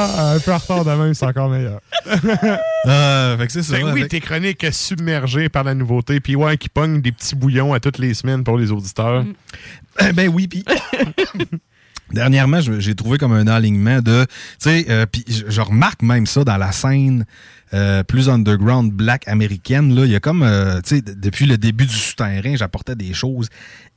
Ah, 0.01 0.35
un 0.35 0.39
peu 0.39 0.53
en 0.53 0.59
retard 0.59 0.85
de 0.85 0.91
même, 0.93 1.13
c'est 1.13 1.27
encore 1.27 1.49
meilleur. 1.49 1.81
Euh, 2.87 3.37
fait 3.39 3.47
que 3.47 3.53
c'est 3.53 3.65
ça. 3.65 3.75
Fait 3.75 3.81
que 3.83 3.87
oui, 3.87 4.01
avec- 4.01 4.11
tes 4.11 4.21
chroniques 4.21 4.65
submergées 4.71 5.49
par 5.49 5.65
la 5.65 5.75
nouveauté, 5.75 6.21
puis 6.21 6.37
ouais, 6.37 6.57
qui 6.57 6.69
pogne 6.69 7.01
des 7.01 7.11
petits 7.11 7.35
bouillons 7.35 7.75
à 7.75 7.81
toutes 7.81 7.99
les 7.99 8.15
semaines 8.15 8.45
pour 8.45 8.59
les 8.59 8.71
auditeurs. 8.71 9.25
Eh 10.01 10.13
ben 10.13 10.29
oui, 10.29 10.47
puis 10.47 10.65
dernièrement, 12.13 12.61
j'ai 12.61 12.95
trouvé 12.95 13.19
comme 13.19 13.33
un 13.33 13.49
alignement 13.49 14.01
de, 14.01 14.25
tu 14.25 14.71
sais, 14.71 14.87
euh, 14.89 15.05
puis 15.07 15.25
je, 15.27 15.61
remarque 15.61 16.03
même 16.03 16.27
ça 16.27 16.45
dans 16.45 16.57
la 16.57 16.71
scène 16.71 17.27
euh, 17.75 18.05
plus 18.05 18.29
underground 18.29 18.93
black 18.93 19.27
américaine. 19.27 19.95
Là, 19.95 20.05
il 20.05 20.13
y 20.13 20.17
a 20.17 20.21
comme, 20.21 20.43
euh, 20.45 20.81
tu 20.81 20.97
sais, 20.97 21.03
depuis 21.03 21.47
le 21.47 21.59
début 21.59 21.87
du 21.87 21.95
souterrain, 21.95 22.55
j'apportais 22.55 22.95
des 22.95 23.15
choses 23.15 23.49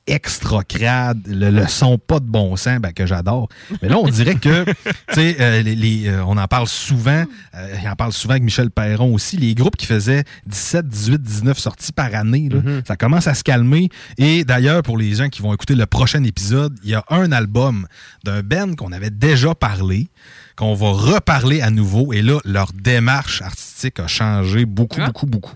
extra 0.07 0.63
crades, 0.63 1.21
le, 1.27 1.49
le 1.51 1.67
son 1.67 1.97
pas 1.97 2.19
de 2.19 2.25
bon 2.25 2.55
sens, 2.55 2.79
ben, 2.79 2.91
que 2.91 3.05
j'adore. 3.05 3.49
Mais 3.81 3.89
là, 3.89 3.97
on 3.97 4.07
dirait 4.09 4.35
que, 4.35 4.65
tu 4.65 4.73
sais, 5.13 5.37
euh, 5.39 5.61
les, 5.61 5.75
les, 5.75 6.07
euh, 6.07 6.23
on 6.25 6.37
en 6.37 6.47
parle 6.47 6.67
souvent, 6.67 7.23
euh, 7.55 7.75
il 7.81 7.87
en 7.87 7.95
parle 7.95 8.11
souvent 8.11 8.31
avec 8.31 8.43
Michel 8.43 8.71
Perron 8.71 9.13
aussi, 9.13 9.37
les 9.37 9.53
groupes 9.53 9.77
qui 9.77 9.85
faisaient 9.85 10.23
17, 10.47 10.87
18, 10.87 11.21
19 11.21 11.57
sorties 11.57 11.91
par 11.91 12.13
année, 12.15 12.49
là, 12.49 12.59
ça 12.87 12.95
commence 12.97 13.27
à 13.27 13.35
se 13.35 13.43
calmer. 13.43 13.89
Et 14.17 14.43
d'ailleurs, 14.43 14.81
pour 14.81 14.97
les 14.97 15.13
gens 15.13 15.29
qui 15.29 15.41
vont 15.41 15.53
écouter 15.53 15.75
le 15.75 15.85
prochain 15.85 16.23
épisode, 16.23 16.77
il 16.83 16.89
y 16.89 16.95
a 16.95 17.03
un 17.09 17.31
album 17.31 17.87
d'un 18.23 18.41
band 18.41 18.73
qu'on 18.75 18.91
avait 18.91 19.11
déjà 19.11 19.53
parlé, 19.55 20.09
qu'on 20.55 20.73
va 20.73 20.89
reparler 20.91 21.61
à 21.61 21.69
nouveau. 21.69 22.11
Et 22.13 22.21
là, 22.21 22.39
leur 22.43 22.73
démarche 22.73 23.41
artistique 23.41 23.99
a 23.99 24.07
changé 24.07 24.65
beaucoup, 24.65 25.01
beaucoup, 25.01 25.25
beaucoup. 25.25 25.53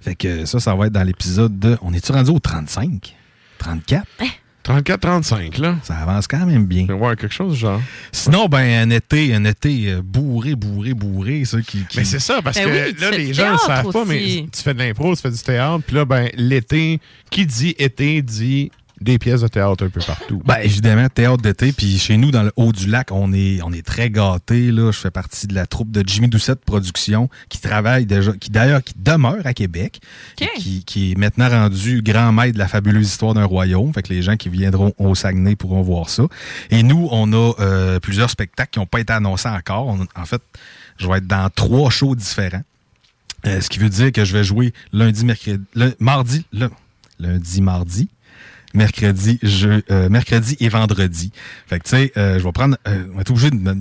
Fait 0.00 0.14
que 0.14 0.44
ça, 0.44 0.60
ça 0.60 0.74
va 0.74 0.86
être 0.86 0.92
dans 0.92 1.04
l'épisode 1.04 1.58
de... 1.58 1.78
On 1.82 1.92
est-tu 1.92 2.10
rendu 2.12 2.30
au 2.30 2.38
35? 2.38 3.14
34? 3.58 4.06
34-35, 4.64 5.58
là. 5.60 5.76
Ça 5.82 5.96
avance 5.96 6.26
quand 6.26 6.44
même 6.44 6.66
bien. 6.66 6.86
Ouais, 6.88 7.16
quelque 7.16 7.32
chose 7.32 7.54
du 7.54 7.58
genre. 7.58 7.80
Sinon, 8.12 8.46
ben, 8.48 8.86
un 8.86 8.90
été, 8.90 9.34
un 9.34 9.44
été 9.46 9.92
euh, 9.92 10.02
bourré, 10.02 10.54
bourré, 10.54 10.92
bourré, 10.92 11.44
ça 11.46 11.62
qui... 11.62 11.84
qui- 11.86 11.96
Mais 11.96 12.04
c'est 12.04 12.18
ça, 12.18 12.42
parce 12.42 12.58
Ben 12.58 12.66
que 12.66 12.70
oui, 12.90 12.94
là, 13.00 13.10
les 13.10 13.32
gens 13.32 13.52
ne 13.54 13.58
savent 13.58 13.90
pas, 13.90 14.04
mais 14.04 14.46
tu 14.52 14.62
fais 14.62 14.74
de 14.74 14.78
l'impro, 14.78 15.14
tu 15.16 15.22
fais 15.22 15.30
du 15.30 15.38
théâtre, 15.38 15.82
puis 15.86 15.96
là, 15.96 16.04
ben, 16.04 16.28
l'été, 16.34 17.00
qui 17.30 17.46
dit 17.46 17.74
été 17.78 18.20
dit 18.20 18.70
des 19.00 19.18
pièces 19.18 19.40
de 19.42 19.48
théâtre 19.48 19.84
un 19.84 19.88
peu 19.90 20.00
partout. 20.00 20.42
Ben, 20.44 20.56
évidemment, 20.62 21.08
théâtre 21.08 21.42
d'été. 21.42 21.72
Puis 21.72 21.98
chez 21.98 22.16
nous, 22.16 22.30
dans 22.30 22.42
le 22.42 22.52
haut 22.56 22.72
du 22.72 22.86
lac, 22.88 23.10
on 23.12 23.32
est, 23.32 23.60
on 23.62 23.72
est 23.72 23.86
très 23.86 24.10
gâtés. 24.10 24.70
Là. 24.72 24.90
Je 24.90 24.98
fais 24.98 25.10
partie 25.10 25.46
de 25.46 25.54
la 25.54 25.66
troupe 25.66 25.90
de 25.90 26.02
Jimmy 26.06 26.28
Doucette 26.28 26.60
Productions 26.64 27.28
qui 27.48 27.60
travaille 27.60 28.06
déjà, 28.06 28.32
qui 28.32 28.50
d'ailleurs, 28.50 28.82
qui 28.82 28.94
demeure 28.96 29.46
à 29.46 29.54
Québec, 29.54 30.00
et 30.40 30.46
qui, 30.58 30.84
qui 30.84 31.12
est 31.12 31.14
maintenant 31.18 31.48
rendu 31.48 32.02
grand 32.02 32.32
maître 32.32 32.54
de 32.54 32.58
la 32.58 32.68
fabuleuse 32.68 33.06
histoire 33.08 33.34
d'un 33.34 33.44
royaume. 33.44 33.92
Fait 33.92 34.02
que 34.02 34.12
les 34.12 34.22
gens 34.22 34.36
qui 34.36 34.48
viendront 34.48 34.92
au 34.98 35.14
Saguenay 35.14 35.56
pourront 35.56 35.82
voir 35.82 36.08
ça. 36.10 36.24
Et 36.70 36.82
nous, 36.82 37.08
on 37.10 37.32
a 37.32 37.52
euh, 37.60 38.00
plusieurs 38.00 38.30
spectacles 38.30 38.70
qui 38.72 38.78
n'ont 38.78 38.86
pas 38.86 39.00
été 39.00 39.12
annoncés 39.12 39.48
encore. 39.48 39.86
On- 39.86 40.06
en 40.20 40.24
fait, 40.26 40.42
je 40.98 41.06
vais 41.06 41.18
être 41.18 41.26
dans 41.26 41.48
trois 41.54 41.90
shows 41.90 42.14
différents. 42.16 42.62
Euh, 43.46 43.60
ce 43.60 43.68
qui 43.68 43.78
veut 43.78 43.88
dire 43.88 44.10
que 44.10 44.24
je 44.24 44.32
vais 44.36 44.42
jouer 44.42 44.72
lundi, 44.92 45.24
mercredi, 45.24 45.62
le- 45.74 45.94
mardi, 46.00 46.44
le- 46.52 46.70
lundi, 47.20 47.60
mardi, 47.62 48.08
mercredi, 48.78 49.38
je, 49.42 49.80
euh, 49.90 50.08
mercredi 50.08 50.56
et 50.60 50.68
vendredi. 50.68 51.32
Fait 51.66 51.78
que 51.78 51.84
tu 51.84 51.90
sais, 51.96 52.12
euh, 52.16 52.38
je 52.38 52.44
vais 52.44 52.52
prendre, 52.52 52.76
euh, 52.86 53.04
on 53.12 53.16
va 53.16 53.20
être 53.22 53.30
obligé 53.30 53.50
de 53.50 53.56
me, 53.56 53.74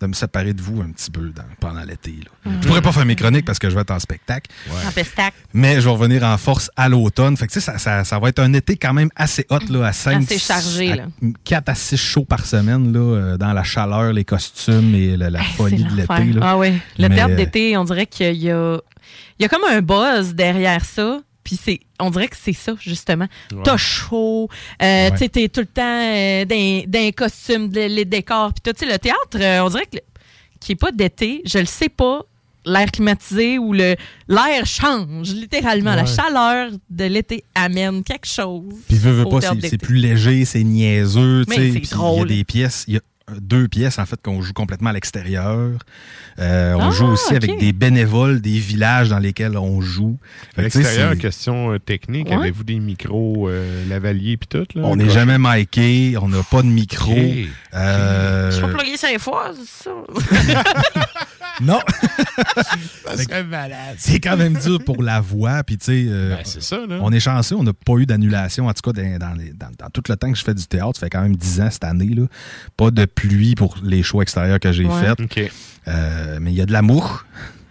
de 0.00 0.06
me 0.08 0.12
séparer 0.12 0.52
de 0.52 0.60
vous 0.60 0.80
un 0.82 0.90
petit 0.90 1.10
peu 1.10 1.30
dans- 1.30 1.42
pendant 1.60 1.82
l'été. 1.82 2.14
là. 2.24 2.50
Mhm. 2.50 2.58
Je 2.62 2.66
pourrais 2.68 2.82
pas 2.82 2.92
faire 2.92 3.06
mes 3.06 3.16
chroniques 3.16 3.44
parce 3.44 3.58
que 3.58 3.70
je 3.70 3.74
vais 3.74 3.80
être 3.82 3.90
en 3.92 3.98
spectacle. 3.98 4.50
En 4.86 4.90
pestac. 4.90 5.32
Mais 5.54 5.76
je 5.76 5.80
vais 5.86 5.90
revenir 5.90 6.22
en 6.24 6.36
force 6.36 6.70
à 6.76 6.88
l'automne. 6.88 7.36
Fait 7.36 7.46
que 7.46 7.52
tu 7.52 7.60
sais, 7.60 7.64
ça, 7.72 7.78
ça, 7.78 8.04
ça 8.04 8.18
va 8.18 8.28
être 8.28 8.38
un 8.40 8.52
été 8.52 8.76
quand 8.76 8.92
même 8.92 9.08
assez 9.16 9.46
hot, 9.50 9.60
là, 9.70 9.86
à 9.86 9.92
5, 9.92 10.22
Assez 10.24 10.38
chargé, 10.38 10.94
là. 10.94 11.04
4 11.44 11.68
à 11.68 11.74
6 11.74 11.96
shows 11.96 12.24
par 12.24 12.44
semaine, 12.44 12.92
là, 12.92 13.36
dans 13.38 13.52
la 13.52 13.62
chaleur, 13.64 14.12
les 14.12 14.24
costumes 14.24 14.94
et 14.94 15.16
la, 15.16 15.30
la 15.30 15.42
folie 15.42 15.84
de 15.84 15.94
l'été. 15.96 16.32
là. 16.32 16.40
Ah 16.42 16.58
oui. 16.58 16.72
Le 16.98 17.06
euh, 17.10 17.36
d'été, 17.36 17.76
on 17.76 17.84
dirait 17.84 18.06
qu'il 18.06 18.36
y 18.36 18.50
a, 18.50 18.78
il 19.38 19.42
y 19.42 19.46
a 19.46 19.48
comme 19.48 19.64
un 19.70 19.80
buzz 19.80 20.34
derrière 20.34 20.84
ça. 20.84 21.20
Puis 21.44 21.58
c'est, 21.62 21.80
on 22.00 22.08
dirait 22.10 22.28
que 22.28 22.36
c'est 22.40 22.54
ça, 22.54 22.74
justement. 22.80 23.28
Ouais. 23.52 23.58
T'as 23.64 23.76
chaud, 23.76 24.48
euh, 24.82 25.10
t'es 25.30 25.48
tout 25.48 25.60
le 25.60 25.66
temps 25.66 25.82
euh, 25.82 26.44
dans, 26.46 26.82
dans 27.58 27.88
les 27.88 28.04
décors. 28.06 28.52
Puis 28.54 28.62
tout, 28.62 28.72
tu 28.72 28.86
sais, 28.86 28.92
le 28.92 28.98
théâtre, 28.98 29.36
euh, 29.36 29.60
on 29.64 29.68
dirait 29.68 29.86
que 29.86 29.98
qui 30.58 30.72
est 30.72 30.76
pas 30.76 30.90
d'été, 30.90 31.42
je 31.44 31.58
le 31.58 31.66
sais 31.66 31.90
pas, 31.90 32.22
l'air 32.64 32.90
climatisé 32.90 33.58
ou 33.58 33.74
le 33.74 33.94
l'air 34.28 34.64
change, 34.64 35.34
littéralement. 35.34 35.94
La 35.94 36.06
chaleur 36.06 36.70
de 36.88 37.04
l'été 37.04 37.44
amène 37.54 38.02
quelque 38.02 38.26
chose. 38.26 38.72
Puis 38.88 38.96
veux, 38.96 39.12
veux 39.12 39.24
pas, 39.26 39.40
c'est 39.60 39.76
plus 39.76 39.96
léger, 39.96 40.46
c'est 40.46 40.64
niaiseux. 40.64 41.44
Tu 41.46 41.54
sais, 41.54 41.68
Il 41.68 41.74
y 41.74 41.76
a 41.76 42.24
des 42.24 42.44
pièces. 42.44 42.84
il 42.88 42.94
y 42.94 42.96
a- 42.96 43.00
deux 43.40 43.68
pièces, 43.68 43.98
en 43.98 44.04
fait, 44.06 44.20
qu'on 44.22 44.42
joue 44.42 44.52
complètement 44.52 44.90
à 44.90 44.92
l'extérieur. 44.92 45.70
Euh, 46.38 46.74
on 46.74 46.88
Ah, 46.88 46.90
joue 46.90 47.06
aussi 47.06 47.34
ok. 47.34 47.42
avec 47.44 47.58
des 47.58 47.72
bénévoles 47.72 48.40
des 48.40 48.58
villages 48.58 49.08
dans 49.08 49.18
lesquels 49.18 49.56
on 49.56 49.80
joue. 49.80 50.18
À 50.56 50.62
l'extérieur, 50.62 51.16
question 51.16 51.72
euh, 51.72 51.78
technique, 51.78 52.28
Ouais. 52.28 52.34
avez-vous 52.36 52.64
des 52.64 52.78
micros 52.80 53.48
euh, 53.48 53.88
lavaliers 53.88 54.36
puis 54.36 54.48
tout? 54.48 54.66
Là, 54.78 54.82
on 54.84 54.96
n'est 54.96 55.08
jamais 55.10 55.38
miqué, 55.38 56.16
on 56.20 56.28
n'a 56.28 56.42
pas 56.42 56.62
de 56.62 56.66
micro. 56.68 57.12
Ok. 57.12 57.48
Euh, 57.74 58.50
Je 58.50 58.60
peux 58.60 58.72
plugger 58.72 58.96
cinq 58.96 59.18
fois, 59.18 59.52
c'est 59.56 59.84
ça? 59.84 59.90
non. 61.60 61.80
Ça 63.06 63.16
serait 63.16 63.44
malade. 63.44 63.96
C'est 63.98 64.20
quand 64.20 64.36
même 64.36 64.54
dur 64.58 64.82
pour 64.84 65.02
la 65.02 65.20
voix. 65.20 65.62
Puis, 65.64 65.78
tu 65.78 65.84
sais, 65.86 66.04
euh, 66.08 66.36
Ben, 66.36 66.42
c'est 66.44 66.62
ça, 66.62 66.78
là. 66.86 66.98
on 67.00 67.12
est 67.12 67.20
chanceux, 67.20 67.56
on 67.56 67.62
n'a 67.62 67.72
pas 67.72 67.94
eu 67.94 68.06
d'annulation. 68.06 68.66
En 68.66 68.72
tout 68.72 68.90
cas, 68.90 68.92
dans, 69.00 69.18
dans 69.18 69.34
les- 69.34 69.52
dans- 69.52 69.70
dans 69.78 69.88
tout 69.90 70.02
le 70.08 70.16
temps 70.16 70.30
que 70.30 70.38
je 70.38 70.44
fais 70.44 70.54
du 70.54 70.66
théâtre, 70.66 70.98
ça 70.98 71.06
fait 71.06 71.10
quand 71.10 71.22
même 71.22 71.36
10 71.36 71.60
ans 71.60 71.68
cette 71.70 71.84
année. 71.84 72.14
Là. 72.14 72.24
Pas 72.76 72.90
de 72.90 73.04
pluie 73.14 73.54
pour 73.54 73.76
les 73.82 74.02
shows 74.02 74.22
extérieurs 74.22 74.60
que 74.60 74.72
j'ai 74.72 74.84
Ouais. 74.84 75.14
faits. 75.16 75.52
Euh, 75.88 76.38
mais 76.40 76.52
il 76.52 76.56
y 76.56 76.60
a 76.60 76.66
de 76.66 76.72
l'amour. 76.72 77.24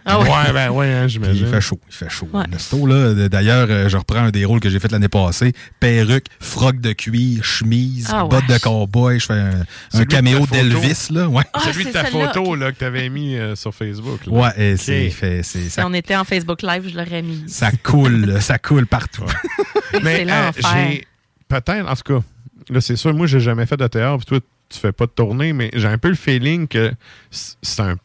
Ah 0.06 0.18
ouais. 0.20 0.28
Ouais, 0.28 0.52
ben 0.52 0.68
ouais, 0.70 0.92
hein, 0.92 1.08
j'imagine. 1.08 1.46
Il 1.46 1.50
fait 1.50 1.62
chaud, 1.62 1.80
il 1.88 1.94
fait 1.94 2.10
chaud. 2.10 2.28
Nesto, 2.50 2.86
là, 2.86 3.14
d- 3.14 3.30
d'ailleurs, 3.30 3.68
euh, 3.70 3.88
je 3.88 3.96
reprends 3.96 4.24
un 4.24 4.30
des 4.30 4.44
rôles 4.44 4.60
que 4.60 4.68
j'ai 4.68 4.78
fait 4.78 4.92
l'année 4.92 5.08
passée. 5.08 5.54
Perruque, 5.80 6.26
froc 6.40 6.78
de 6.78 6.92
cuir, 6.92 7.42
chemise, 7.42 8.10
Ah, 8.12 8.24
bottes 8.24 8.46
ouais. 8.46 8.54
de 8.54 8.60
cowboy. 8.62 9.18
Je 9.18 9.24
fais 9.24 9.32
un, 9.32 9.62
un 9.94 10.04
caméo 10.04 10.46
d'Elvis, 10.52 11.06
là. 11.10 11.26
Ouais. 11.26 11.42
Ah, 11.54 11.60
Celui 11.64 11.86
de 11.86 11.90
ta 11.90 12.04
photo 12.04 12.54
là, 12.54 12.70
que 12.72 12.78
tu 12.80 12.84
avais 12.84 13.08
mis 13.08 13.34
euh, 13.36 13.56
sur 13.56 13.74
Facebook. 13.74 14.26
là. 14.26 14.32
Ouais, 14.32 14.50
et 14.58 14.74
OK. 14.74 14.80
c'est, 14.82 15.08
fait- 15.08 15.42
c'est- 15.42 15.60
Si 15.62 15.70
ça, 15.70 15.86
on 15.86 15.94
était 15.94 16.16
en 16.16 16.24
Facebook 16.24 16.60
Live, 16.60 16.90
je 16.92 16.98
l'aurais 16.98 17.22
mis. 17.22 17.42
ça 17.46 17.70
coule, 17.72 18.42
ça 18.42 18.58
coule 18.58 18.86
partout. 18.86 19.24
Mais 20.02 20.26
C'est 20.26 20.30
euh, 20.30 20.50
j'ai 20.88 21.06
peut-être, 21.48 21.88
en 21.90 21.94
tout 21.96 22.20
cas, 22.20 22.24
là, 22.68 22.80
c'est 22.82 22.96
sûr, 22.96 23.14
moi, 23.14 23.26
j'ai 23.26 23.40
jamais 23.40 23.64
fait 23.64 23.78
de 23.78 23.86
théâtre, 23.86 24.18
puis 24.18 24.26
toi, 24.26 24.40
tu 24.74 24.80
fais 24.80 24.92
pas 24.92 25.06
de 25.06 25.12
tournée, 25.12 25.52
mais 25.52 25.70
j'ai 25.74 25.88
un 25.88 25.98
peu 25.98 26.08
le 26.08 26.14
feeling 26.14 26.68
que 26.68 26.92
c'est 27.30 27.80
un, 27.80 27.96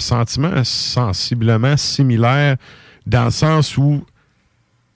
sentiment 0.00 0.64
sensiblement 0.64 1.76
similaire 1.76 2.56
dans 3.06 3.26
le 3.26 3.30
sens 3.30 3.76
où 3.76 4.04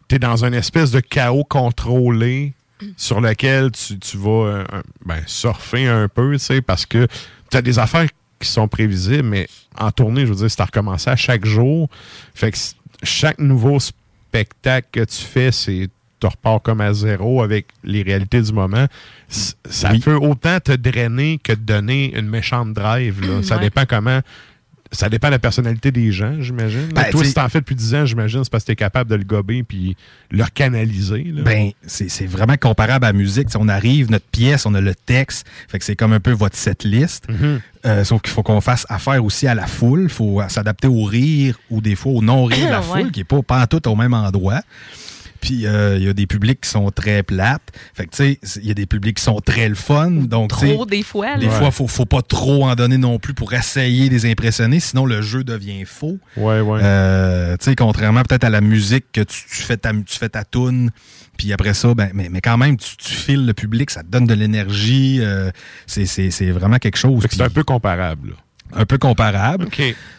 tu 0.09 0.17
es 0.17 0.19
dans 0.19 0.45
une 0.45 0.55
espèce 0.55 0.91
de 0.91 0.99
chaos 0.99 1.45
contrôlé 1.45 2.55
sur 2.97 3.21
lequel 3.21 3.71
tu, 3.71 4.01
tu 4.01 4.17
vas 4.17 4.47
euh, 4.47 4.65
ben, 5.05 5.23
surfer 5.27 5.87
un 5.87 6.09
peu, 6.09 6.33
tu 6.33 6.39
sais, 6.41 6.61
parce 6.61 6.87
que 6.87 7.07
tu 7.51 7.57
as 7.57 7.63
des 7.63 7.79
affaires 7.79 8.09
qui 8.41 8.49
sont 8.49 8.67
prévisibles, 8.67 9.23
mais 9.23 9.47
en 9.79 9.93
tournée, 9.93 10.23
je 10.23 10.33
veux 10.33 10.37
dire, 10.37 10.51
c'est 10.51 10.61
à 10.61 10.65
recommencer 10.65 11.11
à 11.11 11.17
chaque 11.17 11.45
jour. 11.45 11.89
Fait 12.35 12.51
que 12.51 12.59
chaque 13.05 13.39
nouveau 13.39 13.79
spectacle 13.79 14.89
que 14.91 15.05
tu 15.05 15.23
fais, 15.23 15.53
c'est 15.53 15.89
tu 16.21 16.27
repars 16.27 16.61
comme 16.63 16.81
à 16.81 16.93
zéro 16.93 17.43
avec 17.43 17.67
les 17.85 18.03
réalités 18.03 18.43
du 18.43 18.53
moment. 18.53 18.87
Ça 19.29 19.91
peut 20.03 20.17
autant 20.17 20.59
te 20.61 20.73
drainer 20.73 21.39
que 21.43 21.53
te 21.53 21.59
donner 21.61 22.17
une 22.17 22.29
méchante 22.29 22.73
drive. 22.73 23.21
là. 23.27 23.43
Ça 23.43 23.57
Ouais. 23.57 23.63
dépend 23.63 23.85
comment. 23.89 24.21
Ça 24.93 25.09
dépend 25.09 25.29
de 25.29 25.35
la 25.35 25.39
personnalité 25.39 25.93
des 25.93 26.11
gens, 26.11 26.35
j'imagine. 26.41 26.89
Ben, 26.93 27.05
Toi, 27.13 27.25
si 27.25 27.33
t'en 27.33 27.49
fais 27.49 27.61
depuis 27.61 27.77
10 27.77 27.95
ans, 27.95 28.07
j'imagine, 28.07 28.43
c'est 28.43 28.51
parce 28.51 28.65
que 28.65 28.73
t'es 28.73 28.75
capable 28.77 29.09
de 29.09 29.15
le 29.15 29.23
gober 29.23 29.63
puis 29.63 29.97
le 30.33 30.43
canaliser. 30.53 31.23
là. 31.33 31.43
Ben, 31.43 31.71
c'est 31.87 32.09
c'est 32.11 32.27
vraiment 32.27 32.57
comparable 32.57 33.05
à 33.05 33.11
la 33.11 33.13
musique. 33.13 33.47
T'sais, 33.47 33.59
on 33.61 33.69
arrive, 33.69 34.11
notre 34.11 34.27
pièce, 34.27 34.67
on 34.67 34.75
a 34.75 34.81
le 34.81 34.97
texte. 34.97 35.47
Fait 35.69 35.79
que 35.79 35.85
c'est 35.85 35.95
comme 35.95 36.13
un 36.13 36.19
peu 36.19 36.33
votre 36.33 36.57
setlist. 36.57 37.29
Mhm. 37.29 37.61
Euh, 37.87 38.03
sauf 38.03 38.21
qu'il 38.21 38.33
faut 38.33 38.43
qu'on 38.43 38.61
fasse 38.61 38.85
affaire 38.89 39.25
aussi 39.25 39.47
à 39.47 39.55
la 39.55 39.69
foule. 39.69 40.03
Il 40.03 40.09
faut 40.09 40.43
s'adapter 40.49 40.89
au 40.89 41.05
rire 41.05 41.57
ou 41.71 41.81
des 41.81 41.95
fois 41.95 42.11
au 42.15 42.21
non-rire 42.21 42.67
de 42.67 42.71
la 42.73 42.81
Ouais. 42.91 43.03
foule, 43.03 43.13
qui 43.13 43.21
n'est 43.21 43.25
pas, 43.25 43.43
pas 43.43 43.63
en 43.63 43.67
tout 43.69 43.87
au 43.89 43.95
même 43.95 44.13
endroit. 44.13 44.61
Puis 45.41 45.67
euh, 45.67 45.97
il 45.97 46.05
y 46.05 46.09
a 46.09 46.13
des 46.13 46.27
publics 46.27 46.61
qui 46.61 46.69
sont 46.71 46.91
très 46.91 47.23
plates. 47.23 47.63
Fait 47.95 48.07
que 48.07 48.11
tu 48.11 48.39
sais, 48.43 48.59
il 48.63 48.67
y 48.69 48.71
a 48.71 48.75
des 48.75 48.87
publics 48.87 49.17
qui 49.17 49.23
sont 49.23 49.41
très 49.41 49.69
le 49.69 49.75
fun. 49.75 50.11
Donc, 50.11 50.51
Trop 50.51 50.85
des 50.87 51.03
fois. 51.03 51.37
des 51.39 51.47
là. 51.47 51.53
fois, 51.53 51.71
faut, 51.71 51.87
faut 51.87 52.05
pas 52.07 52.23
trop 52.23 52.65
en 52.67 52.75
donner 52.75 52.99
non 52.99 53.19
plus 53.19 53.35
pour 53.35 53.53
essayer 53.55 54.09
de 54.09 54.15
les 54.15 54.31
impressionner, 54.31 54.81
sinon 54.81 55.07
le 55.07 55.23
jeu 55.23 55.43
devient 55.45 55.85
faux. 55.85 56.19
Ouais, 56.37 56.61
ouais. 56.61 56.81
Euh, 56.83 57.57
tu 57.59 57.65
sais, 57.67 57.75
contrairement 57.77 58.23
peut-être 58.23 58.45
à 58.45 58.51
la 58.51 58.61
musique 58.61 59.07
que 59.13 59.21
tu, 59.23 59.43
tu 59.49 59.63
fais 59.63 59.77
ta, 59.77 59.93
tu 59.93 60.19
fais 60.19 60.29
ta 60.29 60.45
toune, 60.45 60.91
puis 61.39 61.53
après 61.53 61.75
ça, 61.75 61.95
ben, 61.95 62.11
mais, 62.13 62.29
mais 62.31 62.41
quand 62.41 62.59
même, 62.59 62.77
tu, 62.77 62.97
tu 62.97 63.15
files 63.15 63.47
le 63.47 63.55
public, 63.55 63.91
ça 63.91 64.03
te 64.03 64.09
donne 64.09 64.27
de 64.27 64.35
l'énergie. 64.35 65.19
euh, 65.21 65.51
c'est- 65.87 66.07
c'est 66.07 66.31
c'est 66.31 66.51
vraiment 66.51 66.79
quelque 66.79 66.97
chose. 66.99 67.25
C'est 67.31 67.41
un 67.43 67.49
peu 67.51 67.65
comparable. 67.65 68.31
là. 68.31 68.35
Un 68.75 68.85
peu 68.87 68.99
comparable. 68.99 69.69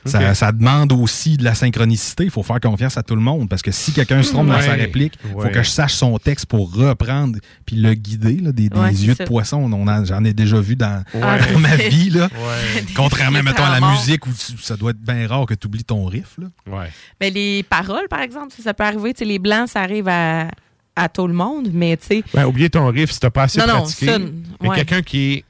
Ça, 0.06 0.52
demande 0.52 0.92
aussi 0.94 1.38
de 1.38 1.44
la 1.44 1.54
synchronicité. 1.56 2.24
Il 2.26 2.30
faut 2.32 2.44
faire 2.44 2.60
confiance 2.60 2.98
à 2.98 3.04
tout 3.04 3.16
le 3.16 3.22
monde 3.22 3.48
parce 3.50 3.62
que 3.62 3.72
si 3.72 3.92
quelqu'un 3.94 4.22
se 4.24 4.32
trompe 4.32 4.48
dans 4.48 4.62
sa 4.62 4.74
réplique, 4.74 5.14
il 5.26 5.36
Ouais. 5.36 5.48
faut 5.48 5.54
que 5.54 5.64
je 5.64 5.70
sache 5.70 5.94
son 5.94 6.18
texte 6.18 6.46
pour 6.48 6.74
reprendre 6.74 7.40
puis 7.66 7.76
le 7.76 7.94
guider. 7.94 8.38
Là, 8.38 8.52
des 8.52 8.70
des 8.70 8.78
Ouais, 8.78 8.94
c'est 8.94 9.04
yeux 9.04 9.16
de 9.16 9.24
poisson, 9.26 9.58
on 9.72 9.88
en- 9.88 10.06
j'en 10.06 10.24
ai 10.24 10.34
déjà 10.34 10.60
vu 10.60 10.76
dans, 10.76 11.04
Ouais. 11.14 11.22
dans 11.54 11.60
ma 11.60 11.76
vie. 11.76 12.10
Là. 12.10 12.26
Ouais. 12.34 12.84
Contrairement, 12.96 13.44
mettons, 13.44 13.64
à 13.64 13.80
la 13.80 13.92
musique 13.92 14.26
où 14.28 14.32
tu- 14.32 14.62
ça 14.62 14.76
doit 14.78 14.92
être 14.92 15.02
bien 15.02 15.28
rare 15.28 15.46
que 15.46 15.54
tu 15.54 15.68
oublies 15.68 15.84
ton 15.84 16.06
riff. 16.06 16.38
Là. 16.38 16.48
Ouais. 16.68 16.90
Ben, 17.20 17.34
les 17.34 17.64
paroles, 17.64 18.08
par 18.10 18.22
exemple, 18.22 18.54
ça 18.62 18.74
peut 18.74 18.84
arriver. 18.84 19.14
Les 19.22 19.40
blancs, 19.40 19.70
ça 19.70 19.82
arrive 19.82 20.08
à, 20.08 20.48
à 20.96 21.10
tout 21.10 21.28
le 21.28 21.34
monde, 21.34 21.70
mais 21.74 21.96
tu 21.98 22.08
sais. 22.08 22.24
Ben, 22.34 22.46
oubliez 22.46 22.70
ton 22.70 22.88
riff 22.88 23.12
si 23.12 23.20
t'as 23.20 23.30
pas 23.30 23.44
assez 23.44 23.60
Non, 23.60 23.68
non, 23.68 23.74
pratiqué. 23.82 24.06
ça, 24.08 24.20
mais 24.62 24.70
ouais. 24.70 24.76
quelqu'un 24.76 25.02
qui 25.02 25.34
est 25.34 25.46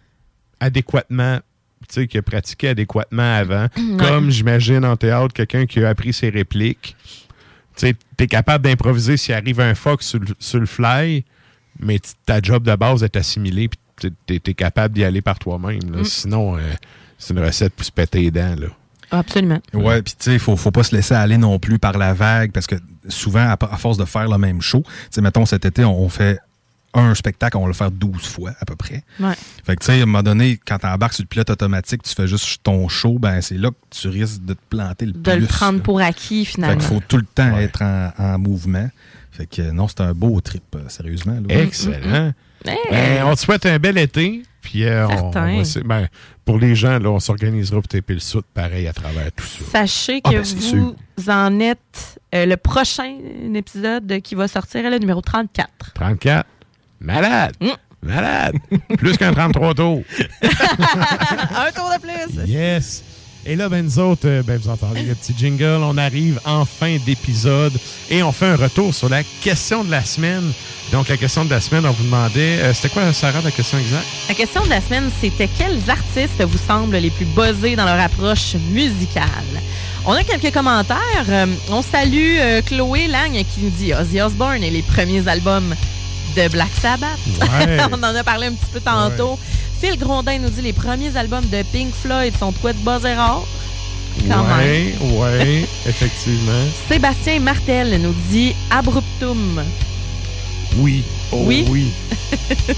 adéquatement, 0.59 1.39
qui 2.07 2.17
a 2.17 2.21
pratiqué 2.21 2.69
adéquatement 2.69 3.35
avant, 3.35 3.67
Ouais. 3.77 3.97
comme 3.97 4.29
j'imagine 4.31 4.85
en 4.85 4.95
théâtre, 4.97 5.33
quelqu'un 5.33 5.65
qui 5.65 5.83
a 5.83 5.89
appris 5.89 6.13
ses 6.13 6.29
répliques. 6.29 6.95
Tu 7.75 7.87
sais, 7.87 7.95
t'es 8.17 8.27
capable 8.27 8.63
d'improviser 8.65 9.17
s'il 9.17 9.33
arrive 9.33 9.59
un 9.61 9.75
fuck 9.75 10.03
sur, 10.03 10.19
le- 10.19 10.27
sur 10.39 10.59
le 10.59 10.65
fly, 10.65 11.23
mais 11.79 11.99
ta 12.25 12.41
job 12.41 12.63
de 12.63 12.75
base 12.75 13.03
est 13.03 13.15
assimilée, 13.15 13.69
puis 13.69 13.79
t'es- 13.99 14.11
t'es 14.25 14.39
t'es 14.39 14.53
capable 14.53 14.93
d'y 14.93 15.03
aller 15.03 15.21
par 15.21 15.39
toi-même. 15.39 15.79
Mm. 15.99 16.03
Sinon, 16.03 16.57
euh, 16.57 16.61
c'est 17.17 17.33
une 17.33 17.39
recette 17.39 17.73
pour 17.73 17.85
se 17.85 17.91
péter 17.91 18.19
les 18.21 18.31
dents. 18.31 18.55
Là. 18.59 18.67
Absolument. 19.11 19.59
Ouais, 19.73 20.01
puis 20.01 20.13
tu 20.17 20.31
sais, 20.31 20.39
faut, 20.39 20.55
faut 20.55 20.71
pas 20.71 20.83
se 20.83 20.95
laisser 20.95 21.13
aller 21.13 21.37
non 21.37 21.59
plus 21.59 21.79
par 21.79 21.97
la 21.97 22.13
vague 22.13 22.51
parce 22.51 22.67
que 22.67 22.75
souvent, 23.09 23.41
à, 23.41 23.57
à 23.59 23.77
force 23.77 23.97
de 23.97 24.05
faire 24.05 24.29
le 24.29 24.37
même 24.37 24.61
show, 24.61 24.83
tu 24.85 24.91
sais, 25.11 25.21
mettons 25.21 25.45
cet 25.45 25.65
été, 25.65 25.83
on, 25.83 25.99
on 26.01 26.09
fait 26.09 26.39
un 26.93 27.15
spectacle, 27.15 27.57
on 27.57 27.61
va 27.61 27.67
le 27.67 27.73
faire 27.73 27.91
12 27.91 28.21
fois 28.25 28.51
à 28.59 28.65
peu 28.65 28.75
près. 28.75 29.03
Ouais. 29.19 29.33
Fait 29.65 29.75
que 29.75 29.81
tu 29.81 29.85
sais, 29.87 29.99
à 29.99 30.03
un 30.03 30.05
moment 30.05 30.23
donné, 30.23 30.59
quand 30.65 30.77
tu 30.79 30.85
embarques 30.87 31.13
sur 31.13 31.23
le 31.23 31.27
pilote 31.27 31.49
automatique, 31.49 32.03
tu 32.03 32.13
fais 32.13 32.27
juste 32.27 32.61
ton 32.63 32.87
show, 32.89 33.17
ben 33.19 33.41
c'est 33.41 33.57
là 33.57 33.69
que 33.69 33.75
tu 33.89 34.07
risques 34.09 34.43
de 34.43 34.53
te 34.53 34.59
planter 34.69 35.05
le 35.05 35.13
De 35.13 35.19
plus. 35.31 35.39
le 35.41 35.47
prendre 35.47 35.77
là. 35.79 35.83
pour 35.83 36.01
acquis, 36.01 36.45
Fait 36.45 36.53
finalement. 36.53 36.77
qu'il 36.77 36.87
faut 36.87 37.01
tout 37.07 37.17
le 37.17 37.25
temps 37.25 37.57
être 37.57 37.81
en, 37.81 38.11
en 38.17 38.37
mouvement. 38.39 38.89
Fait 39.31 39.45
que 39.45 39.61
non, 39.71 39.87
c'est 39.87 40.01
un 40.01 40.13
beau 40.13 40.41
trip, 40.41 40.63
euh, 40.75 40.89
sérieusement. 40.89 41.35
là. 41.47 41.55
Excellent. 41.61 42.33
Hey. 42.65 42.77
Ben, 42.91 43.23
on 43.25 43.33
te 43.33 43.39
souhaite 43.39 43.65
un 43.65 43.79
bel 43.79 43.97
été. 43.97 44.43
Puis 44.61 44.83
euh, 44.83 45.07
on- 45.07 45.31
on, 45.35 45.63
ben, 45.85 46.07
pour 46.45 46.59
les 46.59 46.75
gens, 46.75 46.99
là, 46.99 47.09
on 47.09 47.19
s'organisera 47.19 47.79
pour 47.81 47.87
taper 47.87 48.13
le 48.13 48.19
soute 48.19 48.45
pareil 48.53 48.87
à 48.87 48.93
travers 48.93 49.31
tout 49.31 49.43
ça. 49.43 49.65
Sachez 49.71 50.21
Ah, 50.23 50.29
que 50.29 50.35
ben, 50.35 50.93
vous 51.17 51.29
en 51.31 51.59
êtes 51.59 52.19
euh, 52.35 52.45
le 52.45 52.57
prochain 52.57 53.15
épisode 53.55 54.19
qui 54.21 54.35
va 54.35 54.47
sortir 54.47 54.85
est 54.85 54.89
le 54.91 54.99
numéro 54.99 55.19
34. 55.21 55.69
34. 55.95 56.45
Malade. 57.01 57.53
Mm. 57.59 57.69
Malade. 58.03 58.55
Plus 58.97 59.17
qu'un 59.17 59.33
33 59.33 59.73
tours. 59.73 60.01
Un 60.41 61.71
tour 61.71 61.89
de 61.95 61.99
plus. 62.01 62.47
Yes. 62.51 63.03
Et 63.45 63.55
là, 63.55 63.69
ben, 63.69 63.83
nous 63.83 63.97
autres, 63.99 64.27
euh, 64.27 64.43
ben, 64.43 64.57
vous 64.59 64.69
entendez 64.69 65.01
le 65.01 65.15
petit 65.15 65.33
jingle. 65.37 65.81
On 65.83 65.97
arrive 65.97 66.39
en 66.45 66.63
fin 66.65 66.97
d'épisode 67.05 67.73
et 68.11 68.21
on 68.21 68.31
fait 68.31 68.45
un 68.45 68.55
retour 68.55 68.93
sur 68.93 69.09
la 69.09 69.23
question 69.41 69.83
de 69.83 69.89
la 69.89 70.03
semaine. 70.05 70.43
Donc, 70.91 71.07
la 71.09 71.17
question 71.17 71.43
de 71.45 71.49
la 71.49 71.59
semaine, 71.59 71.85
on 71.87 71.91
vous 71.91 72.03
demandait. 72.03 72.59
euh, 72.59 72.73
C'était 72.73 72.89
quoi, 72.89 73.11
Sarah, 73.13 73.41
la 73.43 73.49
question 73.49 73.79
exacte? 73.79 74.05
La 74.29 74.35
question 74.35 74.63
de 74.63 74.69
la 74.69 74.79
semaine, 74.81 75.09
c'était 75.19 75.47
quels 75.57 75.89
artistes 75.89 76.41
vous 76.43 76.57
semblent 76.67 76.95
les 76.97 77.09
plus 77.09 77.25
buzzés 77.25 77.75
dans 77.75 77.85
leur 77.85 77.99
approche 77.99 78.53
musicale? 78.71 79.25
On 80.05 80.13
a 80.13 80.23
quelques 80.23 80.53
commentaires. 80.53 80.99
Euh, 81.29 81.47
on 81.71 81.81
salue 81.81 82.35
euh, 82.39 82.61
Chloé 82.61 83.07
Lang 83.07 83.31
qui 83.33 83.61
nous 83.61 83.69
dit 83.71 83.91
Ozzy 83.93 84.21
Osbourne 84.21 84.63
et 84.63 84.69
les 84.69 84.81
premiers 84.83 85.27
albums 85.27 85.73
de 86.35 86.47
Black 86.49 86.69
Sabbath. 86.81 87.09
Ouais. 87.41 87.77
on 87.91 87.95
en 88.03 88.15
a 88.15 88.23
parlé 88.23 88.47
un 88.47 88.53
petit 88.53 88.71
peu 88.73 88.79
tantôt. 88.79 89.37
Phil 89.79 89.97
Grondin 89.97 90.37
nous 90.39 90.49
dit 90.49 90.61
les 90.61 90.73
premiers 90.73 91.15
albums 91.17 91.45
de 91.49 91.63
Pink 91.71 91.93
Floyd 91.93 92.33
sont 92.37 92.51
de 92.51 92.57
quoi 92.57 92.73
de 92.73 92.77
buzz 92.79 93.05
et 93.05 93.13
rare? 93.15 93.43
Quand 94.27 94.43
ouais, 94.57 94.93
ouais, 95.01 95.65
effectivement. 95.87 96.65
Sébastien 96.89 97.39
Martel 97.39 97.99
nous 98.01 98.13
dit 98.29 98.53
Abruptum. 98.69 99.63
Oui. 100.77 101.03
Oh, 101.31 101.43
Oui? 101.45 101.65
oui. 101.69 101.91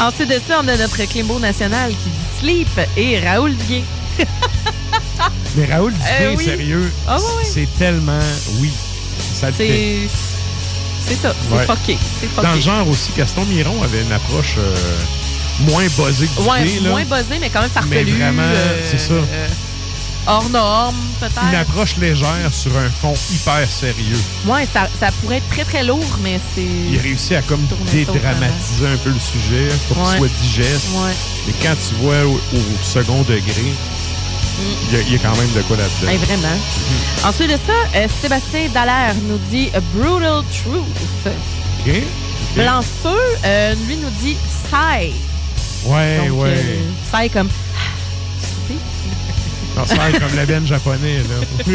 Ensuite 0.00 0.28
de 0.30 0.40
ça, 0.48 0.60
on 0.64 0.68
a 0.68 0.76
notre 0.76 0.96
Climbo 1.08 1.38
national 1.38 1.90
qui 1.90 2.08
dit 2.08 2.38
Sleep 2.40 2.80
et 2.96 3.20
Raoul 3.20 3.54
Duguay. 3.54 3.84
Mais 5.56 5.66
Raoul 5.66 5.92
Duguay, 5.92 6.08
Euh, 6.22 6.34
oui. 6.36 6.44
sérieux, 6.44 6.92
Ah, 7.06 7.18
oui, 7.18 7.24
oui. 7.38 7.44
c'est 7.52 7.78
tellement. 7.78 8.18
Oui. 8.60 8.70
Ça 9.34 9.48
le 9.48 9.52
fait. 9.52 9.98
C'est. 11.06 11.14
Ça, 11.16 11.34
c'est 11.48 11.54
Ouais. 11.56 11.66
fucké. 11.66 11.98
C'est 12.20 12.26
fucké. 12.28 12.42
Dans 12.46 12.54
le 12.54 12.60
genre 12.60 12.88
aussi, 12.88 13.10
Gaston 13.16 13.44
Miron 13.46 13.82
avait 13.82 14.02
une 14.02 14.12
approche 14.12 14.54
euh, 14.58 14.76
moins 15.60 15.84
buzzée 15.96 16.28
que 16.28 16.40
Ouais, 16.42 16.64
là. 16.82 16.88
moins 16.90 17.04
buzzé, 17.04 17.38
mais 17.40 17.50
quand 17.50 17.60
même 17.62 17.70
farfelu. 17.70 18.04
Mais 18.04 18.12
vraiment, 18.12 18.42
euh, 18.42 18.80
c'est 18.88 18.98
ça. 18.98 19.14
euh, 19.14 19.48
hors 20.26 20.48
norme, 20.50 20.94
Une 21.22 21.28
peut-être. 21.28 21.60
approche 21.60 21.96
légère 21.96 22.52
sur 22.52 22.76
un 22.76 22.88
fond 22.90 23.14
hyper 23.32 23.68
sérieux. 23.70 24.18
Ouais, 24.46 24.66
ça, 24.72 24.88
ça 24.98 25.10
pourrait 25.20 25.38
être 25.38 25.48
très 25.48 25.64
très 25.64 25.82
lourd, 25.84 26.18
mais 26.22 26.38
c'est. 26.54 26.62
Il 26.62 26.98
a 26.98 27.02
réussi 27.02 27.34
à 27.34 27.42
comme 27.42 27.66
dédramatiser 27.92 28.86
un 28.86 28.96
peu 28.98 29.10
le 29.10 29.18
sujet 29.20 29.68
pour 29.88 29.98
Ouais. 29.98 30.04
qu'il 30.10 30.18
soit 30.18 30.28
digeste. 30.42 30.88
Ouais. 30.94 31.12
Et 31.48 31.54
quand 31.62 31.74
tu 31.88 31.94
vois 32.02 32.24
au, 32.24 32.34
au 32.34 32.62
second 32.82 33.22
degré, 33.22 33.72
il 34.90 34.96
y, 34.96 35.00
a- 35.00 35.02
il 35.02 35.12
y 35.12 35.16
a 35.16 35.18
quand 35.18 35.36
même 35.36 35.52
de 35.54 35.62
quoi 35.62 35.76
là-dedans. 35.76 36.10
Hey, 36.10 36.18
vraiment. 36.18 36.56
Ensuite 37.24 37.48
de 37.50 37.58
ça, 37.66 37.72
euh, 37.98 38.06
Sébastien 38.22 38.68
Dallaire 38.72 39.14
nous 39.28 39.38
dit 39.50 39.70
A 39.74 39.80
Brutal 39.94 40.42
Truth. 40.62 40.84
OK? 41.26 41.32
OK. 41.86 42.02
Blanc-Feu, 42.56 43.18
euh, 43.44 43.74
lui, 43.86 43.96
nous 43.96 44.10
dit 44.22 44.36
Sai. 44.70 45.12
Ouais, 45.86 46.18
Donc, 46.28 46.42
ouais. 46.42 46.54
euh, 46.56 46.80
Sai 47.10 47.28
comme. 47.28 47.48
Non, 49.76 49.84
comme 49.86 50.34
la 50.36 50.46
benne 50.46 50.66
japonais, 50.66 51.18
là. 51.18 51.46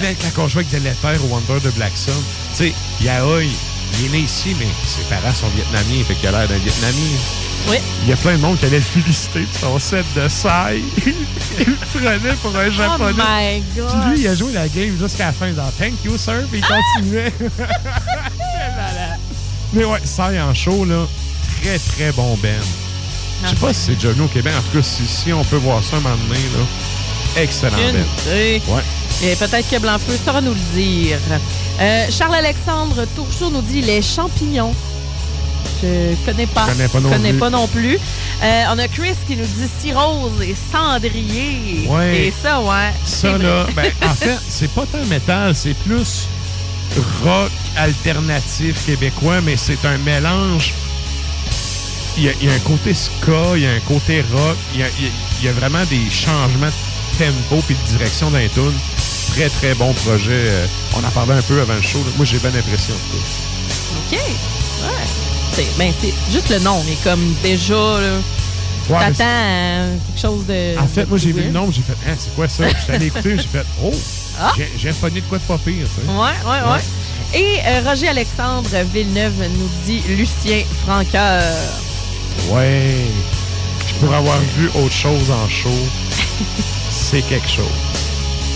Mais 0.00 0.14
quand 0.34 0.44
on 0.44 0.48
joue 0.48 0.58
avec 0.58 0.70
Délétère 0.70 1.18
au 1.24 1.28
Wonder 1.28 1.58
de 1.64 1.70
Black 1.70 1.92
Sun, 1.96 2.12
tu 2.56 2.64
sais, 2.68 2.74
Yaoi, 3.00 3.44
il 3.94 4.06
est 4.06 4.08
né 4.10 4.18
ici, 4.20 4.54
mais 4.58 4.66
ses 4.86 5.02
parents 5.02 5.34
sont 5.34 5.48
vietnamiens, 5.48 6.04
fait 6.04 6.14
qu'il 6.14 6.28
a 6.28 6.32
l'air 6.32 6.48
d'un 6.48 6.58
Vietnamien. 6.58 7.16
Oui. 7.68 7.76
Il 8.02 8.08
y 8.08 8.12
a 8.12 8.16
plein 8.16 8.34
de 8.36 8.40
monde 8.40 8.58
qui 8.58 8.66
allait 8.66 8.78
le 8.78 8.82
féliciter 8.82 9.40
pour 9.40 9.60
son 9.60 9.78
set 9.78 10.04
de 10.14 10.28
Sai. 10.28 10.82
il 11.58 11.66
le 11.66 11.76
prenait 11.92 12.34
pour 12.42 12.56
un 12.56 12.70
japonais. 12.70 13.12
Oh 13.18 13.22
my 13.40 13.62
God. 13.76 13.88
Puis 13.88 14.10
lui, 14.10 14.20
il 14.20 14.28
a 14.28 14.34
joué 14.34 14.52
la 14.52 14.68
game 14.68 14.96
jusqu'à 14.98 15.26
la 15.26 15.32
fin, 15.32 15.52
genre 15.54 15.72
Thank 15.78 16.04
you, 16.04 16.16
sir, 16.16 16.42
puis 16.50 16.60
il 16.60 16.64
continuait. 16.64 17.32
mais 19.72 19.84
ouais, 19.84 20.00
Sai 20.04 20.40
en 20.40 20.54
show, 20.54 20.84
là, 20.84 21.06
très 21.62 21.78
très 21.78 22.12
bon 22.12 22.36
band. 22.36 22.48
Je 23.44 23.50
sais 23.50 23.56
pas 23.56 23.72
si 23.72 23.80
c'est 23.80 23.94
déjà 23.94 24.10
venu 24.10 24.22
au 24.22 24.28
Québec. 24.28 24.52
En 24.58 24.62
tout 24.62 24.78
cas, 24.78 24.82
si, 24.82 25.06
si 25.06 25.32
on 25.32 25.44
peut 25.44 25.56
voir 25.56 25.82
ça 25.82 25.96
un 25.96 26.00
moment 26.00 26.16
donné, 26.16 26.40
là, 26.56 27.42
excellent 27.42 27.76
band. 27.76 27.88
idée. 28.22 28.62
Ouais. 28.66 28.82
Et 29.22 29.36
peut-être 29.36 29.68
que 29.68 29.78
Blanc-Feu 29.78 30.18
saura 30.24 30.40
nous 30.40 30.54
le 30.54 30.80
dire. 30.80 31.18
Euh, 31.80 32.06
Charles-Alexandre 32.10 33.06
Tourchot 33.14 33.50
nous 33.50 33.62
dit 33.62 33.82
les 33.82 34.02
champignons. 34.02 34.74
Je 35.82 36.14
connais 36.26 36.46
pas. 36.46 36.66
Je 36.66 36.72
connais 36.72 36.88
pas 36.88 37.00
non 37.00 37.10
connais 37.10 37.30
plus. 37.30 37.38
pas 37.38 37.50
non 37.50 37.66
plus. 37.68 37.98
Euh, 38.42 38.64
on 38.72 38.78
a 38.78 38.88
Chris 38.88 39.14
qui 39.26 39.36
nous 39.36 39.44
dit 39.44 39.68
cirrhose 39.80 40.42
et 40.42 40.56
cendrier. 40.72 41.86
Ouais. 41.88 42.26
Et 42.26 42.34
ça, 42.42 42.60
ouais. 42.60 42.92
Ça, 43.04 43.38
là, 43.38 43.66
ben, 43.76 43.92
en 44.02 44.14
fait, 44.14 44.38
c'est 44.48 44.70
pas 44.72 44.86
tant 44.86 45.04
métal, 45.06 45.54
c'est 45.54 45.74
plus 45.74 46.26
rock 47.22 47.50
alternatif 47.76 48.84
québécois, 48.86 49.40
mais 49.40 49.56
c'est 49.56 49.84
un 49.84 49.98
mélange. 49.98 50.74
Il 52.16 52.24
y, 52.24 52.28
a, 52.28 52.32
il 52.40 52.48
y 52.48 52.50
a 52.50 52.54
un 52.54 52.58
côté 52.60 52.92
ska, 52.94 53.54
il 53.54 53.62
y 53.62 53.66
a 53.66 53.70
un 53.70 53.80
côté 53.80 54.24
rock, 54.32 54.56
il 54.74 54.80
y 54.80 54.82
a, 54.82 54.86
il 54.98 55.48
y 55.48 55.52
vraiment 55.52 55.84
des 55.84 56.10
changements 56.10 56.66
de 56.66 57.24
tempo 57.24 57.62
puis 57.64 57.76
de 57.76 57.96
direction 57.96 58.30
d'un 58.32 58.48
tune. 58.48 58.72
Très, 59.38 59.48
très 59.50 59.74
bon 59.74 59.92
projet. 59.92 60.32
Euh, 60.32 60.66
On 60.96 61.04
en 61.04 61.10
parlait 61.10 61.34
un 61.34 61.42
peu 61.42 61.60
avant 61.60 61.74
le 61.74 61.82
show. 61.82 61.98
là. 61.98 62.10
Moi, 62.16 62.26
j'ai 62.26 62.38
bien 62.38 62.50
l'impression. 62.50 62.92
en 62.94 62.98
tout 62.98 63.18
cas. 64.10 64.16
OK. 64.16 64.18
Ouais. 64.82 65.06
C'est, 65.52 65.66
ben, 65.78 65.92
c'est 66.00 66.12
juste 66.32 66.48
le 66.50 66.58
nom, 66.58 66.82
mais 66.88 66.96
comme 67.04 67.34
déjà, 67.42 67.74
là, 68.00 68.10
tu 68.84 68.92
Ouais, 68.92 68.98
mais 68.98 69.12
t'attends 69.12 69.24
à 69.24 69.86
quelque 70.08 70.20
chose 70.20 70.44
de. 70.46 70.76
En 70.80 70.88
fait, 70.88 71.04
de 71.04 71.08
moi, 71.08 71.18
j'ai 71.18 71.30
vu 71.30 71.42
le 71.42 71.50
nom, 71.50 71.70
j'ai 71.70 71.82
fait, 71.82 71.92
hein, 72.10 72.14
c'est 72.18 72.34
quoi 72.34 72.48
ça? 72.48 72.64
J'étais 72.66 72.92
allé 72.94 73.06
écouter, 73.06 73.36
j'ai 73.36 73.42
fait, 73.58 73.64
oh, 73.84 73.92
Ah. 74.40 74.52
j'ai- 74.56 74.72
j'ai 74.76 74.92
pogné 74.92 75.20
de 75.20 75.26
quoi 75.26 75.38
de 75.38 75.42
pas 75.44 75.58
pire, 75.58 75.86
sais. 75.86 76.10
Ouais, 76.10 76.16
ouais, 76.50 76.72
ouais. 76.72 77.38
Et 77.40 77.60
euh, 77.64 77.88
Roger 77.88 78.08
Alexandre 78.08 78.68
Villeneuve 78.92 79.34
nous 79.56 79.68
dit 79.86 80.02
Lucien 80.16 80.62
Franqueur. 80.84 81.44
Ouais. 82.50 83.04
Pour 84.00 84.12
avoir 84.14 84.38
vu 84.56 84.68
autre 84.74 84.92
chose 84.94 85.30
en 85.30 85.48
show, 85.48 85.68
c'est 86.90 87.22
quelque 87.22 87.48
chose. 87.48 87.66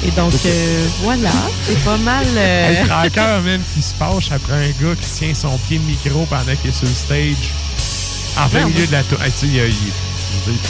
Et 0.05 0.11
donc, 0.13 0.33
euh, 0.45 0.87
voilà, 1.03 1.31
c'est 1.67 1.79
pas 1.85 1.97
mal. 1.97 2.27
euh, 2.37 2.85
Franqueur, 2.87 3.41
même, 3.43 3.63
qui 3.75 3.83
se 3.83 3.95
fâche 3.95 4.33
après 4.33 4.55
un 4.55 4.71
gars 4.71 4.95
qui 5.01 5.11
tient 5.11 5.35
son 5.35 5.57
pied 5.69 5.79
de 5.79 5.85
micro 5.85 6.27
pendant 6.29 6.57
qu'il 6.61 6.71
est 6.71 6.73
sur 6.73 6.89
le 6.89 6.95
stage. 6.95 7.51
En 8.37 8.49
plein 8.49 8.67
milieu 8.67 8.87
de 8.87 8.93
la 8.93 9.03
tour. 9.05 9.23
Hey, 9.23 9.31
tu 9.33 9.47
sais, 9.47 9.47
il 9.47 9.93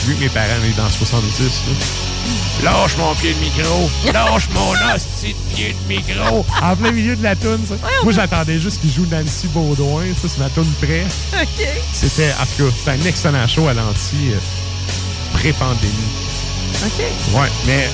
plus 0.05 0.15
que 0.15 0.19
mes 0.19 0.29
parents, 0.29 0.47
est 0.63 0.77
dans 0.77 0.89
70. 0.89 1.39
là. 1.39 2.71
Lâche 2.71 2.97
mon 2.97 3.13
pied 3.15 3.33
de 3.33 3.39
micro! 3.39 3.89
Lâche 4.13 4.49
mon 4.53 4.71
hostie 4.93 5.33
de 5.33 5.55
pied 5.55 5.75
de 5.87 5.93
micro! 5.93 6.45
En 6.61 6.75
plein 6.75 6.91
milieu 6.91 7.15
de 7.15 7.23
la 7.23 7.35
toune, 7.35 7.59
ça. 7.67 7.75
Moi, 8.03 8.13
j'attendais 8.13 8.59
juste 8.59 8.81
qu'il 8.81 8.91
joue 8.91 9.05
Nancy 9.09 9.47
Baudouin, 9.47 10.05
ça, 10.21 10.27
c'est 10.27 10.39
ma 10.39 10.49
toune 10.49 10.71
près. 10.81 11.05
OK. 11.41 11.67
C'était, 11.91 12.31
en 12.33 12.45
tout 12.45 12.65
cas, 12.69 12.75
c'était 12.77 12.91
un 12.91 13.05
excellent 13.07 13.47
show 13.47 13.67
à 13.67 13.73
l'anti 13.73 14.31
euh, 14.31 14.37
pré-pandémie. 15.33 15.93
OK. 16.85 17.03
Ouais, 17.35 17.49
mais 17.65 17.89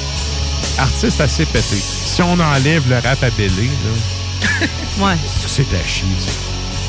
artiste 0.78 1.22
assez 1.22 1.46
pété. 1.46 1.76
Si 1.78 2.22
on 2.22 2.40
enlève 2.40 2.88
le 2.90 2.96
rap 2.96 3.22
à 3.24 3.30
Bélé, 3.32 3.66
là, 3.68 4.68
Ouais. 5.06 5.16
c'est 5.48 5.62
à 5.74 5.88
chier, 5.88 6.06
ça. 6.20 6.32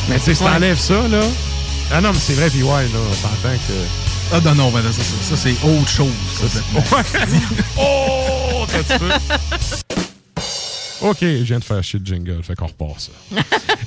Mais 0.09 0.17
tu 0.19 0.23
sais, 0.25 0.35
si 0.35 0.43
Ouais. 0.43 0.51
t'enlèves 0.51 0.79
ça, 0.79 1.07
là. 1.09 1.21
Ah 1.93 2.01
non, 2.01 2.13
mais 2.13 2.19
c'est 2.19 2.35
vrai, 2.35 2.49
puis 2.51 2.63
ouais, 2.63 2.83
là, 2.85 2.99
on 3.11 3.15
s'entend 3.15 3.55
que. 3.69 4.33
Ah 4.33 4.41
non, 4.45 4.55
non, 4.55 4.71
ben, 4.71 4.83
ça, 4.93 5.03
ça, 5.03 5.03
ça, 5.23 5.37
c'est 5.37 5.55
autre 5.67 5.89
chose. 5.89 6.13
complètement. 6.73 7.41
oh! 7.79 8.65
T'as. 8.87 8.99
OK, 11.03 11.17
je 11.23 11.43
viens 11.45 11.59
de 11.59 11.65
faire 11.65 11.83
chier 11.83 11.99
le 11.99 12.05
jingle, 12.05 12.43
fait 12.43 12.55
qu'on 12.55 12.67
repart 12.67 13.01
ça. 13.01 13.13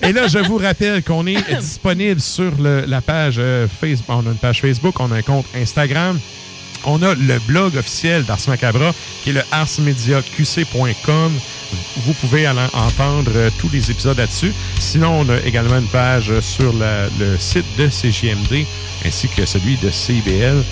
Et 0.08 0.12
là, 0.12 0.28
je 0.28 0.40
vous 0.40 0.58
rappelle 0.58 1.04
qu'on 1.04 1.26
est 1.28 1.38
disponible 1.60 2.20
sur 2.20 2.52
le- 2.60 2.86
la 2.88 3.02
page 3.02 3.36
euh, 3.38 3.68
Facebook. 3.68 4.06
On 4.10 4.26
a 4.28 4.32
une 4.32 4.38
page 4.38 4.62
Facebook, 4.62 5.00
on 5.00 5.12
a 5.12 5.18
un 5.18 5.22
compte 5.22 5.46
Instagram. 5.56 6.20
On 6.86 7.02
a 7.02 7.14
le 7.16 7.40
blog 7.40 7.76
officiel 7.78 8.24
d'Ars 8.24 8.40
Macabra, 8.48 8.94
qui 9.22 9.30
est 9.30 9.34
le 9.34 9.44
arsmediaqc.com. 9.52 11.40
Vous 11.98 12.14
pouvez 12.14 12.48
entendre 12.48 13.32
euh, 13.36 13.50
tous 13.58 13.70
les 13.70 13.90
épisodes 13.90 14.18
là-dessus. 14.18 14.54
Sinon, 14.80 15.22
on 15.22 15.30
a 15.30 15.40
également 15.40 15.78
une 15.78 15.88
page 15.88 16.40
sur 16.42 16.72
le 16.74 17.38
site 17.40 17.66
de 17.78 17.90
CGMD, 17.90 18.66
ainsi 19.06 19.28
que 19.28 19.46
celui 19.46 19.78
de 19.78 19.90
CIBL. 19.90 20.64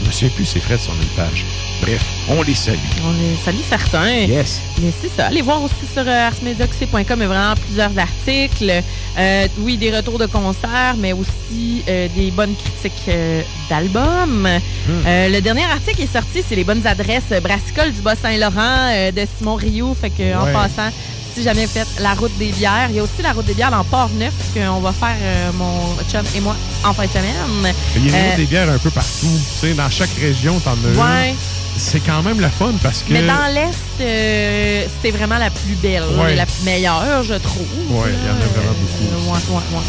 Je 0.00 0.06
me 0.06 0.12
souviens 0.12 0.28
plus, 0.34 0.44
c'est 0.44 0.60
Fred 0.60 0.80
sur 0.80 0.92
une 0.94 1.08
page. 1.16 1.44
Bref, 1.82 2.02
on 2.28 2.42
les 2.42 2.54
salue. 2.54 2.76
On 3.04 3.12
les 3.12 3.36
salue 3.44 3.62
certains. 3.68 4.08
Yes. 4.10 4.60
Mais 4.80 4.90
c'est 5.00 5.10
ça. 5.14 5.26
Allez 5.26 5.42
voir 5.42 5.62
aussi 5.62 5.74
sur 5.92 6.02
euh. 6.06 6.30
Il 6.42 6.48
y 6.48 6.62
a 6.62 7.26
vraiment 7.26 7.54
plusieurs 7.66 7.96
articles. 7.98 8.82
Euh, 9.18 9.48
oui, 9.58 9.76
des 9.76 9.94
retours 9.94 10.18
de 10.18 10.26
concerts, 10.26 10.96
mais 10.98 11.12
aussi 11.12 11.82
euh, 11.88 12.08
des 12.16 12.30
bonnes 12.30 12.54
critiques 12.56 13.08
euh, 13.08 13.42
d'albums. 13.68 14.46
Euh, 14.46 15.28
le 15.28 15.40
dernier 15.40 15.64
article 15.64 16.02
est 16.02 16.12
sorti, 16.12 16.42
c'est 16.46 16.56
les 16.56 16.64
bonnes 16.64 16.86
adresses 16.86 17.30
euh, 17.32 17.40
Brassicole 17.40 17.92
du 17.92 18.00
Bas-Saint-Laurent 18.02 19.10
de 19.14 19.26
Simon 19.36 19.54
Rioux. 19.54 19.94
Fait 20.00 20.10
que, 20.10 20.36
en 20.36 20.52
passant, 20.52 20.90
si 21.38 21.44
jamais 21.44 21.66
vous 21.66 21.72
faites 21.72 22.00
la 22.00 22.14
route 22.14 22.36
des 22.38 22.50
bières, 22.52 22.88
il 22.90 22.96
y 22.96 22.98
a 22.98 23.02
aussi 23.02 23.22
la 23.22 23.32
route 23.32 23.46
des 23.46 23.54
bières 23.54 23.70
dans 23.70 23.84
Port-Neuf 23.84 24.32
qu'on 24.54 24.80
va 24.80 24.92
faire, 24.92 25.16
euh, 25.22 25.50
mon 25.54 25.96
chum 26.10 26.24
et 26.34 26.40
moi, 26.40 26.56
en 26.84 26.92
fin 26.92 27.06
de 27.06 27.10
semaine. 27.12 27.74
Il 27.96 28.10
y 28.10 28.14
a 28.14 28.18
Euh, 28.18 28.36
des 28.36 28.46
bières 28.46 28.68
un 28.68 28.78
peu 28.78 28.90
partout. 28.90 29.26
Tu 29.60 29.68
sais, 29.68 29.74
dans 29.74 29.88
chaque 29.90 30.10
région, 30.20 30.58
t'en 30.60 30.72
as 30.72 30.96
Ouais. 30.98 31.30
une. 31.30 31.36
C'est 31.76 32.00
quand 32.00 32.22
même 32.24 32.40
le 32.40 32.48
fun 32.48 32.72
parce 32.82 33.02
que. 33.04 33.12
Mais 33.12 33.22
dans 33.22 33.46
l'Est, 33.54 33.78
euh, 34.00 34.84
c'est 35.00 35.12
vraiment 35.12 35.38
la 35.38 35.50
plus 35.50 35.74
belle, 35.80 36.02
Ouais. 36.18 36.32
et 36.32 36.34
la 36.34 36.46
meilleure, 36.64 37.22
je 37.22 37.34
trouve. 37.34 37.66
Ouais, 37.90 38.08
il 38.12 38.26
y 38.26 38.30
en 38.30 38.34
a 38.34 38.46
vraiment 38.46 38.74
beaucoup. 38.80 39.32
Ouais. 39.32 39.80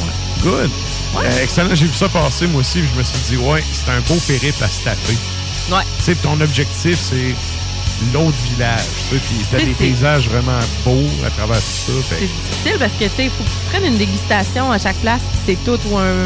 Good. 0.44 0.70
Euh, 1.18 1.44
excellent. 1.44 1.74
J'ai 1.74 1.88
vu 1.88 1.94
ça 1.96 2.08
passer, 2.10 2.46
moi 2.46 2.62
aussi, 2.62 2.80
puis 2.82 2.90
je 2.94 3.00
me 3.00 3.04
suis 3.04 3.18
dit, 3.30 3.38
ouais, 3.38 3.64
c'est 3.74 3.90
un 3.92 4.02
beau 4.02 4.20
périple 4.28 4.64
à 4.64 4.68
se 4.70 4.84
taper. 4.84 5.18
Ouais. 5.72 5.84
Tu 5.98 6.04
sais, 6.04 6.16
ton 6.16 6.40
objectif, 6.42 7.00
c'est 7.00 7.34
l'autre 8.14 8.38
village. 8.52 8.82
Tu 9.10 9.16
sais, 9.16 9.22
puis 9.22 9.46
t'as 9.52 9.58
des 9.58 9.74
paysages 9.74 10.30
vraiment 10.30 10.60
beaux 10.86 11.10
à 11.26 11.30
travers 11.30 11.58
tout 11.58 12.02
ça. 12.02 12.16
C'est 12.20 12.28
difficile 12.28 12.80
parce 12.80 12.94
que, 12.94 13.06
tu 13.06 13.10
sais, 13.16 13.24
il 13.26 13.30
faut 13.30 13.44
que 13.44 13.50
tu 13.50 13.70
prennes 13.70 13.86
une 13.86 13.98
dégustation 13.98 14.72
à 14.72 14.78
chaque 14.78 14.98
place, 14.98 15.22
puis 15.32 15.40
c'est 15.46 15.64
tout, 15.64 15.80
ou 15.90 15.98
un. 15.98 16.24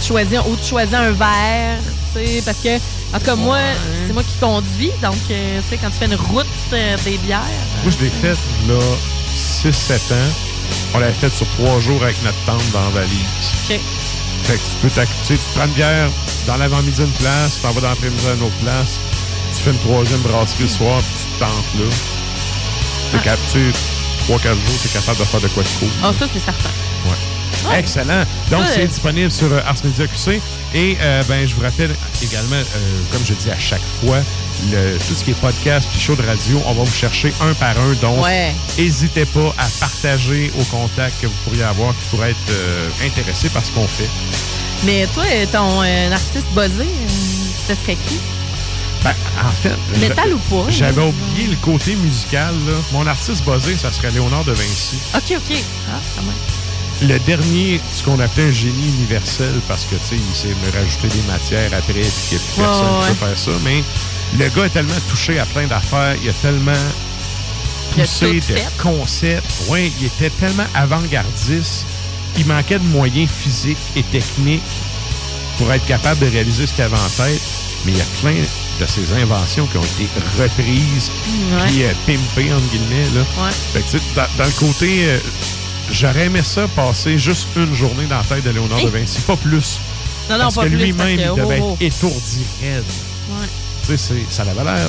tu 0.00 0.08
choisis, 0.08 0.38
ou 0.46 0.56
tu 0.56 0.68
choisis 0.70 0.94
un 0.94 1.12
verre, 1.12 1.78
tu 2.14 2.20
sais, 2.20 2.42
parce 2.44 2.58
que, 2.58 2.76
en 3.14 3.18
tout 3.18 3.24
cas, 3.26 3.36
moi, 3.36 3.58
c'est 4.06 4.12
moi 4.12 4.22
qui 4.22 4.36
conduis, 4.38 4.92
donc, 5.02 5.16
euh, 5.30 5.60
tu 5.62 5.68
sais, 5.70 5.78
quand 5.80 5.90
tu 5.90 5.96
fais 5.96 6.06
une 6.06 6.14
route 6.14 6.46
euh, 6.72 6.96
des 7.04 7.18
bières. 7.18 7.40
moi, 7.82 7.92
je 7.96 8.04
l'ai 8.04 8.10
fait, 8.10 8.36
là, 8.68 8.78
6-7 9.34 10.12
ans. 10.12 10.32
On 10.94 10.98
l'avait 10.98 11.12
fait 11.12 11.30
sur 11.30 11.46
trois 11.50 11.78
jours 11.80 12.02
avec 12.02 12.16
notre 12.22 12.38
tente 12.46 12.70
dans 12.72 12.80
la 12.80 12.90
valise. 13.00 13.20
OK. 13.68 13.80
Fait 14.44 14.54
que 14.54 14.58
tu 14.58 14.76
peux 14.82 14.88
tu 14.88 15.06
sais, 15.24 15.34
tu 15.34 15.54
prends 15.54 15.66
une 15.66 15.72
bière 15.72 16.10
dans 16.46 16.56
l'avant-midi 16.56 17.00
une 17.00 17.10
place, 17.12 17.56
tu 17.56 17.62
t'en 17.62 17.70
vas 17.72 17.80
dans 17.80 17.88
l'après-midi 17.88 18.26
à 18.28 18.34
une 18.34 18.42
autre 18.42 18.56
place, 18.62 19.00
fais 19.64 19.70
une 19.70 19.78
troisième 19.78 20.20
brasserie 20.20 20.64
le 20.64 20.68
soir, 20.68 21.00
puis 21.00 21.14
tu 21.24 21.34
te 21.34 21.40
tentes 21.40 21.74
là. 21.78 21.90
T'es 23.12 23.18
cap- 23.18 23.38
tu 23.52 23.72
sais, 23.72 23.78
3-4 24.28 24.42
jours, 24.54 24.78
tu 24.82 24.88
es 24.88 24.90
capable 24.92 25.18
de 25.18 25.24
faire 25.24 25.40
de 25.40 25.48
quoi 25.48 25.62
de 25.62 25.68
cool. 25.80 25.88
Ah, 26.02 26.12
ça, 26.18 26.26
c'est 26.32 26.40
certain. 26.44 26.70
Ouais. 27.06 27.78
Excellent. 27.78 28.24
Donc, 28.50 28.62
c'est 28.74 28.86
disponible 28.86 29.30
sur 29.30 29.50
euh, 29.50 29.60
Ars 29.66 29.76
Media 29.84 30.06
QC. 30.06 30.40
Et 30.74 30.98
euh, 31.00 31.22
ben, 31.28 31.46
je 31.48 31.54
vous 31.54 31.62
rappelle 31.62 31.94
également, 32.22 32.56
euh, 32.56 33.00
comme 33.12 33.22
je 33.24 33.32
dis 33.34 33.50
à 33.50 33.58
chaque 33.58 33.80
fois, 34.02 34.18
le- 34.70 34.98
tout 34.98 35.14
ce 35.14 35.24
qui 35.24 35.30
est 35.30 35.40
podcast 35.40 35.88
puis 35.90 35.98
show 36.00 36.14
de 36.14 36.22
radio, 36.26 36.60
on 36.66 36.74
va 36.74 36.82
vous 36.82 36.92
chercher 36.94 37.32
un 37.40 37.54
par 37.54 37.74
un. 37.80 37.92
Donc, 38.02 38.22
Ouais. 38.24 38.52
n'hésitez 38.76 39.24
pas 39.24 39.54
à 39.56 39.64
partager 39.80 40.52
aux 40.58 40.64
contacts 40.64 41.20
que 41.22 41.26
vous 41.26 41.32
pourriez 41.44 41.62
avoir 41.62 41.92
qui 41.96 42.04
pourraient 42.10 42.30
être 42.32 42.50
euh, 42.50 42.88
intéressés 43.06 43.48
par 43.48 43.64
ce 43.64 43.70
qu'on 43.70 43.86
fait. 43.88 44.10
Mais 44.84 45.06
toi, 45.14 45.24
ton 45.50 45.82
euh, 45.82 46.12
artiste 46.12 46.46
buzzé, 46.54 46.82
euh, 46.82 47.08
ce 47.68 47.74
serait 47.74 47.96
qui? 47.96 48.18
Ben, 49.04 49.14
en 49.46 49.50
fait. 49.50 49.76
Métal 50.00 50.32
ou 50.34 50.38
pas? 50.38 50.70
J'avais 50.70 51.02
oublié 51.02 51.46
le 51.48 51.56
côté 51.56 51.94
musical. 51.96 52.54
Là. 52.66 52.72
Mon 52.92 53.06
artiste 53.06 53.44
basé, 53.44 53.76
ça 53.76 53.92
serait 53.92 54.10
Léonard 54.10 54.44
de 54.44 54.52
Vinci. 54.52 54.96
OK, 55.14 55.36
OK. 55.36 55.56
Ah, 55.90 56.00
quand 56.16 56.22
même. 56.22 57.10
Le 57.10 57.18
dernier, 57.20 57.80
ce 57.92 58.02
qu'on 58.02 58.18
appelait 58.20 58.48
un 58.48 58.52
génie 58.52 58.88
universel, 58.96 59.52
parce 59.68 59.84
que, 59.84 59.96
tu 59.96 60.04
sais, 60.04 60.16
il 60.16 60.34
sait 60.34 60.48
me 60.48 60.72
rajouter 60.80 61.08
des 61.08 61.22
matières 61.30 61.70
après, 61.76 61.92
puis 61.92 62.12
qu'il 62.28 62.38
n'y 62.38 62.44
a 62.44 62.46
plus 62.46 62.62
personne 62.62 62.86
ouais, 62.86 63.02
qui 63.02 63.08
peut 63.08 63.26
faire 63.26 63.38
ça. 63.38 63.50
Mais 63.64 63.84
le 64.38 64.48
gars 64.48 64.66
est 64.66 64.70
tellement 64.70 65.00
touché 65.10 65.38
à 65.38 65.44
plein 65.46 65.66
d'affaires, 65.66 66.14
il 66.22 66.30
a 66.30 66.32
tellement 66.34 66.72
Il 67.96 68.00
a 68.00 68.04
poussé 68.04 68.34
de 68.36 68.40
fait. 68.40 68.68
concepts. 68.78 69.52
Oui, 69.68 69.92
il 70.00 70.06
était 70.06 70.30
tellement 70.30 70.66
avant-gardiste. 70.74 71.84
Il 72.38 72.46
manquait 72.46 72.78
de 72.78 72.84
moyens 72.84 73.28
physiques 73.30 73.76
et 73.96 74.02
techniques 74.04 74.62
pour 75.58 75.70
être 75.72 75.84
capable 75.86 76.20
de 76.20 76.26
réaliser 76.30 76.66
ce 76.66 76.72
qu'il 76.72 76.84
avait 76.84 76.96
en 76.96 77.08
tête. 77.24 77.40
Mais 77.84 77.92
il 77.92 77.98
y 77.98 78.00
a 78.00 78.04
plein 78.22 78.34
de 78.80 78.86
ses 78.86 79.12
inventions 79.20 79.66
qui 79.66 79.76
ont 79.76 79.82
été 79.82 80.08
reprises, 80.40 81.10
Ouais. 81.52 81.66
puis 81.68 81.82
euh, 81.84 81.92
pimpées, 82.06 82.52
entre 82.52 82.66
guillemets. 82.70 83.06
Là. 83.14 83.20
Ouais. 83.44 83.50
Fait 83.72 83.80
que, 83.82 84.02
dans, 84.16 84.26
dans 84.38 84.44
le 84.44 84.50
côté, 84.58 85.04
euh, 85.08 85.18
j'aurais 85.92 86.26
aimé 86.26 86.40
ça 86.42 86.66
passer 86.68 87.18
juste 87.18 87.46
une 87.56 87.74
journée 87.74 88.06
dans 88.08 88.16
la 88.18 88.24
tête 88.24 88.44
de 88.44 88.50
Léonard 88.50 88.78
Hey. 88.78 88.86
de 88.86 88.90
Vinci, 88.90 89.20
pas 89.20 89.36
plus. 89.36 89.78
Non, 90.28 90.36
non, 90.36 90.42
parce 90.44 90.54
pas 90.56 90.62
que 90.64 90.68
lui-même, 90.68 91.08
il 91.10 91.16
devait 91.18 91.60
oh, 91.60 91.70
oh. 91.70 91.76
être 91.80 91.82
étourdi 91.96 92.40
raide. 92.62 92.84
Ouais. 93.30 93.46
Tu 93.86 93.86
sais, 93.88 93.96
c'est- 93.96 94.34
ça 94.34 94.42
avait 94.42 94.64
l'air 94.64 94.88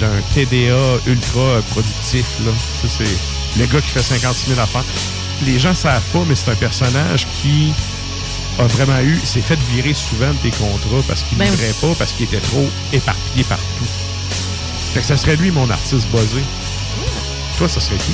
d'un 0.00 0.20
TDA 0.34 0.76
ultra 1.06 1.60
productif, 1.70 2.26
là. 2.44 2.52
C'est 2.86 3.04
le 3.58 3.66
gars 3.66 3.80
qui 3.80 3.88
fait 3.90 4.02
56 4.02 4.48
000 4.50 4.60
affaires. 4.60 4.84
Les 5.46 5.58
gens 5.58 5.74
savent 5.74 6.02
pas, 6.12 6.20
mais 6.28 6.34
c'est 6.34 6.50
un 6.50 6.54
personnage 6.56 7.26
qui 7.42 7.72
a 8.58 8.66
vraiment 8.66 9.00
eu, 9.00 9.18
s'est 9.24 9.40
fait 9.40 9.58
virer 9.72 9.94
souvent 9.94 10.30
de 10.32 10.38
des 10.42 10.50
contrats 10.50 11.02
parce 11.08 11.22
qu'il 11.22 11.36
Ben 11.38 11.44
oui. 11.44 11.50
livrait 11.50 11.74
pas, 11.80 11.94
parce 11.98 12.12
qu'il 12.12 12.26
était 12.26 12.40
trop 12.40 12.66
éparpillé 12.92 13.44
partout. 13.44 13.86
Fait 14.92 15.00
que 15.00 15.06
ça 15.06 15.16
serait 15.16 15.36
lui, 15.36 15.50
mon 15.50 15.68
artiste 15.70 16.06
buzzé. 16.08 16.42
Toi, 17.58 17.68
ça 17.68 17.80
serait 17.80 17.96
qui? 17.96 18.12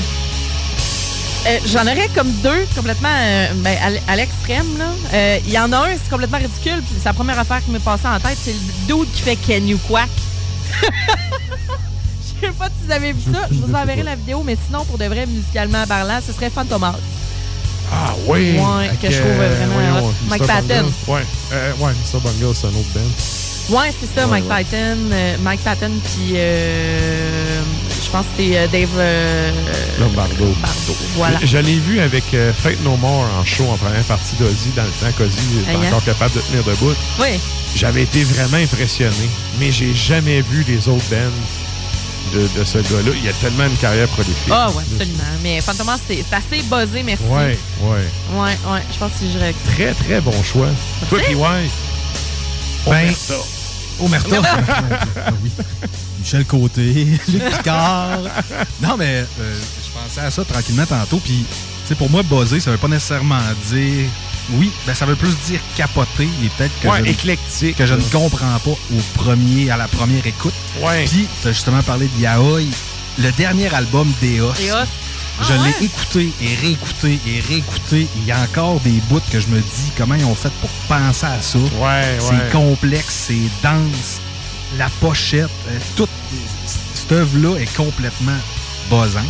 Euh, 1.47 1.59
J'en 1.67 1.83
aurais 1.83 2.09
comme 2.15 2.31
deux 2.43 2.67
complètement 2.75 3.09
euh, 3.15 3.49
ben, 3.57 3.77
à 4.09 4.17
l'extrême. 4.17 4.67
Euh, 5.13 5.39
Il 5.47 5.53
y 5.53 5.59
en 5.59 5.73
a 5.73 5.79
un, 5.89 5.93
c'est 5.93 6.11
complètement 6.11 6.39
ridicule. 6.39 6.83
puis 6.83 6.95
C'est 6.99 7.05
la 7.07 7.13
première 7.15 7.39
affaire 7.39 7.63
qui 7.65 7.71
m'est 7.71 7.79
passée 7.79 8.07
en 8.09 8.19
tête. 8.21 8.39
C'est 8.43 8.53
le 8.53 8.59
dude 8.87 9.11
qui 9.13 9.23
fait 9.23 9.37
Can 9.37 9.67
You 9.67 9.79
Quack. 9.89 10.09
Je 12.43 12.47
sais 12.47 12.53
pas 12.53 12.67
si 12.69 12.87
vous 12.87 12.93
avez 12.93 13.13
vu 13.13 13.21
ça. 13.33 13.47
Je 13.51 13.59
vous 13.59 13.75
enverrai 13.75 14.03
la 14.03 14.15
vidéo, 14.17 14.43
mais 14.45 14.57
sinon, 14.67 14.85
pour 14.87 14.97
de 14.97 15.05
vrai, 15.05 15.27
musicalement 15.27 15.87
parlant, 15.87 16.21
ce 16.27 16.33
serait 16.33 16.49
Fantomas. 16.51 16.95
Ah 17.93 18.15
oui! 18.27 18.57
Ouais, 18.59 18.91
que 19.03 19.11
je 19.11 19.19
trouve 19.21 19.33
vraiment 19.33 19.75
voyons. 19.75 20.15
Mike 20.29 20.47
Patton. 20.47 20.93
Ouais, 21.09 21.23
euh, 21.53 21.73
ouais, 21.79 21.93
Mr. 21.93 22.21
Bungle, 22.21 22.55
c'est 22.55 22.67
un 22.67 22.71
autre 22.71 22.89
band. 22.95 23.77
Ouais, 23.77 23.93
c'est 24.01 24.07
ça, 24.19 24.27
Ouais, 24.27 24.41
Mike 24.41 24.45
ouais. 24.45 24.65
Patton. 24.65 24.99
euh, 25.13 25.37
Mike 25.43 25.61
Patton, 25.61 25.91
puis 26.05 26.33
euh, 26.37 27.61
je 28.05 28.11
pense 28.11 28.25
que 28.27 28.31
c'est 28.43 28.59
euh, 28.59 28.67
Dave 28.69 28.89
Lombardo. 30.01 30.35
Lombardo. 30.45 30.97
Voilà. 31.17 31.39
Je, 31.41 31.47
je 31.47 31.59
l'ai 31.59 31.79
vu 31.79 32.01
avec 32.01 32.25
Fate 32.63 32.83
No 32.85 32.97
More 32.97 33.27
en 33.41 33.45
show 33.45 33.65
en 33.71 33.77
première 33.77 34.03
partie 34.05 34.35
d'Ozzy 34.37 34.71
dans 34.77 34.83
le 34.85 34.91
temps 34.91 35.13
qu'Ozzy 35.17 35.61
était 35.63 35.73
hein? 35.73 35.81
encore 35.89 36.05
capable 36.05 36.35
de 36.35 36.41
tenir 36.41 36.65
debout. 36.65 36.95
Oui. 37.21 37.39
J'avais 37.77 38.03
été 38.03 38.25
vraiment 38.25 38.57
impressionné, 38.57 39.29
mais 39.61 39.71
j'ai 39.71 39.95
jamais 39.95 40.41
vu 40.43 40.65
les 40.67 40.89
autres 40.89 41.05
bands 41.11 41.17
de, 42.33 42.49
de 42.59 42.65
ce 42.65 42.79
gars-là. 42.79 43.13
Il 43.23 43.29
a 43.29 43.33
tellement 43.35 43.65
une 43.67 43.77
carrière 43.77 44.09
prolifique. 44.09 44.51
Ah, 44.51 44.71
ouais, 44.71 44.83
absolument. 44.91 45.23
Mais 45.43 45.61
Fantomas, 45.61 45.99
c'est 46.07 46.25
assez 46.33 46.63
buzzé, 46.63 47.03
merci. 47.03 47.25
Ouais, 47.25 47.59
ouais. 47.83 48.05
Ouais, 48.33 48.59
ouais. 48.73 48.83
Je 48.93 48.99
pense 48.99 49.13
que 49.13 49.27
je 49.27 49.27
dirais 49.33 49.53
que 49.55 49.73
Très, 49.73 49.93
très 49.95 50.21
bon 50.21 50.43
choix. 50.43 50.69
Toi, 51.09 51.19
puis 51.25 51.35
ouais. 51.35 51.71
Ben, 52.87 53.13
Omerta. 54.01 54.37
Omerta. 54.37 54.37
Ah 55.27 55.31
oui. 55.43 55.51
Michel 56.21 56.45
Côté, 56.45 56.83
Luc 57.29 57.43
Picard. 57.57 58.21
Non, 58.83 58.97
mais 58.99 59.25
euh, 59.41 59.57
je 59.85 59.91
pensais 59.99 60.21
à 60.27 60.31
ça 60.31 60.45
tranquillement 60.45 60.87
tantôt. 60.87 61.19
Puis, 61.19 61.45
tu 61.83 61.89
sais, 61.89 61.95
pour 61.95 62.11
moi, 62.11 62.23
buzzer, 62.23 62.61
ça 62.61 62.71
veut 62.71 62.77
pas 62.79 62.89
nécessairement 62.89 63.41
dire. 63.71 64.07
Oui, 64.55 64.71
ben 64.87 64.95
ça 64.95 65.07
veut 65.07 65.17
plus 65.17 65.37
dire 65.47 65.61
capoter 65.77 66.29
et 66.45 66.49
peut-être 66.57 66.79
que, 66.81 66.89
Ouais, 66.89 66.99
je, 66.99 67.03
ne- 67.05 67.09
éclectique, 67.09 67.77
que 67.77 67.87
je 67.87 67.95
ne 67.95 68.03
comprends 68.03 68.59
pas 68.59 68.71
au 68.71 69.01
premier, 69.15 69.71
à 69.71 69.77
la 69.77 69.87
première 69.89 70.27
écoute. 70.27 70.55
Ouais. 70.83 71.05
Puis, 71.05 71.27
tu 71.43 71.49
as 71.49 71.53
justement 71.53 71.83
parlé 71.83 72.09
de 72.17 72.21
Yaoi. 72.23 72.63
Le 73.19 73.31
dernier 73.33 73.73
album 73.75 74.11
d'Eos. 74.21 74.53
Eos. 74.61 74.87
Je 75.43 75.53
Ah 75.55 75.63
ouais? 75.63 75.75
l'ai 75.81 75.87
écouté 75.87 76.29
et 76.43 76.55
réécouté 76.57 77.19
et 77.27 77.41
réécouté. 77.41 78.07
Il 78.17 78.25
y 78.27 78.33
a 78.33 78.41
encore 78.41 78.79
des 78.81 79.01
bouts 79.09 79.21
que 79.31 79.41
je 79.41 79.47
me 79.49 79.59
dis 79.59 79.91
comment 79.97 80.15
ils 80.15 80.25
ont 80.25 80.35
fait 80.35 80.53
pour 80.61 80.69
penser 80.89 81.27
à 81.27 81.41
ça. 81.41 81.59
Ouais, 81.59 82.19
C'est 82.21 82.33
ouais. 82.33 82.51
complexe, 82.53 83.27
c'est 83.29 83.51
dense. 83.63 84.21
La 84.77 84.89
pochette, 85.01 85.49
euh, 85.69 85.79
toute 85.97 86.11
cette 86.95 87.11
œuvre-là 87.13 87.59
est 87.59 87.75
complètement 87.75 88.37
buzzante. 88.91 89.25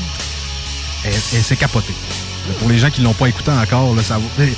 Et, 1.04 1.36
et 1.36 1.42
c'est 1.42 1.56
capoté. 1.56 1.94
Euh, 2.48 2.52
Pour 2.58 2.68
les 2.68 2.78
gens 2.78 2.90
qui 2.90 3.00
l'ont 3.02 3.14
pas 3.14 3.28
écouté 3.28 3.50
encore, 3.52 3.94
là, 3.94 4.02
ça 4.02 4.18
va- 4.18 4.24
euh, 4.44 4.48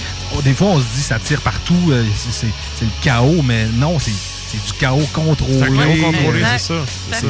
Des 0.42 0.54
fois, 0.54 0.68
on 0.68 0.78
se 0.80 0.84
dit 0.94 1.02
ça 1.02 1.18
tire 1.18 1.40
partout, 1.40 1.90
euh, 1.90 2.04
c'est- 2.30 2.46
le 2.80 2.88
chaos, 3.02 3.42
mais 3.42 3.66
non, 3.74 3.98
c'est 3.98 4.10
c'est 4.50 4.62
du 4.66 4.72
chaos 4.78 5.06
contrôlé. 5.12 5.58
C'est 5.60 5.66
chaos 5.76 6.02
contrôlé, 6.12 6.42
c'est 6.52 6.58
ça. 6.58 6.74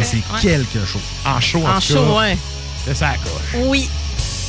C'est 0.03 0.17
Ouais. 0.17 0.23
quelque 0.41 0.85
chose. 0.87 1.03
En 1.25 1.41
show, 1.41 1.63
en, 1.67 1.77
En 1.77 1.81
cas. 1.81 2.01
ouais. 2.19 2.39
C'est 2.85 2.97
ça, 2.97 3.11
coche. 3.23 3.61
Oui. 3.67 3.89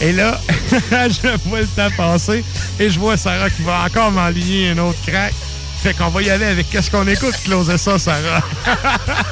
Et 0.01 0.11
là, 0.11 0.39
je 0.71 1.37
vois 1.47 1.61
le 1.61 1.67
temps 1.67 1.89
passer 1.95 2.43
et 2.79 2.89
je 2.89 2.99
vois 2.99 3.15
Sarah 3.15 3.49
qui 3.49 3.61
va 3.61 3.83
encore 3.85 4.11
m'enligner 4.11 4.69
un 4.71 4.77
autre 4.79 4.97
crack. 5.05 5.33
Fait 5.83 5.93
qu'on 5.93 6.07
va 6.09 6.21
y 6.21 6.29
aller 6.29 6.45
avec 6.45 6.69
qu'est-ce 6.69 6.89
qu'on 6.89 7.07
écoute, 7.07 7.35
closer 7.43 7.77
ça, 7.77 7.99
Sarah. 7.99 8.41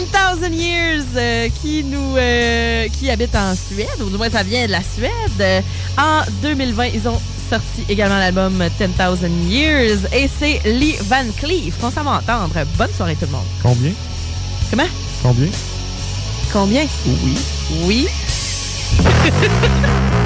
10,000 0.00 0.52
Years 0.54 1.04
euh, 1.16 1.48
qui 1.60 1.82
nous 1.84 2.16
euh, 2.16 2.88
qui 2.88 3.10
habite 3.10 3.34
en 3.34 3.54
Suède, 3.54 4.00
ou 4.00 4.10
du 4.10 4.16
moins 4.16 4.30
ça 4.30 4.42
vient 4.42 4.66
de 4.66 4.72
la 4.72 4.82
Suède. 4.82 5.64
En 5.98 6.22
2020, 6.42 6.86
ils 6.86 7.08
ont 7.08 7.20
sorti 7.48 7.84
également 7.88 8.18
l'album 8.18 8.62
10,000 8.78 9.30
Years 9.48 9.98
et 10.12 10.28
c'est 10.28 10.60
Lee 10.64 10.96
Van 11.04 11.24
Cleef 11.38 11.78
qu'on 11.80 11.90
s'en 11.90 12.02
va 12.02 12.18
entendre. 12.18 12.54
Bonne 12.76 12.92
soirée 12.92 13.14
tout 13.14 13.26
le 13.26 13.32
monde. 13.32 13.46
Combien? 13.62 13.92
Comment? 14.70 14.88
Combien? 15.22 15.48
Combien? 16.52 16.86
Oui. 17.24 17.38
Oui. 17.84 18.08